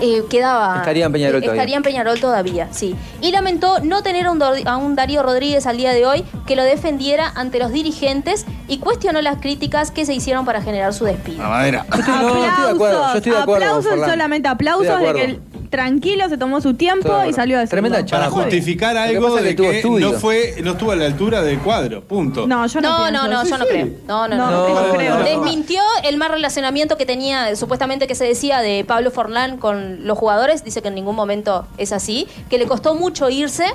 eh, 0.00 0.22
quedaba. 0.28 0.76
Estaría 0.78 1.06
en 1.06 1.12
Peñarol 1.12 1.40
todavía. 1.40 1.52
Estaría 1.62 1.76
en 1.76 1.82
Peñarol 1.82 2.20
todavía, 2.20 2.68
sí. 2.72 2.96
Y 3.20 3.30
lamentó 3.32 3.80
no 3.80 4.02
tener 4.02 4.26
a 4.26 4.30
un, 4.32 4.38
Dor- 4.40 4.66
a 4.66 4.76
un 4.76 4.94
Darío 4.96 5.22
Rodríguez 5.22 5.66
al 5.66 5.76
día 5.76 5.92
de 5.92 6.04
hoy 6.06 6.24
que 6.46 6.56
lo 6.56 6.62
defendiera 6.64 7.32
ante 7.34 7.58
los 7.58 7.72
dirigentes 7.72 8.44
y 8.68 8.78
cuestionó 8.78 9.20
las 9.22 9.36
críticas 9.40 9.90
que 9.90 10.04
se 10.04 10.12
hicieron 10.14 10.44
para 10.44 10.62
generar 10.62 10.92
su 10.94 11.04
despido. 11.04 11.42
La 11.42 11.48
madera. 11.48 11.86
Yo 11.92 11.98
estoy, 12.00 12.14
no, 12.14 12.22
no, 12.34 12.44
estoy 12.46 12.64
de 12.64 12.70
acuerdo. 12.70 13.00
Yo 13.12 13.16
estoy 13.18 13.32
de 13.32 13.38
acuerdo. 13.38 13.66
aplausos, 13.66 14.00
solamente 14.10 14.48
Estoy 14.48 14.66
de 14.66 14.92
aplausos 14.92 15.00
de, 15.00 15.12
que 15.14 15.24
el 15.24 15.40
tranquilo, 15.74 16.28
se 16.28 16.38
tomó 16.38 16.60
su 16.60 16.74
tiempo 16.74 17.08
Todo 17.08 17.28
y 17.28 17.32
salió 17.32 17.56
a 17.56 17.60
decirlo. 17.60 17.82
Tremenda 17.82 17.98
Para 17.98 18.06
charla. 18.06 18.30
justificar 18.30 18.92
que 18.94 19.16
algo 19.16 19.34
que 19.34 19.42
de 19.42 19.56
que 19.56 19.70
estudio. 19.78 20.12
no 20.12 20.18
fue, 20.20 20.54
no 20.62 20.70
estuvo 20.72 20.92
a 20.92 20.96
la 20.96 21.06
altura 21.06 21.42
del 21.42 21.58
cuadro. 21.58 22.04
Punto. 22.04 22.46
No, 22.46 22.64
yo 22.66 22.80
no 22.80 23.10
No, 23.10 23.10
no, 23.10 23.28
no, 23.28 23.44
yo 23.44 23.58
no 23.58 23.66
creo. 23.66 23.88
No, 24.06 24.28
no, 24.28 24.36
no. 24.36 24.50
No, 24.50 24.68
no. 24.68 24.86
no 24.86 24.94
creo. 24.94 25.16
Desmintió 25.18 25.82
el 26.04 26.16
mal 26.16 26.30
relacionamiento 26.30 26.96
que 26.96 27.06
tenía, 27.06 27.50
eh, 27.50 27.56
supuestamente 27.56 28.06
que 28.06 28.14
se 28.14 28.24
decía 28.24 28.60
de 28.60 28.84
Pablo 28.84 29.10
Forlán 29.10 29.56
con 29.56 30.06
los 30.06 30.16
jugadores. 30.16 30.62
Dice 30.62 30.80
que 30.80 30.88
en 30.88 30.94
ningún 30.94 31.16
momento 31.16 31.66
es 31.76 31.90
así. 31.90 32.28
Que 32.48 32.58
le 32.58 32.66
costó 32.66 32.94
mucho 32.94 33.28
irse. 33.28 33.66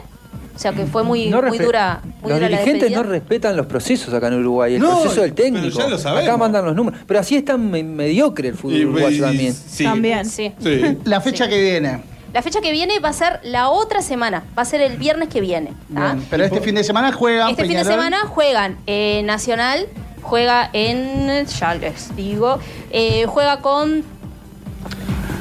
O 0.60 0.62
sea, 0.62 0.74
que 0.74 0.86
fue 0.86 1.04
muy, 1.04 1.28
No 1.28 1.42
muy 1.42 1.58
dura. 1.58 2.02
Muy 2.04 2.32
los 2.32 2.38
dura 2.42 2.50
la 2.50 2.58
dirigentes 2.58 2.92
no 2.92 3.04
respetan 3.04 3.56
los 3.56 3.66
procesos 3.66 4.14
acá 4.14 4.28
en 4.28 4.34
Uruguay, 4.42 4.76
el 4.76 4.82
No, 4.82 5.00
proceso 5.00 5.22
del 5.22 5.32
pero 5.34 5.54
técnico. 5.54 5.80
ya 5.80 5.88
lo 5.88 5.98
sabemos. 5.98 6.28
acá 6.28 6.36
mandan 6.36 6.66
los 6.66 6.76
números. 6.76 7.00
Pero 7.08 7.18
así 7.22 7.38
es 7.38 7.46
tan 7.46 7.72
me- 7.72 7.82
mediocre 7.82 8.50
el 8.50 8.56
fútbol 8.56 8.76
Y- 8.76 8.84
uruguayo 8.86 9.16
y- 9.16 9.22
también. 9.22 9.54
sí. 9.54 9.84
También. 9.86 10.26
Sí. 10.26 10.52
Sí. 10.60 10.82
La 11.06 11.22
fecha 11.22 11.48
que 11.48 11.62
viene. 11.62 12.02
La 12.34 12.42
fecha 12.42 12.60
que 12.60 12.74
viene 12.74 13.00
va 13.00 13.08
a 13.08 13.14
ser 13.14 13.40
la 13.44 13.70
otra 13.70 14.02
semana. 14.02 14.44
Va 14.58 14.64
a 14.64 14.66
ser 14.66 14.82
el 14.82 14.98
viernes 14.98 15.30
que 15.30 15.40
viene. 15.40 15.72
Bien, 15.88 16.26
Pero 16.30 16.44
este 16.44 16.60
fin 16.60 16.76
de 16.76 16.84
semana 16.84 17.14
juegan 17.14 17.52
Este 17.52 17.64
fin 17.66 17.78
de 17.78 17.86
semana 17.86 18.18
juegan 18.28 18.78
eh, 18.86 19.22
Nacional, 19.24 19.88
juega 20.22 20.70
en. 20.74 21.46
Ya 21.46 21.74
les 21.76 22.14
digo. 22.18 22.60
eh, 22.92 23.26
juega 23.28 23.62
con 23.62 24.04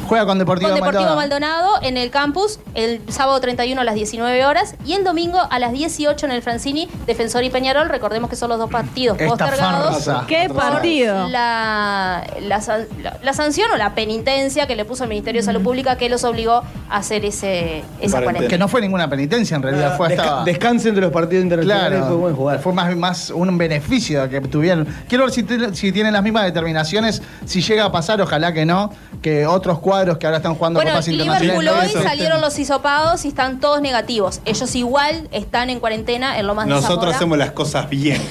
Juega 0.09 0.27
con 0.27 0.39
Deportivo, 0.39 0.71
con 0.71 0.77
Deportivo 0.77 1.15
Maldonado. 1.15 1.65
Maldonado 1.73 1.87
en 1.89 1.97
el 1.97 2.11
campus 2.11 2.59
el 2.75 3.01
sábado 3.09 3.41
31 3.41 3.81
a 3.81 3.85
las 3.85 3.95
19 3.95 4.45
horas 4.47 4.75
y 4.85 4.95
el 4.95 5.05
domingo 5.05 5.39
a 5.51 5.59
las 5.59 5.73
18 5.73 6.27
en 6.27 6.33
el 6.33 6.43
Francini, 6.43 6.89
Defensor 7.07 7.45
y 7.45 7.51
Peñarol. 7.51 7.89
Recordemos 7.89 8.31
que 8.31 8.37
son 8.37 8.49
los 8.51 8.59
dos 8.59 8.71
partidos 8.71 9.19
Esta 9.21 9.29
postergados. 9.29 10.05
farsa. 10.05 10.25
¿Qué 10.27 10.49
partido? 10.49 11.29
La, 11.29 12.25
la, 12.41 12.61
san- 12.61 12.87
la- 13.03 13.19
la 13.23 13.33
sanción 13.33 13.71
o 13.73 13.77
la 13.77 13.95
penitencia 13.95 14.67
que 14.67 14.77
le 14.77 14.85
puso 14.85 15.05
el 15.05 15.11
Ministerio 15.11 15.41
de 15.41 15.45
Salud 15.45 15.63
Pública 15.63 15.97
que 15.97 16.09
los 16.09 16.25
obligó 16.25 16.63
a 16.91 16.97
hacer 16.97 17.25
ese, 17.25 17.83
esa 18.01 18.19
Cuarentena. 18.23 18.49
Que 18.49 18.59
no 18.59 18.69
fue 18.69 18.81
ninguna 18.81 19.09
penitencia, 19.09 19.57
en 19.57 19.63
realidad. 19.63 19.97
fue 19.97 20.09
Desca- 20.09 20.21
hasta. 20.23 20.45
Descansen 20.45 20.95
de 20.95 21.01
los 21.03 21.13
partidos 21.13 21.43
internacionales, 21.45 21.99
Claro, 22.01 22.19
fue 22.21 22.33
jugar. 22.33 22.59
fue 22.61 22.73
más, 22.73 22.97
más 22.97 23.31
un 23.31 23.57
beneficio 23.59 24.29
que 24.29 24.41
tuvieron. 24.43 24.87
Quiero 25.09 25.25
ver 25.25 25.33
si, 25.33 25.45
si 25.75 25.93
tienen 25.93 26.13
las 26.13 26.23
mismas 26.23 26.45
determinaciones, 26.45 27.23
si 27.45 27.61
llega 27.63 27.85
a 27.85 27.93
pasar, 27.93 28.21
ojalá 28.21 28.53
que 28.53 28.65
no, 28.65 28.91
que 29.23 29.47
otros 29.47 29.79
cuadros 29.99 30.19
que 30.19 30.27
ahora 30.27 30.37
están 30.37 30.55
jugando 30.55 30.79
Bueno, 30.79 30.93
copas 30.93 31.09
Liverpool 31.09 31.43
internacionales. 31.43 31.97
hoy 31.97 32.03
salieron 32.03 32.41
los 32.41 32.59
hisopados 32.59 33.25
y 33.25 33.29
están 33.29 33.59
todos 33.59 33.81
negativos. 33.81 34.41
Ellos 34.45 34.75
igual 34.77 35.29
están 35.33 35.70
en 35.70 35.81
cuarentena 35.81 36.39
en 36.39 36.47
lo 36.47 36.55
más 36.55 36.66
Nosotros 36.66 37.15
hacemos 37.15 37.37
las 37.37 37.51
cosas 37.51 37.89
bien. 37.91 38.23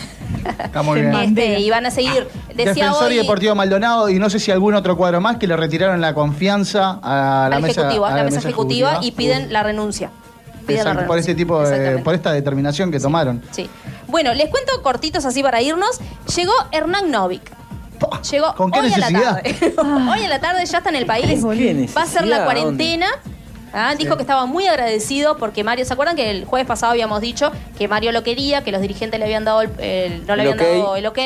Está 0.64 0.82
muy 0.82 1.02
bien. 1.02 1.14
Este, 1.16 1.60
y 1.60 1.70
van 1.70 1.86
a 1.86 1.92
seguir. 1.92 2.28
Decía 2.50 2.74
Defensor 2.74 3.08
hoy 3.08 3.16
y 3.16 3.18
Deportivo 3.18 3.54
Maldonado 3.56 4.10
y 4.10 4.18
no 4.18 4.30
sé 4.30 4.40
si 4.40 4.52
algún 4.52 4.76
otro 4.76 4.96
cuadro 4.96 5.20
más 5.20 5.38
que 5.38 5.48
le 5.48 5.58
retiraron 5.58 6.00
la 6.00 6.14
confianza 6.14 7.00
a 7.04 7.48
la 7.50 7.58
al 7.58 7.62
mesa, 7.62 7.82
ejecutivo, 7.82 8.06
a 8.06 8.16
la 8.16 8.24
mesa 8.24 8.40
ejecutiva 8.40 9.00
y 9.02 9.12
piden 9.12 9.52
la 9.52 9.64
renuncia. 9.64 10.10
Piden 10.66 10.86
la 10.86 10.92
Exacto, 10.92 11.08
por 11.08 11.18
este 11.18 11.36
tipo 11.36 11.68
de, 11.68 11.98
por 12.00 12.14
esta 12.14 12.32
determinación 12.32 12.92
que 12.92 13.00
tomaron. 13.00 13.42
Sí. 13.52 13.70
Bueno, 14.08 14.34
les 14.34 14.50
cuento 14.50 14.82
cortitos 14.82 15.26
así 15.26 15.44
para 15.44 15.62
irnos. 15.62 16.00
Llegó 16.36 16.54
Hernán 16.72 17.12
Novik. 17.12 17.58
Llegó 18.32 18.54
¿Con 18.56 18.72
qué 18.72 18.80
hoy 18.80 18.94
a 18.94 18.98
la 18.98 19.10
necesidad? 19.10 19.44
tarde. 19.44 19.74
hoy 20.12 20.24
a 20.26 20.28
la 20.30 20.40
tarde 20.40 20.66
ya 20.66 20.78
está 20.80 20.90
en 20.90 20.96
el 20.96 21.06
país. 21.06 21.26
¿Qué 21.28 21.90
Va 21.96 22.02
a 22.02 22.04
hacer 22.04 22.22
la 22.28 22.40
necesidad? 22.40 22.44
cuarentena. 22.46 23.08
Ah, 23.74 23.94
Dijo 23.98 24.16
que 24.16 24.24
estaba 24.24 24.46
muy 24.46 24.66
agradecido 24.68 25.38
porque 25.38 25.64
Mario, 25.64 25.86
¿se 25.86 25.94
acuerdan 25.94 26.16
que 26.16 26.32
el 26.32 26.46
jueves 26.46 26.68
pasado 26.68 26.92
habíamos 26.94 27.20
dicho 27.22 27.52
que 27.78 27.88
Mario 27.88 28.12
lo 28.12 28.24
quería, 28.24 28.64
que 28.64 28.72
los 28.72 28.82
dirigentes 28.82 29.20
le 29.20 29.26
habían 29.26 29.44
dado 29.46 29.62
el, 29.62 29.70
el- 29.80 30.26
no 30.26 30.36
le 30.36 30.44
El 30.44 30.52
habían 30.54 30.58
dado 30.58 30.96
el 30.96 31.06
ok? 31.06 31.20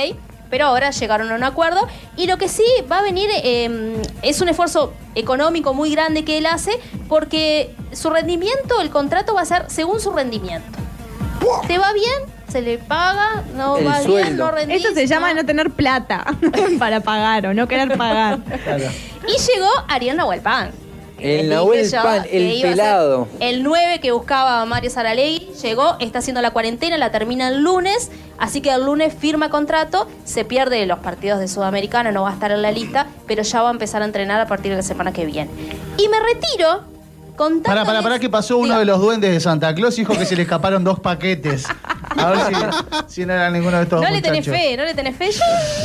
Pero 0.49 0.65
ahora 0.65 0.89
llegaron 0.91 1.31
a 1.31 1.35
un 1.35 1.43
acuerdo. 1.45 1.88
Y 2.18 2.27
lo 2.27 2.38
que 2.38 2.49
sí 2.49 2.64
va 2.91 2.99
a 2.99 3.02
venir 3.03 3.30
eh, 3.43 4.02
es 4.22 4.41
un 4.41 4.49
esfuerzo 4.49 4.91
económico 5.15 5.73
muy 5.73 5.91
grande 5.91 6.26
que 6.26 6.38
él 6.39 6.45
hace 6.45 6.72
porque 7.07 7.73
su 7.93 8.10
rendimiento, 8.10 8.81
el 8.81 8.89
contrato 8.89 9.34
va 9.34 9.41
a 9.41 9.45
ser 9.45 9.65
según 9.69 10.02
su 10.02 10.11
rendimiento. 10.11 10.77
¿Te 11.68 11.77
va 11.77 11.93
bien? 11.93 12.40
¿Se 12.52 12.61
le 12.61 12.78
paga? 12.78 13.44
¿No 13.56 13.78
El 13.78 13.88
va 13.88 13.99
bien? 13.99 14.03
sueldo. 14.03 14.45
¿No 14.45 14.52
rendís? 14.52 14.84
Eso 14.84 14.94
se 14.94 15.07
llama 15.07 15.34
no 15.34 15.45
tener 15.45 15.69
plata 15.72 16.26
para 16.80 16.99
pagar 16.99 17.45
o 17.48 17.53
no 17.53 17.68
querer 17.68 17.98
pagar. 17.98 18.40
Y 19.28 19.40
llegó 19.53 19.69
Ariel 19.88 20.18
Nahuel 20.18 20.41
Pan. 20.41 20.72
El 21.18 21.49
Nahuel 21.49 21.90
Pan, 21.91 22.23
que 22.23 22.52
el 22.52 22.60
a 22.60 22.69
pelado. 22.69 23.28
El 23.40 23.61
9 23.64 23.99
que 24.02 24.11
buscaba 24.11 24.65
Mario 24.65 24.90
Saralegui 24.90 25.49
llegó, 25.61 25.95
está 25.99 26.19
haciendo 26.19 26.41
la 26.41 26.49
cuarentena, 26.49 26.98
la 26.98 27.11
termina 27.11 27.48
el 27.48 27.61
lunes, 27.61 28.10
así 28.40 28.60
que 28.60 28.72
el 28.72 28.84
lunes 28.86 29.14
firma 29.14 29.49
contrato, 29.49 30.07
se 30.26 30.45
pierde 30.45 30.84
los 30.88 30.98
partidos 30.98 31.40
de 31.40 31.48
Sudamericana, 31.48 32.11
no 32.11 32.23
va 32.23 32.32
a 32.32 32.34
estar 32.34 32.52
en 32.52 32.64
la 32.64 32.72
lista, 32.72 33.06
pero 33.28 33.44
ya 33.44 33.61
va 33.61 33.69
a 33.69 33.72
empezar 33.72 34.02
a 34.02 34.06
entrenar 34.06 34.41
a 34.41 34.48
partir 34.48 34.72
de 34.72 34.78
la 34.78 34.84
semana 34.84 35.14
que 35.14 35.26
viene. 35.28 35.52
Y 35.98 36.07
me 36.10 36.18
retiro 36.19 36.86
Para, 37.63 37.85
para, 37.85 38.01
para, 38.01 38.19
que 38.19 38.29
pasó 38.29 38.57
uno 38.57 38.77
de 38.77 38.85
los 38.85 38.99
duendes 38.99 39.31
de 39.31 39.39
Santa 39.39 39.73
Claus 39.73 39.97
y 39.97 40.01
dijo 40.01 40.13
que 40.13 40.25
se 40.25 40.35
le 40.35 40.43
escaparon 40.43 40.83
dos 40.83 40.99
paquetes. 40.99 41.65
A 42.17 42.29
ver 42.29 42.39
si, 42.45 42.53
si 43.21 43.25
no 43.25 43.33
era 43.33 43.49
ninguno 43.49 43.77
de 43.77 43.83
estos 43.83 44.01
No 44.01 44.09
le 44.09 44.21
tenés 44.21 44.45
muchachos. 44.47 44.61
fe, 44.69 44.77
no 44.77 44.83
le 44.83 44.93
tenés 44.93 45.15
fe. 45.15 45.31
Yo 45.31 45.39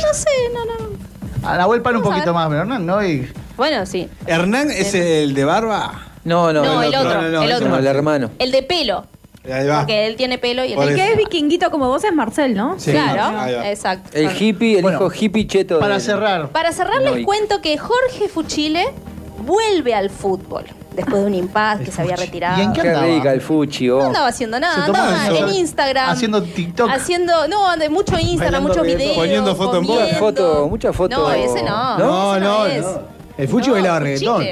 no 0.07 0.13
sé, 0.13 0.29
no, 0.53 0.65
no. 0.65 1.47
A 1.47 1.55
la 1.57 1.65
vuelta 1.65 1.89
un 1.89 1.95
Vamos 1.95 2.07
a 2.07 2.11
poquito 2.11 2.25
ver. 2.27 2.33
más, 2.35 2.47
pero 2.49 2.61
Hernán, 2.61 2.85
¿no? 2.85 3.03
Y 3.05 3.31
Bueno, 3.55 3.85
sí. 3.85 4.09
¿Hernán 4.25 4.69
es 4.71 4.93
el 4.93 5.33
de 5.33 5.45
barba? 5.45 6.03
No, 6.25 6.51
no, 6.53 6.63
No, 6.63 6.83
el 6.83 6.93
otro, 6.93 7.21
no, 7.21 7.21
no, 7.29 7.41
el 7.43 7.49
ese 7.49 7.55
otro. 7.55 7.69
No, 7.69 7.77
el 7.77 7.87
hermano. 7.87 8.31
El 8.37 8.51
de 8.51 8.63
pelo, 8.63 9.05
Ahí 9.49 9.65
va. 9.65 9.79
porque 9.79 10.07
él 10.07 10.15
tiene 10.17 10.37
pelo 10.37 10.65
y 10.65 10.71
el 10.71 10.75
Por 10.75 10.89
El 10.89 10.95
que 10.95 11.11
es 11.11 11.17
vikinguito 11.17 11.71
como 11.71 11.87
vos 11.87 12.03
es 12.03 12.13
Marcel, 12.13 12.53
¿no? 12.55 12.77
Sí. 12.77 12.91
Claro, 12.91 13.35
va. 13.35 13.69
exacto. 13.69 14.09
El 14.13 14.29
hippie, 14.39 14.75
el 14.77 14.81
Bueno, 14.81 14.97
hijo 14.97 15.11
hippie 15.17 15.47
cheto. 15.47 15.79
para 15.79 15.93
del- 15.93 16.01
cerrar, 16.03 16.49
Para 16.49 16.71
cerrar 16.73 17.01
les 17.01 17.25
cuento 17.25 17.61
que 17.61 17.77
Jorge 17.77 18.27
Fuchile 18.27 18.85
vuelve 19.45 19.93
al 19.95 20.09
fútbol 20.09 20.65
después 20.97 21.21
de 21.21 21.27
un 21.27 21.33
impas 21.33 21.79
que 21.79 21.91
se 21.91 22.01
había 22.01 22.17
retirado. 22.17 22.59
¿Y 22.59 22.65
en 22.65 22.73
qué 22.73 22.81
Qué 22.81 22.89
andaba? 22.89 23.05
rica 23.05 23.31
el 23.31 23.39
fuchi. 23.39 23.87
No 23.87 24.07
andaba 24.07 24.27
haciendo 24.27 24.59
nada, 24.59 24.85
andaba 24.85 25.27
en 25.27 25.49
Instagram. 25.49 26.09
Haciendo 26.09 26.43
TikTok. 26.43 26.89
Haciendo, 26.89 27.47
no, 27.47 27.77
de 27.77 27.87
mucho 27.89 28.17
Instagram, 28.19 28.63
Bailando 28.63 28.69
muchos 28.69 28.83
videos. 28.83 29.15
Poniendo 29.15 29.55
foto 29.55 29.77
en 29.77 29.85
comiendo. 29.85 30.03
Mucha 30.07 30.19
foto, 30.19 30.67
mucha 30.67 30.93
foto. 30.93 31.17
No, 31.17 31.31
ese 31.31 31.63
no. 31.63 31.97
No, 31.99 32.35
ese 32.35 32.43
no, 32.45 32.65
es. 32.65 32.81
no. 32.83 33.01
El 33.37 33.47
Fuchi 33.47 33.69
bailaba 33.69 33.99
reggaetón. 33.99 34.43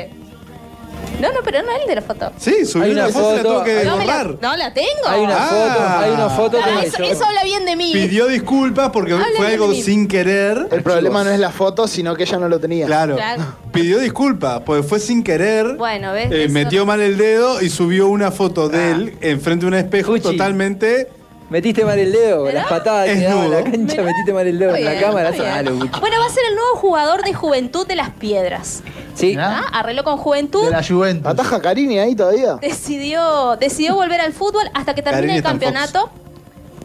No, 1.22 1.31
no, 1.31 1.39
pero 1.45 1.61
no 1.63 1.72
es 1.72 1.81
el 1.84 1.88
de 1.88 1.95
la 1.95 2.01
foto. 2.01 2.31
Sí, 2.38 2.65
subí 2.65 2.84
Hay 2.85 2.91
una 2.91 3.05
una 3.05 3.13
foto 3.13 3.34
y 3.34 3.38
la 3.38 3.43
foto, 3.43 3.49
tengo 3.49 3.63
que 3.63 3.85
No, 3.85 3.97
me 3.97 4.05
la, 4.05 4.17
borrar. 4.17 4.38
no 4.41 4.57
la 4.57 4.73
tengo. 4.73 5.07
Hay 5.07 5.22
una 5.22 5.38
Ah. 5.38 5.47
foto, 5.47 5.99
hay 6.05 6.11
una 6.11 6.30
foto 6.30 6.57
Ah, 6.61 6.81
que 6.81 6.88
eso, 6.88 6.97
yo- 6.99 7.03
eso 7.05 7.26
habla 7.26 7.43
bien 7.45 7.63
de 7.65 7.76
mí. 7.77 7.91
Pidió 7.93 8.27
disculpas 8.27 8.89
porque 8.89 9.13
Habla 9.13 9.26
fue 9.38 9.45
bien 9.45 9.51
algo 9.53 9.67
de 9.69 9.76
mí. 9.77 9.81
sin 9.81 10.07
querer. 10.09 10.67
El 10.72 10.84
problema 10.84 11.23
no 11.23 11.30
es 11.31 11.39
la 11.39 11.51
foto, 11.51 11.88
sino 11.88 12.15
que 12.15 12.23
ella 12.23 12.38
no 12.38 12.49
lo 12.49 12.59
tenía. 12.59 12.85
Claro. 12.85 13.15
Claro. 13.15 13.43
Pidió 13.72 13.99
disculpas 13.99 14.61
porque 14.65 14.84
fue 14.84 14.99
sin 14.99 15.23
querer. 15.23 15.76
Bueno, 15.77 16.11
¿ves? 16.11 16.30
Eh, 16.31 16.43
Eso 16.45 16.53
metió 16.53 16.85
mal 16.85 16.99
el 16.99 17.17
dedo 17.17 17.61
y 17.61 17.69
subió 17.69 18.07
una 18.09 18.31
foto 18.31 18.67
de 18.67 18.91
él 18.91 19.17
enfrente 19.22 19.61
de 19.65 19.67
un 19.69 19.73
espejo 19.76 20.19
totalmente. 20.19 21.07
Metiste 21.49 21.85
mal 21.85 21.99
el 21.99 22.11
dedo, 22.11 22.51
las 22.51 22.65
patadas 22.67 23.07
que 23.07 23.19
daba 23.22 23.45
en 23.45 23.51
la 23.51 23.63
cancha, 23.63 24.01
metiste 24.01 24.34
mal 24.34 24.47
el 24.47 24.57
dedo 24.57 24.72
Muy 24.72 24.80
en 24.80 24.85
la 24.85 24.99
cámara. 24.99 25.30
Bueno, 25.31 26.17
va 26.19 26.26
a 26.26 26.30
ser 26.30 26.43
el 26.49 26.55
nuevo 26.55 26.76
jugador 26.77 27.23
de 27.23 27.34
Juventud 27.35 27.85
de 27.85 27.95
las 27.95 28.09
Piedras. 28.09 28.81
Sí. 29.13 29.35
¿Ah? 29.39 29.63
Arregló 29.72 30.03
con 30.03 30.17
Juventud. 30.17 30.65
de 30.65 30.72
la 30.72 30.84
Juventus. 30.84 31.27
¿Ataja 31.31 31.61
Carini 31.61 31.99
ahí 31.99 32.15
todavía? 32.15 32.55
Decidió, 32.55 33.57
decidió 33.57 33.93
volver 33.95 34.22
al 34.22 34.34
fútbol 34.34 34.63
hasta 34.73 34.95
que 34.95 35.03
termine 35.03 35.38
el 35.38 35.43
campeonato. 35.43 36.09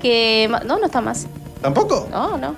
Que 0.01 0.49
no, 0.67 0.79
no 0.79 0.87
está 0.87 1.01
más. 1.01 1.27
¿Tampoco? 1.63 2.07
No, 2.11 2.37
no. 2.39 2.55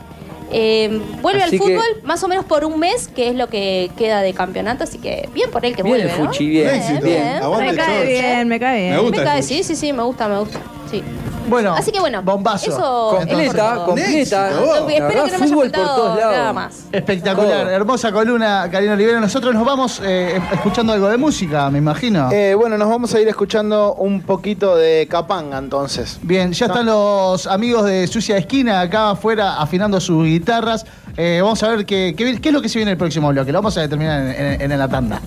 Eh, 0.52 1.00
vuelve 1.22 1.42
Así 1.42 1.56
al 1.56 1.62
que- 1.62 1.74
fútbol 1.76 2.02
más 2.04 2.22
o 2.22 2.28
menos 2.28 2.44
por 2.44 2.64
un 2.64 2.78
mes, 2.78 3.08
que 3.08 3.28
es 3.28 3.34
lo 3.34 3.48
que 3.48 3.90
queda 3.96 4.20
de 4.20 4.34
campeonato, 4.34 4.84
así 4.84 4.98
que 4.98 5.28
bien 5.32 5.50
por 5.50 5.64
él 5.64 5.74
que 5.74 5.82
Bien 5.82 5.96
vuelve, 5.96 6.12
el 6.12 6.18
¿no? 6.20 6.26
Fuchi, 6.26 6.46
bien, 6.48 7.00
bien. 7.02 7.40
Me 7.58 7.74
cae 7.74 8.06
bien, 8.06 8.48
me 8.48 8.60
cae 8.60 8.80
bien. 8.80 8.94
Me 8.96 9.00
gusta 9.00 9.18
Me 9.18 9.24
cae, 9.24 9.42
sí, 9.42 9.62
sí, 9.62 9.74
sí, 9.76 9.92
me 9.92 10.02
gusta, 10.02 10.28
me 10.28 10.38
gusta. 10.40 10.60
Sí. 10.92 11.02
Bueno, 11.48 11.74
Así 11.74 11.90
que 11.90 11.98
bueno, 11.98 12.22
bombazo. 12.22 12.70
eso- 12.70 13.16
Completa, 13.18 13.82
completa. 13.84 14.10
Éxito, 14.10 14.36
vos. 14.60 14.76
La 14.80 14.94
Espero 14.94 15.08
que 15.08 15.14
no 15.14 15.14
me 15.14 15.22
haya 15.22 15.38
fútbol 15.38 15.70
por 15.70 15.80
faltado 15.80 15.96
todos 15.96 16.18
lados. 16.18 16.36
nada 16.36 16.52
más. 16.52 16.84
Espectacular, 16.92 17.60
Todo. 17.62 17.70
hermosa 17.70 18.12
columna, 18.12 18.68
Karina 18.70 18.92
Olivera. 18.92 19.18
Nosotros 19.20 19.52
nos 19.54 19.64
vamos 19.64 20.00
eh, 20.04 20.40
escuchando 20.52 20.92
algo 20.92 21.08
de 21.08 21.16
música, 21.16 21.68
me 21.70 21.78
imagino. 21.78 22.30
Eh, 22.30 22.54
bueno, 22.54 22.78
nos 22.78 22.88
vamos 22.88 23.12
a 23.14 23.20
ir 23.20 23.26
escuchando 23.26 23.94
un 23.94 24.20
poquito 24.22 24.76
de 24.76 25.08
Capanga 25.10 25.58
entonces. 25.58 26.18
Bien, 26.22 26.52
ya 26.52 26.66
están 26.66 26.86
los 26.86 27.46
amigos 27.46 27.86
de 27.86 28.06
Sucia 28.06 28.36
Esquina 28.36 28.80
acá 28.82 29.10
afuera 29.10 29.60
afinando 29.60 29.98
sus 30.00 30.24
guitarras. 30.24 30.84
Eh, 31.16 31.40
vamos 31.42 31.62
a 31.62 31.68
ver 31.68 31.84
qué, 31.86 32.14
qué, 32.16 32.40
qué 32.40 32.48
es 32.50 32.52
lo 32.54 32.62
que 32.62 32.68
se 32.68 32.78
viene 32.78 32.90
en 32.90 32.94
el 32.94 32.98
próximo 32.98 33.28
bloque. 33.30 33.50
Lo 33.50 33.58
vamos 33.58 33.76
a 33.78 33.80
determinar 33.80 34.20
en, 34.20 34.60
en- 34.62 34.72
en 34.72 34.78
la 34.78 34.88
tanda. 34.88 35.20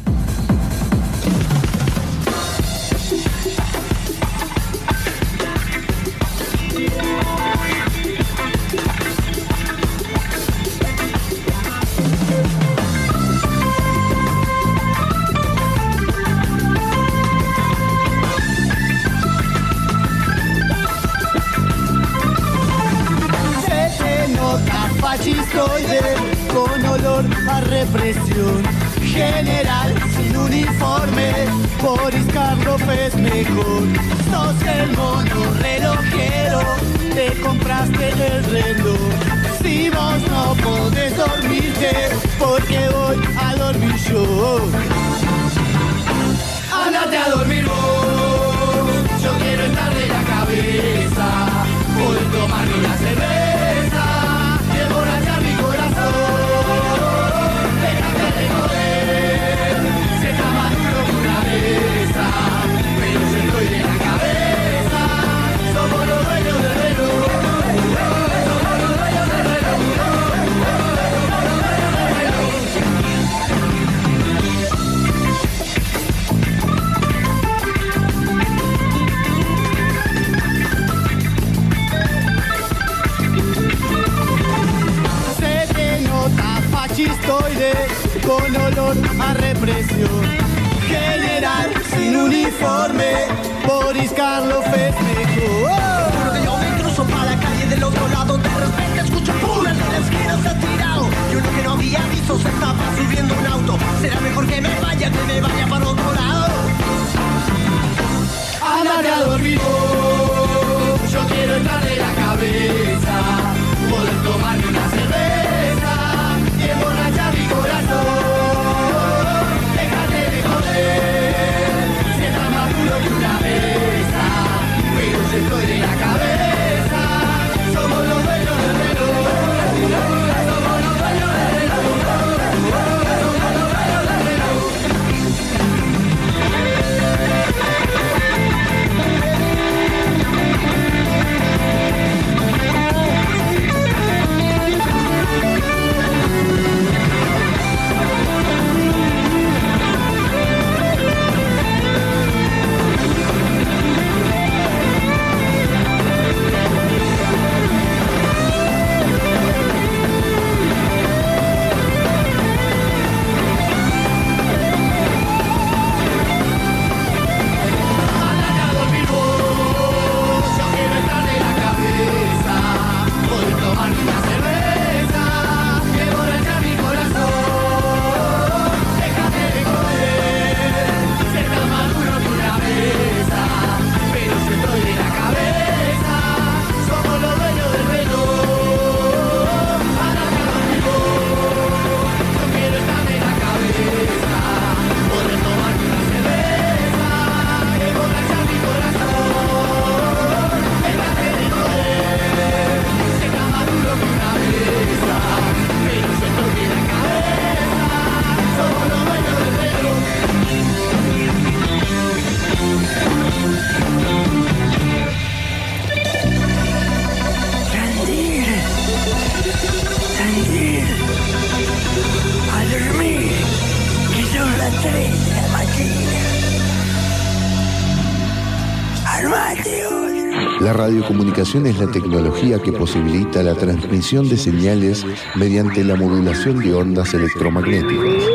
es 231.63 231.79
la 231.79 231.89
tecnología 231.89 232.59
que 232.59 232.73
posibilita 232.73 233.41
la 233.41 233.55
transmisión 233.55 234.27
de 234.27 234.35
señales 234.35 235.05
mediante 235.35 235.85
la 235.85 235.95
modulación 235.95 236.59
de 236.59 236.73
ondas 236.73 237.13
electromagnéticas. 237.13 238.25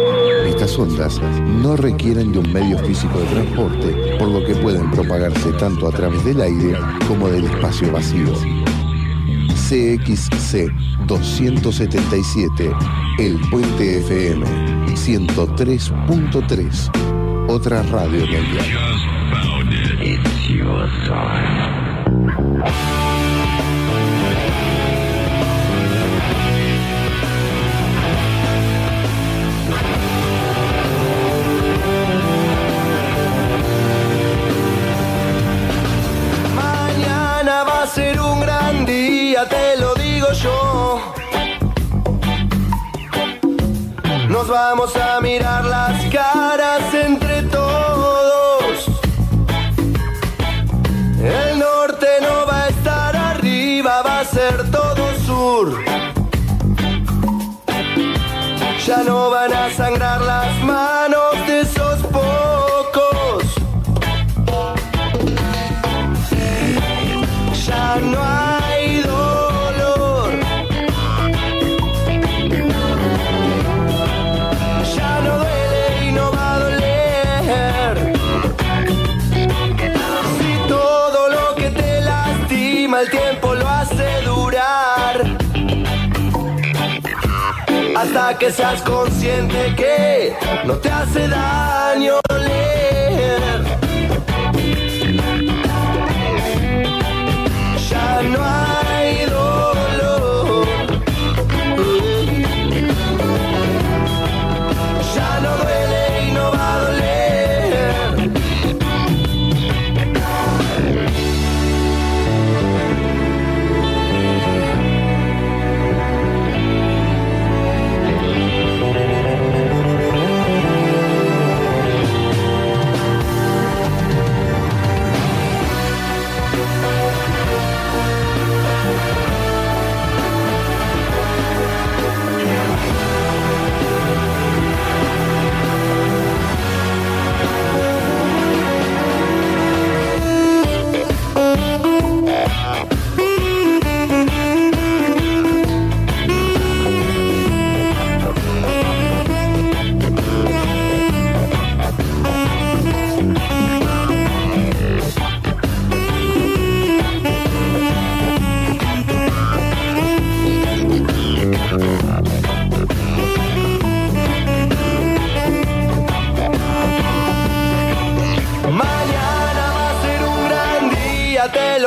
Estas 0.46 0.78
ondas 0.78 1.20
no 1.62 1.76
requieren 1.76 2.32
de 2.32 2.38
un 2.38 2.50
medio 2.50 2.78
físico 2.78 3.18
de 3.18 3.26
transporte, 3.26 4.16
por 4.18 4.28
lo 4.28 4.42
que 4.46 4.54
pueden 4.54 4.90
propagarse 4.90 5.52
tanto 5.52 5.88
a 5.88 5.92
través 5.92 6.24
del 6.24 6.40
aire 6.40 6.74
como 7.06 7.28
del 7.28 7.44
espacio 7.44 7.92
vacío. 7.92 8.32
CXC 9.68 10.72
277, 11.06 12.72
El 13.18 13.38
Puente 13.50 13.98
FM 13.98 14.46
103.3, 14.94 17.48
otra 17.48 17.82
radio 17.82 18.20
mundial. 18.20 18.64
vamos 44.70 44.94
a 44.94 45.20
mirarlas 45.20 45.99
que 88.40 88.50
seas 88.50 88.80
consciente 88.80 89.74
que 89.76 90.34
no 90.64 90.72
te 90.78 90.90
hace 90.90 91.28
daño 91.28 92.14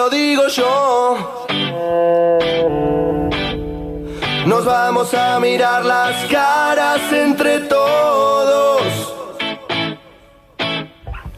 lo 0.03 0.09
digo 0.09 0.47
yo. 0.47 1.45
Nos 4.45 4.65
vamos 4.65 5.13
a 5.13 5.39
mirar 5.39 5.85
las 5.85 6.25
caras 6.25 7.01
entre 7.11 7.59
todos. 7.59 8.83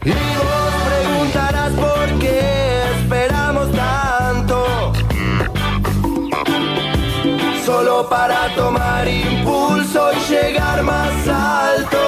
Y 0.04 0.16
vos 0.40 0.72
preguntarás 0.90 1.72
por 1.72 2.18
qué 2.18 2.40
esperamos 2.98 3.68
tanto. 3.72 4.92
Solo 7.64 8.08
para 8.08 8.54
tomar 8.56 9.06
impulso 9.06 10.10
y 10.12 10.32
llegar 10.32 10.82
más 10.82 11.28
alto. 11.28 12.05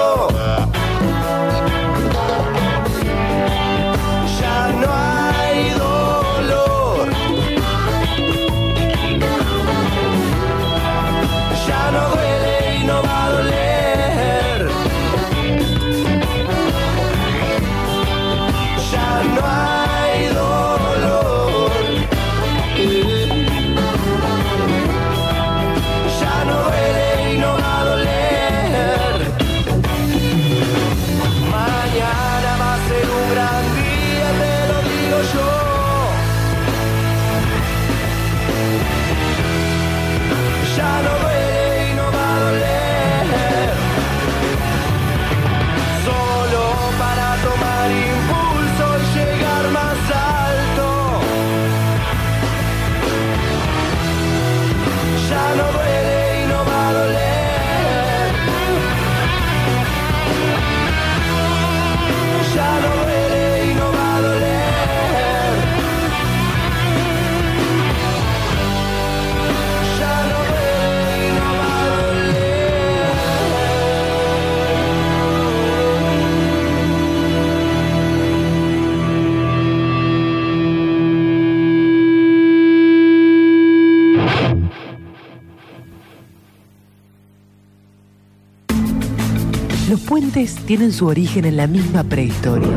Puentes 90.19 90.57
tienen 90.66 90.93
su 90.93 91.07
origen 91.07 91.45
en 91.45 91.57
la 91.57 91.69
misma 91.69 92.03
prehistoria. 92.03 92.77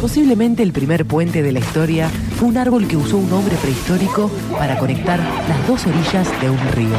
Posiblemente 0.00 0.62
el 0.62 0.70
primer 0.70 1.04
puente 1.04 1.42
de 1.42 1.50
la 1.50 1.58
historia 1.58 2.08
fue 2.36 2.46
un 2.46 2.56
árbol 2.56 2.86
que 2.86 2.96
usó 2.96 3.16
un 3.18 3.32
hombre 3.32 3.56
prehistórico 3.56 4.30
para 4.52 4.78
conectar 4.78 5.18
las 5.18 5.66
dos 5.66 5.84
orillas 5.84 6.28
de 6.40 6.50
un 6.50 6.58
río. 6.74 6.96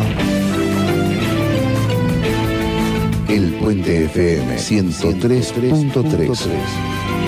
El 3.30 3.54
Puente 3.54 4.04
FM 4.06 4.58
103.3. 4.58 6.48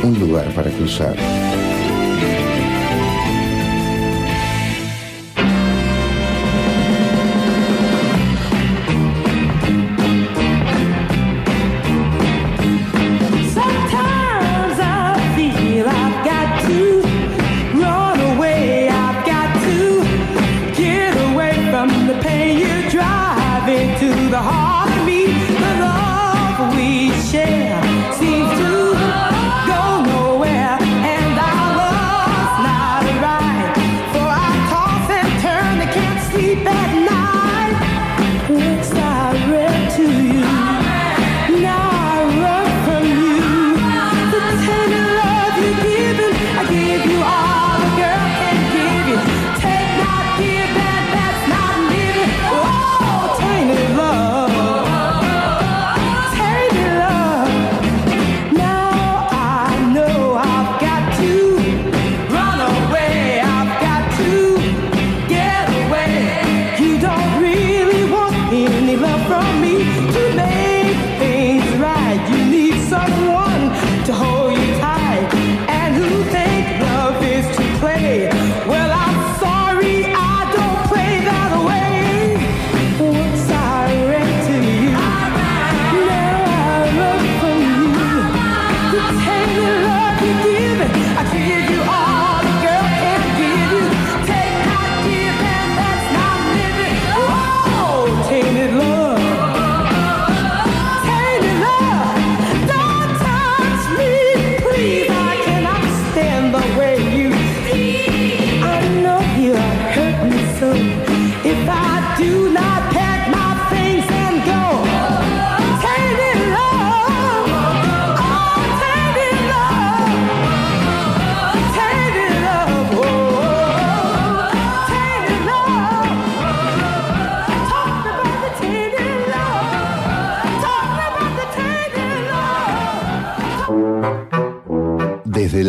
Un 0.04 0.20
lugar 0.20 0.54
para 0.54 0.72
cruzar. 0.72 1.16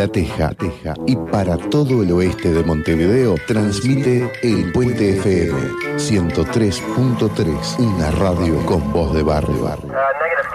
La 0.01 0.09
Teja, 0.09 0.55
Teja 0.55 0.95
y 1.07 1.15
para 1.15 1.59
todo 1.59 2.03
el 2.03 2.11
oeste 2.13 2.55
de 2.55 2.65
Montevideo 2.65 3.35
transmite 3.47 4.33
El 4.43 4.73
Puente 4.73 5.19
FM 5.19 5.53
103.3, 5.99 7.79
una 7.79 8.11
radio 8.13 8.65
con 8.65 8.95
voz 8.95 9.13
de 9.13 9.23
barrio. 9.23 9.79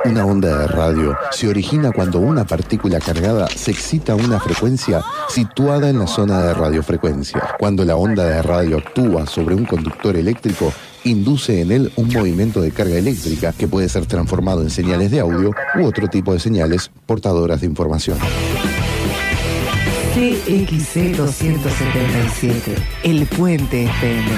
Una 0.03 0.25
onda 0.25 0.61
de 0.61 0.67
radio 0.67 1.15
se 1.29 1.47
origina 1.47 1.91
cuando 1.91 2.21
una 2.21 2.43
partícula 2.43 2.99
cargada 2.99 3.47
se 3.49 3.69
excita 3.69 4.13
a 4.13 4.15
una 4.15 4.39
frecuencia 4.39 5.03
situada 5.29 5.91
en 5.91 5.99
la 5.99 6.07
zona 6.07 6.41
de 6.41 6.55
radiofrecuencia. 6.55 7.39
Cuando 7.59 7.85
la 7.85 7.97
onda 7.97 8.23
de 8.23 8.41
radio 8.41 8.79
actúa 8.79 9.27
sobre 9.27 9.53
un 9.53 9.65
conductor 9.65 10.15
eléctrico, 10.15 10.73
induce 11.03 11.61
en 11.61 11.71
él 11.71 11.91
un 11.97 12.11
movimiento 12.11 12.61
de 12.61 12.71
carga 12.71 12.97
eléctrica 12.97 13.53
que 13.53 13.67
puede 13.67 13.89
ser 13.89 14.07
transformado 14.07 14.63
en 14.63 14.71
señales 14.71 15.11
de 15.11 15.19
audio 15.19 15.51
u 15.75 15.85
otro 15.85 16.07
tipo 16.07 16.33
de 16.33 16.39
señales 16.39 16.89
portadoras 17.05 17.61
de 17.61 17.67
información. 17.67 18.17
CXC 20.15 21.17
277, 21.17 22.75
El 23.03 23.25
Puente 23.25 23.83
FM 23.83 24.29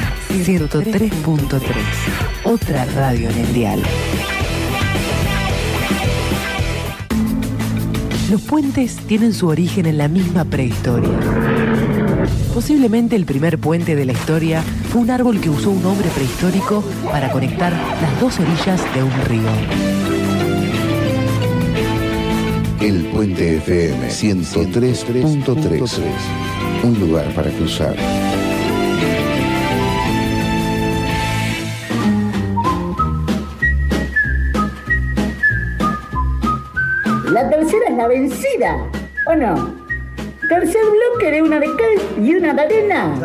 103.3, 0.43 1.61
otra 2.45 2.85
radio 2.95 3.29
en 3.29 3.37
el. 3.37 3.83
Los 8.31 8.41
puentes 8.41 8.95
tienen 9.05 9.35
su 9.35 9.49
origen 9.49 9.85
en 9.85 9.99
la 9.99 10.07
misma 10.07 10.45
prehistoria. 10.45 11.11
Posiblemente 12.55 13.15
el 13.15 13.27
primer 13.27 13.59
puente 13.59 13.95
de 13.95 14.05
la 14.05 14.13
historia 14.13 14.63
fue 14.91 15.01
un 15.01 15.11
árbol 15.11 15.39
que 15.39 15.51
usó 15.51 15.69
un 15.69 15.85
hombre 15.85 16.09
prehistórico 16.09 16.83
para 17.11 17.31
conectar 17.31 17.73
las 17.73 18.19
dos 18.19 18.39
orillas 18.39 18.81
de 18.95 19.03
un 19.03 19.11
río. 19.25 20.16
El 22.79 23.07
Puente 23.07 23.57
FM 23.57 24.07
103.3, 24.07 25.81
un 26.83 26.99
lugar 26.99 27.25
para 27.33 27.49
cruzar. 27.49 27.95
La 37.31 37.49
tercera 37.49 37.87
es 37.89 37.97
la 37.97 38.07
vencida, 38.07 38.77
¿o 39.25 39.35
no? 39.35 39.73
Tercer 40.47 40.83
bloque 40.85 41.31
de 41.31 41.41
una 41.41 41.59
de 41.59 41.65
cal 41.65 42.23
y 42.23 42.35
una 42.35 42.53
de 42.53 42.61
arena. 42.61 43.15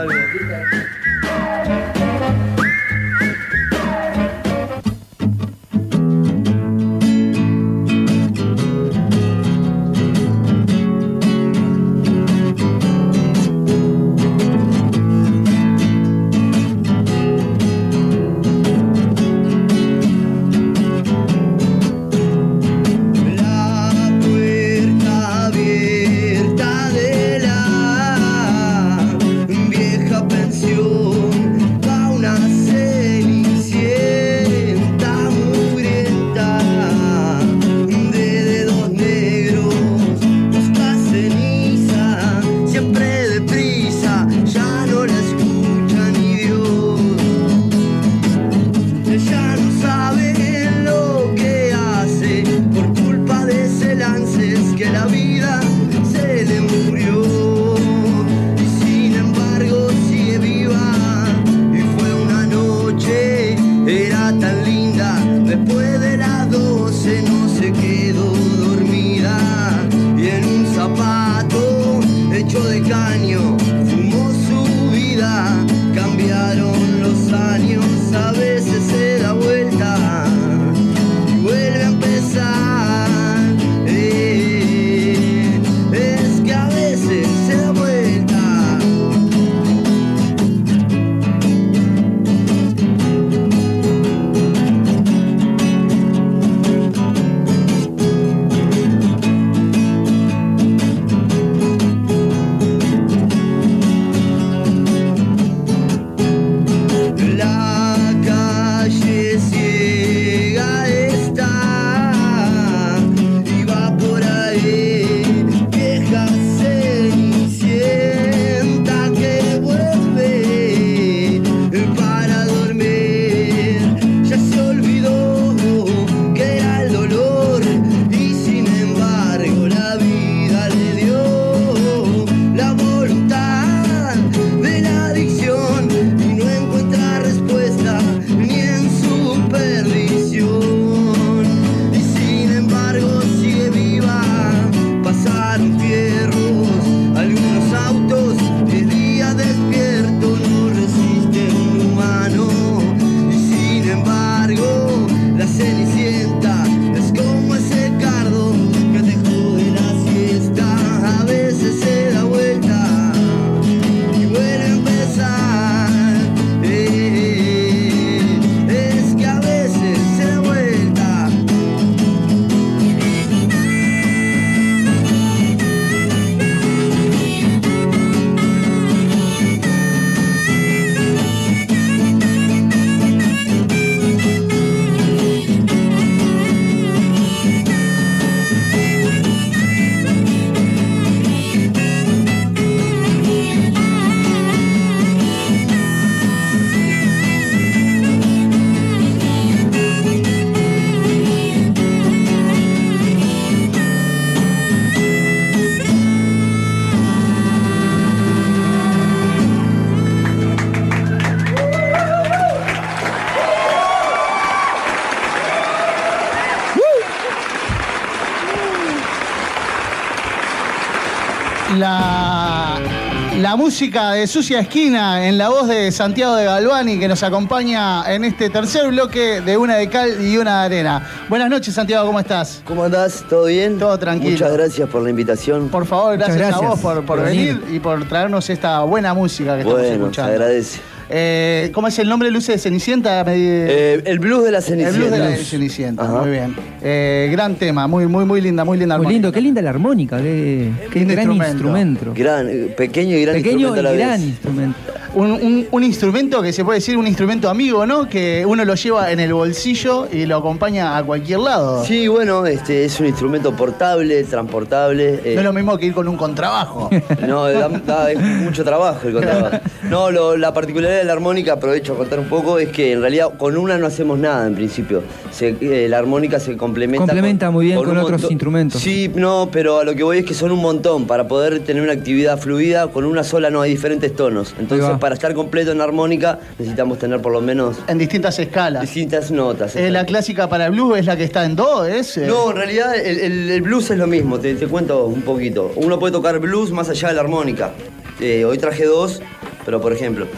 La 223.53 223.57
música 223.57 224.13
de 224.13 224.27
Sucia 224.27 224.61
Esquina 224.61 225.29
en 225.29 225.37
la 225.37 225.51
voz 225.51 225.69
de 225.69 225.93
Santiago 225.93 226.37
de 226.37 226.47
Galvani 226.47 226.99
que 226.99 227.07
nos 227.07 227.23
acompaña 227.23 228.11
en 228.11 228.25
este 228.25 228.49
tercer 228.49 228.89
bloque 228.89 229.43
de 229.43 229.59
una 229.59 229.77
de 229.77 229.91
cal 229.91 230.25
y 230.25 230.39
una 230.39 230.61
de 230.61 230.65
arena. 230.65 231.07
Buenas 231.29 231.51
noches, 231.51 231.75
Santiago, 231.75 232.07
¿cómo 232.07 232.19
estás? 232.19 232.63
¿Cómo 232.65 232.83
andás? 232.83 233.23
¿Todo 233.29 233.45
bien? 233.45 233.79
Todo 233.79 233.99
tranquilo. 233.99 234.31
Muchas 234.31 234.55
gracias 234.55 234.89
por 234.89 235.03
la 235.03 235.11
invitación. 235.11 235.69
Por 235.69 235.85
favor, 235.85 236.17
gracias, 236.17 236.51
a 236.51 236.61
vos 236.61 236.81
por, 236.81 237.23
venir 237.23 237.63
y 237.71 237.79
por 237.79 238.09
traernos 238.09 238.49
esta 238.49 238.81
buena 238.85 239.13
música 239.13 239.53
que 239.57 239.61
estamos 239.61 239.81
Bueno, 239.81 239.97
se 239.97 240.01
escuchando. 240.01 240.33
agradece. 240.33 240.81
Eh, 241.11 241.71
¿Cómo 241.75 241.89
es 241.89 241.99
el 241.99 242.09
nombre 242.09 242.29
de 242.29 242.33
Luces 242.33 242.55
de 242.55 242.59
Cenicienta? 242.59 243.23
Eh, 243.29 244.03
el 244.07 244.19
blues 244.19 244.45
de 244.45 244.51
la 244.51 244.61
El 244.61 244.93
blues 244.95 245.11
de 245.11 245.19
la 245.19 245.27
Cenicienta. 245.27 245.45
Cenicienta, 245.45 246.05
Ajá. 246.05 246.23
muy 246.23 246.31
bien. 246.31 246.57
Eh, 246.85 247.29
gran 247.31 247.55
tema, 247.57 247.87
muy, 247.87 248.07
muy, 248.09 248.25
muy 248.25 248.41
linda, 248.41 248.65
muy 248.65 248.77
linda 248.77 248.97
Muy 248.97 249.03
armónica. 249.05 249.13
lindo, 249.15 249.33
qué 249.33 249.41
linda 249.41 249.63
la 249.63 249.71
armónica, 249.71 250.19
qué, 250.21 250.71
gran 250.91 251.09
instrumento. 251.33 251.47
instrumento. 251.53 252.13
Gran, 252.15 252.49
eh, 252.49 252.75
pequeño 252.77 253.17
y 253.17 253.23
gran 253.23 253.37
Pequeño 253.37 253.69
instrumento 253.69 253.81
a 253.81 253.83
la 253.83 253.95
y 253.95 253.99
gran 253.99 254.21
vez. 254.21 254.29
instrumento. 254.29 254.79
Un, 255.15 255.31
un- 255.33 255.67
un 255.71 255.85
instrumento 255.85 256.41
que 256.41 256.53
se 256.55 256.65
puede 256.65 256.79
decir 256.79 256.97
un 256.97 257.07
instrumento 257.07 257.51
amigo, 257.51 257.85
¿no? 257.87 258.09
Que 258.09 258.45
uno 258.47 258.65
lo 258.65 258.75
lleva 258.75 259.11
en 259.13 259.21
el 259.21 259.35
bolsillo 259.35 260.09
y 260.11 260.25
lo 260.25 260.39
acompaña 260.39 260.97
a 260.97 261.03
cualquier 261.05 261.41
lado. 261.41 261.85
Sí, 261.85 262.09
bueno, 262.09 262.47
este 262.47 262.87
es 262.87 262.99
un 262.99 263.07
instrumento 263.07 263.55
portable, 263.55 264.25
transportable. 264.25 265.21
eh, 265.25 265.33
No 265.35 265.41
es 265.41 265.45
lo 265.45 265.53
mismo 265.53 265.77
que 265.77 265.87
ir 265.87 265.93
con 265.93 266.09
un 266.09 266.17
contrabajo. 266.17 266.89
No, 267.29 267.45
da, 267.45 267.69
da- 267.69 268.11
es 268.11 268.19
mucho 268.19 268.65
trabajo 268.65 269.07
el 269.07 269.13
contrabajo. 269.15 269.59
No, 269.91 270.11
lo- 270.11 270.37
la 270.39 270.55
particularidad 270.55 270.99
de 271.01 271.05
la 271.05 271.13
armónica, 271.13 271.53
aprovecho 271.55 271.93
a 271.93 271.97
contar 271.99 272.19
un 272.19 272.27
poco, 272.29 272.59
es 272.59 272.71
que 272.71 272.93
en 272.93 273.01
realidad 273.03 273.37
con 273.37 273.57
una 273.59 273.77
no 273.77 273.87
hacemos 273.87 274.19
nada 274.19 274.47
en 274.47 274.55
principio. 274.55 275.03
Se- 275.31 275.57
eh, 275.61 275.89
la 275.91 275.99
armónica 275.99 276.41
se 276.41 276.57
complementa. 276.57 277.05
Complementa 277.07 277.51
muy 277.51 277.67
bien 277.67 277.79
con 277.83 277.99
otros 277.99 278.31
instrumentos. 278.31 278.81
Sí, 278.81 279.11
no, 279.15 279.51
pero 279.53 279.81
a 279.81 279.85
lo 279.85 279.95
que 279.95 280.03
voy 280.05 280.19
es 280.19 280.25
que 280.25 280.33
son 280.35 280.53
un 280.53 280.61
montón. 280.61 281.07
Para 281.07 281.29
poder 281.29 281.61
tener 281.61 281.83
una 281.83 281.93
actividad 281.93 282.39
fluida, 282.39 282.87
con 282.89 283.05
una 283.05 283.25
sola 283.25 283.51
no 283.51 283.61
hay 283.61 283.71
diferentes 283.73 284.17
tonos. 284.17 284.55
Entonces. 284.59 285.02
Para 285.03 285.17
estar 285.17 285.35
completo 285.35 285.73
en 285.73 285.81
armónica, 285.81 286.39
necesitamos 286.61 286.97
tener 286.97 287.21
por 287.21 287.33
lo 287.33 287.41
menos 287.41 287.77
En 287.89 287.99
distintas 287.99 288.39
escalas. 288.39 288.83
distintas 288.83 289.33
notas. 289.33 289.75
Eh, 289.75 289.91
la 289.91 290.07
clásica 290.07 290.49
para 290.49 290.67
el 290.67 290.71
blues 290.71 291.01
es 291.01 291.07
la 291.07 291.17
que 291.17 291.25
está 291.25 291.45
en 291.45 291.57
do, 291.57 291.85
¿es? 291.85 292.17
Eh, 292.19 292.27
No, 292.29 292.51
en 292.51 292.57
realidad 292.57 292.95
el, 292.95 293.19
el- 293.19 293.51
el 293.51 293.63
blues 293.63 293.91
es 293.91 293.99
lo 293.99 294.07
mismo, 294.07 294.39
te, 294.39 294.55
te 294.55 294.69
cuento 294.69 295.07
un 295.07 295.23
poquito. 295.23 295.73
Uno 295.75 295.99
puede 295.99 296.13
tocar 296.13 296.39
blues 296.39 296.71
más 296.71 296.89
allá 296.89 297.09
de 297.09 297.15
la 297.15 297.21
armónica. 297.23 297.73
Eh, 298.21 298.45
hoy 298.45 298.59
traje 298.59 298.85
dos, 298.85 299.21
pero 299.65 299.81
por 299.81 299.93
ejemplo. 299.93 300.29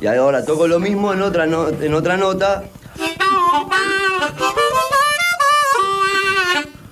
Y 0.00 0.06
ahora 0.06 0.46
toco 0.46 0.66
lo 0.66 0.78
mismo 0.80 1.12
en 1.12 1.20
otra, 1.20 1.44
no- 1.46 1.68
en 1.68 1.92
otra 1.92 2.16
nota. 2.16 2.64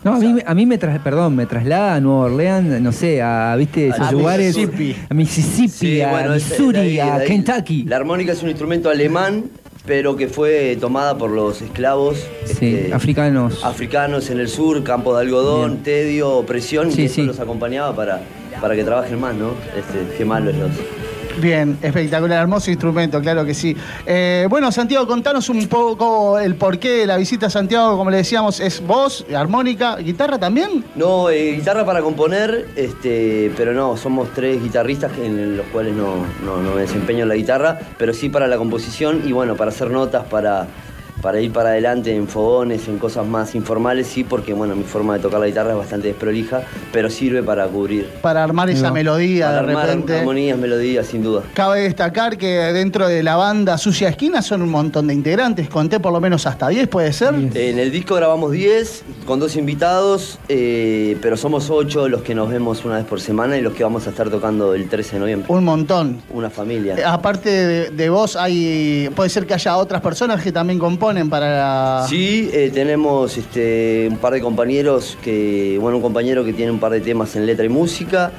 No, 0.04 0.14
a 0.14 0.18
mí, 0.18 0.38
a 0.44 0.54
mí 0.54 0.66
me 0.66 0.76
tras, 0.78 0.98
perdón, 1.00 1.34
me 1.34 1.46
traslada 1.46 1.94
a 1.94 2.00
Nueva 2.00 2.26
Orleans, 2.26 2.80
no 2.80 2.92
sé, 2.92 3.22
a 3.22 3.56
viste 3.56 3.88
esos 3.88 4.00
A 4.06 4.12
lugares. 4.12 4.54
Mississippi. 4.56 4.96
A 5.08 5.14
Mississippi, 5.14 5.68
Sí, 5.68 6.02
a 6.02 6.10
bueno, 6.10 6.34
es- 6.34 6.48
Missouri, 6.50 6.78
ahí- 6.78 6.98
a 6.98 7.14
ahí. 7.16 7.26
Kentucky. 7.26 7.84
La 7.84 7.96
armónica 7.96 8.32
es 8.32 8.42
un 8.42 8.50
instrumento 8.50 8.90
alemán, 8.90 9.44
pero 9.86 10.14
que 10.16 10.28
fue 10.28 10.76
tomada 10.78 11.16
por 11.16 11.30
los 11.30 11.62
esclavos 11.62 12.18
Sí, 12.44 12.74
este, 12.74 12.92
africanos. 12.94 13.64
africanos 13.64 14.28
en 14.30 14.40
el 14.40 14.48
sur, 14.48 14.82
campo 14.84 15.14
de 15.14 15.22
algodón, 15.22 15.78
tedio, 15.78 16.32
opresión, 16.32 16.92
Sí, 16.92 17.02
y 17.02 17.04
eso 17.06 17.14
sí. 17.16 17.22
los 17.22 17.40
acompañaba 17.40 17.96
para, 17.96 18.20
para 18.60 18.74
que 18.76 18.84
trabajen 18.84 19.18
más, 19.18 19.34
¿no? 19.34 19.52
Este, 19.76 20.16
qué 20.18 20.24
malos 20.26 20.54
los. 20.54 20.70
Bien, 21.40 21.78
espectacular, 21.82 22.42
hermoso 22.42 22.70
instrumento, 22.70 23.20
claro 23.20 23.44
que 23.44 23.54
sí. 23.54 23.76
Eh, 24.06 24.46
bueno, 24.48 24.70
Santiago, 24.70 25.06
contanos 25.06 25.48
un 25.48 25.66
poco 25.66 26.38
el 26.38 26.54
porqué 26.54 26.98
de 26.98 27.06
la 27.06 27.16
visita 27.16 27.46
a 27.46 27.50
Santiago, 27.50 27.96
como 27.96 28.10
le 28.10 28.18
decíamos, 28.18 28.60
es 28.60 28.80
voz, 28.86 29.26
armónica, 29.34 29.96
guitarra 29.96 30.38
también. 30.38 30.84
No, 30.94 31.30
eh, 31.30 31.52
guitarra 31.52 31.84
para 31.84 32.02
componer, 32.02 32.68
este, 32.76 33.52
pero 33.56 33.72
no, 33.72 33.96
somos 33.96 34.32
tres 34.32 34.62
guitarristas 34.62 35.12
en 35.18 35.56
los 35.56 35.66
cuales 35.66 35.94
no, 35.94 36.24
no, 36.44 36.62
no 36.62 36.74
me 36.74 36.82
desempeño 36.82 37.22
en 37.22 37.28
la 37.28 37.34
guitarra, 37.34 37.78
pero 37.98 38.12
sí 38.12 38.28
para 38.28 38.46
la 38.46 38.56
composición 38.56 39.22
y 39.26 39.32
bueno, 39.32 39.56
para 39.56 39.70
hacer 39.70 39.90
notas, 39.90 40.24
para, 40.26 40.68
para 41.24 41.40
ir 41.40 41.52
para 41.52 41.70
adelante 41.70 42.14
en 42.14 42.28
fogones, 42.28 42.86
en 42.86 42.98
cosas 42.98 43.26
más 43.26 43.54
informales, 43.54 44.08
sí, 44.08 44.24
porque 44.24 44.52
bueno, 44.52 44.76
mi 44.76 44.84
forma 44.84 45.14
de 45.14 45.20
tocar 45.20 45.40
la 45.40 45.46
guitarra 45.46 45.70
es 45.70 45.78
bastante 45.78 46.08
desprolija, 46.08 46.64
pero 46.92 47.08
sirve 47.08 47.42
para 47.42 47.66
cubrir. 47.66 48.10
Para 48.20 48.44
armar 48.44 48.68
esa 48.68 48.92
melodía 48.92 49.46
para 49.46 49.62
de 49.62 49.68
armar 49.70 49.86
repente. 49.86 50.18
armonías, 50.18 50.58
melodías, 50.58 51.06
sin 51.06 51.22
duda. 51.22 51.42
Cabe 51.54 51.80
destacar 51.80 52.36
que 52.36 52.46
dentro 52.74 53.08
de 53.08 53.22
la 53.22 53.36
banda 53.36 53.78
Sucia 53.78 54.10
Esquina 54.10 54.42
son 54.42 54.60
un 54.60 54.68
montón 54.68 55.06
de 55.06 55.14
integrantes, 55.14 55.70
conté 55.70 55.98
por 55.98 56.12
lo 56.12 56.20
menos 56.20 56.46
hasta 56.46 56.68
10, 56.68 56.88
¿puede 56.88 57.10
ser? 57.14 57.32
En 57.32 57.78
el 57.78 57.90
disco 57.90 58.16
grabamos 58.16 58.52
10 58.52 59.04
con 59.24 59.40
dos 59.40 59.56
invitados, 59.56 60.38
eh, 60.50 61.16
pero 61.22 61.38
somos 61.38 61.70
8 61.70 62.10
los 62.10 62.20
que 62.20 62.34
nos 62.34 62.50
vemos 62.50 62.84
una 62.84 62.96
vez 62.96 63.06
por 63.06 63.18
semana 63.18 63.56
y 63.56 63.62
los 63.62 63.72
que 63.72 63.82
vamos 63.82 64.06
a 64.06 64.10
estar 64.10 64.28
tocando 64.28 64.74
el 64.74 64.90
13 64.90 65.12
de 65.12 65.20
noviembre. 65.20 65.46
Un 65.50 65.64
montón. 65.64 66.20
Una 66.28 66.50
familia. 66.50 66.96
Eh, 66.98 67.02
Aparte 67.02 67.48
de, 67.48 67.90
de 67.90 68.10
vos, 68.10 68.36
hay 68.36 69.08
puede 69.16 69.30
ser 69.30 69.46
que 69.46 69.54
haya 69.54 69.78
otras 69.78 70.02
personas 70.02 70.42
que 70.42 70.52
también 70.52 70.78
componen 70.78 71.13
para 71.30 71.56
la... 71.56 72.06
Sí, 72.08 72.50
eh, 72.52 72.70
tenemos 72.72 73.36
este, 73.36 74.08
un 74.10 74.18
par 74.18 74.32
de 74.32 74.40
compañeros 74.40 75.16
que, 75.22 75.78
bueno, 75.80 75.96
un 75.98 76.02
compañero 76.02 76.44
que 76.44 76.52
tiene 76.52 76.72
un 76.72 76.80
par 76.80 76.92
de 76.92 77.00
temas 77.00 77.34
en 77.36 77.46
letra 77.46 77.64
y 77.64 77.68
música 77.68 78.32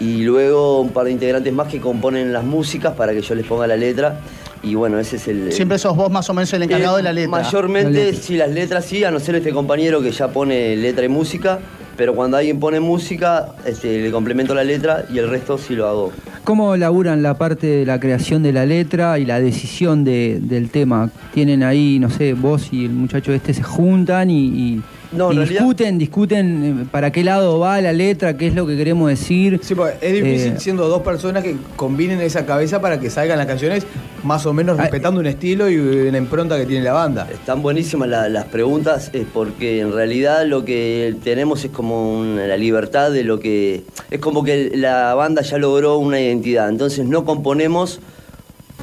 y 0.00 0.22
luego 0.22 0.80
un 0.80 0.90
par 0.90 1.04
de 1.04 1.12
integrantes 1.12 1.52
más 1.52 1.68
que 1.68 1.80
componen 1.80 2.32
las 2.32 2.44
músicas 2.44 2.94
para 2.94 3.12
que 3.12 3.20
yo 3.20 3.34
les 3.34 3.46
ponga 3.46 3.66
la 3.66 3.76
letra 3.76 4.20
y 4.62 4.74
bueno, 4.74 4.98
ese 4.98 5.16
es 5.16 5.28
el... 5.28 5.52
Siempre 5.52 5.78
sos 5.78 5.96
vos 5.96 6.10
más 6.10 6.28
o 6.30 6.34
menos 6.34 6.52
el 6.52 6.62
encargado 6.62 6.96
Eh, 6.96 6.98
de 6.98 7.02
la 7.02 7.12
letra. 7.12 7.30
Mayormente, 7.30 8.14
sí, 8.14 8.36
las 8.36 8.50
letras 8.50 8.84
sí, 8.84 9.04
a 9.04 9.10
no 9.10 9.20
ser 9.20 9.34
este 9.36 9.52
compañero 9.52 10.00
que 10.00 10.10
ya 10.12 10.28
pone 10.28 10.76
letra 10.76 11.04
y 11.04 11.08
música, 11.08 11.58
pero 11.96 12.14
cuando 12.14 12.36
alguien 12.36 12.58
pone 12.60 12.80
música, 12.80 13.48
este, 13.66 14.00
le 14.02 14.10
complemento 14.10 14.54
la 14.54 14.64
letra 14.64 15.04
y 15.12 15.18
el 15.18 15.28
resto 15.28 15.58
sí 15.58 15.74
lo 15.74 15.88
hago. 15.88 16.12
¿Cómo 16.44 16.76
laburan 16.76 17.22
la 17.22 17.34
parte 17.34 17.66
de 17.66 17.86
la 17.86 18.00
creación 18.00 18.42
de 18.42 18.52
la 18.52 18.66
letra 18.66 19.18
y 19.18 19.24
la 19.24 19.38
decisión 19.40 20.02
de- 20.04 20.40
del 20.42 20.70
tema? 20.70 21.10
Tienen 21.34 21.62
ahí, 21.62 21.98
no 22.00 22.10
sé, 22.10 22.34
vos 22.34 22.68
y 22.72 22.86
el 22.86 22.90
muchacho 22.92 23.32
este 23.32 23.54
se 23.54 23.62
juntan 23.62 24.30
y, 24.30 24.46
y- 24.46 24.82
No, 25.12 25.30
discuten, 25.30 25.98
discuten 25.98 26.80
eh, 26.82 26.86
para 26.90 27.10
qué 27.12 27.22
lado 27.22 27.58
va 27.58 27.80
la 27.80 27.92
letra, 27.92 28.36
qué 28.36 28.46
es 28.46 28.54
lo 28.54 28.66
que 28.66 28.76
queremos 28.76 29.08
decir. 29.10 29.60
Sí, 29.62 29.74
porque 29.74 29.96
es 30.00 30.12
difícil 30.12 30.52
Eh, 30.52 30.56
siendo 30.58 30.88
dos 30.88 31.02
personas 31.02 31.42
que 31.42 31.56
combinen 31.76 32.20
esa 32.20 32.46
cabeza 32.46 32.80
para 32.80 32.98
que 32.98 33.10
salgan 33.10 33.36
las 33.38 33.46
canciones 33.46 33.86
más 34.24 34.46
o 34.46 34.52
menos 34.52 34.76
respetando 34.78 35.20
un 35.20 35.26
estilo 35.26 35.68
y 35.68 35.76
una 35.76 36.16
impronta 36.18 36.56
que 36.56 36.64
tiene 36.66 36.84
la 36.84 36.92
banda. 36.92 37.28
Están 37.32 37.60
buenísimas 37.60 38.08
la- 38.08 38.28
las 38.28 38.46
preguntas 38.46 39.10
eh, 39.12 39.26
porque 39.32 39.80
en 39.80 39.92
realidad 39.92 40.46
lo 40.46 40.64
que 40.64 41.14
tenemos 41.22 41.64
es 41.64 41.70
como 41.70 42.18
una- 42.20 42.46
la 42.46 42.56
libertad 42.56 43.10
de 43.10 43.24
lo 43.24 43.38
que... 43.40 43.82
Es 44.10 44.18
como 44.20 44.44
que 44.44 44.72
la 44.74 45.14
banda 45.14 45.42
ya 45.42 45.58
logró 45.58 45.98
una 45.98 46.20
identidad, 46.20 46.68
entonces 46.68 47.06
no 47.06 47.24
componemos 47.24 48.00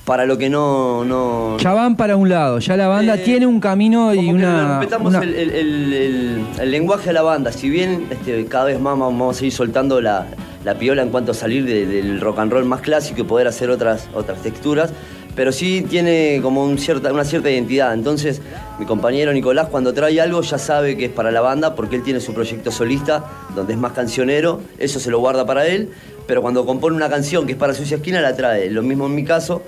para 0.10 0.26
lo 0.26 0.40
que 0.40 0.50
no... 0.50 1.06
no 1.06 1.58
Ya 1.60 1.72
van 1.72 1.96
para 1.96 2.16
un 2.16 2.30
lado, 2.30 2.58
ya 2.58 2.76
la 2.76 2.88
banda 2.88 3.14
Eh, 3.14 3.20
tiene 3.20 3.46
un 3.46 3.60
camino 3.60 4.12
y 4.12 4.32
una... 4.32 4.80
respetamos 4.80 5.14
una- 5.14 5.22
el, 5.22 5.36
el- 5.36 5.52
el- 5.52 5.94
el- 5.94 6.46
el 6.60 6.72
lenguaje 6.72 7.06
de 7.10 7.14
la 7.14 7.22
banda, 7.22 7.52
si 7.52 7.70
bien 7.70 8.08
este, 8.10 8.44
cada 8.48 8.66
vez 8.66 8.80
más 8.80 8.98
vamos 8.98 9.40
a 9.40 9.46
ir 9.46 9.52
soltando 9.52 10.02
la, 10.02 10.26
la 10.66 10.74
piola 10.80 11.04
en 11.04 11.10
cuanto 11.10 11.34
a 11.34 11.36
salir 11.36 11.64
de- 11.64 11.86
del 11.86 12.20
rock 12.22 12.40
and 12.40 12.52
roll 12.52 12.66
más 12.66 12.82
clásico 12.82 13.22
y 13.22 13.24
poder 13.24 13.46
hacer 13.46 13.70
otras, 13.70 14.10
otras 14.16 14.42
texturas, 14.42 14.92
pero 15.36 15.52
sí 15.52 15.86
tiene 15.88 16.40
como 16.42 16.66
un 16.66 16.80
cierta, 16.80 17.14
una 17.14 17.24
cierta 17.24 17.52
identidad. 17.52 17.94
Entonces, 17.94 18.42
mi 18.80 18.88
compañero 18.88 19.32
Nicolás 19.32 19.68
cuando 19.70 19.94
trae 19.94 20.20
algo 20.20 20.42
ya 20.42 20.58
sabe 20.58 20.98
que 20.98 21.06
es 21.06 21.12
para 21.12 21.30
la 21.30 21.42
banda 21.42 21.76
porque 21.76 21.98
él 21.98 22.02
tiene 22.02 22.20
su 22.20 22.34
proyecto 22.34 22.72
solista, 22.72 23.26
donde 23.56 23.74
es 23.74 23.80
más 23.80 23.92
cancionero, 23.92 24.60
eso 24.80 25.00
se 25.00 25.12
lo 25.12 25.20
guarda 25.20 25.46
para 25.46 25.68
él, 25.68 25.92
pero 26.26 26.42
cuando 26.42 26.66
compone 26.66 26.96
una 26.96 27.10
canción 27.10 27.46
que 27.46 27.52
es 27.52 27.60
para 27.60 27.76
Sucia 27.76 27.98
Esquina, 27.98 28.22
la 28.22 28.36
trae. 28.36 28.72
Lo 28.72 28.82
mismo 28.82 29.06
en 29.06 29.14
mi 29.14 29.24
caso, 29.24 29.62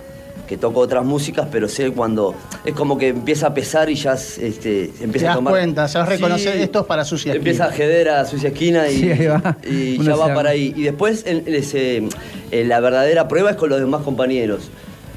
que 0.48 0.58
toco 0.58 0.82
otras 0.82 1.06
músicas, 1.06 1.48
pero 1.52 1.70
sé 1.70 1.92
cuando 1.92 2.36
es 2.66 2.74
como 2.74 2.98
que 2.98 3.08
empieza 3.10 3.48
a 3.48 3.54
pesar 3.54 3.90
y 3.90 3.96
ya 3.96 4.14
este, 4.14 4.88
Te 4.98 5.04
empieza 5.04 5.28
a 5.28 5.30
das 5.30 5.36
tomar. 5.38 5.54
cuenta, 5.54 5.88
sabes 5.88 6.10
reconocer 6.10 6.58
Sí, 6.58 6.62
esto 6.64 6.82
es 6.82 6.86
para 6.86 7.06
Sucia 7.06 7.34
Empieza 7.34 7.66
a 7.66 7.68
Esquina. 7.70 7.86
jeder 7.88 8.10
a 8.10 8.26
Sucia 8.26 8.50
Esquina 8.50 8.90
y, 8.90 8.98
Sí, 8.98 9.26
va. 9.28 9.58
y 9.66 9.98
ya 10.04 10.16
va 10.16 10.34
para 10.34 10.50
ahí. 10.50 10.74
Y 10.76 10.84
después 10.84 11.24
ese, 11.26 12.04
eh, 12.52 12.66
la 12.66 12.80
verdadera 12.82 13.28
prueba 13.30 13.52
es 13.52 13.56
con 13.56 13.70
los 13.70 13.80
demás 13.80 14.02
compañeros. 14.02 14.70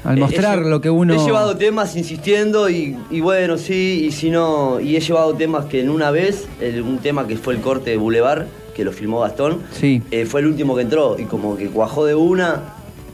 Al 0.05 0.17
Eh, 0.17 0.21
mostrar 0.21 0.59
lo 0.59 0.79
que 0.81 0.89
uno- 0.89 1.15
He 1.15 1.17
llevado 1.25 1.57
temas 1.57 1.95
insistiendo 1.97 2.69
y, 2.69 2.95
y 3.11 3.19
bueno, 3.21 3.57
sí, 3.57 4.05
y 4.07 4.11
si 4.11 4.29
no. 4.29 4.79
Y 4.79 4.95
he 4.95 4.99
llevado 5.01 5.33
temas 5.33 5.65
que 5.65 5.81
en 5.81 5.89
una 5.89 6.11
vez, 6.11 6.45
el- 6.61 6.81
un 6.83 6.99
tema 6.99 7.27
que 7.27 7.35
fue 7.37 7.55
el 7.55 7.59
corte 7.61 7.89
de 7.89 7.97
Boulevard, 7.97 8.45
que 8.75 8.85
lo 8.85 8.91
filmó 8.93 9.19
Gastón, 9.21 9.63
Sí. 9.73 10.01
eh, 10.11 10.25
fue 10.25 10.41
el 10.41 10.47
último 10.47 10.75
que 10.75 10.83
entró 10.83 11.17
y 11.19 11.23
como 11.23 11.57
que 11.57 11.67
cuajó 11.69 12.05
de 12.05 12.13
una 12.15 12.61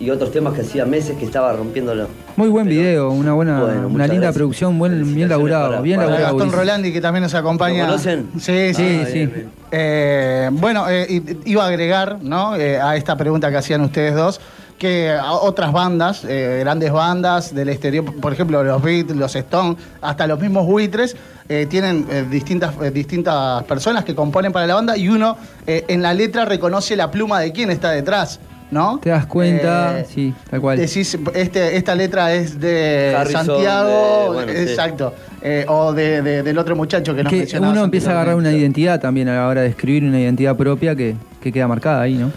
y 0.01 0.09
otros 0.09 0.31
temas 0.31 0.53
que 0.55 0.61
hacía 0.61 0.83
meses 0.85 1.15
que 1.17 1.25
estaba 1.25 1.53
rompiéndolo. 1.53 2.07
Muy 2.35 2.49
buen 2.49 2.67
video, 2.67 3.11
una 3.11 3.33
buena, 3.33 3.61
Bueno, 3.61 3.87
una 3.87 4.05
linda 4.07 4.13
gracias. 4.27 4.35
producción, 4.35 4.79
buen, 4.79 5.13
bien 5.13 5.29
laburado, 5.29 5.69
para- 5.69 5.81
bien 5.81 5.97
para 5.97 6.07
Para 6.09 6.19
laburado. 6.21 6.37
Gastón. 6.39 6.59
Rolandi, 6.59 6.91
que 6.93 7.01
también 7.01 7.23
nos 7.23 7.33
acompaña. 7.35 7.81
¿Lo 7.83 7.85
conocen? 7.91 8.27
Sí, 8.39 8.73
sí. 8.73 8.73
Sí, 8.73 8.99
Ah, 9.01 9.05
sí. 9.05 9.13
bien, 9.13 9.31
bien. 9.33 9.49
Eh, 9.71 10.49
bueno, 10.53 10.85
eh, 10.89 11.37
iba 11.45 11.63
a 11.63 11.67
agregar 11.67 12.17
¿no? 12.21 12.55
Eh, 12.55 12.79
a 12.81 12.95
esta 12.95 13.15
pregunta 13.15 13.51
que 13.51 13.57
hacían 13.57 13.81
ustedes 13.81 14.15
dos, 14.15 14.41
que 14.79 15.11
a- 15.11 15.33
otras 15.33 15.71
bandas, 15.71 16.25
eh, 16.27 16.57
grandes 16.61 16.91
bandas 16.91 17.53
del 17.53 17.69
exterior, 17.69 18.03
por 18.19 18.33
ejemplo 18.33 18.63
los 18.63 18.81
Beatles, 18.81 19.15
los 19.17 19.35
Stones, 19.35 19.77
hasta 20.01 20.25
los 20.25 20.39
mismos 20.39 20.65
buitres, 20.65 21.15
eh, 21.47 21.67
tienen 21.69 22.07
eh, 22.09 22.25
distintas, 22.29 22.73
eh, 22.81 22.89
distintas 22.89 23.63
personas 23.65 24.03
que 24.03 24.15
componen 24.15 24.51
para 24.51 24.65
la 24.65 24.73
banda 24.75 24.97
y 24.97 25.07
uno 25.09 25.37
eh, 25.67 25.85
en 25.89 26.01
la 26.01 26.13
letra 26.15 26.45
reconoce 26.45 26.95
la 26.95 27.11
pluma 27.11 27.39
de 27.39 27.51
quién 27.51 27.69
está 27.69 27.91
detrás, 27.91 28.39
¿no? 28.71 28.99
Te 28.99 29.09
das 29.09 29.25
cuenta, 29.25 29.99
Eh, 29.99 30.05
sí, 30.09 30.33
tal 30.49 30.61
cual. 30.61 30.77
Decís, 30.77 31.17
este, 31.35 31.75
esta 31.75 31.93
letra 31.93 32.33
es 32.33 32.59
de 32.59 33.13
Harrison, 33.17 33.45
Santiago, 33.45 34.23
de- 34.23 34.33
bueno, 34.33 34.51
sí. 34.53 34.57
exacto, 34.59 35.13
eh, 35.41 35.65
o 35.67 35.93
de, 35.93 36.21
de- 36.21 36.43
del 36.43 36.57
otro 36.57 36.75
muchacho 36.75 37.13
que 37.13 37.23
nos 37.23 37.31
que 37.31 37.47
uno 37.59 37.83
empieza 37.83 38.09
a 38.09 38.13
agarrar 38.13 38.35
una 38.35 38.51
identidad 38.51 38.99
también 38.99 39.27
a 39.29 39.35
la 39.35 39.47
hora 39.47 39.61
de 39.61 39.67
escribir 39.67 40.03
una 40.05 40.19
identidad 40.19 40.55
propia 40.55 40.95
que, 40.95 41.15
que 41.41 41.51
queda 41.51 41.67
marcada 41.67 42.01
ahí, 42.01 42.15
¿no? 42.15 42.31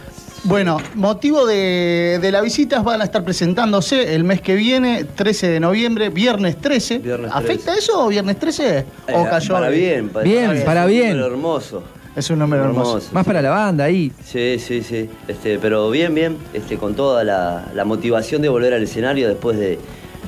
Bueno, 0.47 0.77
motivo 0.95 1.47
de, 1.47 2.19
de 2.21 2.31
las 2.31 2.43
visitas 2.43 2.85
van 2.85 3.01
a 3.01 3.05
estar 3.05 3.25
presentándose 3.25 4.15
el 4.15 4.25
mes 4.25 4.43
que 4.43 4.55
viene, 4.55 5.05
13 5.05 5.49
de 5.49 5.59
noviembre, 5.59 6.11
viernes 6.11 6.59
13. 6.59 6.99
Viernes 6.99 7.31
¿Afecta 7.33 7.75
eso 7.75 8.09
viernes 8.09 8.39
13? 8.39 8.85
¿O 9.15 9.23
Eh, 9.25 9.27
cayó? 9.31 9.55
para 9.55 9.69
bien, 9.71 10.11
para, 10.11 10.25
Bien, 10.25 10.51
es 10.51 10.63
para 10.65 10.85
un 10.85 10.91
bien. 10.91 11.19
hermoso. 11.19 11.83
Es 12.17 12.31
un 12.31 12.39
número 12.39 12.65
hermoso. 12.65 13.09
Más 13.13 13.27
para 13.27 13.43
la 13.43 13.51
banda 13.51 13.85
ahí. 13.85 14.13
Sí, 14.25 14.57
sí, 14.59 14.83
sí. 14.83 15.11
Este, 15.27 15.59
pero 15.59 15.91
bien, 15.91 16.15
bien, 16.15 16.37
este, 16.53 16.77
con 16.79 16.95
toda 16.95 17.25
la, 17.25 17.71
la 17.75 17.85
motivación 17.85 18.41
de 18.41 18.49
volver 18.49 18.73
al 18.73 18.83
escenario 18.83 19.29
después 19.29 19.59
de, 19.59 19.79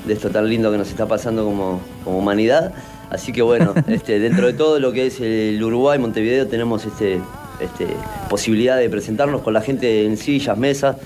de 0.07 0.13
esto 0.13 0.31
tan 0.31 0.49
lindo 0.49 0.71
que 0.73 0.79
nos 0.79 0.89
está 0.89 1.07
pasando 1.07 1.45
como, 1.45 1.81
como 2.05 2.19
humanidad. 2.19 2.73
Así 3.11 3.33
que 3.33 3.43
bueno, 3.43 3.75
este, 3.87 4.19
dentro 4.19 4.47
de 4.47 4.53
todo 4.53 4.81
lo 4.81 4.93
que 4.93 5.07
es 5.07 5.21
el 5.21 5.63
Uruguay, 5.63 5.99
Montevideo, 5.99 6.47
tenemos 6.47 6.85
este, 6.85 7.21
este, 7.61 7.87
posibilidad 8.29 8.77
de 8.77 8.89
presentarnos 8.91 9.43
con 9.43 9.55
la 9.55 9.61
gente 9.61 10.05
en 10.05 10.17
sillas, 10.17 10.59
mesas. 10.59 10.97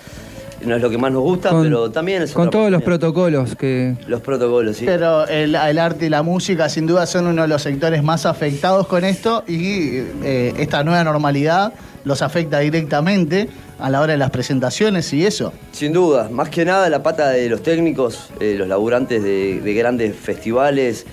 No 0.64 0.76
es 0.76 0.82
lo 0.82 0.90
que 0.90 0.98
más 0.98 1.10
nos 1.10 1.22
gusta, 1.22 1.48
Con- 1.50 1.62
pero 1.62 1.90
también 1.90 2.22
es 2.22 2.32
Con 2.32 2.48
otra 2.48 2.58
todos 2.60 2.70
los 2.70 2.82
protocolos 2.82 3.56
que... 3.56 3.96
Los 4.06 4.20
protocolos, 4.20 4.76
sí. 4.76 4.84
Pero 4.84 5.26
el, 5.26 5.54
el 5.54 5.78
arte 5.78 6.06
y 6.06 6.08
la 6.10 6.22
música 6.22 6.68
sin 6.68 6.86
duda 6.86 7.06
son 7.06 7.26
uno 7.26 7.42
de 7.42 7.48
los 7.48 7.62
sectores 7.62 8.02
más 8.02 8.26
afectados 8.26 8.86
con 8.86 9.04
esto 9.04 9.42
y 9.48 9.98
eh, 10.22 10.52
esta 10.58 10.84
nueva 10.84 11.02
normalidad 11.04 11.72
los 12.04 12.20
afecta 12.22 12.58
directamente 12.60 13.48
a 13.78 13.88
la 13.88 14.00
hora 14.02 14.12
de 14.12 14.18
las 14.18 14.30
presentaciones 14.30 15.12
y 15.14 15.24
eso. 15.24 15.52
Sin 15.72 15.92
duda, 15.94 16.28
más 16.30 16.50
que 16.50 16.64
nada 16.66 16.88
la 16.90 17.02
pata 17.02 17.30
de 17.30 17.48
los 17.48 17.62
técnicos, 17.62 18.28
eh, 18.40 18.54
los 18.58 18.68
laburantes 18.68 19.22
de, 19.22 19.60
de 19.60 19.74
grandes 19.74 20.14
festivales, 20.16 21.06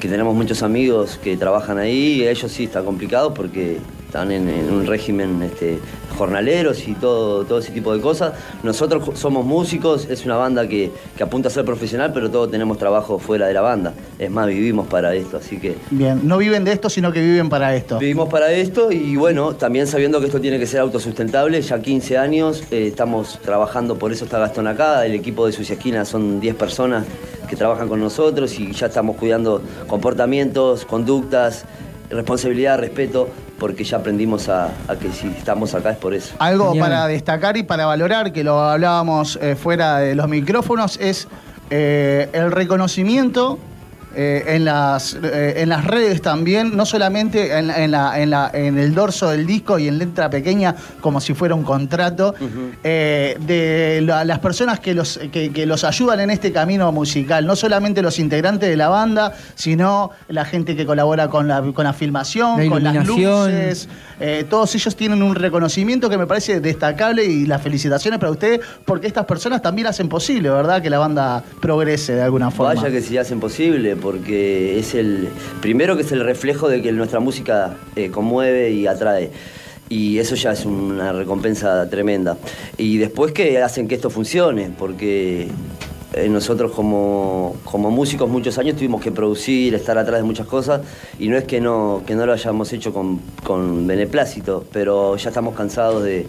que 0.00 0.08
tenemos 0.08 0.34
muchos 0.34 0.64
amigos 0.64 1.20
que 1.22 1.36
trabajan 1.36 1.78
ahí, 1.78 2.26
ellos 2.26 2.50
sí 2.50 2.64
está 2.64 2.82
complicado 2.82 3.32
porque 3.32 3.78
están 4.12 4.30
en, 4.30 4.46
en 4.46 4.70
un 4.70 4.86
régimen 4.86 5.40
este, 5.42 5.78
jornaleros 6.18 6.86
y 6.86 6.92
todo, 6.92 7.46
todo 7.46 7.60
ese 7.60 7.72
tipo 7.72 7.94
de 7.94 8.02
cosas. 8.02 8.34
Nosotros 8.62 9.18
somos 9.18 9.46
músicos, 9.46 10.06
es 10.10 10.26
una 10.26 10.36
banda 10.36 10.68
que, 10.68 10.92
que 11.16 11.22
apunta 11.22 11.48
a 11.48 11.50
ser 11.50 11.64
profesional, 11.64 12.12
pero 12.12 12.30
todos 12.30 12.50
tenemos 12.50 12.76
trabajo 12.76 13.18
fuera 13.18 13.46
de 13.46 13.54
la 13.54 13.62
banda. 13.62 13.94
Es 14.18 14.30
más, 14.30 14.48
vivimos 14.48 14.86
para 14.86 15.14
esto, 15.14 15.38
así 15.38 15.58
que 15.58 15.76
Bien, 15.90 16.20
no 16.24 16.36
viven 16.36 16.62
de 16.62 16.72
esto, 16.72 16.90
sino 16.90 17.10
que 17.10 17.22
viven 17.22 17.48
para 17.48 17.74
esto. 17.74 17.98
Vivimos 17.98 18.28
para 18.28 18.52
esto 18.52 18.92
y 18.92 19.16
bueno, 19.16 19.54
también 19.54 19.86
sabiendo 19.86 20.20
que 20.20 20.26
esto 20.26 20.42
tiene 20.42 20.58
que 20.58 20.66
ser 20.66 20.80
autosustentable, 20.80 21.62
ya 21.62 21.80
15 21.80 22.18
años 22.18 22.64
eh, 22.70 22.88
estamos 22.88 23.38
trabajando, 23.42 23.98
por 23.98 24.12
eso 24.12 24.26
está 24.26 24.38
Gastón 24.38 24.66
acá, 24.66 25.06
el 25.06 25.14
equipo 25.14 25.46
de 25.46 25.52
Sucia 25.52 25.76
Esquina 25.76 26.04
son 26.04 26.38
10 26.38 26.54
personas 26.56 27.06
que 27.48 27.56
trabajan 27.56 27.88
con 27.88 27.98
nosotros 27.98 28.58
y 28.58 28.72
ya 28.72 28.88
estamos 28.88 29.16
cuidando 29.16 29.62
comportamientos, 29.86 30.84
conductas, 30.84 31.64
responsabilidad, 32.10 32.78
respeto, 32.78 33.28
porque 33.62 33.84
ya 33.84 33.98
aprendimos 33.98 34.48
a, 34.48 34.72
a 34.88 34.96
que 34.96 35.12
si 35.12 35.28
estamos 35.28 35.72
acá 35.76 35.90
es 35.90 35.96
por 35.96 36.14
eso. 36.14 36.34
Algo 36.40 36.72
Genial. 36.72 36.88
para 36.88 37.06
destacar 37.06 37.56
y 37.56 37.62
para 37.62 37.86
valorar, 37.86 38.32
que 38.32 38.42
lo 38.42 38.60
hablábamos 38.60 39.38
eh, 39.40 39.54
fuera 39.54 39.98
de 39.98 40.16
los 40.16 40.26
micrófonos, 40.26 40.98
es 41.00 41.28
eh, 41.70 42.28
el 42.32 42.50
reconocimiento 42.50 43.60
eh, 44.14 44.44
en, 44.48 44.64
las, 44.64 45.14
eh, 45.22 45.54
en 45.58 45.68
las 45.68 45.84
redes 45.84 46.20
también, 46.22 46.76
no 46.76 46.84
solamente 46.86 47.56
en, 47.58 47.70
en 47.70 47.90
la- 47.90 48.20
en 48.20 48.30
la- 48.30 48.50
en 48.52 48.78
el 48.78 48.94
dorso 48.94 49.30
del 49.30 49.46
disco 49.46 49.78
y 49.78 49.88
en 49.88 49.98
letra 49.98 50.28
pequeña, 50.30 50.74
como 51.00 51.20
si 51.20 51.34
fuera 51.34 51.54
un 51.54 51.62
contrato, 51.64 52.34
eh, 52.82 53.36
de 53.40 54.00
la- 54.02 54.24
las 54.24 54.38
personas 54.38 54.80
que 54.80 54.94
los, 54.94 55.18
que, 55.32 55.50
que 55.52 55.66
los 55.66 55.84
ayudan 55.84 56.20
en 56.20 56.30
este 56.30 56.52
camino 56.52 56.90
musical, 56.92 57.46
no 57.46 57.56
solamente 57.56 58.02
los 58.02 58.18
integrantes 58.18 58.68
de 58.68 58.76
la 58.76 58.88
banda, 58.88 59.32
sino 59.54 60.10
la 60.28 60.44
gente 60.44 60.76
que 60.76 60.84
colabora 60.86 61.28
con 61.28 61.48
la, 61.48 61.62
con 61.72 61.84
la 61.84 61.92
filmación, 61.92 62.58
La 62.64 62.70
con 62.70 62.82
las 62.84 62.94
luces, 63.46 63.88
eh, 64.24 64.44
todos 64.48 64.72
ellos 64.76 64.94
tienen 64.94 65.20
un 65.20 65.34
reconocimiento 65.34 66.08
que 66.08 66.16
me 66.16 66.28
parece 66.28 66.60
destacable 66.60 67.24
y 67.24 67.44
las 67.44 67.60
felicitaciones 67.60 68.20
para 68.20 68.30
ustedes 68.30 68.60
porque 68.84 69.08
estas 69.08 69.26
personas 69.26 69.60
también 69.60 69.88
hacen 69.88 70.08
posible, 70.08 70.48
¿verdad? 70.48 70.80
Que 70.80 70.88
la 70.90 71.00
banda 71.00 71.42
progrese 71.60 72.14
de 72.14 72.22
alguna 72.22 72.52
forma. 72.52 72.74
Vaya 72.74 72.88
que 72.88 73.02
sí 73.02 73.18
hacen 73.18 73.40
posible, 73.40 73.96
porque 73.96 74.78
es 74.78 74.94
el 74.94 75.28
primero 75.60 75.96
que 75.96 76.02
es 76.02 76.12
el 76.12 76.24
reflejo 76.24 76.68
de 76.68 76.80
que 76.80 76.92
nuestra 76.92 77.18
música 77.18 77.74
eh, 77.96 78.10
conmueve 78.10 78.70
y 78.70 78.86
atrae. 78.86 79.32
Y 79.88 80.18
eso 80.18 80.36
ya 80.36 80.52
es 80.52 80.64
una 80.66 81.12
recompensa 81.12 81.90
tremenda. 81.90 82.36
Y 82.78 82.98
después 82.98 83.32
que 83.32 83.60
hacen 83.60 83.88
que 83.88 83.96
esto 83.96 84.08
funcione, 84.08 84.70
porque 84.78 85.48
nosotros 86.28 86.72
como, 86.72 87.56
como 87.64 87.90
músicos 87.90 88.28
muchos 88.28 88.58
años 88.58 88.76
tuvimos 88.76 89.00
que 89.00 89.10
producir, 89.10 89.74
estar 89.74 89.96
atrás 89.98 90.20
de 90.20 90.24
muchas 90.24 90.46
cosas, 90.46 90.82
y 91.18 91.28
no 91.28 91.36
es 91.36 91.44
que 91.44 91.60
no, 91.60 92.02
que 92.06 92.14
no 92.14 92.26
lo 92.26 92.32
hayamos 92.32 92.72
hecho 92.72 92.92
con, 92.92 93.20
con 93.42 93.86
beneplácito, 93.86 94.64
pero 94.72 95.16
ya 95.16 95.30
estamos 95.30 95.54
cansados 95.54 96.02
de... 96.04 96.26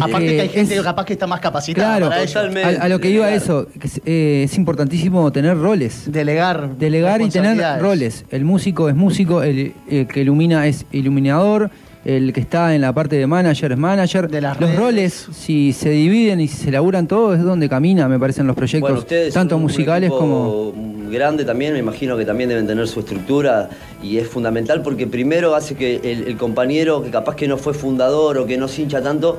Aparte 0.00 0.26
que 0.28 0.34
que 0.36 0.40
hay 0.42 0.48
gente 0.50 0.76
es- 0.76 0.82
capaz 0.82 1.04
que 1.04 1.14
está 1.14 1.26
más 1.26 1.40
capacitada 1.40 1.96
Claro, 1.96 2.10
para 2.10 2.22
ello. 2.22 2.78
a, 2.80 2.84
a 2.84 2.88
lo 2.88 3.00
que 3.00 3.10
iba 3.10 3.32
eso, 3.32 3.66
que 3.80 3.88
es, 3.88 4.00
eh, 4.04 4.42
es 4.44 4.56
importantísimo 4.56 5.32
tener 5.32 5.58
roles. 5.58 6.04
Delegar. 6.12 6.76
Delegar 6.78 7.20
y 7.22 7.28
tener 7.28 7.80
roles. 7.80 8.24
El 8.30 8.44
músico 8.44 8.88
es 8.88 8.94
músico, 8.94 9.42
el, 9.42 9.74
el 9.88 10.06
que 10.06 10.20
ilumina 10.20 10.68
es 10.68 10.86
iluminador, 10.92 11.70
el 12.04 12.32
que 12.32 12.40
está 12.40 12.74
en 12.74 12.80
la 12.80 12.92
parte 12.92 13.16
de 13.16 13.26
manager 13.26 13.72
es 13.72 13.78
manager. 13.78 14.28
De 14.30 14.40
las 14.40 14.58
los 14.60 14.70
redes. 14.70 14.80
roles, 14.80 15.26
si 15.32 15.72
se 15.72 15.90
dividen 15.90 16.40
y 16.40 16.48
si 16.48 16.56
se 16.56 16.70
laburan 16.70 17.06
todos, 17.06 17.38
es 17.38 17.44
donde 17.44 17.68
camina, 17.68 18.08
me 18.08 18.18
parecen 18.18 18.46
los 18.46 18.56
proyectos, 18.56 19.06
Bueno, 19.06 19.32
tanto 19.32 19.56
un 19.56 19.62
musicales 19.62 20.08
equipo 20.08 20.18
como... 20.18 20.72
grande 21.10 21.44
también, 21.44 21.72
me 21.74 21.78
imagino 21.78 22.16
que 22.16 22.24
también 22.24 22.48
deben 22.48 22.66
tener 22.66 22.86
su 22.88 23.00
estructura 23.00 23.68
y 24.02 24.16
es 24.16 24.26
fundamental 24.28 24.82
porque 24.82 25.06
primero 25.06 25.54
hace 25.54 25.74
que 25.74 25.96
el, 25.96 26.28
el 26.28 26.36
compañero 26.36 27.02
que 27.02 27.10
capaz 27.10 27.36
que 27.36 27.48
no 27.48 27.58
fue 27.58 27.74
fundador 27.74 28.38
o 28.38 28.46
que 28.46 28.56
no 28.56 28.68
se 28.68 28.82
hincha 28.82 29.02
tanto, 29.02 29.38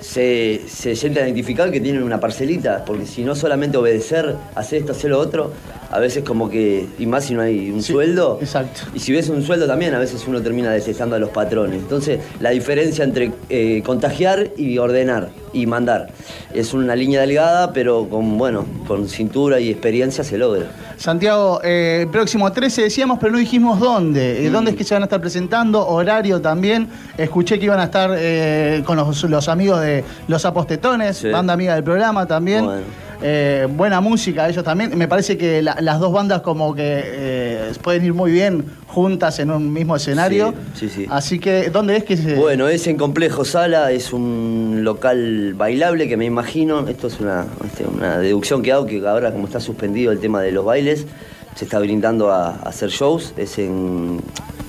se, 0.00 0.62
se 0.68 0.96
sienta 0.96 1.20
identificado 1.20 1.70
que 1.70 1.80
tienen 1.80 2.02
una 2.02 2.20
parcelita, 2.20 2.84
porque 2.84 3.06
si 3.06 3.22
no 3.22 3.34
solamente 3.34 3.76
obedecer, 3.76 4.36
hacer 4.54 4.80
esto, 4.80 4.92
hacer 4.92 5.10
lo 5.10 5.18
otro, 5.18 5.52
a 5.90 5.98
veces 5.98 6.24
como 6.24 6.50
que, 6.50 6.86
y 6.98 7.06
más 7.06 7.24
si 7.24 7.34
no 7.34 7.42
hay 7.42 7.70
un 7.70 7.82
sueldo, 7.82 8.38
Exacto. 8.40 8.82
y 8.94 8.98
si 8.98 9.12
ves 9.12 9.28
un 9.28 9.42
sueldo 9.42 9.66
también, 9.66 9.94
a 9.94 9.98
veces 9.98 10.24
uno 10.26 10.42
termina 10.42 10.70
detestando 10.70 11.16
a 11.16 11.18
los 11.18 11.30
patrones. 11.30 11.78
Entonces, 11.80 12.20
la 12.40 12.50
diferencia 12.50 13.04
entre 13.04 13.32
eh, 13.48 13.82
contagiar 13.84 14.50
y 14.56 14.78
ordenar 14.78 15.30
y 15.52 15.66
mandar 15.66 16.08
es 16.52 16.74
una 16.74 16.94
línea 16.96 17.20
delgada, 17.20 17.72
pero 17.72 18.08
con, 18.08 18.36
bueno, 18.38 18.66
con 18.86 19.08
cintura 19.08 19.60
y 19.60 19.70
experiencia 19.70 20.24
se 20.24 20.38
logra. 20.38 20.66
Santiago, 20.96 21.60
eh, 21.62 22.00
el 22.02 22.08
próximo 22.08 22.50
13 22.50 22.82
decíamos, 22.82 23.18
pero 23.20 23.32
no 23.32 23.38
dijimos 23.38 23.78
dónde. 23.78 24.40
Mm. 24.40 24.46
Eh, 24.46 24.50
¿Dónde 24.50 24.70
es 24.70 24.76
que 24.76 24.84
se 24.84 24.94
van 24.94 25.02
a 25.02 25.06
estar 25.06 25.20
presentando? 25.20 25.86
Horario 25.86 26.40
también. 26.40 26.88
Escuché 27.18 27.58
que 27.58 27.66
iban 27.66 27.80
a 27.80 27.84
estar 27.84 28.10
eh, 28.16 28.82
con 28.84 28.96
los, 28.96 29.22
los 29.24 29.48
amigos 29.48 29.80
de 29.80 29.85
Los 30.28 30.44
Apostetones, 30.44 31.16
Sí. 31.18 31.28
banda 31.30 31.52
amiga 31.54 31.74
del 31.74 31.84
programa 31.84 32.26
también. 32.26 32.64
Bueno. 32.64 32.82
Eh, 33.22 33.66
buena 33.70 34.02
música 34.02 34.46
ellos 34.46 34.62
también. 34.62 34.96
Me 34.98 35.08
parece 35.08 35.38
que 35.38 35.62
la- 35.62 35.78
las 35.80 35.98
dos 36.00 36.12
bandas 36.12 36.42
como 36.42 36.74
que 36.74 36.82
eh, 37.02 37.72
pueden 37.82 38.04
ir 38.04 38.12
muy 38.12 38.30
bien 38.30 38.62
juntas 38.88 39.38
en 39.38 39.50
un 39.50 39.72
mismo 39.72 39.96
escenario. 39.96 40.52
Sí, 40.74 40.90
sí, 40.90 40.94
sí. 41.04 41.06
Así 41.08 41.38
que, 41.38 41.70
¿dónde 41.70 41.96
es 41.96 42.04
que 42.04 42.18
se...? 42.18 42.34
Bueno, 42.34 42.68
es 42.68 42.86
en 42.86 42.98
Complejo 42.98 43.46
Sala, 43.46 43.90
es 43.90 44.12
un 44.12 44.80
local 44.82 45.54
bailable 45.54 46.08
que 46.08 46.18
me 46.18 46.26
imagino, 46.26 46.86
esto 46.88 47.06
es 47.06 47.18
una, 47.18 47.46
este, 47.64 47.86
una 47.86 48.18
deducción 48.18 48.62
que 48.62 48.72
hago, 48.72 48.84
que 48.84 48.98
ahora 49.08 49.32
como 49.32 49.46
está 49.46 49.60
suspendido 49.60 50.12
el 50.12 50.18
tema 50.20 50.42
de 50.42 50.52
los 50.52 50.66
bailes, 50.66 51.06
se 51.54 51.64
está 51.64 51.78
brindando 51.78 52.30
a, 52.30 52.50
a 52.50 52.68
hacer 52.68 52.90
shows, 52.90 53.32
es 53.38 53.58
en 53.58 54.20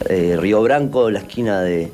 eh, 0.07 0.38
Río 0.39 0.61
Branco, 0.61 1.11
la 1.11 1.19
esquina 1.19 1.60
de, 1.61 1.91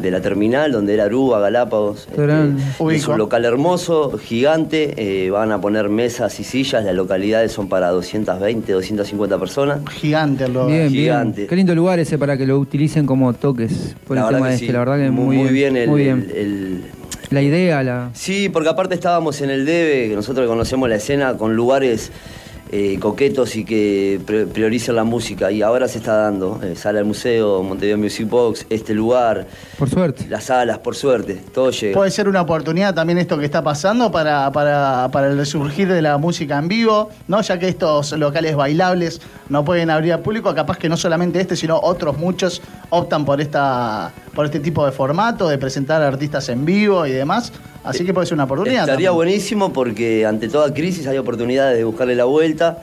de 0.00 0.10
la 0.10 0.20
terminal, 0.20 0.72
donde 0.72 0.94
era 0.94 1.04
Aruba, 1.04 1.40
Galápagos. 1.40 2.08
Este, 2.10 2.94
es 2.96 3.08
un 3.08 3.18
local 3.18 3.44
hermoso, 3.44 4.18
gigante, 4.18 4.94
eh, 5.26 5.30
van 5.30 5.52
a 5.52 5.60
poner 5.60 5.88
mesas 5.88 6.38
y 6.40 6.44
sillas, 6.44 6.84
las 6.84 6.94
localidades 6.94 7.52
son 7.52 7.68
para 7.68 7.88
220, 7.90 8.72
250 8.72 9.38
personas. 9.38 9.80
Gigante 9.90 10.44
el 10.44 10.52
lugar. 10.52 10.68
Bien, 10.68 10.88
gigante. 10.90 11.36
bien. 11.38 11.48
Qué 11.48 11.56
lindo 11.56 11.74
lugar 11.74 11.98
ese 11.98 12.18
para 12.18 12.36
que 12.36 12.46
lo 12.46 12.58
utilicen 12.58 13.06
como 13.06 13.32
toques 13.32 13.94
por 14.06 14.16
La 14.16 14.22
el 14.22 14.26
verdad 14.26 14.38
tema 14.38 14.48
que 14.48 14.54
este. 14.54 14.66
sí, 14.66 14.72
La 14.72 14.78
verdad 14.80 14.98
que 14.98 15.10
muy, 15.10 15.36
muy 15.36 15.48
bien 15.48 15.76
el- 15.76 15.88
muy 15.88 16.02
bien. 16.02 16.28
el- 16.34 16.36
el, 16.36 16.80
la 17.30 17.42
idea, 17.42 17.82
la... 17.82 18.10
Sí, 18.12 18.48
porque 18.48 18.68
aparte 18.68 18.94
estábamos 18.94 19.40
en 19.40 19.50
el 19.50 19.64
DEBE, 19.64 20.08
que 20.10 20.14
nosotros 20.14 20.46
conocemos 20.46 20.88
la 20.88 20.96
escena, 20.96 21.34
con 21.36 21.56
lugares 21.56 22.12
eh, 22.72 22.98
coquetos 22.98 23.56
y 23.56 23.64
que 23.64 24.20
prioricen 24.52 24.96
la 24.96 25.04
música. 25.04 25.52
Y 25.52 25.62
ahora 25.62 25.86
se 25.88 25.98
está 25.98 26.16
dando. 26.16 26.60
Eh, 26.62 26.74
sala 26.76 26.98
del 26.98 27.06
museo, 27.06 27.62
Montevideo 27.62 27.98
Music 27.98 28.28
Box, 28.28 28.66
este 28.70 28.94
lugar. 28.94 29.46
Por 29.78 29.88
suerte. 29.90 30.26
Las 30.28 30.44
salas, 30.44 30.78
por 30.78 30.96
suerte. 30.96 31.34
Todo 31.52 31.70
llega. 31.70 31.94
Puede 31.94 32.10
ser 32.10 32.28
una 32.28 32.42
oportunidad 32.42 32.94
también 32.94 33.18
esto 33.18 33.38
que 33.38 33.44
está 33.44 33.62
pasando 33.62 34.10
para, 34.10 34.50
para, 34.52 35.08
para 35.12 35.28
el 35.28 35.36
resurgir 35.36 35.88
de 35.88 36.02
la 36.02 36.18
música 36.18 36.58
en 36.58 36.68
vivo, 36.68 37.10
¿no? 37.28 37.40
Ya 37.42 37.58
que 37.58 37.68
estos 37.68 38.12
locales 38.12 38.56
bailables 38.56 39.20
no 39.48 39.64
pueden 39.64 39.90
abrir 39.90 40.12
al 40.14 40.20
público, 40.20 40.54
capaz 40.54 40.78
que 40.78 40.88
no 40.88 40.96
solamente 40.96 41.40
este, 41.40 41.56
sino 41.56 41.78
otros 41.78 42.18
muchos 42.18 42.62
optan 42.90 43.24
por 43.24 43.40
esta 43.40 44.12
por 44.34 44.44
este 44.46 44.60
tipo 44.60 44.84
de 44.84 44.92
formato, 44.92 45.48
de 45.48 45.58
presentar 45.58 46.02
artistas 46.02 46.48
en 46.48 46.64
vivo 46.64 47.06
y 47.06 47.12
demás. 47.12 47.52
Así 47.84 48.04
que 48.04 48.12
puede 48.14 48.26
ser 48.26 48.34
una 48.34 48.44
oportunidad. 48.44 48.82
Estaría 48.84 49.08
también. 49.10 49.14
buenísimo 49.14 49.72
porque 49.72 50.24
ante 50.26 50.48
toda 50.48 50.72
crisis 50.72 51.06
hay 51.06 51.18
oportunidades 51.18 51.76
de 51.76 51.84
buscarle 51.84 52.14
la 52.14 52.24
vuelta 52.24 52.78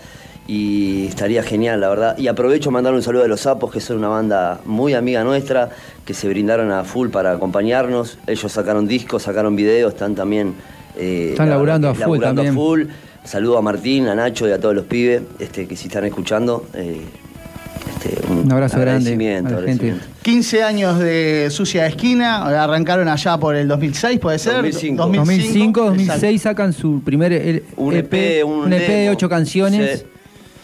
y 0.47 1.07
estaría 1.07 1.43
genial, 1.43 1.79
la 1.81 1.89
verdad. 1.89 2.17
Y 2.17 2.27
aprovecho 2.27 2.69
a 2.69 2.71
mandar 2.71 2.93
un 2.93 3.01
saludo 3.01 3.23
a 3.23 3.27
Los 3.27 3.41
Sapos, 3.41 3.71
que 3.71 3.79
son 3.79 3.97
una 3.97 4.09
banda 4.09 4.59
muy 4.65 4.93
amiga 4.93 5.23
nuestra, 5.23 5.69
que 6.05 6.13
se 6.13 6.27
brindaron 6.27 6.71
a 6.71 6.83
full 6.83 7.09
para 7.09 7.31
acompañarnos. 7.31 8.17
Ellos 8.27 8.51
sacaron 8.51 8.87
discos, 8.87 9.23
sacaron 9.23 9.55
videos, 9.55 9.93
están 9.93 10.13
también... 10.15 10.53
eh, 10.97 11.29
Están 11.31 11.49
laburando 11.49 11.89
a 11.89 11.93
full 11.93 12.01
laburando 12.01 12.43
también. 12.43 12.55
full. 12.55 12.83
Saludo 13.23 13.57
a 13.59 13.61
Martín, 13.61 14.07
a 14.07 14.15
Nacho 14.15 14.47
y 14.47 14.51
a 14.51 14.59
todos 14.59 14.73
los 14.75 14.85
pibes 14.85 15.21
este, 15.39 15.67
que 15.67 15.75
si 15.75 15.87
están 15.87 16.05
escuchando. 16.05 16.65
eh, 16.73 17.01
Un 18.31 18.51
abrazo 18.51 18.79
grande 18.79 19.11
agradecimiento, 19.11 19.49
gente. 19.49 19.59
agradecimiento. 19.61 20.05
15 20.21 20.63
años 20.63 20.99
de 20.99 21.47
Sucia 21.51 21.85
Esquina, 21.87 22.45
arrancaron 22.63 23.07
allá 23.07 23.37
por 23.37 23.55
el 23.55 23.67
2006, 23.67 24.19
¿puede 24.19 24.39
ser? 24.39 24.53
2005. 24.55 25.03
2005, 25.07 25.81
2006 25.85 26.23
Exacto. 26.23 26.39
sacan 26.49 26.73
su 26.73 27.01
primer 27.03 27.33
el- 27.33 27.63
Un 27.77 27.95
EP, 27.95 28.43
un 28.43 28.71
EP 28.71 28.79
de 28.79 28.87
demo. 29.03 29.11
ocho 29.11 29.27
canciones. 29.29 30.05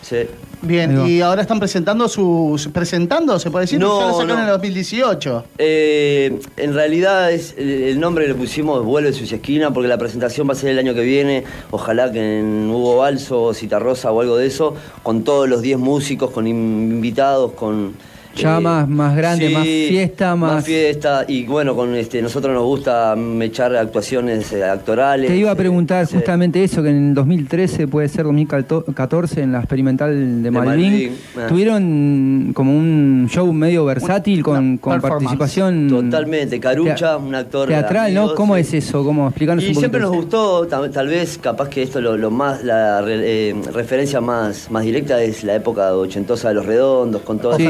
Sí, 0.02 0.15
sí. 0.15 0.30
Bien, 0.62 1.08
y 1.08 1.22
ahora 1.22 1.42
están 1.44 1.60
presentando 1.60 2.08
sus. 2.10 2.68
presentando, 2.70 3.38
se 3.40 3.52
puede 3.52 3.64
decir, 3.66 3.80
No, 3.80 4.00
ya 4.00 4.08
lo 4.08 4.14
sacaron 4.14 4.28
no. 4.28 4.34
en 4.44 4.46
el 4.46 4.54
2018. 4.54 5.46
Eh, 5.60 6.40
en 6.58 6.74
realidad 6.74 7.32
es 7.32 7.54
el, 7.58 7.70
el 7.70 8.00
nombre 8.00 8.26
que 8.26 8.34
le 8.34 8.36
pusimos 8.36 8.84
Vuelve 8.84 9.14
Sucia 9.14 9.36
Esquina 9.38 9.72
porque 9.72 9.88
la 9.88 9.98
presentación 9.98 10.48
va 10.48 10.54
a 10.54 10.56
ser 10.56 10.72
el 10.72 10.80
año 10.80 10.94
que 10.96 11.02
viene, 11.02 11.44
ojalá 11.72 12.12
que 12.12 12.40
en 12.40 12.70
Hugo 12.72 12.98
Balso 12.98 13.44
o 13.44 13.54
Citarrosa 13.54 14.12
o 14.12 14.20
algo 14.22 14.36
de 14.38 14.48
eso, 14.48 14.76
con 15.04 15.24
todos 15.24 15.48
los 15.48 15.62
10 15.62 15.78
músicos, 15.78 16.32
con 16.32 16.48
in- 16.48 16.92
invitados, 16.92 17.52
con... 17.54 17.94
Ya 18.38 18.60
más- 18.60 18.88
más 18.88 19.16
grande, 19.16 19.50
más 19.50 19.64
fiesta, 19.64 20.36
más- 20.36 20.64
fiesta 20.66 21.26
y 21.28 21.46
bueno, 21.46 21.76
con 21.76 21.96
este 21.96 22.22
nosotros 22.22 22.54
nos 22.54 22.64
gusta 22.64 23.16
echar 23.42 23.76
actuaciones 23.76 24.52
eh, 24.54 24.64
actorales. 24.64 25.30
Te 25.30 25.38
iba 25.38 25.50
a 25.50 25.54
eh, 25.54 25.58
preguntar 25.58 26.06
justamente 26.08 26.64
eso, 26.64 26.82
que 26.84 26.90
en 26.90 27.14
2013, 27.14 27.88
puede 27.88 28.08
ser 28.10 28.24
2014, 28.26 29.42
en 29.42 29.52
la 29.52 29.60
experimental 29.60 30.44
de 30.44 30.52
Malvin, 30.52 30.70
Malvin, 30.92 31.18
ah. 31.38 31.48
tuvieron 31.48 32.52
como 32.54 32.76
un 32.78 33.28
show 33.30 33.52
medio 33.54 33.86
versátil 33.86 34.44
con, 34.44 34.78
participación 34.78 35.88
Totalmente, 35.90 36.60
Carucha, 36.60 37.18
un 37.18 37.34
actor 37.36 37.68
de 37.68 37.74
teatral, 37.76 38.14
¿no? 38.14 38.36
¿Cómo 38.36 38.56
sí. 38.56 38.62
es 38.62 38.74
eso? 38.74 39.04
¿Cómo 39.04 39.28
explicarnos 39.28 39.64
Y 39.64 39.70
un 39.70 39.76
siempre 39.76 40.00
nos 40.02 40.12
gustó, 40.12 40.68
tal, 40.68 40.90
tal 40.92 41.08
vez 41.08 41.38
capaz 41.38 41.70
que 41.70 41.84
esto 41.84 42.02
lo, 42.02 42.18
lo 42.18 42.32
más, 42.32 42.64
la 42.64 43.02
re- 43.02 43.50
eh, 43.50 43.56
referencia 43.74 44.22
más, 44.22 44.70
más 44.72 44.84
directa 44.84 45.22
es 45.22 45.44
la 45.44 45.56
época 45.56 45.94
ochentosa 45.94 46.50
de 46.50 46.54
los 46.56 46.66
redondos, 46.66 47.22
con 47.22 47.40
toda 47.40 47.58
Sí. 47.58 47.64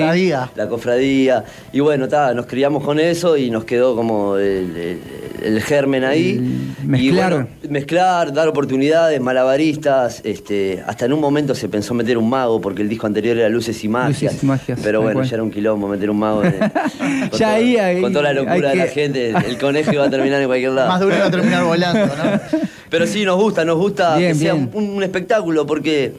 La 0.58 0.68
cofradía. 0.68 1.44
Y 1.72 1.80
bueno, 1.80 2.08
ta, 2.08 2.34
nos 2.34 2.46
criamos 2.48 2.84
con 2.84 3.00
eso 3.00 3.38
y 3.38 3.50
nos 3.50 3.64
quedó 3.64 3.96
como 3.96 4.36
el, 4.38 4.76
el- 4.76 5.00
el 5.44 5.62
germen 5.62 6.04
ahí. 6.04 6.40
mezclar. 6.84 7.02
Y 7.04 7.12
bueno, 7.36 7.48
mezclar, 7.70 8.34
dar 8.34 8.48
oportunidades, 8.48 9.22
malabaristas. 9.22 10.22
Este, 10.26 10.84
hasta 10.86 11.06
en 11.06 11.14
un 11.14 11.22
momento 11.22 11.54
se 11.54 11.70
pensó 11.70 11.94
meter 11.94 12.18
un 12.18 12.28
mago, 12.28 12.60
porque 12.60 12.82
el 12.82 12.90
disco 12.90 13.06
anterior 13.06 13.38
era 13.38 13.48
Luces 13.48 13.82
y 13.84 13.88
Magias. 13.88 14.34
Luces 14.34 14.44
y 14.44 14.46
Magias, 14.48 14.80
pero 14.84 15.02
bueno, 15.02 15.20
cual. 15.20 15.28
ya 15.30 15.36
era 15.36 15.44
un 15.44 15.52
quilombo 15.52 15.88
meter 15.88 16.10
un 16.10 16.18
mago. 16.20 16.44
en- 16.44 16.58
con, 17.30 17.40
Ya 17.40 17.54
ahí- 17.54 17.74
toda, 17.76 17.86
ahí 17.86 18.02
con 18.02 18.12
toda 18.14 18.24
la 18.24 18.34
locura 18.34 18.70
de 18.72 18.76
la 18.78 18.88
gente, 18.88 19.30
el 19.30 19.58
conejo 19.60 19.94
iba 19.94 20.06
a 20.06 20.10
terminar 20.10 20.42
en 20.42 20.48
cualquier 20.48 20.72
lado. 20.72 20.88
Más 20.90 21.02
uno 21.04 21.16
va 21.20 21.26
a 21.26 21.32
terminar 21.32 21.64
volando, 21.64 22.06
¿no? 22.08 22.60
Pero 22.90 23.06
sí, 23.06 23.24
nos 23.24 23.40
gusta, 23.40 23.64
nos 23.64 23.78
gusta 23.78 24.18
Bien, 24.18 24.32
que 24.34 24.40
sea 24.40 24.56
un 24.56 25.04
espectáculo 25.04 25.66
porque. 25.68 26.14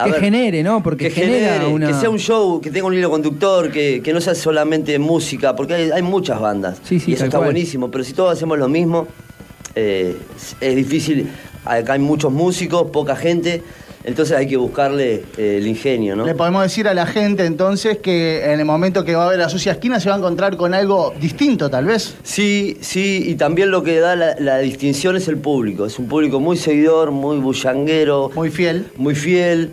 A 0.00 0.04
Que 0.04 0.10
ver, 0.12 0.20
genere, 0.20 0.62
¿no? 0.62 0.82
Porque 0.82 1.08
que 1.08 1.10
genera 1.10 1.54
genere, 1.54 1.72
una... 1.72 1.88
que 1.88 1.94
sea 1.94 2.10
un 2.10 2.18
show, 2.18 2.60
que 2.60 2.70
tenga 2.70 2.86
un 2.86 2.94
hilo 2.94 3.10
conductor, 3.10 3.70
que, 3.70 4.00
que 4.02 4.12
no 4.12 4.20
sea 4.20 4.34
solamente 4.34 4.98
música, 4.98 5.54
porque 5.56 5.74
hay, 5.74 5.90
hay 5.90 6.02
muchas 6.02 6.40
bandas. 6.40 6.78
Sí, 6.84 6.98
sí, 7.00 7.10
y 7.10 7.14
eso 7.14 7.24
está 7.24 7.38
cual. 7.38 7.48
buenísimo, 7.48 7.90
pero 7.90 8.04
si 8.04 8.12
todos 8.12 8.32
hacemos 8.32 8.58
lo 8.58 8.68
mismo, 8.68 9.06
eh, 9.74 10.16
es 10.60 10.76
difícil. 10.76 11.28
Acá 11.64 11.94
hay 11.94 11.98
muchos 11.98 12.32
músicos, 12.32 12.90
poca 12.90 13.14
gente, 13.16 13.62
entonces 14.08 14.36
hay 14.36 14.46
que 14.48 14.56
buscarle 14.56 15.22
eh, 15.36 15.58
el 15.58 15.66
ingenio, 15.66 16.16
¿no? 16.16 16.24
Le 16.26 16.34
podemos 16.34 16.62
decir 16.62 16.88
a 16.88 16.94
la 16.94 17.06
gente 17.06 17.44
entonces 17.44 17.98
que 17.98 18.42
en 18.52 18.58
el 18.58 18.64
momento 18.64 19.04
que 19.04 19.14
va 19.14 19.26
a 19.26 19.30
ver 19.30 19.40
a 19.42 19.48
Sucia 19.48 19.72
Esquina 19.72 20.00
se 20.00 20.08
va 20.08 20.16
a 20.16 20.18
encontrar 20.18 20.56
con 20.56 20.74
algo 20.74 21.12
distinto, 21.20 21.68
tal 21.70 21.84
vez. 21.86 22.16
Sí, 22.22 22.76
sí, 22.80 23.22
y 23.26 23.34
también 23.36 23.70
lo 23.70 23.82
que 23.82 24.00
da 24.00 24.16
la, 24.16 24.34
la 24.40 24.58
distinción 24.58 25.14
es 25.16 25.28
el 25.28 25.36
público. 25.38 25.86
Es 25.86 25.98
un 25.98 26.06
público 26.08 26.40
muy 26.40 26.56
seguidor, 26.56 27.10
muy 27.12 27.36
bullanguero. 27.38 28.30
Muy 28.34 28.50
fiel. 28.50 28.86
Muy 28.96 29.14
fiel, 29.14 29.72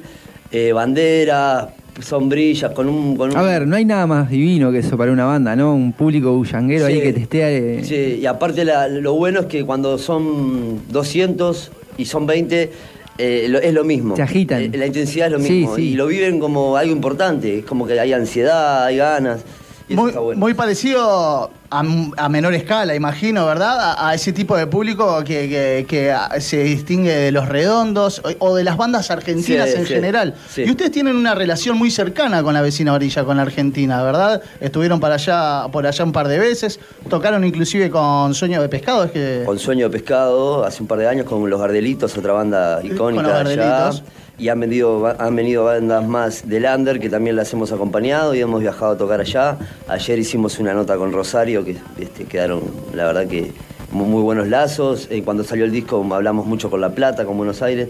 eh, 0.51 0.71
bandera, 0.73 1.73
sombrillas, 2.01 2.71
con 2.73 2.89
un... 2.89 3.15
Con 3.15 3.31
un 3.31 3.37
A 3.37 3.41
ver, 3.41 3.65
no 3.65 3.75
hay 3.77 3.85
nada 3.85 4.05
más 4.05 4.29
divino 4.29 4.71
que 4.71 4.79
eso 4.79 4.97
para 4.97 5.11
una 5.11 5.25
banda, 5.25 5.55
¿no? 5.55 5.73
Un 5.73 5.93
público 5.93 6.33
bullanguero 6.33 6.85
ahí 6.87 6.99
que 7.01 7.13
te 7.13 7.21
esté... 7.21 7.77
eh, 7.79 7.83
Sí, 7.85 8.19
y 8.21 8.25
aparte 8.25 8.65
la- 8.65 8.87
lo 8.89 9.13
bueno 9.13 9.39
es 9.41 9.45
que 9.45 9.63
cuando 9.65 9.97
son 9.97 10.81
200 10.89 11.71
y 11.97 12.03
son 12.05 12.25
20, 12.27 12.71
eh, 13.17 13.47
lo- 13.49 13.59
es 13.59 13.73
lo 13.73 13.83
mismo. 13.83 14.15
Se 14.15 14.21
agitan. 14.21 14.61
Eh, 14.61 14.71
la 14.77 14.85
intensidad 14.87 15.27
es 15.27 15.33
lo 15.33 15.39
Sí, 15.39 15.51
mismo. 15.51 15.75
sí. 15.75 15.81
Y 15.91 15.93
lo 15.95 16.07
viven 16.07 16.39
como 16.39 16.75
algo 16.77 16.91
importante. 16.91 17.59
Es 17.59 17.65
como 17.65 17.85
que 17.87 17.99
hay 17.99 18.13
ansiedad, 18.13 18.85
hay 18.85 18.97
ganas. 18.97 19.41
Muy, 19.87 20.09
está 20.09 20.19
bueno. 20.19 20.39
muy 20.39 20.53
parecido 20.55 21.51
a, 21.69 21.83
a 22.17 22.29
menor 22.29 22.55
escala, 22.55 22.95
imagino, 22.95 23.45
¿verdad? 23.45 23.79
A, 23.79 24.09
a 24.09 24.13
ese 24.15 24.33
tipo 24.33 24.57
de 24.57 24.65
público 24.65 25.23
que, 25.23 25.47
que- 25.47 25.85
que, 25.87 26.15
se 26.41 26.63
distingue 26.63 27.13
de 27.15 27.31
los 27.31 27.47
redondos 27.47 28.19
o, 28.39 28.47
o 28.47 28.55
de 28.55 28.63
las 28.63 28.77
bandas 28.77 29.11
argentinas 29.11 29.69
Sí, 29.69 29.75
en 29.77 29.85
sí, 29.85 29.93
general. 29.93 30.33
sí. 30.49 30.63
Y 30.63 30.71
ustedes 30.71 30.91
tienen 30.91 31.15
una 31.15 31.35
relación 31.35 31.77
muy 31.77 31.91
cercana 31.91 32.41
con 32.41 32.53
la 32.55 32.61
vecina 32.61 32.93
orilla, 32.93 33.23
con 33.25 33.37
la 33.37 33.43
Argentina, 33.43 34.01
¿verdad? 34.01 34.41
Estuvieron 34.59 34.99
para 34.99 35.15
allá, 35.15 35.67
por 35.71 35.85
allá 35.85 36.03
un 36.03 36.11
par 36.11 36.27
de 36.29 36.39
veces, 36.39 36.79
tocaron 37.09 37.43
inclusive 37.43 37.91
con 37.91 38.33
Sueño 38.33 38.61
de 38.61 38.69
Pescado, 38.69 39.03
es 39.03 39.11
que... 39.11 39.43
Con 39.45 39.59
Sueño 39.59 39.87
de 39.89 39.91
Pescado, 39.99 40.63
hace 40.65 40.81
un 40.81 40.87
par 40.87 40.97
de 40.97 41.07
años 41.07 41.25
con 41.27 41.47
Los 41.49 41.59
Gardelitos, 41.59 42.17
otra 42.17 42.33
banda 42.33 42.79
icónica 42.83 43.23
con 43.23 43.43
Los 43.43 43.51
allá. 43.51 43.65
Gardelitos. 43.65 44.03
Y 44.37 44.49
han 44.49 44.59
venido, 44.59 45.15
han 45.17 45.35
venido 45.35 45.63
bandas 45.63 46.05
más 46.05 46.47
del 46.47 46.65
Under 46.65 46.99
que 46.99 47.09
también 47.09 47.35
las 47.35 47.51
hemos 47.53 47.71
acompañado 47.71 48.35
y 48.35 48.41
hemos 48.41 48.61
viajado 48.61 48.91
a 48.91 48.97
tocar 48.97 49.21
allá. 49.21 49.57
Ayer 49.87 50.19
hicimos 50.19 50.59
una 50.59 50.73
nota 50.73 50.97
con 50.97 51.13
Rosario 51.13 51.63
que 51.63 51.77
este, 51.97 52.25
quedaron, 52.25 52.61
la 52.93 53.05
verdad 53.05 53.27
que 53.27 53.53
muy, 53.95 54.21
buenos 54.21 54.47
lazos. 54.47 55.07
Eh, 55.09 55.23
cuando 55.23 55.43
salió 55.43 55.65
el 55.65 55.71
disco 55.71 56.05
hablamos 56.11 56.45
mucho 56.45 56.69
con 56.69 56.81
La 56.81 56.89
Plata, 56.89 57.25
con 57.25 57.37
Buenos 57.37 57.61
Aires. 57.61 57.87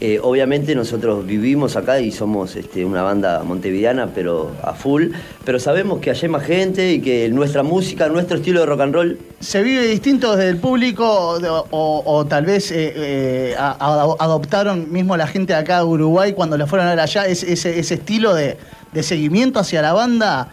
Eh, 0.00 0.18
obviamente 0.20 0.74
nosotros 0.74 1.24
vivimos 1.26 1.76
acá 1.76 2.00
y 2.00 2.10
somos 2.10 2.56
este, 2.56 2.84
una 2.84 3.02
banda 3.02 3.42
montevideana, 3.44 4.08
pero 4.14 4.50
a 4.62 4.72
full. 4.72 5.08
Pero 5.44 5.58
sabemos 5.58 6.00
que 6.00 6.10
hay 6.10 6.28
más 6.28 6.44
gente 6.44 6.92
y 6.92 7.00
que 7.00 7.28
nuestra 7.28 7.62
música, 7.62 8.08
nuestro 8.08 8.38
estilo 8.38 8.60
de 8.60 8.66
rock 8.66 8.80
and 8.80 8.94
roll 8.94 9.18
¿Se 9.40 9.62
vive 9.62 9.86
distinto 9.86 10.36
desde 10.36 10.50
el 10.50 10.56
público 10.56 11.38
o, 11.70 12.26
tal 12.26 12.46
vez 12.46 12.70
eh, 12.72 13.54
adoptaron 13.58 14.90
mismo 14.90 15.16
la 15.16 15.26
gente 15.26 15.52
de 15.52 15.58
acá 15.58 15.78
de 15.78 15.84
Uruguay 15.84 16.32
cuando 16.32 16.56
la 16.56 16.66
fueron 16.66 16.86
a 16.86 16.90
ver 16.90 17.00
allá 17.00 17.26
ese, 17.26 17.78
estilo 17.78 18.34
de 18.34 18.56
seguimiento 19.02 19.58
hacia 19.58 19.82
la 19.82 19.92
banda? 19.92 20.52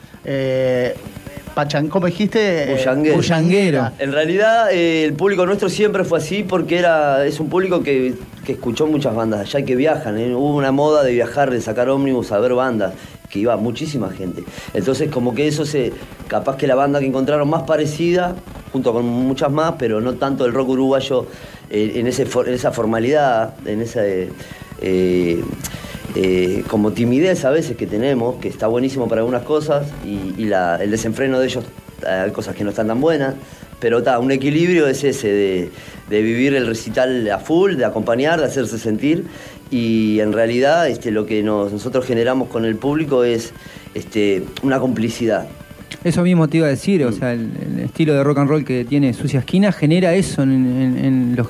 Eh, 1.49 1.53
Pachan, 1.55 1.87
¿Cómo 1.89 2.05
dijiste? 2.07 2.71
Bullanguera. 3.15 3.93
En 3.99 4.11
realidad, 4.11 4.71
eh, 4.71 5.03
el 5.05 5.13
público 5.13 5.45
nuestro 5.45 5.69
siempre 5.69 6.03
fue 6.03 6.19
así 6.19 6.43
porque 6.43 6.77
era, 6.77 7.25
es 7.25 7.39
un 7.39 7.49
público 7.49 7.81
que, 7.83 8.13
que 8.45 8.53
escuchó 8.53 8.87
muchas 8.87 9.15
bandas 9.15 9.41
allá 9.41 9.59
y 9.59 9.65
que 9.65 9.75
viajan. 9.75 10.17
¿eh? 10.17 10.33
Hubo 10.35 10.55
una 10.55 10.71
moda 10.71 11.03
de 11.03 11.11
viajar, 11.13 11.49
de 11.51 11.61
sacar 11.61 11.89
ómnibus 11.89 12.31
a 12.31 12.39
ver 12.39 12.53
bandas, 12.53 12.93
que 13.29 13.39
iba 13.39 13.55
muchísima 13.57 14.09
gente. 14.11 14.43
Entonces, 14.73 15.09
como 15.11 15.33
que 15.35 15.47
eso 15.47 15.65
se. 15.65 15.91
Capaz 16.27 16.57
que 16.57 16.67
la 16.67 16.75
banda 16.75 16.99
que 16.99 17.07
encontraron 17.07 17.49
más 17.49 17.63
parecida, 17.63 18.35
junto 18.71 18.93
con 18.93 19.05
muchas 19.05 19.51
más, 19.51 19.75
pero 19.79 19.99
no 19.99 20.13
tanto 20.13 20.45
el 20.45 20.53
rock 20.53 20.69
uruguayo 20.69 21.25
eh, 21.69 21.93
en, 21.95 22.07
ese, 22.07 22.23
en 22.45 22.53
esa 22.53 22.71
formalidad, 22.71 23.53
en 23.65 23.81
esa. 23.81 24.01
eh, 24.05 25.43
eh, 26.15 26.63
como 26.67 26.91
timidez 26.91 27.45
a 27.45 27.49
veces 27.51 27.77
que 27.77 27.85
tenemos, 27.87 28.35
que 28.37 28.47
está 28.47 28.67
buenísimo 28.67 29.07
para 29.07 29.21
algunas 29.21 29.43
cosas, 29.43 29.87
y, 30.05 30.41
y 30.41 30.45
la- 30.45 30.77
el 30.81 30.91
desenfreno 30.91 31.39
de 31.39 31.45
ellos, 31.47 31.63
eh, 32.03 32.07
hay 32.25 32.31
cosas 32.31 32.55
que 32.55 32.63
no 32.63 32.71
están 32.71 32.87
tan 32.87 32.99
buenas, 33.01 33.35
pero 33.79 33.99
está, 33.99 34.19
un 34.19 34.31
equilibrio 34.31 34.87
es 34.87 35.03
ese 35.03 35.27
de, 35.29 35.69
de 36.09 36.21
vivir 36.21 36.53
el 36.55 36.67
recital 36.67 37.29
a 37.31 37.39
full, 37.39 37.75
de 37.75 37.85
acompañar, 37.85 38.39
de 38.39 38.45
hacerse 38.45 38.77
sentir, 38.79 39.25
y 39.71 40.19
en 40.19 40.33
realidad 40.33 40.87
este, 40.89 41.11
lo 41.11 41.25
que 41.25 41.43
nos- 41.43 41.71
nosotros 41.71 42.05
generamos 42.05 42.49
con 42.49 42.65
el 42.65 42.75
público 42.75 43.23
es 43.23 43.53
este, 43.93 44.43
una 44.63 44.79
complicidad. 44.79 45.47
Eso 46.03 46.23
mismo 46.23 46.47
te 46.47 46.57
iba 46.57 46.67
a 46.67 46.69
decir, 46.69 47.03
Mm. 47.05 47.07
o 47.09 47.11
sea, 47.11 47.33
el, 47.33 47.49
el 47.77 47.79
estilo 47.85 48.13
de 48.13 48.23
rock 48.23 48.39
and 48.39 48.49
roll 48.49 48.65
que 48.65 48.85
tiene 48.85 49.13
Sucia 49.13 49.39
Esquina 49.39 49.71
genera 49.71 50.13
eso 50.15 50.41
en, 50.43 50.51
en- 50.51 51.05
en 51.05 51.35
los 51.35 51.47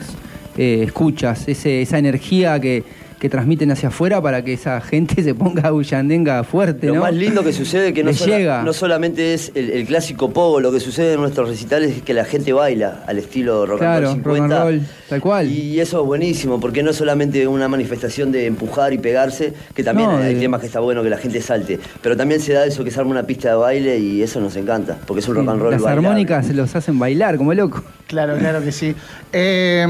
eh, 0.58 0.84
escuchas, 0.84 1.48
ese- 1.48 1.82
esa 1.82 1.98
energía 1.98 2.60
que, 2.60 2.84
que 3.20 3.30
transmiten 3.30 3.70
hacia 3.72 3.90
afuera 3.90 4.22
para 4.22 4.44
que 4.44 4.54
esa 4.54 4.80
gente 4.82 5.22
se 5.24 5.36
ponga 5.36 5.70
bullandenga 5.72 6.44
fuerte, 6.44 6.88
Lo 6.88 6.96
¿no? 6.96 7.02
más 7.02 7.14
lindo 7.14 7.44
que 7.44 7.52
sucede 7.54 7.94
que 7.94 8.04
no, 8.04 8.14
sola- 8.14 8.38
llega. 8.38 8.64
no 8.64 8.74
solamente 8.74 9.34
es 9.34 9.52
el, 9.56 9.70
el 9.72 9.86
clásico 9.86 10.32
pogo, 10.32 10.60
lo 10.62 10.72
que 10.72 10.80
sucede 10.80 11.14
en 11.14 11.22
nuestros 11.22 11.50
recitales 11.50 11.98
es 11.98 12.02
que 12.04 12.14
la 12.14 12.24
gente 12.26 12.54
baila 12.54 13.04
al 13.08 13.18
estilo 13.18 13.66
rock 13.66 13.80
Claro, 13.80 14.10
and 14.12 14.18
rock 14.18 14.26
roll 14.26 14.36
and 14.42 14.52
50. 14.52 14.64
roll, 14.64 14.82
tal 15.10 15.22
cual. 15.22 15.52
Y 15.52 15.80
eso 15.80 16.00
es 16.02 16.06
buenísimo, 16.08 16.60
porque 16.60 16.82
no 16.82 16.92
es 16.92 16.96
solamente 16.96 17.46
una 17.48 17.68
manifestación 17.68 18.32
de 18.32 18.46
empujar 18.46 18.94
y 18.94 18.98
pegarse, 18.98 19.54
que 19.76 19.84
también 19.84 20.10
No, 20.10 20.18
hay 20.18 20.36
de- 20.36 20.40
temas 20.40 20.62
que 20.62 20.68
está 20.68 20.80
bueno 20.80 21.04
que 21.04 21.10
la 21.10 21.18
gente 21.18 21.42
salte, 21.42 21.78
pero 22.02 22.16
también 22.16 22.40
se 22.40 22.54
da 22.54 22.66
eso 22.66 22.84
que 22.84 22.92
se 22.92 23.00
arma 23.00 23.12
una 23.12 23.24
pista 23.24 23.50
de 23.50 23.56
baile 23.56 23.98
y 24.00 24.22
eso 24.24 24.40
nos 24.40 24.56
encanta, 24.56 24.98
porque 25.06 25.20
es 25.20 25.28
un 25.28 25.36
rock 25.36 25.50
and 25.50 25.62
roll 25.62 25.72
Las 25.72 25.82
bailable. 25.82 26.08
armónicas 26.08 26.50
los 26.56 26.76
hacen 26.76 26.98
bailar 26.98 27.36
como 27.38 27.54
loco. 27.54 27.84
Claro, 28.08 28.38
claro 28.38 28.64
que 28.64 28.72
sí. 28.72 28.96
Eh, 29.32 29.86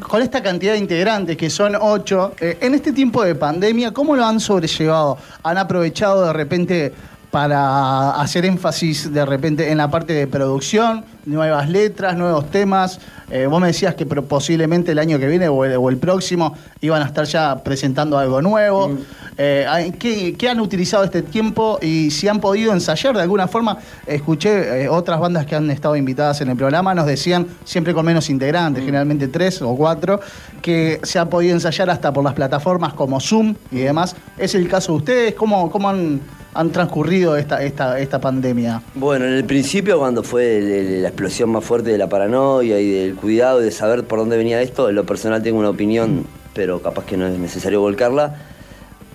con 0.00 0.22
esta 0.22 0.42
cantidad 0.42 0.72
de 0.74 0.78
integrantes, 0.78 1.36
que 1.36 1.50
son 1.50 1.74
ocho, 1.80 2.32
eh, 2.40 2.49
en 2.60 2.74
este 2.74 2.92
tiempo 2.92 3.22
de 3.22 3.34
pandemia, 3.34 3.92
¿cómo 3.92 4.16
lo 4.16 4.24
han 4.24 4.40
sobrellevado? 4.40 5.18
¿Han 5.42 5.58
aprovechado 5.58 6.26
de 6.26 6.32
repente 6.32 6.92
para 7.30 8.10
hacer 8.20 8.44
énfasis 8.44 9.12
de 9.12 9.24
repente 9.24 9.70
en 9.70 9.78
la 9.78 9.90
parte 9.90 10.12
de 10.12 10.26
producción, 10.26 11.04
nuevas 11.26 11.68
letras, 11.68 12.16
nuevos 12.16 12.50
temas? 12.50 13.00
Eh, 13.30 13.46
vos 13.46 13.60
me 13.60 13.68
decías 13.68 13.94
que 13.94 14.04
posiblemente 14.06 14.90
el 14.90 14.98
año 14.98 15.18
que 15.18 15.28
viene 15.28 15.48
o 15.48 15.64
el, 15.64 15.76
o 15.76 15.88
el 15.88 15.98
próximo 15.98 16.54
iban 16.80 17.02
a 17.02 17.06
estar 17.06 17.24
ya 17.26 17.62
presentando 17.62 18.18
algo 18.18 18.42
nuevo. 18.42 18.98
Eh, 19.38 19.64
ay, 19.68 19.92
¿qué, 19.92 20.34
qué 20.36 20.48
han 20.48 20.58
utilizado 20.60 21.04
este 21.04 21.22
tiempo 21.22 21.78
y 21.80 22.10
si 22.10 22.26
han 22.26 22.40
podido 22.40 22.72
ensayar 22.72 23.14
de 23.14 23.22
alguna 23.22 23.46
forma? 23.46 23.78
Escuché 24.06 24.82
eh, 24.82 24.88
otras 24.88 25.20
bandas 25.20 25.46
que 25.46 25.54
han 25.54 25.70
estado 25.70 25.94
invitadas 25.94 26.40
en 26.40 26.50
el 26.50 26.56
programa, 26.56 26.94
nos 26.94 27.06
decían, 27.06 27.46
siempre 27.64 27.94
con 27.94 28.04
menos 28.04 28.28
integrantes, 28.28 28.84
generalmente 28.84 29.28
tres 29.28 29.62
o 29.62 29.76
cuatro, 29.76 30.20
que 30.60 31.00
se 31.04 31.20
ha 31.20 31.26
podido 31.26 31.54
ensayar 31.54 31.88
hasta 31.88 32.12
por 32.12 32.24
las 32.24 32.34
plataformas 32.34 32.92
como 32.94 33.20
Zoom 33.20 33.54
y 33.70 33.78
demás. 33.78 34.16
¿Es 34.36 34.56
el 34.56 34.68
caso 34.68 34.92
de 34.92 34.98
ustedes? 34.98 35.34
¿Cómo, 35.34 35.70
cómo 35.70 35.88
han, 35.88 36.20
han 36.52 36.70
transcurrido 36.72 37.36
esta, 37.36 37.62
esta, 37.62 37.98
esta 38.00 38.20
pandemia? 38.20 38.82
Bueno, 38.94 39.24
en 39.26 39.32
el 39.34 39.44
principio, 39.44 39.98
cuando 39.98 40.22
fue 40.22 40.58
el- 40.58 40.70
el- 40.70 41.02
la 41.02 41.08
explosión 41.08 41.50
más 41.50 41.64
fuerte 41.64 41.90
de 41.90 41.98
la 41.98 42.08
paranoia 42.08 42.80
y 42.80 42.90
del 42.90 43.14
cuidado 43.14 43.60
y 43.60 43.64
de 43.64 43.70
saber 43.70 44.04
por 44.04 44.18
dónde 44.18 44.36
venía 44.36 44.60
esto, 44.62 44.88
en 44.88 44.96
lo 44.96 45.04
personal 45.04 45.42
tengo 45.42 45.58
una 45.58 45.70
opinión, 45.70 46.26
pero 46.54 46.80
capaz 46.82 47.04
que 47.04 47.16
no 47.16 47.26
es 47.26 47.38
necesario 47.38 47.80
volcarla. 47.80 48.34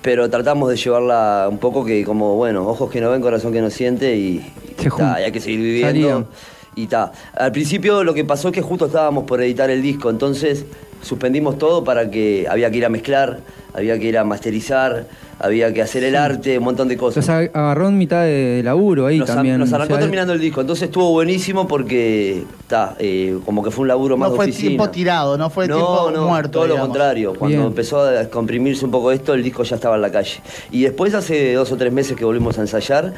Pero 0.02 0.30
tratamos 0.30 0.70
de 0.70 0.76
llevarla 0.78 1.48
un 1.50 1.58
poco 1.58 1.84
que 1.84 2.04
como, 2.06 2.36
bueno, 2.36 2.68
ojos 2.68 2.92
que 2.92 3.02
no 3.02 3.10
ven, 3.10 3.22
corazón 3.22 3.52
que 3.52 3.60
no 3.62 3.70
siente 3.72 4.16
y, 4.16 4.54
y 4.80 4.90
ta, 4.98 5.20
y 5.20 5.24
hay 5.24 5.32
que 5.32 5.40
seguir 5.42 5.60
viviendo. 5.60 6.28
Y 6.76 6.88
ta. 6.88 7.12
Al 7.34 7.52
principio 7.52 8.04
lo 8.04 8.14
que 8.14 8.24
pasó 8.24 8.50
es 8.50 8.54
que 8.54 8.62
justo 8.62 8.86
estábamos 8.86 9.24
por 9.24 9.42
editar 9.42 9.70
el 9.70 9.82
disco, 9.82 10.10
entonces 10.10 10.66
suspendimos 11.02 11.58
todo 11.58 11.84
para 11.84 12.12
que 12.12 12.46
había 12.50 12.70
que 12.70 12.78
ir 12.78 12.86
a 12.86 12.90
mezclar, 12.90 13.40
había 13.76 14.00
que 14.00 14.06
ir 14.08 14.18
a 14.18 14.24
masterizar, 14.24 15.06
había 15.40 15.74
que 15.74 15.82
hacer 15.82 16.04
el 16.06 16.16
arte, 16.16 16.58
un 16.58 16.64
montón 16.64 16.88
de 16.88 16.96
cosas. 16.96 17.28
Ag- 17.28 17.52
agarró 17.54 17.90
en 17.90 17.98
mitad 17.98 18.24
de 18.24 18.62
laburo 18.64 19.06
ahí 19.08 19.20
Nos, 19.20 19.28
también. 19.28 19.60
nos 19.60 19.74
arrancó 19.74 19.94
O 19.94 19.98
sea, 19.98 20.02
terminando 20.06 20.32
el 20.34 20.40
disco, 20.40 20.62
entonces 20.62 20.84
estuvo 20.88 21.12
buenísimo 21.12 21.68
porque 21.68 22.44
está, 22.62 22.96
como 23.44 23.62
que 23.64 23.72
fue 23.72 23.82
un 23.84 23.88
laburo 23.90 24.16
más 24.16 24.30
No 24.30 24.34
de 24.34 24.36
fue 24.38 24.46
oficina. 24.46 24.70
tiempo 24.70 24.90
tirado, 24.90 25.38
no 25.38 25.50
fue 25.50 25.68
no, 25.68 25.76
tiempo 25.76 26.12
no, 26.14 26.28
muerto. 26.28 26.52
todo 26.52 26.68
lo 26.68 26.78
contrario. 26.80 27.34
Cuando 27.38 27.58
Bien. 27.58 27.68
empezó 27.68 28.02
a 28.02 28.26
comprimirse 28.30 28.86
un 28.86 28.92
poco 28.92 29.12
esto, 29.12 29.34
el 29.34 29.44
disco 29.44 29.64
ya 29.64 29.76
estaba 29.76 29.96
en 29.96 30.02
la 30.04 30.12
calle. 30.12 30.40
Y 30.72 30.84
después 30.84 31.14
hace 31.14 31.54
dos 31.54 31.72
o 31.72 31.76
tres 31.78 31.92
meses 31.92 32.16
que 32.16 32.24
volvimos 32.24 32.58
a 32.58 32.62
ensayar. 32.62 33.14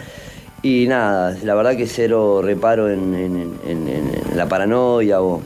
Y 0.63 0.87
nada, 0.87 1.37
la 1.43 1.53
verdad 1.53 1.75
que 1.77 1.85
cero 1.85 2.41
reparo 2.43 2.89
en, 2.89 3.13
en- 3.13 3.37
en- 3.37 3.87
en- 3.87 3.87
en 4.31 4.35
la 4.37 4.47
paranoia 4.49 5.21
o. 5.21 5.41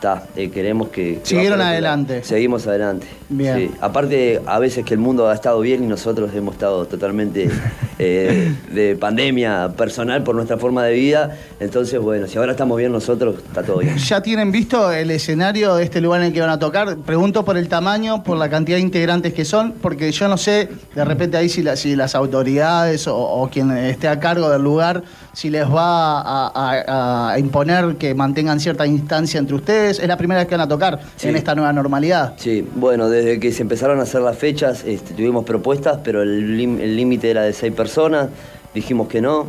ta, 0.00 0.24
eh, 0.36 0.50
queremos 0.50 0.88
que. 0.88 1.18
que 1.18 1.20
Siguieron 1.24 1.58
lado. 1.58 1.70
adelante. 1.72 2.24
Seguimos 2.24 2.66
adelante. 2.66 3.06
Bien. 3.28 3.56
Sí. 3.56 3.70
Aparte, 3.80 4.40
a 4.46 4.58
veces 4.58 4.84
que 4.84 4.94
el 4.94 5.00
mundo 5.00 5.28
ha 5.28 5.34
estado 5.34 5.60
bien 5.60 5.84
y 5.84 5.86
nosotros 5.86 6.30
hemos 6.34 6.54
estado 6.54 6.86
totalmente 6.86 7.48
eh, 7.98 8.52
de 8.72 8.96
pandemia 8.96 9.68
personal 9.76 10.22
por 10.24 10.34
nuestra 10.34 10.56
forma 10.58 10.84
de 10.84 10.94
vida. 10.94 11.36
Entonces, 11.60 12.00
bueno, 12.00 12.26
si 12.26 12.38
ahora 12.38 12.52
estamos 12.52 12.76
bien 12.78 12.92
nosotros, 12.92 13.36
está 13.46 13.62
todo 13.62 13.78
bien. 13.78 13.96
¿Ya 13.98 14.20
tienen 14.22 14.50
visto 14.50 14.90
el 14.90 15.10
escenario 15.10 15.76
de 15.76 15.84
este 15.84 16.00
lugar 16.00 16.20
en 16.22 16.28
el 16.28 16.32
que 16.32 16.40
van 16.40 16.50
a 16.50 16.58
tocar? 16.58 16.96
Pregunto 16.98 17.44
por 17.44 17.56
el 17.56 17.68
tamaño, 17.68 18.24
por 18.24 18.36
la 18.38 18.48
cantidad 18.48 18.78
de 18.78 18.82
integrantes 18.82 19.32
que 19.34 19.44
son, 19.44 19.72
porque 19.80 20.10
yo 20.12 20.26
no 20.28 20.36
sé, 20.38 20.68
de 20.94 21.04
repente 21.04 21.36
ahí 21.36 21.48
si, 21.48 21.62
la- 21.62 21.76
si 21.76 21.94
las 21.94 22.14
autoridades 22.14 23.06
o, 23.06 23.16
o 23.16 23.48
quien 23.48 23.70
esté 23.76 24.08
a 24.08 24.18
cargo 24.18 24.50
del 24.50 24.62
lugar, 24.62 25.02
si 25.32 25.50
les 25.50 25.64
va 25.66 26.20
a, 26.20 26.52
a- 26.54 27.32
a 27.32 27.38
imponer 27.38 27.96
que 27.96 28.14
mantengan 28.14 28.58
cierta 28.60 28.86
instancia 28.86 29.38
entre 29.38 29.54
ustedes. 29.56 29.98
Es 30.00 30.08
la 30.08 30.16
primera 30.16 30.40
vez 30.40 30.48
que 30.48 30.54
van 30.56 30.62
a 30.66 30.68
tocar 30.68 31.00
en 31.22 31.36
esta 31.36 31.54
nueva 31.54 31.72
normalidad. 31.72 32.34
Sí, 32.36 32.66
bueno, 32.74 33.08
desde 33.08 33.38
que 33.40 33.52
se 33.52 33.62
empezaron 33.62 34.00
a 34.00 34.02
hacer 34.02 34.20
las 34.22 34.36
fechas 34.36 34.84
este, 34.84 35.14
tuvimos 35.14 35.44
propuestas, 35.44 35.98
pero 36.02 36.22
el 36.22 36.56
límite 36.96 37.30
era 37.30 37.42
de 37.42 37.52
seis 37.52 37.72
personas, 37.72 38.28
dijimos 38.74 39.08
que 39.08 39.20
no. 39.20 39.46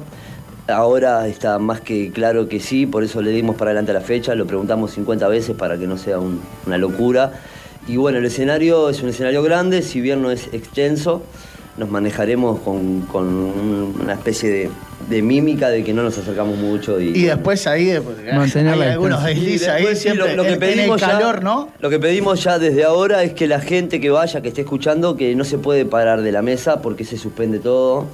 Ahora 0.67 1.27
está 1.27 1.57
más 1.59 1.81
que 1.81 2.11
claro 2.11 2.47
que 2.47 2.59
sí, 2.59 2.85
por 2.85 3.03
eso 3.03 3.21
le 3.21 3.31
dimos 3.31 3.55
para 3.55 3.71
adelante 3.71 3.91
la 3.93 4.01
fecha, 4.01 4.35
lo 4.35 4.45
preguntamos 4.45 4.91
50 4.91 5.27
veces 5.27 5.55
para 5.55 5.77
que 5.77 5.87
no 5.87 5.97
sea 5.97 6.19
un- 6.19 6.39
una 6.67 6.77
locura. 6.77 7.33
Y 7.87 7.97
bueno, 7.97 8.19
el 8.19 8.25
escenario 8.25 8.89
es 8.89 9.01
un 9.01 9.09
escenario 9.09 9.41
grande, 9.41 9.81
si 9.81 9.99
bien 9.99 10.21
no 10.21 10.29
es 10.29 10.47
extenso, 10.53 11.23
nos 11.77 11.89
manejaremos 11.89 12.60
con, 12.60 13.02
con 13.02 13.26
un- 13.27 13.98
una 14.03 14.14
especie 14.14 14.49
de, 14.49 14.69
de 15.10 15.22
mímica 15.22 15.69
de 15.69 15.84
que 15.84 15.93
no 15.93 16.03
nos 16.03 16.18
acercamos 16.18 16.57
mucho. 16.57 16.99
Y, 16.99 17.10
Y 17.18 17.23
después 17.23 17.65
ahí, 17.68 17.89
eh, 17.89 18.02
porque 18.02 18.31
Mantener 18.34 18.73
hay 18.73 18.89
algunos 18.89 19.22
Y 19.30 19.64
ahí 19.65 19.95
siempre 19.95 20.30
lo, 20.35 20.35
lo 20.35 20.43
que 20.43 20.49
en- 20.53 20.64
en 20.64 20.69
el 20.69 20.76
pedimos 20.76 21.02
ya- 21.02 21.07
calor, 21.11 21.43
¿no? 21.43 21.69
Lo 21.80 21.89
que 21.89 21.98
pedimos 21.99 22.43
ya 22.43 22.60
desde 22.60 22.84
ahora 22.84 23.23
es 23.23 23.34
que 23.34 23.48
la 23.48 23.60
gente 23.61 23.99
que 24.02 24.10
vaya, 24.10 24.41
que 24.41 24.49
esté 24.49 24.61
escuchando, 24.61 25.15
que 25.15 25.34
no 25.35 25.43
se 25.45 25.57
puede 25.57 25.85
parar 25.85 26.22
de 26.22 26.31
la 26.31 26.41
mesa 26.41 26.81
porque 26.81 27.06
se 27.06 27.18
suspende 27.18 27.60
todo. 27.60 28.06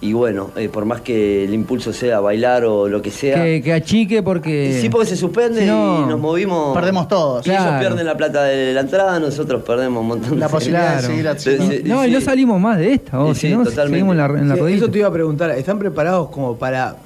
Y 0.00 0.12
bueno, 0.12 0.50
eh, 0.56 0.68
por 0.68 0.84
más 0.84 1.00
que 1.00 1.44
el 1.44 1.54
impulso 1.54 1.92
sea 1.92 2.20
bailar 2.20 2.64
o 2.66 2.88
lo 2.88 3.00
que 3.00 3.10
sea. 3.10 3.42
Que, 3.42 3.62
que 3.62 3.72
achique 3.72 4.22
porque. 4.22 4.78
Sí, 4.82 4.88
porque 4.90 5.06
se 5.08 5.16
suspende 5.16 5.60
Si 5.62 5.66
no, 5.66 6.02
y 6.04 6.10
nos 6.10 6.20
movimos. 6.20 6.76
Perdemos 6.76 7.08
todos. 7.08 7.42
Si 7.44 7.50
ellos 7.50 7.62
Claro. 7.62 7.78
pierden 7.80 8.06
la 8.06 8.16
plata 8.16 8.42
de 8.44 8.74
la 8.74 8.80
entrada, 8.80 9.18
nosotros 9.18 9.62
perdemos 9.62 10.02
un 10.02 10.08
montón 10.08 10.38
La 10.38 10.46
de 10.46 10.52
posibilidad 10.52 10.88
de 10.96 10.98
Claro. 10.98 11.06
seguir 11.08 11.28
haciendo. 11.28 11.70
sí, 11.70 11.82
No, 11.84 12.06
y 12.06 12.10
no 12.10 12.20
salimos 12.20 12.60
más 12.60 12.78
de 12.78 12.92
esta, 12.92 13.16
vos, 13.18 13.38
Sí, 13.38 13.46
si 13.48 13.52
no, 13.54 13.64
totalmente. 13.64 13.90
seguimos 13.96 14.12
en 14.12 14.18
la, 14.18 14.26
en 14.40 14.48
la 14.48 14.54
Sí, 14.56 14.60
rodilla. 14.60 14.76
eso 14.78 14.90
te 14.90 14.98
iba 14.98 15.08
a 15.08 15.12
preguntar, 15.12 15.50
¿están 15.52 15.78
preparados 15.78 16.28
como 16.28 16.56
para 16.58 16.96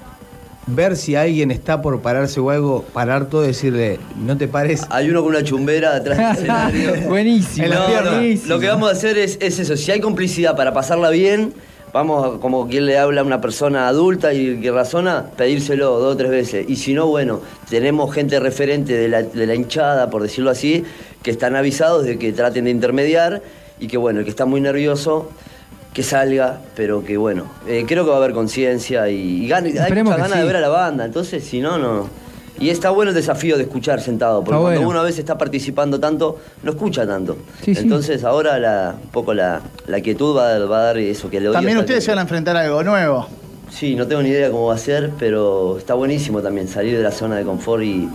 ver 0.66 0.96
si 0.96 1.14
alguien 1.14 1.50
está 1.52 1.80
por 1.80 2.00
pararse 2.00 2.40
o 2.40 2.50
algo, 2.50 2.84
parar 2.92 3.26
todo 3.26 3.44
y 3.44 3.48
decirle, 3.48 4.00
no 4.20 4.36
te 4.36 4.48
pares? 4.48 4.82
Hay 4.90 5.08
uno 5.08 5.20
con 5.22 5.30
una 5.30 5.44
chumbera 5.44 5.94
atrás 5.94 6.18
del 6.18 6.26
escenario. 6.36 6.96
No, 7.02 7.08
Buenísimo. 7.08 7.66
Lo 8.48 8.58
que 8.58 8.66
vamos 8.66 8.88
a 8.88 8.92
hacer 8.92 9.16
es, 9.18 9.38
es 9.40 9.58
eso. 9.60 9.76
Si 9.76 9.90
hay 9.92 10.00
complicidad 10.00 10.56
para 10.56 10.72
pasarla 10.74 11.10
bien, 11.10 11.52
vamos 11.92 12.38
como 12.38 12.68
quien 12.68 12.86
le 12.86 12.98
habla 12.98 13.20
a 13.20 13.24
una 13.24 13.40
persona 13.40 13.88
adulta 13.88 14.32
y 14.34 14.60
que 14.60 14.70
razona, 14.70 15.26
pedírselo 15.36 15.98
dos 15.98 16.14
o 16.14 16.16
tres 16.16 16.30
veces. 16.30 16.66
Y 16.68 16.76
si 16.76 16.94
no, 16.94 17.06
bueno, 17.06 17.40
tenemos 17.68 18.14
gente 18.14 18.38
referente 18.40 18.92
de 18.94 19.08
la, 19.08 19.22
de 19.22 19.46
la 19.46 19.54
hinchada, 19.54 20.10
por 20.10 20.22
decirlo 20.22 20.50
así, 20.50 20.84
que 21.22 21.30
están 21.30 21.56
avisados 21.56 22.04
de 22.04 22.18
que 22.18 22.32
traten 22.32 22.64
de 22.64 22.70
intermediar 22.70 23.42
y 23.80 23.86
que 23.88 23.96
bueno, 23.96 24.18
el 24.20 24.24
que 24.24 24.30
está 24.30 24.44
muy 24.44 24.60
nervioso. 24.60 25.30
Que 25.94 26.02
salga, 26.04 26.60
pero 26.76 27.02
que 27.02 27.16
bueno, 27.16 27.50
eh, 27.66 27.84
creo 27.88 28.04
que 28.04 28.10
va 28.10 28.16
a 28.16 28.18
haber 28.18 28.32
conciencia 28.32 29.08
y, 29.08 29.44
y 29.44 29.48
gana- 29.48 29.68
hay 29.82 29.90
mucha 30.04 30.28
sí. 30.28 30.38
de 30.38 30.44
ver 30.44 30.56
a 30.56 30.60
la 30.60 30.68
banda, 30.68 31.04
entonces 31.06 31.42
si 31.42 31.60
no, 31.60 31.76
no. 31.76 32.08
Y 32.60 32.70
está 32.70 32.90
bueno 32.90 33.10
el 33.10 33.14
desafío 33.14 33.56
de 33.56 33.62
escuchar 33.64 34.00
sentado, 34.00 34.42
porque 34.42 34.58
cuando 34.60 34.80
bueno. 34.80 34.88
uno 34.90 35.00
a 35.00 35.04
veces 35.04 35.20
está 35.20 35.38
participando 35.38 36.00
tanto, 36.00 36.38
no 36.62 36.70
escucha 36.72 37.06
tanto. 37.06 37.36
Sí, 37.64 37.74
sí. 37.74 37.80
Entonces 37.82 38.24
ahora 38.24 38.58
la, 38.58 38.94
un 39.00 39.10
poco 39.10 39.32
la, 39.34 39.60
la 39.86 40.00
quietud 40.00 40.36
va, 40.36 40.54
a- 40.54 40.58
va 40.66 40.78
a 40.80 40.82
dar 40.84 40.98
eso 40.98 41.30
que 41.30 41.40
le 41.40 41.50
También 41.50 41.78
ustedes 41.78 42.02
se 42.04 42.10
van 42.10 42.18
a 42.18 42.22
enfrentar 42.22 42.56
a 42.56 42.62
algo 42.62 42.82
nuevo. 42.82 43.26
Sí, 43.70 43.94
no 43.94 44.06
tengo 44.06 44.22
ni 44.22 44.30
idea 44.30 44.50
cómo 44.50 44.66
va 44.66 44.74
a 44.74 44.78
ser, 44.78 45.10
pero 45.18 45.78
está 45.78 45.94
buenísimo 45.94 46.40
también 46.40 46.66
salir 46.68 46.96
de 46.96 47.02
la 47.02 47.12
zona 47.12 47.36
de 47.36 47.44
confort 47.44 47.82
y, 47.84 48.08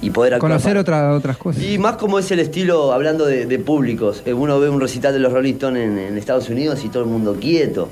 y 0.00 0.10
poder 0.10 0.34
actuar. 0.34 0.52
Conocer 0.52 0.78
otra- 0.78 1.12
otras 1.12 1.36
cosas. 1.36 1.62
Y 1.62 1.76
más 1.78 1.96
como 1.96 2.18
es 2.18 2.30
el 2.30 2.38
estilo, 2.40 2.92
hablando 2.92 3.26
de, 3.26 3.44
de 3.44 3.58
públicos, 3.58 4.22
eh, 4.24 4.32
uno 4.32 4.58
ve 4.60 4.70
un 4.70 4.80
recital 4.80 5.12
de 5.12 5.18
los 5.18 5.32
Rolling 5.32 5.54
Stones 5.54 5.84
en, 5.84 5.98
en 5.98 6.16
Estados 6.16 6.48
Unidos 6.48 6.82
y 6.84 6.88
todo 6.88 7.02
el 7.02 7.08
mundo 7.10 7.36
quieto. 7.40 7.88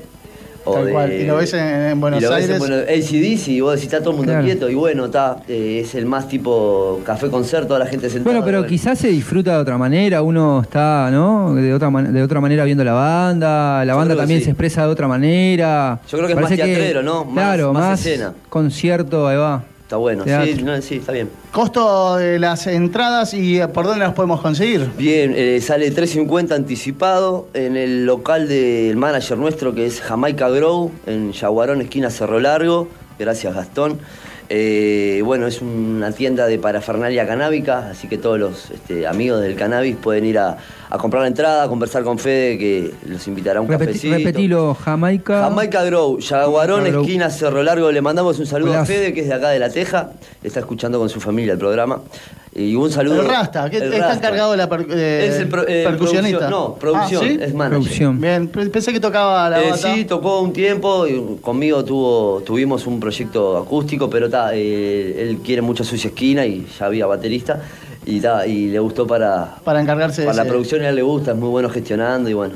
O 0.65 0.75
Tal 0.75 0.87
de- 0.87 0.93
cual. 0.93 1.13
Y 1.13 1.25
lo 1.25 1.37
ves 1.37 1.55
en, 1.55 1.61
en 1.67 2.01
Buenos 2.01 2.21
y 2.21 2.25
lo 2.25 2.31
ves 2.31 2.39
Aires. 2.43 2.51
en 2.51 2.59
Buenos- 2.59 2.83
ACDC 2.89 3.49
y 3.49 3.61
vos 3.61 3.73
decís, 3.75 3.85
está 3.87 4.01
todo 4.01 4.11
el 4.11 4.17
mundo 4.17 4.33
Claro. 4.33 4.45
quieto. 4.45 4.69
Y 4.69 4.75
bueno, 4.75 5.07
está, 5.07 5.39
eh, 5.49 5.81
es 5.85 5.95
el 5.95 6.05
más 6.07 6.29
tipo 6.29 7.01
café 7.05 7.29
concierto, 7.29 7.69
toda 7.69 7.81
la 7.81 7.87
gente 7.87 8.11
sentada. 8.11 8.35
Bueno, 8.39 8.45
pero 8.45 8.67
quizás 8.67 8.99
se 8.99 9.09
disfruta 9.09 9.53
de 9.55 9.59
otra 9.59 9.79
manera, 9.79 10.21
uno 10.23 10.61
está, 10.63 11.11
¿no? 11.11 11.55
De 11.55 11.73
otra, 11.73 11.89
man- 11.91 12.13
de 12.13 12.23
otra 12.23 12.41
manera 12.41 12.65
viendo 12.65 12.85
la 12.85 12.93
banda, 12.93 13.85
la 13.85 13.93
Yo 13.93 13.99
banda 13.99 14.17
también 14.17 14.41
sí. 14.41 14.45
se 14.47 14.51
expresa 14.51 14.83
de 14.85 14.89
otra 14.89 15.09
manera. 15.09 16.01
Yo 16.11 16.19
creo 16.19 16.27
que 16.29 16.35
es 16.35 16.41
más 16.41 16.51
teatrero, 16.51 17.03
¿no? 17.03 17.25
Más- 17.25 17.33
claro, 17.35 17.73
más 17.73 17.83
más, 17.91 18.07
escena. 18.07 18.35
concierto, 18.49 19.27
ahí 19.29 19.37
va. 19.37 19.63
Está 19.89 19.97
bueno, 19.97 20.23
Teatro. 20.23 20.55
sí, 20.55 20.63
no, 20.63 20.83
sí, 20.83 20.97
está 20.97 21.13
bien. 21.13 21.31
Costo 21.51 22.17
de 22.17 22.39
las 22.39 22.67
entradas 22.67 23.33
y 23.33 23.59
eh, 23.59 23.69
por 23.69 23.87
dónde 23.87 24.05
las 24.05 24.13
podemos 24.13 24.43
conseguir. 24.43 24.87
Bien, 24.99 25.33
eh, 25.35 25.63
sale 25.63 25.91
3.50 25.91 26.55
anticipado 26.55 27.49
en 27.55 27.75
el 27.75 28.05
local 28.05 28.49
del 28.49 28.99
manager 28.99 29.39
nuestro 29.39 29.75
que 29.75 29.87
es 29.87 30.03
Jamaica 30.03 30.51
Grow, 30.51 30.93
en 31.07 31.33
Yaguarón, 31.33 31.81
esquina 31.81 32.11
Cerro 32.11 32.39
Largo. 32.39 32.87
Gracias, 33.19 33.55
Gastón. 33.55 33.99
Eh, 34.51 35.21
bueno, 35.25 35.47
es 35.47 35.61
una 35.61 36.11
tienda 36.13 36.47
de 36.47 36.59
parafernalia 36.59 37.27
canábica, 37.27 37.91
así 37.91 38.09
que 38.09 38.17
todos 38.17 38.39
los 38.39 38.71
este, 38.71 39.07
amigos 39.07 39.43
del 39.43 39.55
cannabis 39.57 39.97
pueden 39.97 40.25
ir 40.25 40.39
a, 40.39 40.57
a 40.89 40.97
comprar 40.97 41.21
la 41.23 41.29
entrada, 41.29 41.65
a 41.65 41.69
conversar 41.69 42.03
con 42.03 42.19
Fede, 42.19 42.57
que 42.57 42.95
los 43.07 43.29
invitará 43.29 43.59
a 43.59 43.63
un 43.63 43.69
Repeti- 43.69 43.79
cafecito. 43.87 44.15
repetilo, 44.17 44.75
Jamaica. 44.75 45.41
Jamaica 45.43 45.85
Grow, 45.85 46.19
Yaguarón, 46.19 46.85
Grow. 46.85 47.03
esquina 47.03 47.29
Cerro 47.29 47.63
Largo. 47.63 47.93
Le 47.93 48.01
mandamos 48.01 48.39
un 48.39 48.47
saludo 48.47 48.71
Hola. 48.71 48.81
a 48.83 48.87
Fede, 48.87 49.13
que 49.13 49.21
es 49.21 49.29
de 49.29 49.35
acá 49.35 49.51
de 49.51 49.59
La 49.59 49.69
Teja. 49.69 50.13
Está 50.43 50.61
escuchando 50.61 50.99
con 50.99 51.11
su 51.11 51.21
familia 51.21 51.53
el 51.53 51.59
programa. 51.59 52.01
Y 52.59 52.75
un 52.75 52.91
saludo. 52.91 53.23
El 53.23 53.29
Rasta, 53.29 53.71
que 53.71 53.77
El 53.77 53.85
está 53.85 53.99
Rasta. 53.99 54.15
encargado 54.17 54.51
de 54.51 54.57
la 54.57 54.69
per- 54.69 54.87
eh, 54.91 55.27
Es 55.29 55.37
el 55.37 55.49
pro- 55.49 55.63
eh, 55.69 55.85
percusionista. 55.87 56.39
producción- 56.49 56.51
no, 56.51 56.75
producción, 56.75 57.23
Ah, 57.25 57.29
¿sí? 57.29 57.39
es 57.41 57.55
manager. 57.55 58.09
Bien, 58.15 58.49
pe- 58.49 58.67
pensé 58.69 58.93
que 58.93 58.99
tocaba 59.01 59.49
la 59.49 59.63
Eh, 59.63 59.71
bata. 59.71 59.95
sí, 59.95 60.05
tocó 60.05 60.41
un 60.41 60.53
tiempo, 60.53 61.07
y 61.07 61.39
conmigo 61.41 61.85
tuvo, 61.85 62.43
tuvimos 62.45 62.87
un 62.87 62.99
proyecto 62.99 63.59
acústico, 63.59 64.11
pero 64.11 64.29
ta, 64.29 64.51
eh, 64.55 65.29
él 65.29 65.39
quiere 65.45 65.63
mucho 65.63 65.85
su 65.85 65.95
esquina 65.95 66.45
y 66.47 66.67
ya 66.79 66.87
había 66.87 67.07
baterista 67.07 67.63
y, 68.05 68.19
ta, 68.21 68.45
y 68.47 68.69
le 68.69 68.79
gustó 68.81 69.07
para, 69.07 69.57
Para 69.63 69.81
encargarse 69.81 70.23
de 70.23 70.27
para 70.27 70.37
la 70.39 70.43
ese- 70.43 70.51
producción, 70.51 70.83
a 70.83 70.89
él 70.89 70.97
le 70.97 71.03
gusta, 71.03 71.31
es 71.33 71.37
muy 71.37 71.51
bueno 71.51 71.69
gestionando 71.71 72.29
y 72.29 72.35
bueno, 72.35 72.55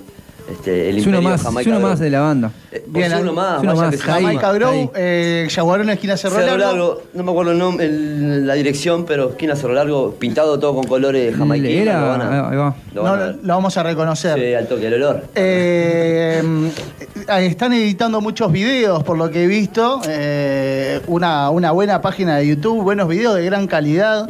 este, 0.50 0.90
el 0.90 0.98
Es 0.98 1.06
uno 1.06 1.22
más, 1.22 1.40
es 1.40 1.46
Jamaica 1.46 1.70
uno 1.70 1.78
Grow. 1.78 1.90
más 1.90 1.98
de 2.00 2.10
la 2.10 2.20
banda. 2.20 2.50
Bien, 2.86 3.12
uno 3.20 3.32
más, 3.32 3.56
es 3.58 3.62
uno 3.62 3.76
más. 3.76 3.96
Jamaica. 4.00 4.52
Grow, 4.52 4.92
eh, 4.94 5.46
Yaguarón, 5.50 5.90
esquina 5.90 6.16
Cerro, 6.16 6.36
Cerro 6.36 6.56
Largo. 6.56 6.64
Largo, 6.64 7.02
no 7.14 7.22
me 7.22 7.30
acuerdo 7.30 7.52
el 7.52 7.58
nombre, 7.58 7.86
el- 7.86 8.46
la 8.46 8.54
dirección, 8.54 9.04
pero 9.06 9.30
esquina 9.30 9.56
Cerro 9.56 9.74
Largo, 9.74 10.14
pintado 10.18 10.58
todo 10.58 10.74
con 10.74 10.84
colores 10.86 11.36
jamaiquinos. 11.36 11.82
Era- 11.82 12.00
lo 12.00 12.06
van 12.08 12.20
a- 12.22 12.48
ahí 12.50 12.56
va. 12.56 12.74
lo 12.94 13.02
van 13.02 13.10
No, 13.10 13.22
a 13.22 13.26
lo, 13.26 13.32
ver. 13.34 13.44
lo 13.44 13.54
vamos 13.54 13.76
a 13.76 13.82
reconocer. 13.82 14.38
Sí, 14.38 14.54
al 14.54 14.66
toque, 14.66 14.86
el 14.88 14.94
olor. 14.94 15.24
Eh, 15.34 16.42
eh, 16.42 17.06
están 17.28 17.72
editando 17.72 18.20
muchos 18.20 18.50
videos, 18.52 19.02
por 19.02 19.16
lo 19.16 19.30
que 19.30 19.44
he 19.44 19.46
visto. 19.46 20.00
Eh, 20.08 21.00
una, 21.06 21.50
una 21.50 21.70
buena 21.72 22.00
página 22.00 22.36
de 22.36 22.48
YouTube, 22.48 22.82
buenos 22.82 23.08
videos 23.08 23.34
de 23.34 23.44
gran 23.44 23.66
calidad. 23.66 24.28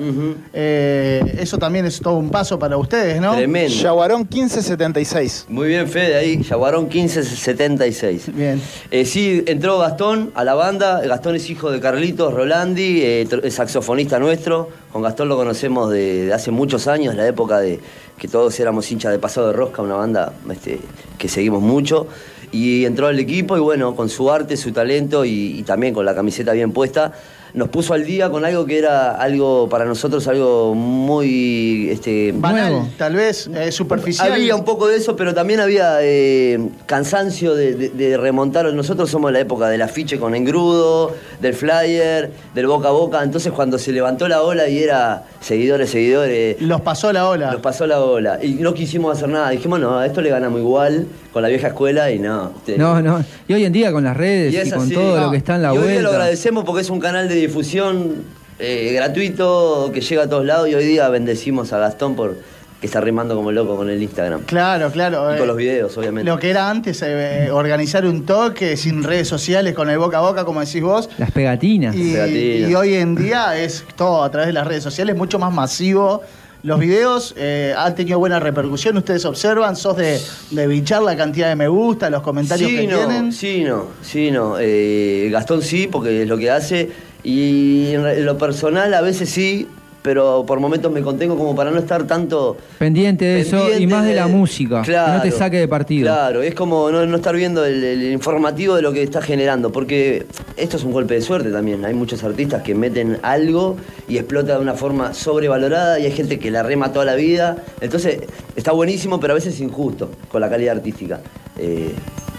Eh, 0.53 1.39
eso 1.39 1.59
también 1.59 1.87
es 1.87 2.01
todo 2.01 2.15
un 2.19 2.31
paso 2.31 2.59
para 2.59 2.77
ustedes, 2.77 3.21
¿no? 3.21 3.35
Tremendo. 3.35 3.75
Yaguarón 3.75 4.21
1576. 4.21 5.47
Muy 5.49 5.69
bien, 5.69 5.89
Fede, 5.89 6.17
ahí, 6.17 6.43
Yaguarón 6.43 6.85
1576. 6.85 8.35
Bien. 8.35 8.61
Eh, 8.91 9.05
sí, 9.05 9.43
entró 9.47 9.79
Gastón 9.79 10.31
a 10.35 10.45
la 10.45 10.55
banda. 10.55 11.01
Gastón 11.01 11.37
es 11.37 11.49
hijo 11.51 11.71
de 11.71 11.81
Carlitos 11.81 12.33
Rolandi, 12.33 13.03
eh, 13.03 13.29
es 13.43 13.55
saxofonista 13.55 14.19
nuestro. 14.19 14.71
Con 14.93 15.03
Gastón 15.03 15.29
lo 15.29 15.37
conocemos 15.37 15.91
de, 15.91 16.27
de 16.27 16.35
hace 16.35 16.51
muchos 16.51 16.87
años, 16.87 17.15
la 17.15 17.27
época 17.27 17.59
de 17.61 17.81
que 18.23 18.29
todos 18.29 18.61
éramos 18.61 18.89
hinchas 18.93 19.11
de 19.11 19.19
Pasado 19.19 19.49
de 19.49 19.53
Rosca, 19.53 19.83
una 19.83 19.97
banda 19.97 20.33
este, 20.49 20.79
que 21.19 21.29
seguimos 21.29 21.61
mucho. 21.61 22.07
Y 22.53 22.85
entró 22.85 23.09
al 23.09 23.19
equipo 23.19 23.57
y 23.57 23.61
bueno, 23.61 23.97
con 23.97 24.09
su 24.09 24.31
arte, 24.31 24.57
su 24.57 24.71
talento 24.71 25.25
y, 25.25 25.59
y 25.59 25.65
también 25.65 25.93
con 25.93 26.05
la 26.07 26.15
camiseta 26.15 26.53
bien 26.53 26.71
puesta, 26.71 27.15
nos 27.55 27.69
puso 27.69 27.93
al 27.95 28.05
día 28.07 28.31
con 28.31 28.45
algo 28.45 28.65
que 28.67 28.79
era 28.79 29.13
algo 29.17 29.69
para 29.69 29.85
nosotros, 29.85 30.27
algo 30.29 30.75
muy... 30.75 31.89
Este, 31.91 32.33
Banal, 32.35 32.91
tal 32.97 33.15
vez, 33.15 33.49
eh, 33.55 33.71
superficial. 33.73 34.33
había 34.33 34.57
un 34.57 34.65
poco 34.65 34.89
de 34.89 34.97
eso, 34.97 35.17
pero 35.17 35.35
también 35.35 35.61
había 35.61 35.99
eh, 36.01 36.59
cansancio 36.87 37.55
de, 37.55 37.75
de- 37.75 37.89
de 37.91 38.17
remontar. 38.17 38.65
Nosotros 38.73 39.11
somos 39.11 39.33
la 39.33 39.41
época 39.41 39.69
del 39.69 39.83
afiche 39.83 40.19
con 40.19 40.35
engrudo, 40.35 41.15
del 41.41 41.55
flyer, 41.55 42.31
del 42.55 42.67
boca 42.67 42.89
a 42.89 42.93
boca. 42.93 43.23
Entonces, 43.23 43.53
cuando 43.53 43.79
se 43.79 43.93
levantó 43.93 44.29
la 44.29 44.43
ola 44.43 44.69
y 44.69 44.83
era 44.83 45.25
seguidores, 45.41 45.91
seguidores. 45.91 46.61
Los 46.61 46.81
pasó 46.81 47.13
la 47.13 47.29
ola. 47.29 47.51
Nos 47.53 47.61
pasó 47.61 47.87
la 47.87 48.01
ola. 48.01 48.39
Y 48.43 48.53
no 48.55 48.73
quisimos 48.75 49.17
hacer 49.17 49.29
nada. 49.29 49.51
Dijimos, 49.51 49.79
no, 49.81 49.99
a 49.99 50.07
esto 50.07 50.21
le 50.21 50.31
ganamos 50.31 50.61
igual 50.61 51.07
con 51.33 51.43
la 51.43 51.49
vieja 51.49 51.69
escuela 51.69 52.11
y 52.11 52.19
no. 52.19 52.53
este, 52.59 52.77
No, 52.79 53.01
no. 53.01 53.25
Y 53.49 53.55
hoy 53.55 53.65
en 53.65 53.73
día 53.73 53.91
con 53.93 54.05
las 54.05 54.17
redes 54.17 54.67
y, 54.67 54.71
con 54.71 54.83
así. 54.83 54.95
todo 54.95 55.17
No. 55.17 55.25
lo 55.27 55.31
que 55.31 55.37
está 55.39 55.57
en 55.57 55.63
la 55.63 55.75
y 55.75 55.79
hoy 55.79 55.83
día 55.85 55.95
lo 55.97 56.01
vuelta. 56.09 56.11
agradecemos 56.17 56.65
porque 56.65 56.83
es 56.83 56.91
un 56.91 57.01
canal 57.01 57.29
de 57.29 57.35
difusión 57.43 58.25
eh, 58.59 58.93
gratuito 58.95 59.91
que 59.93 60.01
llega 60.01 60.25
a 60.25 60.29
todos 60.29 60.45
lados 60.45 60.69
y 60.69 60.75
hoy 60.75 60.85
día 60.85 61.09
bendecimos 61.09 61.73
a 61.73 61.79
Gastón 61.79 62.17
por 62.17 62.37
que 62.81 62.87
está 62.87 63.01
rimando 63.01 63.37
como 63.37 63.53
loco 63.53 63.77
con 63.77 63.89
el 63.89 64.03
Instagram. 64.03 64.43
Claro, 64.43 64.91
claro. 64.91 65.31
Y 65.31 65.37
eh, 65.37 65.39
con 65.39 65.47
los 65.47 65.57
videos, 65.57 65.97
obviamente. 65.97 66.29
Lo 66.29 66.37
que 66.37 66.51
era 66.51 66.69
antes, 66.69 67.01
eh, 67.07 67.49
organizar 67.53 68.05
un 68.05 68.27
toque 68.27 68.77
sin 68.77 69.05
redes 69.05 69.29
sociales, 69.29 69.73
con 69.73 69.89
el 69.89 69.99
boca 69.99 70.19
a 70.19 70.23
boca, 70.23 70.45
como 70.45 70.59
decís 70.59 70.83
vos. 70.83 71.09
Las 71.17 71.31
pegatinas. 71.31 71.95
Y, 71.95 72.13
Pegatinas. 72.13 72.71
y 72.71 72.75
hoy 72.75 72.95
en 72.95 73.15
día 73.15 73.57
es 73.57 73.85
todo 73.95 74.25
a 74.25 74.31
través 74.33 74.49
de 74.49 74.55
las 74.55 74.67
redes 74.67 74.83
sociales, 74.83 75.17
mucho 75.17 75.39
más 75.39 75.53
masivo. 75.53 76.23
Los 76.65 76.79
videos 76.79 77.35
eh, 77.37 77.75
han 77.77 77.95
tenido 77.97 78.21
buena 78.21 78.39
repercusión, 78.39 78.97
ustedes 78.97 79.25
observan, 79.25 79.75
sos 79.75 79.97
de, 79.97 80.21
de 80.51 80.67
bichar 80.69 81.03
la 81.03 81.17
cantidad 81.17 81.49
de 81.49 81.57
me 81.57 81.67
gusta, 81.67 82.09
los 82.09 82.23
comentarios 82.23 82.71
sí, 82.71 82.77
que 82.77 82.87
no, 82.87 82.99
tienen. 82.99 83.33
Sí, 83.33 83.65
no, 83.65 83.87
sí, 84.01 84.31
no. 84.31 84.57
Eh, 84.61 85.29
Gastón 85.33 85.63
sí, 85.63 85.89
porque 85.91 86.23
es 86.23 86.29
lo 86.29 86.39
que 86.39 86.51
hace. 86.51 86.91
Y 87.25 87.93
en 87.95 88.25
lo 88.25 88.37
personal 88.39 88.93
a 88.95 89.01
veces 89.01 89.31
sí, 89.31 89.69
pero 90.03 90.45
por 90.47 90.59
momentos 90.59 90.91
me 90.91 91.01
contengo 91.01 91.37
como 91.37 91.55
para 91.55 91.71
no 91.71 91.79
estar 91.79 92.07
tanto 92.07 92.57
Pendiente 92.79 93.25
de 93.25 93.41
eso 93.41 93.69
y 93.79 93.87
más 93.87 94.05
de 94.05 94.15
la 94.15 94.27
música. 94.27 94.83
que 94.83 94.93
no 94.93 95.23
te 95.23 95.31
saque 95.31 95.59
de 95.59 95.69
partido. 95.69 96.07
Claro, 96.09 96.43
es 96.43 96.55
como 96.55 96.91
no, 96.91 97.07
no 97.07 97.17
estar 97.17 97.35
viendo 97.37 97.65
el, 97.65 97.83
el 97.83 98.13
informativo 98.13 98.75
de 98.75 98.83
lo 98.83 98.93
que 98.93 99.03
está 99.03 99.23
generando, 99.23 99.71
porque 99.71 100.27
esto 100.57 100.77
es 100.77 100.85
un 100.85 100.93
golpe 100.93 101.15
de 101.15 101.23
suerte 101.23 101.51
también. 101.51 101.85
Hay 101.85 101.95
muchos 101.95 102.25
artistas 102.25 102.63
que 102.63 102.75
meten 102.75 103.19
algo 103.23 103.77
y 104.09 104.19
explota 104.19 104.57
de 104.57 104.61
una 104.61 104.75
forma 104.75 105.15
sobrevalorada 105.15 106.01
y 106.01 106.07
hay 106.07 106.13
gente 106.13 106.39
que 106.39 106.51
la 106.51 106.65
rema 106.65 106.93
toda 106.93 107.05
la 107.05 107.15
vida. 107.15 107.57
Entonces, 107.81 108.21
está 108.57 108.73
buenísimo, 108.73 109.21
pero 109.21 109.35
a 109.35 109.37
veces 109.37 109.61
injusto 109.61 110.11
con 110.29 110.41
la 110.41 110.51
calidad 110.51 110.77
artística. 110.77 111.21
Eh, 111.59 111.93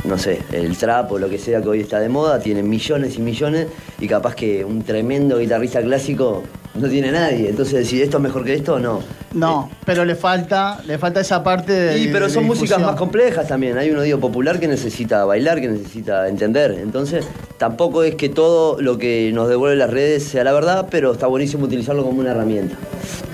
no 0.03 0.17
sé, 0.17 0.41
el 0.51 0.77
trap 0.77 1.11
o 1.11 1.19
lo 1.19 1.29
que 1.29 1.37
sea 1.37 1.61
que 1.61 1.69
hoy 1.69 1.79
está 1.79 1.99
de 1.99 2.09
moda, 2.09 2.39
tiene 2.39 2.63
millones 2.63 3.17
y 3.17 3.21
millones 3.21 3.67
y 3.99 4.07
capaz 4.07 4.35
que 4.35 4.65
un 4.65 4.83
tremendo 4.83 5.39
guitarrista 5.39 5.81
clásico 5.81 6.43
no 6.75 6.87
tiene 6.89 7.11
nadie. 7.11 7.49
Entonces, 7.49 7.75
decir 7.75 8.01
esto 8.01 8.17
es 8.17 8.23
mejor 8.23 8.43
que 8.43 8.53
esto, 8.53 8.79
no. 8.79 9.01
No, 9.33 9.69
pero 9.85 10.05
le 10.05 10.15
falta, 10.15 10.79
le 10.85 10.97
falta 10.97 11.19
esa 11.19 11.43
parte 11.43 11.71
de. 11.71 11.97
Sí, 11.97 12.09
pero 12.11 12.27
de 12.27 12.33
son 12.33 12.45
músicas 12.45 12.79
más 12.81 12.95
complejas 12.95 13.47
también. 13.47 13.77
Hay 13.77 13.89
un 13.91 13.97
oído 13.97 14.19
popular 14.19 14.59
que 14.59 14.67
necesita 14.67 15.25
bailar, 15.25 15.61
que 15.61 15.67
necesita 15.67 16.27
entender. 16.27 16.71
Entonces, 16.71 17.25
tampoco 17.57 18.03
es 18.03 18.15
que 18.15 18.29
todo 18.29 18.81
lo 18.81 18.97
que 18.97 19.31
nos 19.33 19.49
devuelve 19.49 19.75
las 19.75 19.89
redes 19.89 20.23
sea 20.23 20.43
la 20.43 20.53
verdad, 20.53 20.87
pero 20.89 21.13
está 21.13 21.27
buenísimo 21.27 21.65
utilizarlo 21.65 22.03
como 22.03 22.19
una 22.19 22.31
herramienta. 22.31 22.75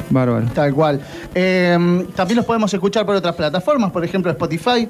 Bárbaro. 0.09 0.47
Tal 0.53 0.73
cual. 0.73 1.01
Eh, 1.35 1.77
también 2.15 2.37
los 2.37 2.45
podemos 2.45 2.73
escuchar 2.73 3.05
por 3.05 3.15
otras 3.15 3.35
plataformas, 3.35 3.91
por 3.91 4.03
ejemplo 4.03 4.31
Spotify. 4.31 4.87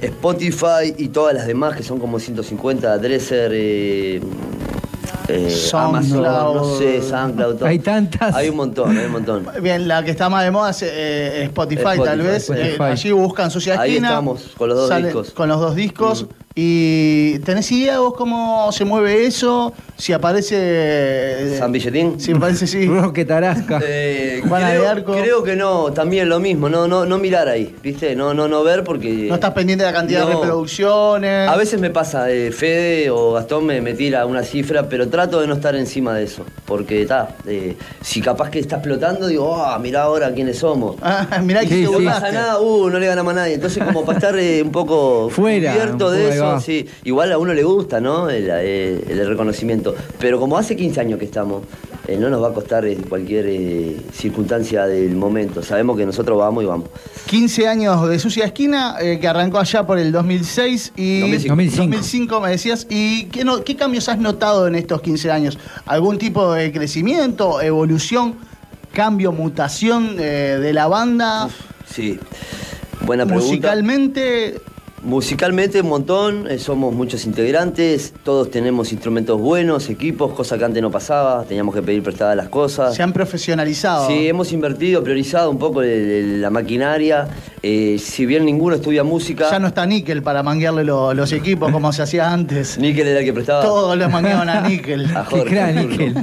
Spotify 0.00 0.94
y 0.96 1.08
todas 1.08 1.34
las 1.34 1.46
demás, 1.46 1.76
que 1.76 1.82
son 1.82 1.98
como 1.98 2.18
150, 2.18 2.98
Dresser, 2.98 3.50
eh, 3.54 4.20
eh, 5.28 5.56
Amazon, 5.72 6.22
no 6.22 6.78
sé, 6.78 7.02
SoundCloud. 7.02 7.56
todo. 7.56 7.66
Hay 7.68 7.78
tantas. 7.80 8.34
Hay 8.34 8.48
un 8.48 8.56
montón, 8.56 8.96
hay 8.96 9.06
un 9.06 9.12
montón. 9.12 9.46
Bien, 9.60 9.86
la 9.88 10.02
que 10.02 10.10
está 10.10 10.28
más 10.28 10.44
de 10.44 10.50
moda 10.50 10.70
es 10.70 10.82
eh, 10.82 11.42
Spotify, 11.44 11.80
Spotify, 11.82 12.04
tal 12.04 12.18
vez. 12.22 12.42
Spotify. 12.48 12.76
Eh, 12.80 12.84
allí 12.84 13.12
buscan 13.12 13.50
Sucia 13.50 13.78
Ahí 13.80 13.90
Esquina. 13.92 14.08
estamos, 14.08 14.42
con 14.56 14.68
los 14.70 14.78
dos 14.78 14.88
sale- 14.88 15.06
discos. 15.08 15.30
Con 15.32 15.48
los 15.48 15.60
dos 15.60 15.74
discos. 15.74 16.26
¿Y 16.60 17.38
tenés 17.44 17.70
idea 17.70 18.00
vos 18.00 18.14
cómo 18.14 18.72
se 18.72 18.84
mueve 18.84 19.24
eso? 19.26 19.72
Si 19.96 20.12
aparece. 20.12 20.56
eh, 20.58 21.56
¿San 21.56 21.70
Billetín? 21.70 22.18
Si 22.18 22.32
aparece, 22.32 22.66
sí. 22.66 22.84
Roque 22.88 23.24
Tarasca. 23.24 23.80
Eh, 23.80 24.42
Juana 24.48 24.70
de 24.70 24.78
creo, 24.78 24.90
Arco. 24.90 25.12
creo 25.12 25.42
que 25.44 25.54
no, 25.54 25.92
también 25.92 26.28
lo 26.28 26.40
mismo, 26.40 26.68
no, 26.68 26.88
no, 26.88 27.06
no 27.06 27.16
mirar 27.18 27.46
ahí, 27.46 27.76
¿viste? 27.80 28.16
No, 28.16 28.34
no, 28.34 28.48
no 28.48 28.64
ver 28.64 28.82
porque. 28.82 29.26
No 29.28 29.36
estás 29.36 29.52
pendiente 29.52 29.84
de 29.84 29.92
la 29.92 29.96
cantidad 29.96 30.26
de 30.26 30.32
No. 30.34 30.40
reproducciones. 30.40 31.48
A 31.48 31.54
veces 31.56 31.80
me 31.80 31.90
pasa, 31.90 32.28
eh, 32.28 32.50
Fede 32.50 33.08
o 33.10 33.34
Gastón 33.34 33.64
me, 33.64 33.80
me 33.80 33.94
tira 33.94 34.26
una 34.26 34.42
cifra, 34.42 34.88
pero 34.88 35.08
trato 35.08 35.40
de 35.40 35.46
no 35.46 35.54
estar 35.54 35.76
encima 35.76 36.12
de 36.14 36.24
eso. 36.24 36.44
Porque 36.66 37.02
está, 37.02 37.36
si 38.00 38.20
capaz 38.20 38.50
que 38.50 38.58
está 38.58 38.76
explotando, 38.78 39.28
digo, 39.28 39.54
ah, 39.64 39.78
mirá 39.78 40.02
ahora 40.02 40.32
quiénes 40.34 40.58
somos. 40.58 40.96
Ah, 41.30 41.40
mirá 41.42 41.60
que 41.60 41.68
si 41.68 41.84
te 41.86 41.90
no 41.98 42.04
pasa 42.04 42.32
nada, 42.32 42.60
uh, 42.60 42.88
no 42.90 42.98
le 42.98 43.06
ganamos 43.06 43.32
a 43.32 43.36
nadie. 43.36 43.54
Entonces, 43.54 43.82
como 43.84 44.04
para 44.04 44.18
estar 44.18 44.38
eh, 44.38 44.60
un 44.62 44.72
poco 44.72 45.28
Fuera, 45.30 45.72
cubierto 45.72 46.10
de 46.10 46.28
eso, 46.30 46.47
va. 46.54 46.60
sí. 46.60 46.86
Igual 47.04 47.32
a 47.32 47.38
uno 47.38 47.54
le 47.54 47.62
gusta, 47.62 48.00
¿no? 48.00 48.28
El, 48.30 48.48
el 48.50 49.28
reconocimiento. 49.28 49.94
Pero 50.18 50.38
como 50.38 50.56
hace 50.58 50.76
15 50.76 51.00
años 51.00 51.18
que 51.18 51.24
estamos, 51.26 51.62
eh, 52.06 52.16
no 52.18 52.30
nos 52.30 52.42
va 52.42 52.48
a 52.48 52.52
costar 52.52 52.84
eh, 52.86 52.96
cualquier 53.08 53.46
eh, 53.48 53.96
circunstancia 54.12 54.86
del 54.86 55.14
momento. 55.16 55.62
Sabemos 55.62 55.96
que 55.96 56.06
nosotros 56.06 56.38
vamos 56.38 56.64
y 56.64 56.66
vamos. 56.66 56.88
15 57.26 57.68
años 57.68 58.08
de 58.08 58.18
Sucia 58.18 58.46
Esquina, 58.46 58.96
eh, 59.00 59.18
que 59.20 59.28
arrancó 59.28 59.58
allá 59.58 59.86
por 59.86 59.98
el 59.98 60.10
2006 60.12 60.92
y 60.96 61.20
2005. 61.20 61.56
2005, 61.82 62.40
me 62.40 62.50
decías. 62.50 62.86
¿Y 62.88 63.24
qué, 63.26 63.44
no- 63.44 63.62
qué 63.62 63.76
cambios 63.76 64.08
has 64.08 64.18
notado 64.18 64.66
en 64.66 64.74
estos 64.74 65.02
15 65.02 65.30
años? 65.30 65.58
¿Algún 65.84 66.16
tipo 66.18 66.52
de 66.54 66.72
crecimiento, 66.72 67.60
evolución, 67.60 68.36
cambio, 68.92 69.30
mutación 69.32 70.16
eh, 70.18 70.58
de 70.60 70.72
la 70.72 70.86
banda? 70.88 71.48
Sí. 71.92 72.18
Buena 73.04 73.24
pregunta. 73.26 73.46
Musicalmente, 73.48 74.60
Musicalmente 75.12 75.80
un 75.80 75.88
montón, 75.88 76.50
eh, 76.50 76.58
somos 76.58 76.92
muchos 76.92 77.24
integrantes, 77.24 78.12
todos 78.24 78.50
tenemos 78.50 78.92
instrumentos 78.92 79.40
buenos, 79.40 79.88
equipos, 79.88 80.34
cosa 80.34 80.58
que 80.58 80.66
antes 80.66 80.82
no 80.82 80.90
pasaba, 80.90 81.44
teníamos 81.44 81.74
que 81.74 81.80
pedir 81.80 82.02
prestadas 82.02 82.36
las 82.36 82.50
cosas. 82.50 82.94
Se 82.94 83.02
han 83.02 83.14
profesionalizado. 83.14 84.06
Sí, 84.06 84.28
hemos 84.28 84.52
invertido, 84.52 85.02
priorizado 85.02 85.50
un 85.50 85.58
poco 85.58 85.80
el- 85.80 85.88
el- 85.88 86.42
la 86.42 86.50
maquinaria. 86.50 87.26
Eh, 87.62 87.96
si 87.98 88.26
bien 88.26 88.44
ninguno 88.44 88.76
estudia 88.76 89.02
música. 89.02 89.50
Ya 89.50 89.58
no 89.58 89.68
está 89.68 89.86
Níquel 89.86 90.22
para 90.22 90.42
manguearle 90.42 90.84
lo- 90.84 91.14
los 91.14 91.32
equipos 91.32 91.72
como 91.72 91.90
se 91.94 92.02
hacía 92.02 92.30
antes. 92.30 92.76
Níquel 92.78 93.06
era 93.08 93.20
el 93.20 93.24
que 93.24 93.32
prestaba. 93.32 93.62
Todos 93.62 93.96
le 93.96 94.08
mangueaban 94.08 94.50
a 94.50 94.60
Níquel. 94.68 95.06
A 95.16 95.24
Jorge, 95.24 95.70
el 95.70 95.88
turco. 95.88 96.20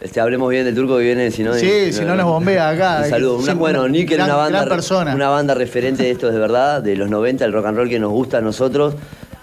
Este, 0.00 0.18
hablemos 0.18 0.48
bien 0.48 0.64
del 0.64 0.74
turco 0.74 0.96
que 0.96 1.04
viene, 1.04 1.30
si 1.30 1.42
no. 1.42 1.52
Sí, 1.54 1.92
si 1.92 2.02
no 2.04 2.14
nos 2.16 2.24
bombea 2.24 2.70
acá. 2.70 3.02
Un 3.04 3.10
saludo. 3.10 3.36
Una, 3.38 3.54
bueno, 3.54 3.82
gran- 3.82 4.24
una 4.28 4.36
banda, 4.36 4.64
persona. 4.66 5.14
una 5.14 5.28
banda 5.28 5.52
referente 5.54 6.02
de 6.04 6.10
esto 6.10 6.30
de 6.32 6.38
verdad, 6.38 6.82
de 6.82 6.96
los 6.96 7.10
90, 7.10 7.44
el 7.44 7.52
rock 7.52 7.66
and 7.66 7.76
roll 7.76 7.88
que 7.88 7.98
nos 8.00 8.10
gusta 8.10 8.38
a 8.38 8.40
nosotros. 8.40 8.94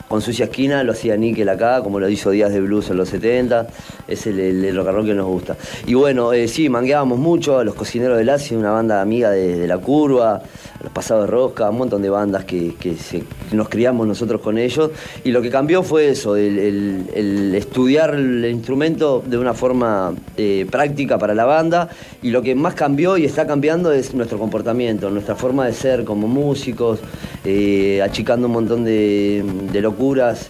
Con 0.08 0.22
Sucia 0.22 0.46
Esquina 0.46 0.84
lo 0.84 0.94
hacía 0.94 1.18
Níquel 1.18 1.50
acá, 1.50 1.82
como 1.84 2.00
lo 2.00 2.08
hizo 2.08 2.30
Díaz 2.32 2.54
de 2.54 2.62
Blues 2.62 2.90
en 2.90 2.96
los 2.98 3.10
70. 3.10 3.68
Es 4.08 4.26
el, 4.26 4.40
el- 4.40 4.76
rock 4.76 4.88
and 4.88 4.96
roll 4.96 5.06
que 5.06 5.14
nos 5.14 5.26
gusta. 5.28 5.58
Y 5.86 5.96
bueno, 5.96 6.32
eh, 6.32 6.48
sí, 6.48 6.70
mangueábamos 6.70 7.20
mucho 7.20 7.60
a 7.60 7.66
los 7.66 7.76
cocineros 7.76 8.18
del 8.18 8.30
Asia, 8.30 8.58
una 8.58 8.72
banda 8.72 9.02
amiga 9.02 9.32
de, 9.32 9.58
de 9.58 9.68
La 9.68 9.78
Curva, 9.80 10.42
los 10.82 10.92
Pasados 10.94 11.26
de 11.26 11.32
Rosca, 11.32 11.70
un 11.70 11.80
montón 11.80 12.02
de 12.02 12.10
bandas 12.10 12.46
que, 12.46 12.76
que 12.80 12.96
se- 12.96 13.24
nos 13.52 13.68
criamos 13.68 14.08
nosotros 14.08 14.40
con 14.40 14.58
ellos. 14.58 14.92
Y 15.26 15.32
lo 15.32 15.42
que 15.42 15.50
cambió 15.50 15.84
fue 15.84 16.08
eso, 16.10 16.38
el, 16.38 17.54
estudiar 17.56 18.16
el 18.16 18.46
instrumento 18.46 19.22
de 19.26 19.38
una 19.38 19.54
forma 19.54 20.14
eh, 20.38 20.66
práctica 20.72 21.18
para 21.18 21.34
la 21.36 21.44
banda. 21.44 21.90
Y 22.22 22.30
lo 22.30 22.42
que 22.42 22.56
más 22.56 22.76
cambió 22.76 23.18
y 23.18 23.26
está 23.26 23.46
cambiando 23.46 23.92
es 23.92 24.14
nuestro 24.14 24.38
comportamiento, 24.40 25.10
nuestra 25.10 25.36
forma 25.36 25.66
de 25.66 25.74
ser 25.74 26.06
como 26.06 26.28
músicos, 26.30 27.00
eh, 27.44 28.02
achicando 28.02 28.48
un 28.48 28.54
montón 28.54 28.84
de, 28.86 29.44
de 29.72 29.82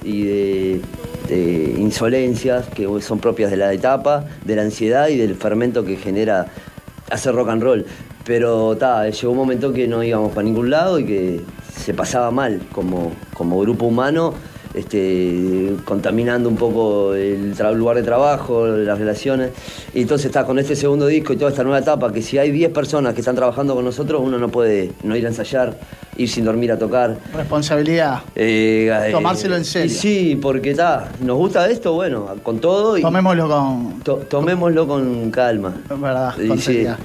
y 0.04 0.24
de, 0.24 0.82
de 1.28 1.76
insolencias 1.78 2.68
que 2.68 2.88
son 3.02 3.20
propias 3.20 3.52
de 3.52 3.58
la 3.58 3.74
etapa, 3.74 4.26
de 4.46 4.56
la 4.56 4.64
ansiedad 4.64 5.08
y 5.10 5.18
del 5.18 5.36
fermento 5.36 5.84
que 5.84 5.96
genera 5.96 6.48
hacer 7.10 7.34
rock 7.34 7.50
and 7.50 7.64
roll. 7.64 7.86
Pero 8.26 8.76
ta, 8.76 9.10
llegó 9.10 9.32
un 9.32 9.38
momento 9.38 9.72
que 9.72 9.88
no 9.88 10.04
íbamos 10.04 10.32
para 10.34 10.44
ningún 10.44 10.70
lado 10.70 11.00
y 11.00 11.06
que 11.06 11.42
se 11.74 11.94
pasaba 11.94 12.30
mal 12.32 12.62
como, 12.74 13.14
como 13.34 13.60
grupo 13.62 13.86
humano, 13.86 14.34
este, 14.78 15.74
contaminando 15.86 16.50
un 16.50 16.56
poco 16.56 17.14
el 17.14 17.54
lugar 17.76 17.98
de 17.98 18.04
trabajo, 18.04 18.68
las 18.68 18.98
relaciones. 18.98 19.52
Y 19.94 20.02
entonces 20.02 20.28
está 20.28 20.46
con 20.46 20.60
este 20.60 20.76
segundo 20.76 21.08
disco 21.08 21.34
y 21.34 21.38
toda 21.38 21.52
esta 21.52 21.64
nueva 21.64 21.80
etapa, 21.80 22.12
que 22.12 22.22
si 22.22 22.38
hay 22.38 22.52
10 22.52 22.72
personas 22.72 23.14
que 23.14 23.22
están 23.22 23.36
trabajando 23.36 23.76
con 23.76 23.84
nosotros, 23.86 24.22
uno 24.24 24.38
no 24.38 24.50
puede 24.50 24.92
no 25.04 25.16
ir 25.16 25.26
a 25.26 25.30
ensayar, 25.30 25.78
ir 26.18 26.30
sin 26.30 26.46
dormir 26.46 26.72
a 26.72 26.78
tocar. 26.78 27.18
Responsabilidad. 27.34 28.22
Eh, 28.36 28.90
eh, 29.08 29.12
Tomárselo 29.12 29.56
en 29.56 29.66
serio. 29.66 29.88
y 29.88 29.90
sí, 29.90 30.40
porque 30.42 30.72
está, 30.72 31.12
nos 31.22 31.38
gusta 31.38 31.68
esto, 31.70 31.94
bueno, 31.94 32.28
con 32.44 32.60
todo. 32.60 32.98
Y 32.98 33.02
Tomémoslo 33.02 33.48
con. 33.50 34.02
tomémoslo 34.30 34.88
con 34.88 35.32
calma. 35.32 35.74
verdad, 35.90 36.34
Y 36.42 36.48
con 36.48 36.58
sí, 36.60 36.64
seriedad. 36.66 36.98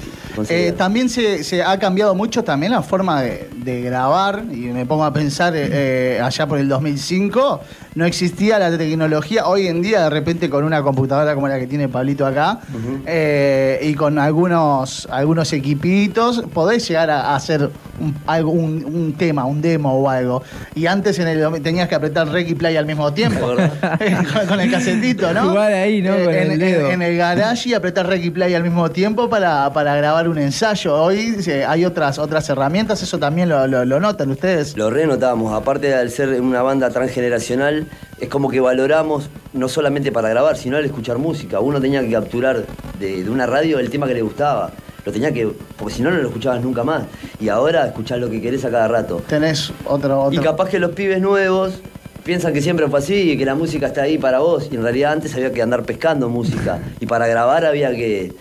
Eh, 0.48 0.72
también 0.76 1.08
se, 1.08 1.44
se 1.44 1.62
ha 1.62 1.78
cambiado 1.78 2.14
mucho 2.14 2.42
también 2.42 2.72
la 2.72 2.82
forma 2.82 3.22
de, 3.22 3.48
de 3.56 3.82
grabar 3.82 4.44
y 4.50 4.66
me 4.66 4.86
pongo 4.86 5.04
a 5.04 5.12
pensar 5.12 5.54
eh, 5.54 5.68
eh, 6.16 6.20
allá 6.22 6.46
por 6.46 6.58
el 6.58 6.68
2005 6.68 7.60
no 7.94 8.04
existía 8.06 8.58
la 8.58 8.76
tecnología 8.76 9.46
hoy 9.46 9.66
en 9.66 9.82
día 9.82 10.02
de 10.04 10.10
repente 10.10 10.48
con 10.48 10.64
una 10.64 10.82
computadora 10.82 11.34
como 11.34 11.48
la 11.48 11.58
que 11.58 11.66
tiene 11.66 11.88
Pablito 11.88 12.26
acá 12.26 12.60
eh, 13.06 13.78
y 13.82 13.94
con 13.94 14.18
algunos 14.18 15.06
algunos 15.10 15.52
equipitos 15.52 16.42
podés 16.54 16.86
llegar 16.88 17.10
a, 17.10 17.34
hacer 17.34 17.68
un, 18.00 18.14
algo, 18.26 18.50
un, 18.50 18.84
un 18.84 19.12
tema 19.14 19.44
un 19.44 19.60
demo 19.60 19.92
o 19.94 20.08
algo 20.08 20.42
y 20.74 20.86
antes 20.86 21.18
en 21.18 21.28
el 21.28 21.62
tenías 21.62 21.88
que 21.88 21.94
apretar 21.94 22.28
rec 22.28 22.48
y 22.48 22.54
play 22.54 22.76
al 22.76 22.86
mismo 22.86 23.12
tiempo 23.12 23.40
con, 23.46 24.46
con 24.48 24.60
el 24.60 24.70
casetito 24.70 25.32
¿no? 25.32 25.50
Jugar 25.50 25.72
ahí, 25.72 26.00
¿no? 26.02 26.14
Eh, 26.14 26.24
Con 26.24 26.34
en, 26.34 26.50
el 26.52 26.58
dedo. 26.58 26.86
en- 26.86 26.92
en 26.92 27.02
el 27.02 27.16
garage 27.16 27.68
y 27.70 27.74
apretar 27.74 28.06
rec 28.06 28.24
y 28.24 28.30
play 28.30 28.54
al 28.54 28.62
mismo 28.62 28.90
tiempo 28.90 29.28
para, 29.28 29.72
para 29.72 29.94
grabar 29.96 30.28
un 30.28 30.38
ensayo. 30.38 30.94
Hoy 30.94 31.36
eh, 31.46 31.64
hay 31.66 31.84
otras 31.84 32.18
otras 32.18 32.48
herramientas, 32.48 33.02
eso 33.02 33.18
también 33.18 33.48
lo, 33.48 33.66
lo- 33.66 33.84
lo 33.84 34.00
notan 34.00 34.30
ustedes. 34.30 34.76
Lo 34.76 34.90
renotamos, 34.90 35.52
aparte 35.52 35.88
de 35.88 36.08
ser 36.10 36.40
una 36.40 36.62
banda 36.62 36.90
transgeneracional, 36.90 37.81
es 38.20 38.28
como 38.28 38.50
que 38.50 38.60
valoramos 38.60 39.28
no 39.52 39.68
solamente 39.68 40.12
para 40.12 40.28
grabar, 40.28 40.56
sino 40.56 40.76
al 40.76 40.84
escuchar 40.84 41.18
música. 41.18 41.60
Uno 41.60 41.80
tenía 41.80 42.00
que 42.00 42.10
capturar 42.10 42.64
de, 42.98 43.24
de 43.24 43.30
una 43.30 43.46
radio 43.46 43.78
el 43.78 43.90
tema 43.90 44.06
que 44.06 44.14
le 44.14 44.22
gustaba. 44.22 44.72
Lo 45.04 45.12
tenía 45.12 45.32
que. 45.32 45.48
porque 45.76 45.94
si 45.94 46.02
no, 46.02 46.10
no 46.10 46.18
lo 46.18 46.28
escuchabas 46.28 46.62
nunca 46.62 46.84
más. 46.84 47.04
Y 47.40 47.48
ahora 47.48 47.86
escuchás 47.86 48.20
lo 48.20 48.30
que 48.30 48.40
querés 48.40 48.64
a 48.64 48.70
cada 48.70 48.88
rato. 48.88 49.22
Tenés 49.26 49.72
otro. 49.84 50.28
Y 50.30 50.38
capaz 50.38 50.68
que 50.68 50.78
los 50.78 50.92
pibes 50.92 51.20
nuevos 51.20 51.80
piensan 52.24 52.52
que 52.52 52.62
siempre 52.62 52.88
fue 52.88 53.00
así 53.00 53.32
y 53.32 53.36
que 53.36 53.44
la 53.44 53.56
música 53.56 53.88
está 53.88 54.02
ahí 54.02 54.18
para 54.18 54.38
vos. 54.38 54.68
Y 54.70 54.76
en 54.76 54.82
realidad 54.82 55.12
antes 55.12 55.34
había 55.34 55.52
que 55.52 55.62
andar 55.62 55.82
pescando 55.84 56.28
música. 56.28 56.80
Y 57.00 57.06
para 57.06 57.26
grabar 57.26 57.64
había 57.64 57.90
que. 57.90 58.32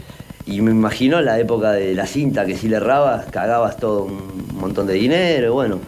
Y 0.45 0.61
me 0.61 0.72
imagino 0.72 1.22
la 1.22 1.39
época 1.39 1.72
de 1.72 1.93
la 1.95 2.05
cinta, 2.05 2.45
que 2.45 2.55
si 2.55 2.68
le 2.68 2.77
errabas, 2.77 3.26
cagabas 3.27 3.77
todo 3.77 4.03
un 4.03 4.47
montón 4.53 4.85
de 4.85 4.93
dinero. 4.93 5.47
y 5.47 5.49
Bueno, 5.49 5.80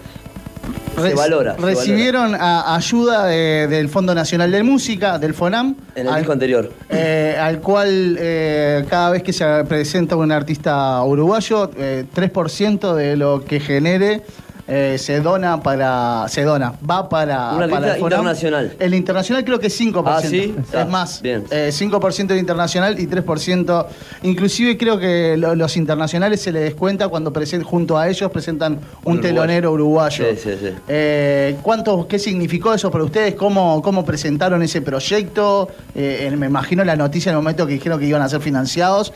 se 0.96 1.14
valora. 1.14 1.56
se 1.56 1.62
valora. 1.62 1.80
Recibieron 1.80 2.36
a- 2.36 2.76
ayuda 2.76 3.26
de- 3.28 3.68
del 3.68 3.90
Fondo 3.90 4.14
Nacional 4.16 4.52
de 4.52 4.64
Música, 4.64 5.18
del 5.20 5.34
FONAM, 5.34 5.76
En 5.96 6.08
el 6.08 6.14
al, 6.14 6.20
disco 6.20 6.32
anterior. 6.34 6.72
eh, 6.90 7.36
al 7.40 7.60
cual 7.60 8.18
eh, 8.20 8.86
cada 8.90 9.10
vez 9.12 9.24
que 9.24 9.34
se 9.34 9.46
presenta 9.68 10.16
un 10.16 10.32
artista 10.32 11.02
uruguayo, 11.04 11.72
eh, 11.78 12.06
3% 12.14 12.94
de 12.96 13.16
lo 13.18 13.44
que 13.46 13.60
genere 13.60 14.22
eh, 14.68 14.96
se 14.98 15.20
dona 15.20 15.62
para. 15.62 16.26
se 16.30 16.44
dona, 16.44 16.74
va 16.90 17.10
para, 17.10 17.52
Un 17.54 17.70
para 17.70 17.94
el 17.96 18.00
FONAM. 18.00 18.20
internacional. 18.20 18.74
El 18.80 18.94
internacional 18.94 19.44
creo 19.44 19.60
que 19.60 19.68
es 19.68 19.80
5%. 19.80 20.04
Ah, 20.06 20.22
¿sí? 20.22 20.56
Es 20.70 20.76
Ah, 20.76 20.86
más, 20.86 21.22
bien. 21.22 21.44
eh, 21.52 21.70
5% 21.72 22.34
de 22.34 22.40
internacional 22.40 23.00
y 23.00 23.08
3%. 23.08 23.86
Inclusive 24.24 24.78
creo 24.78 24.98
que 24.98 25.36
lo- 25.38 25.56
los 25.56 25.76
internacionales 25.76 26.42
se 26.42 26.52
les 26.52 26.64
descuenta 26.64 27.08
cuando 27.10 27.34
presen- 27.34 27.64
junto 27.64 27.98
a 27.98 28.08
ellos 28.08 28.32
presentan 28.32 28.80
un, 29.04 29.20
telonero 29.22 29.72
uruguayo. 29.74 30.26
Sí, 30.34 30.38
sí, 30.42 30.50
sí. 30.62 30.70
Eh, 30.88 31.58
¿cuánto, 31.62 32.08
¿Qué 32.08 32.18
significó 32.20 32.74
eso 32.74 32.90
para 32.90 33.04
ustedes? 33.04 33.36
¿Cómo, 33.36 33.82
cómo 33.82 34.06
presentaron 34.06 34.64
ese 34.64 34.82
proyecto? 34.82 35.68
Eh, 35.96 36.34
me 36.38 36.46
imagino 36.48 36.84
la 36.84 36.96
noticia 36.96 37.30
en 37.32 37.36
el 37.38 37.42
momento 37.44 37.68
que 37.68 37.74
dijeron 37.74 38.00
que 38.00 38.06
iban 38.06 38.22
a 38.22 38.30
ser 38.30 38.40
financiados. 38.42 39.12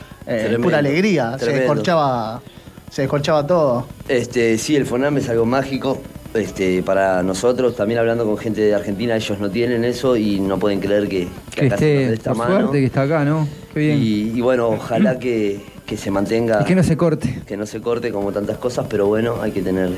pura 0.62 0.80
alegría. 0.80 1.38
Se 1.40 1.52
descorchaba, 1.52 2.42
se 2.90 3.04
descorchaba 3.04 3.46
todo. 3.46 3.86
Este, 4.08 4.58
sí, 4.58 4.76
el 4.76 4.86
FONAM 4.86 5.18
es 5.18 5.30
algo 5.30 5.46
mágico. 5.46 6.00
Este, 6.34 6.84
para 6.84 7.24
nosotros, 7.24 7.76
también 7.76 8.00
hablando 8.00 8.26
con 8.26 8.38
gente 8.38 8.62
de 8.62 8.76
Argentina, 8.76 9.16
ellos 9.16 9.40
no 9.40 9.50
tienen 9.50 9.84
eso 9.86 10.16
y 10.18 10.40
no 10.40 10.60
pueden 10.60 10.80
creer 10.80 11.08
que, 11.08 11.28
que 11.52 11.62
Que 11.62 11.66
acá 11.68 11.76
esté, 11.76 12.30
mano. 12.34 12.60
suerte 12.60 12.80
que 12.80 12.86
está 12.86 13.02
acá, 13.04 13.26
¿no? 13.26 13.48
Qué 13.74 13.80
bien. 13.80 13.98
Y, 14.02 14.38
y 14.38 14.42
bueno, 14.42 14.68
ojalá 14.70 15.18
que, 15.18 15.62
que 15.88 15.96
se 15.98 16.12
mantenga. 16.12 16.62
Y 16.62 16.66
que 16.66 16.76
no 16.76 16.84
se 16.84 16.98
corte. 16.98 17.42
que 17.48 17.56
no 17.56 17.66
se 17.66 17.82
corte 17.82 18.12
como 18.12 18.32
tantas 18.34 18.58
cosas, 18.58 18.86
pero 18.90 19.08
bueno, 19.08 19.42
hay 19.42 19.52
que 19.52 19.62
tener 19.62 19.90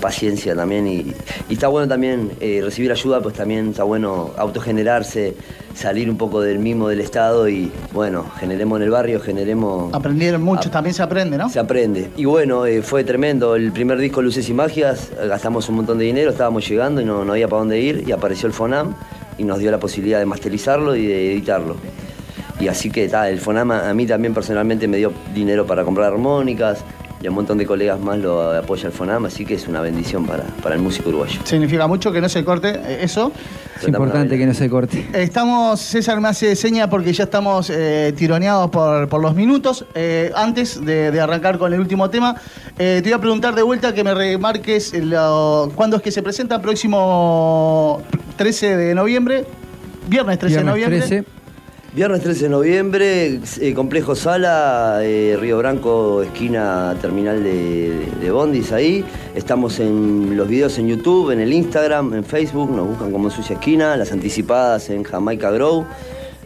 paciencia 0.00 0.54
también 0.54 0.86
y, 0.86 1.12
y 1.48 1.54
está 1.54 1.68
bueno 1.68 1.88
también 1.88 2.30
eh, 2.40 2.60
recibir 2.62 2.92
ayuda, 2.92 3.20
pues 3.20 3.34
también 3.34 3.70
está 3.70 3.82
bueno 3.82 4.30
autogenerarse, 4.36 5.34
salir 5.74 6.08
un 6.08 6.16
poco 6.16 6.40
del 6.40 6.60
mimo 6.60 6.88
del 6.88 7.00
Estado 7.00 7.48
y 7.48 7.72
bueno, 7.92 8.24
generemos 8.38 8.78
en 8.78 8.84
el 8.84 8.90
barrio, 8.90 9.18
generemos... 9.18 9.92
Aprendieron 9.92 10.42
mucho, 10.42 10.70
también 10.70 10.94
se 10.94 11.02
aprende, 11.02 11.36
¿no? 11.36 11.48
Se 11.48 11.58
aprende. 11.58 12.10
Y 12.16 12.26
bueno, 12.26 12.64
eh, 12.64 12.80
fue 12.82 13.02
tremendo. 13.02 13.56
El 13.56 13.72
primer 13.72 13.98
disco 13.98 14.22
Luces 14.22 14.48
y 14.48 14.54
Magias, 14.54 15.10
eh, 15.20 15.26
gastamos 15.26 15.68
un 15.68 15.76
montón 15.76 15.98
de 15.98 16.04
dinero, 16.04 16.30
estábamos 16.30 16.68
llegando 16.68 17.00
y 17.00 17.04
no, 17.04 17.24
no 17.24 17.32
había 17.32 17.48
para 17.48 17.60
dónde 17.60 17.80
ir 17.80 18.04
y 18.06 18.12
apareció 18.12 18.46
el 18.46 18.52
FONAM 18.52 18.94
y 19.38 19.42
nos 19.42 19.58
dio 19.58 19.72
la 19.72 19.80
posibilidad 19.80 20.20
de 20.20 20.26
masterizarlo 20.26 20.94
y 20.94 21.06
de 21.06 21.32
editarlo. 21.32 21.76
Y 22.64 22.68
así 22.68 22.88
que 22.90 23.06
ta, 23.10 23.28
el 23.28 23.40
FONAM 23.40 23.72
a, 23.72 23.92
mí 23.92 24.06
también 24.06 24.32
personalmente 24.32 24.88
me 24.88 24.96
dio 24.96 25.12
dinero 25.34 25.66
para 25.66 25.84
comprar 25.84 26.10
armónicas 26.10 26.78
y 27.20 27.26
a 27.26 27.30
un 27.30 27.36
montón 27.36 27.58
de 27.58 27.66
colegas 27.66 28.00
más 28.00 28.18
lo 28.18 28.52
apoya 28.52 28.86
el 28.86 28.92
FONAM, 28.92 29.26
así 29.26 29.44
que 29.44 29.52
es 29.54 29.68
una 29.68 29.82
bendición 29.82 30.24
para, 30.24 30.44
para 30.62 30.74
el 30.74 30.80
músico 30.80 31.10
uruguayo. 31.10 31.40
Significa 31.44 31.86
mucho 31.86 32.10
que 32.10 32.22
no 32.22 32.28
se 32.30 32.42
corte 32.42 32.70
eh, 32.70 32.98
eso. 33.02 33.32
Es 33.76 33.86
importante 33.86 34.38
que 34.38 34.46
no 34.46 34.54
se 34.54 34.70
corte. 34.70 35.06
Estamos, 35.12 35.78
César 35.78 36.22
me 36.22 36.28
hace 36.28 36.56
seña 36.56 36.88
porque 36.88 37.12
ya 37.12 37.24
estamos 37.24 37.68
eh, 37.68 38.14
tironeados 38.16 38.70
por, 38.70 39.08
por 39.10 39.20
los 39.20 39.34
minutos. 39.34 39.84
Eh, 39.94 40.32
antes 40.34 40.82
de, 40.82 41.10
de 41.10 41.20
arrancar 41.20 41.58
con 41.58 41.70
el 41.74 41.80
último 41.80 42.08
tema, 42.08 42.34
eh, 42.78 43.00
te 43.04 43.10
voy 43.10 43.18
a 43.18 43.20
preguntar 43.20 43.54
de 43.54 43.62
vuelta 43.62 43.92
que 43.92 44.04
me 44.04 44.14
remarques 44.14 44.94
lo- 44.94 45.70
cuándo 45.74 45.96
es 45.98 46.02
que 46.02 46.10
se 46.10 46.22
presenta, 46.22 46.62
próximo 46.62 48.00
13 48.38 48.76
de 48.78 48.94
noviembre, 48.94 49.44
viernes 50.08 50.38
13 50.38 50.56
de 50.56 50.64
noviembre. 50.64 50.98
13. 51.00 51.24
Viernes 51.94 52.22
13 52.22 52.42
de 52.42 52.48
noviembre, 52.48 53.40
eh, 53.60 53.72
Complejo 53.72 54.16
Sala, 54.16 54.98
eh, 55.02 55.36
Río 55.38 55.58
Branco, 55.58 56.24
esquina 56.24 56.96
terminal 57.00 57.44
de, 57.44 58.30
Bondis, 58.32 58.72
ahí. 58.72 59.04
Estamos 59.36 59.78
en 59.78 60.36
los 60.36 60.48
videos 60.48 60.76
en 60.78 60.88
YouTube, 60.88 61.30
en 61.30 61.38
el 61.38 61.52
Instagram, 61.52 62.14
en 62.14 62.24
Facebook, 62.24 62.68
nos 62.72 62.88
buscan 62.88 63.12
como 63.12 63.30
Sucia 63.30 63.54
Esquina, 63.54 63.96
las 63.96 64.10
anticipadas 64.10 64.90
en 64.90 65.04
Jamaica 65.04 65.52
Grow, 65.52 65.86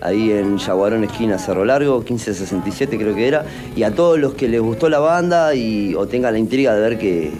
ahí 0.03 0.33
en 0.33 0.59
Yaguarón 0.59 1.05
Esquina 1.05 1.39
Cerro 1.39 1.65
Largo, 1.65 1.97
1567 2.01 2.99
creo 2.99 3.15
que 3.15 3.27
era. 3.27 3.47
Y 3.75 3.85
a 3.85 3.95
todos 3.95 4.19
los 4.19 4.35
que 4.35 4.49
les 4.49 4.61
gustó 4.61 4.91
la 4.91 4.99
banda 4.99 5.55
y, 5.55 5.95
o 5.95 6.07
tengan 6.07 6.35
la 6.35 6.41
intriga 6.41 6.75
de 6.75 6.81
ver 6.83 6.99
que, 6.99 7.31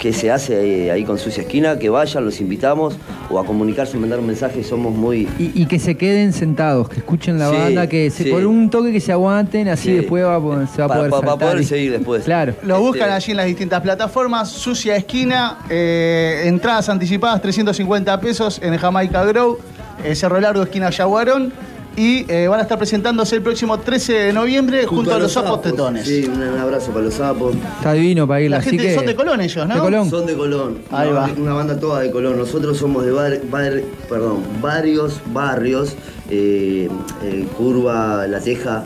qué 0.00 0.12
se 0.12 0.30
hace 0.30 0.90
ahí 0.90 1.04
con 1.04 1.18
Sucia 1.18 1.42
Esquina, 1.42 1.78
que 1.78 1.88
vayan, 1.88 2.24
los 2.24 2.40
invitamos, 2.40 2.94
o 3.30 3.38
a 3.38 3.44
comunicarse, 3.44 3.96
mandar 3.98 4.18
un 4.20 4.26
mensaje, 4.26 4.62
somos 4.62 4.94
muy... 4.94 5.28
Y, 5.38 5.52
y 5.62 5.66
que 5.66 5.78
se 5.78 5.96
queden 5.96 6.32
sentados, 6.32 6.88
que 6.88 6.96
escuchen 6.98 7.38
la 7.38 7.50
Sí, 7.50 7.56
banda, 7.56 7.86
que 7.88 8.10
se, 8.10 8.24
sí. 8.24 8.30
con 8.30 8.46
un 8.46 8.70
toque 8.70 8.92
que 8.92 9.00
se 9.00 9.12
aguanten, 9.12 9.68
así 9.68 9.88
Sí. 9.88 9.94
después 9.96 10.24
va 10.24 10.36
a 10.36 10.40
poder- 10.40 10.68
se 10.68 10.78
va 10.82 10.84
a 10.84 10.88
poder 10.96 11.10
para- 11.10 11.20
para 11.22 11.30
saltar 11.32 11.48
poder 11.50 11.62
y- 11.62 11.66
seguir 11.66 11.92
después. 11.92 12.24
Claro. 12.24 12.54
Lo 12.62 12.80
buscan 12.80 13.02
Este- 13.08 13.12
allí 13.14 13.30
en 13.32 13.36
las 13.38 13.46
distintas 13.46 13.80
plataformas. 13.80 14.48
Sucia 14.50 14.96
Esquina, 14.96 15.58
eh, 15.68 16.42
entradas 16.44 16.88
anticipadas 16.88 17.40
350 17.42 18.20
pesos 18.20 18.60
en 18.62 18.76
Jamaica 18.76 19.24
Grow, 19.24 19.58
eh, 20.04 20.14
Cerro 20.14 20.38
Largo, 20.40 20.62
esquina 20.62 20.90
Yaguarón. 20.90 21.52
Y 21.96 22.30
eh, 22.30 22.46
van 22.46 22.58
a 22.60 22.62
estar 22.62 22.76
presentándose 22.76 23.36
el 23.36 23.42
próximo 23.42 23.78
13 23.80 24.12
de 24.12 24.32
noviembre 24.34 24.84
junto, 24.84 25.14
a 25.14 25.18
los 25.18 25.32
sapos 25.32 25.62
tetones. 25.62 26.06
Sí, 26.06 26.26
un, 26.26 26.42
un 26.42 26.58
abrazo 26.58 26.90
para 26.92 27.04
los 27.06 27.14
sapos. 27.14 27.54
Está 27.78 27.94
divino 27.94 28.26
para 28.28 28.42
ir, 28.42 28.50
La 28.50 28.58
así 28.58 28.70
gente 28.70 28.84
que... 28.88 28.94
son 28.94 29.06
de 29.06 29.14
Colón 29.16 29.40
ellos, 29.40 29.66
¿no? 29.66 29.74
De 29.74 29.80
Colón. 29.80 30.10
Son 30.10 30.26
de 30.26 30.34
Colón. 30.36 30.78
Ahí 30.90 31.08
una, 31.08 31.20
va. 31.20 31.30
Una 31.38 31.52
banda 31.54 31.80
toda 31.80 32.00
de 32.00 32.10
Colón. 32.10 32.36
Nosotros 32.36 32.76
somos 32.76 33.04
de 33.04 33.12
bar- 33.12 33.40
bar- 33.50 33.82
perdón, 34.10 34.42
varios 34.60 35.20
barrios. 35.32 35.94
eh, 36.28 36.88
eh, 37.22 37.46
Curva, 37.56 38.26
La 38.26 38.40
Teja, 38.40 38.84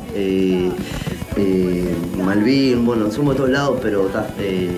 eh, 1.36 1.94
Malvin. 2.24 2.84
Bueno, 2.84 3.10
somos 3.10 3.34
de 3.34 3.38
todos 3.38 3.50
lados, 3.50 3.78
pero 3.82 4.10
eh, 4.38 4.70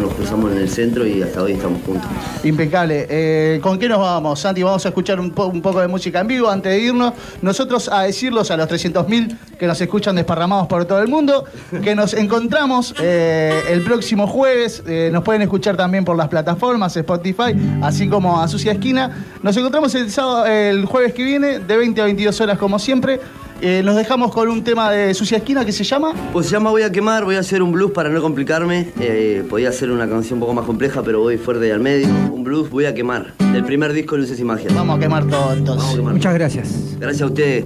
nos, 0.00 0.12
cruzamos 0.14 0.52
en 0.52 0.58
el 0.58 0.68
centro 0.68 1.06
y 1.06 1.22
hasta 1.22 1.42
hoy 1.42 1.52
estamos 1.52 1.80
juntos. 1.84 2.08
Impecable. 2.44 3.06
Eh, 3.08 3.60
¿Con 3.62 3.78
qué 3.78 3.88
nos 3.88 3.98
vamos, 4.00 4.40
Santi? 4.40 4.62
Vamos 4.62 4.84
a 4.84 4.88
escuchar 4.88 5.20
un, 5.20 5.30
po- 5.30 5.46
un 5.46 5.62
poco 5.62 5.80
de 5.80 5.88
música 5.88 6.20
en 6.20 6.26
vivo 6.26 6.48
antes 6.48 6.72
de 6.72 6.80
irnos. 6.80 7.14
Nosotros 7.42 7.88
a 7.88 8.02
decirlos 8.02 8.50
a 8.50 8.56
los 8.56 8.68
300.000 8.68 9.36
que 9.58 9.66
nos 9.66 9.80
escuchan 9.80 10.16
desparramados 10.16 10.66
por 10.66 10.84
todo 10.84 11.00
el 11.02 11.08
mundo, 11.08 11.44
que 11.82 11.94
nos 11.94 12.14
encontramos 12.14 12.94
el 12.98 13.82
próximo 13.82 14.26
jueves. 14.26 14.82
Nos 15.12 15.22
pueden 15.22 15.42
escuchar 15.42 15.76
también 15.76 16.04
por 16.04 16.16
las 16.16 16.28
plataformas, 16.28 16.96
Spotify, 16.96 17.54
así 17.82 18.08
como 18.08 18.40
a 18.40 18.48
Sucia 18.48 18.72
Esquina. 18.72 19.26
Nos 19.42 19.56
encontramos 19.56 19.94
el, 19.94 20.10
sábado, 20.10 20.46
el 20.46 20.84
jueves 20.86 21.12
que 21.12 21.24
viene, 21.24 21.58
de 21.60 21.76
20 21.76 22.00
a 22.00 22.04
22 22.04 22.40
horas 22.40 22.58
como 22.58 22.78
siempre. 22.78 23.20
Eh, 23.62 23.82
nos 23.84 23.96
dejamos 23.96 24.32
con 24.32 24.48
un 24.48 24.64
tema 24.64 24.90
de 24.90 25.12
Sucia 25.12 25.38
Esquina 25.38 25.64
que 25.64 25.72
se 25.72 25.84
llama... 25.84 26.14
Pues 26.32 26.46
se 26.46 26.52
llama 26.52 26.70
Voy 26.70 26.82
a 26.82 26.90
quemar, 26.90 27.24
voy 27.24 27.36
a 27.36 27.40
hacer 27.40 27.62
un 27.62 27.72
blues 27.72 27.90
para 27.92 28.08
no 28.08 28.22
complicarme. 28.22 28.88
Eh, 28.98 29.44
podía 29.48 29.68
hacer 29.68 29.90
una 29.90 30.08
canción 30.08 30.38
un 30.38 30.40
poco 30.40 30.54
más 30.54 30.64
compleja, 30.64 31.02
pero 31.02 31.20
voy 31.20 31.36
fuerte 31.36 31.68
y 31.68 31.70
al 31.70 31.80
medio. 31.80 32.08
Un 32.32 32.42
blues, 32.42 32.70
voy 32.70 32.86
a 32.86 32.94
quemar. 32.94 33.34
Del 33.52 33.64
primer 33.64 33.92
disco 33.92 34.16
Luces 34.16 34.40
y 34.40 34.44
Magia. 34.44 34.70
Vamos 34.74 34.96
a 34.96 35.00
quemar 35.00 35.26
todo 35.26 35.52
entonces. 35.52 35.98
Muchas 35.98 36.34
gracias. 36.34 36.96
Gracias 36.98 37.22
a 37.22 37.26
ustedes. 37.26 37.64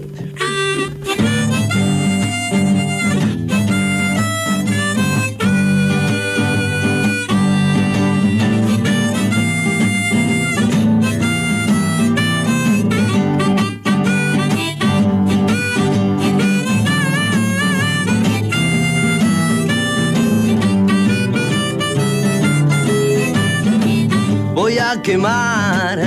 Voy 24.75 24.83
a 24.83 25.01
quemar 25.03 26.01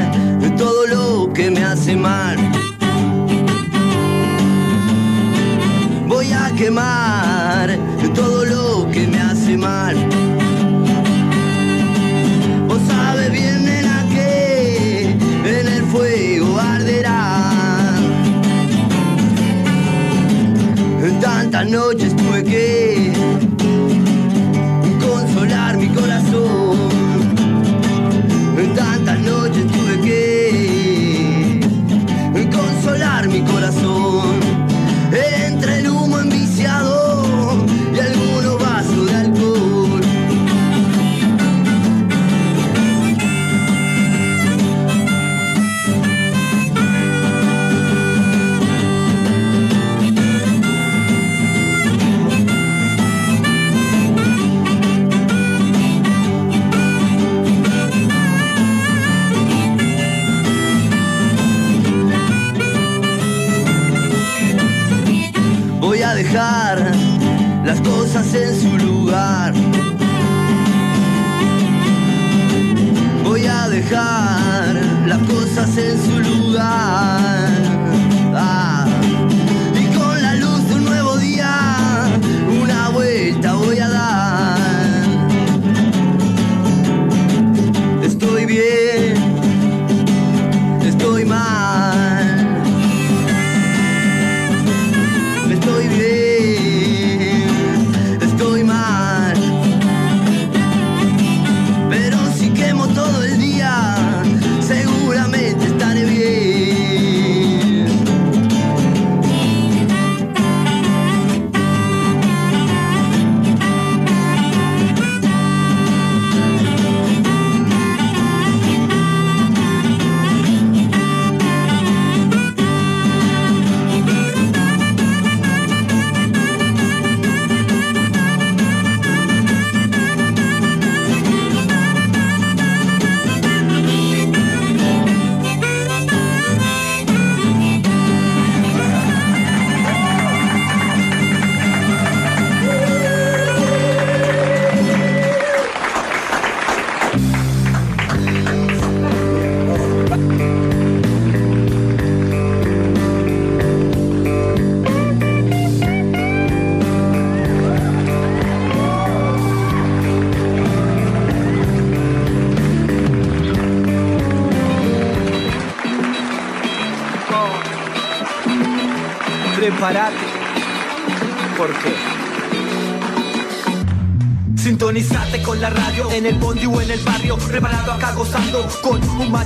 todo 0.58 0.88
lo 0.88 1.32
que 1.32 1.50
me 1.50 1.64
hace 1.64 1.96
mal. 1.96 2.36
Voy 6.06 6.34
a 6.34 6.52
quemar 6.58 7.70
todo 8.14 8.44
lo 8.44 8.92
que 8.92 9.08
me 9.08 9.22
hace 9.22 9.56
mal. 9.56 9.96
Vos 12.68 12.82
sabes 12.90 13.32
bien, 13.32 13.64
nena, 13.64 14.06
que 14.14 15.12
en 15.46 15.68
el 15.70 15.84
fuego 15.84 16.60
arderá. 16.60 17.96
Tantas 21.22 21.70
noches 21.70 22.14
tuve 22.18 22.44
que 22.44 22.87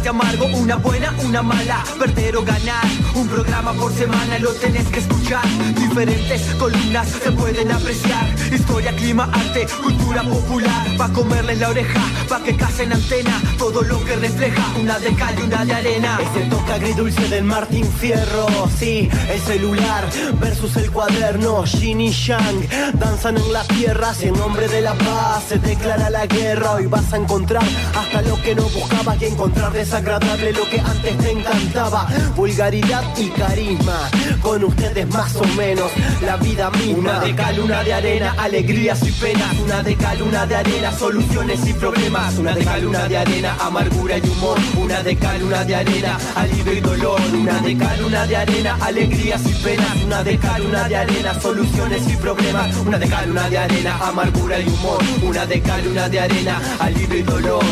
mate 0.02 0.10
amargo, 0.10 0.46
una 0.58 0.78
buena, 0.78 1.14
una 1.24 1.44
mala, 1.44 1.84
perder 2.00 2.36
o 2.38 2.44
ganar. 2.44 2.86
Un 3.14 3.28
programa 3.28 3.74
por 3.74 3.94
semana 3.94 4.40
lo 4.40 4.52
tenés 4.54 4.88
que 4.88 5.00
escuchar. 5.00 5.46
Diferentes 5.76 6.42
columnas 6.56 7.08
se 7.08 7.32
pueden 7.32 7.72
apreciar. 7.72 8.41
Historia, 8.52 8.94
clima, 8.96 9.30
arte, 9.32 9.66
cultura 9.82 10.24
popular. 10.24 10.98
Pa' 10.98 11.10
comerle 11.10 11.56
la 11.56 11.70
oreja, 11.70 12.02
pa' 12.28 12.42
que 12.44 12.56
case 12.56 12.84
en 12.84 12.94
antena 12.94 13.42
todo 13.58 13.82
lo 13.82 14.04
que 14.04 14.16
refleja 14.16 14.64
una 14.80 15.00
de 15.00 15.14
cal 15.16 15.36
y 15.40 15.42
una 15.44 15.66
de 15.66 15.74
arena. 15.74 16.20
Ese 16.22 16.46
toque 16.48 16.72
agridulce 16.74 17.28
del 17.30 17.44
Martín 17.44 17.86
Fierro, 17.86 18.48
sí, 18.78 19.10
el 19.30 19.40
celular 19.42 20.06
versus 20.40 20.76
el 20.76 20.92
cuaderno, 20.92 21.64
Yin 21.66 22.02
y 22.02 22.12
Yang 22.12 22.70
danzan 22.94 23.38
en 23.38 23.54
la 23.54 23.64
tierra, 23.64 24.14
si 24.14 24.28
en 24.28 24.34
nombre 24.34 24.68
de 24.68 24.82
la 24.82 24.94
paz 24.96 25.46
se 25.50 25.58
declara 25.60 26.10
la 26.10 26.26
guerra, 26.28 26.74
hoy 26.74 26.88
vas 26.88 27.12
a 27.14 27.18
encontrar 27.18 27.64
hasta 27.96 28.22
lo 28.22 28.42
que 28.42 28.56
no 28.56 28.64
buscabas 28.64 29.22
y 29.22 29.26
encontrar 29.26 29.72
desagradable 29.72 30.52
lo 30.52 30.70
que 30.70 30.80
antes 30.80 31.18
te 31.18 31.32
encantaba, 31.32 32.08
vulgaridad 32.36 33.04
y 33.18 33.30
carisma, 33.30 34.10
con 34.42 34.64
ustedes 34.64 35.08
más 35.10 35.36
o 35.36 35.46
menos 35.56 35.92
la 36.22 36.38
vida 36.38 36.70
misma. 36.72 37.00
Una 37.00 37.20
de 37.20 37.36
cal, 37.36 37.60
una 37.60 37.84
de 37.84 37.94
arena, 37.94 38.36
alegrías 38.42 39.02
y 39.08 39.12
penas. 39.12 39.58
Una 39.60 39.84
de 39.84 39.96
cal, 39.96 40.22
una 40.22 40.46
de 40.46 40.56
arena, 40.56 40.92
soluciones 40.92 41.66
y 41.68 41.74
problemas. 41.74 42.38
Una 42.38 42.54
de 42.56 42.64
cal, 42.64 42.86
una 42.86 43.08
de 43.08 43.18
arena, 43.18 43.56
amargura 43.60 44.18
y 44.18 44.30
humor. 44.30 44.58
Una 44.78 45.04
de 45.04 45.16
cal, 45.16 45.44
una 45.44 45.64
de 45.64 45.76
arena, 45.76 46.18
alivio 46.36 46.74
y 46.74 46.80
dolor. 46.82 47.22
Una 47.34 47.60
de 47.62 47.78
cal, 47.78 48.04
una 48.04 48.26
de 48.26 48.36
arena, 48.36 48.78
alegrías 48.82 49.42
y 49.46 49.54
penas. 49.64 49.96
Una 50.04 50.24
de 50.24 50.38
cal, 50.38 50.66
una 50.66 50.88
de 50.88 50.96
arena, 50.96 51.40
soluciones 51.40 52.08
y 52.08 52.16
problemas. 52.18 52.76
Una 52.78 52.98
de 52.98 53.08
cal, 53.08 53.32
una 53.32 53.50
de 53.50 53.58
arena, 53.58 53.98
amargura 54.08 54.60
y 54.60 54.68
humor. 54.68 55.02
Una 55.22 55.46
de 55.46 55.62
cal, 55.62 55.88
una 55.88 56.10
de 56.10 56.20
arena, 56.20 56.62
alivio 56.80 57.18
y 57.18 57.24
dolor. 57.24 57.64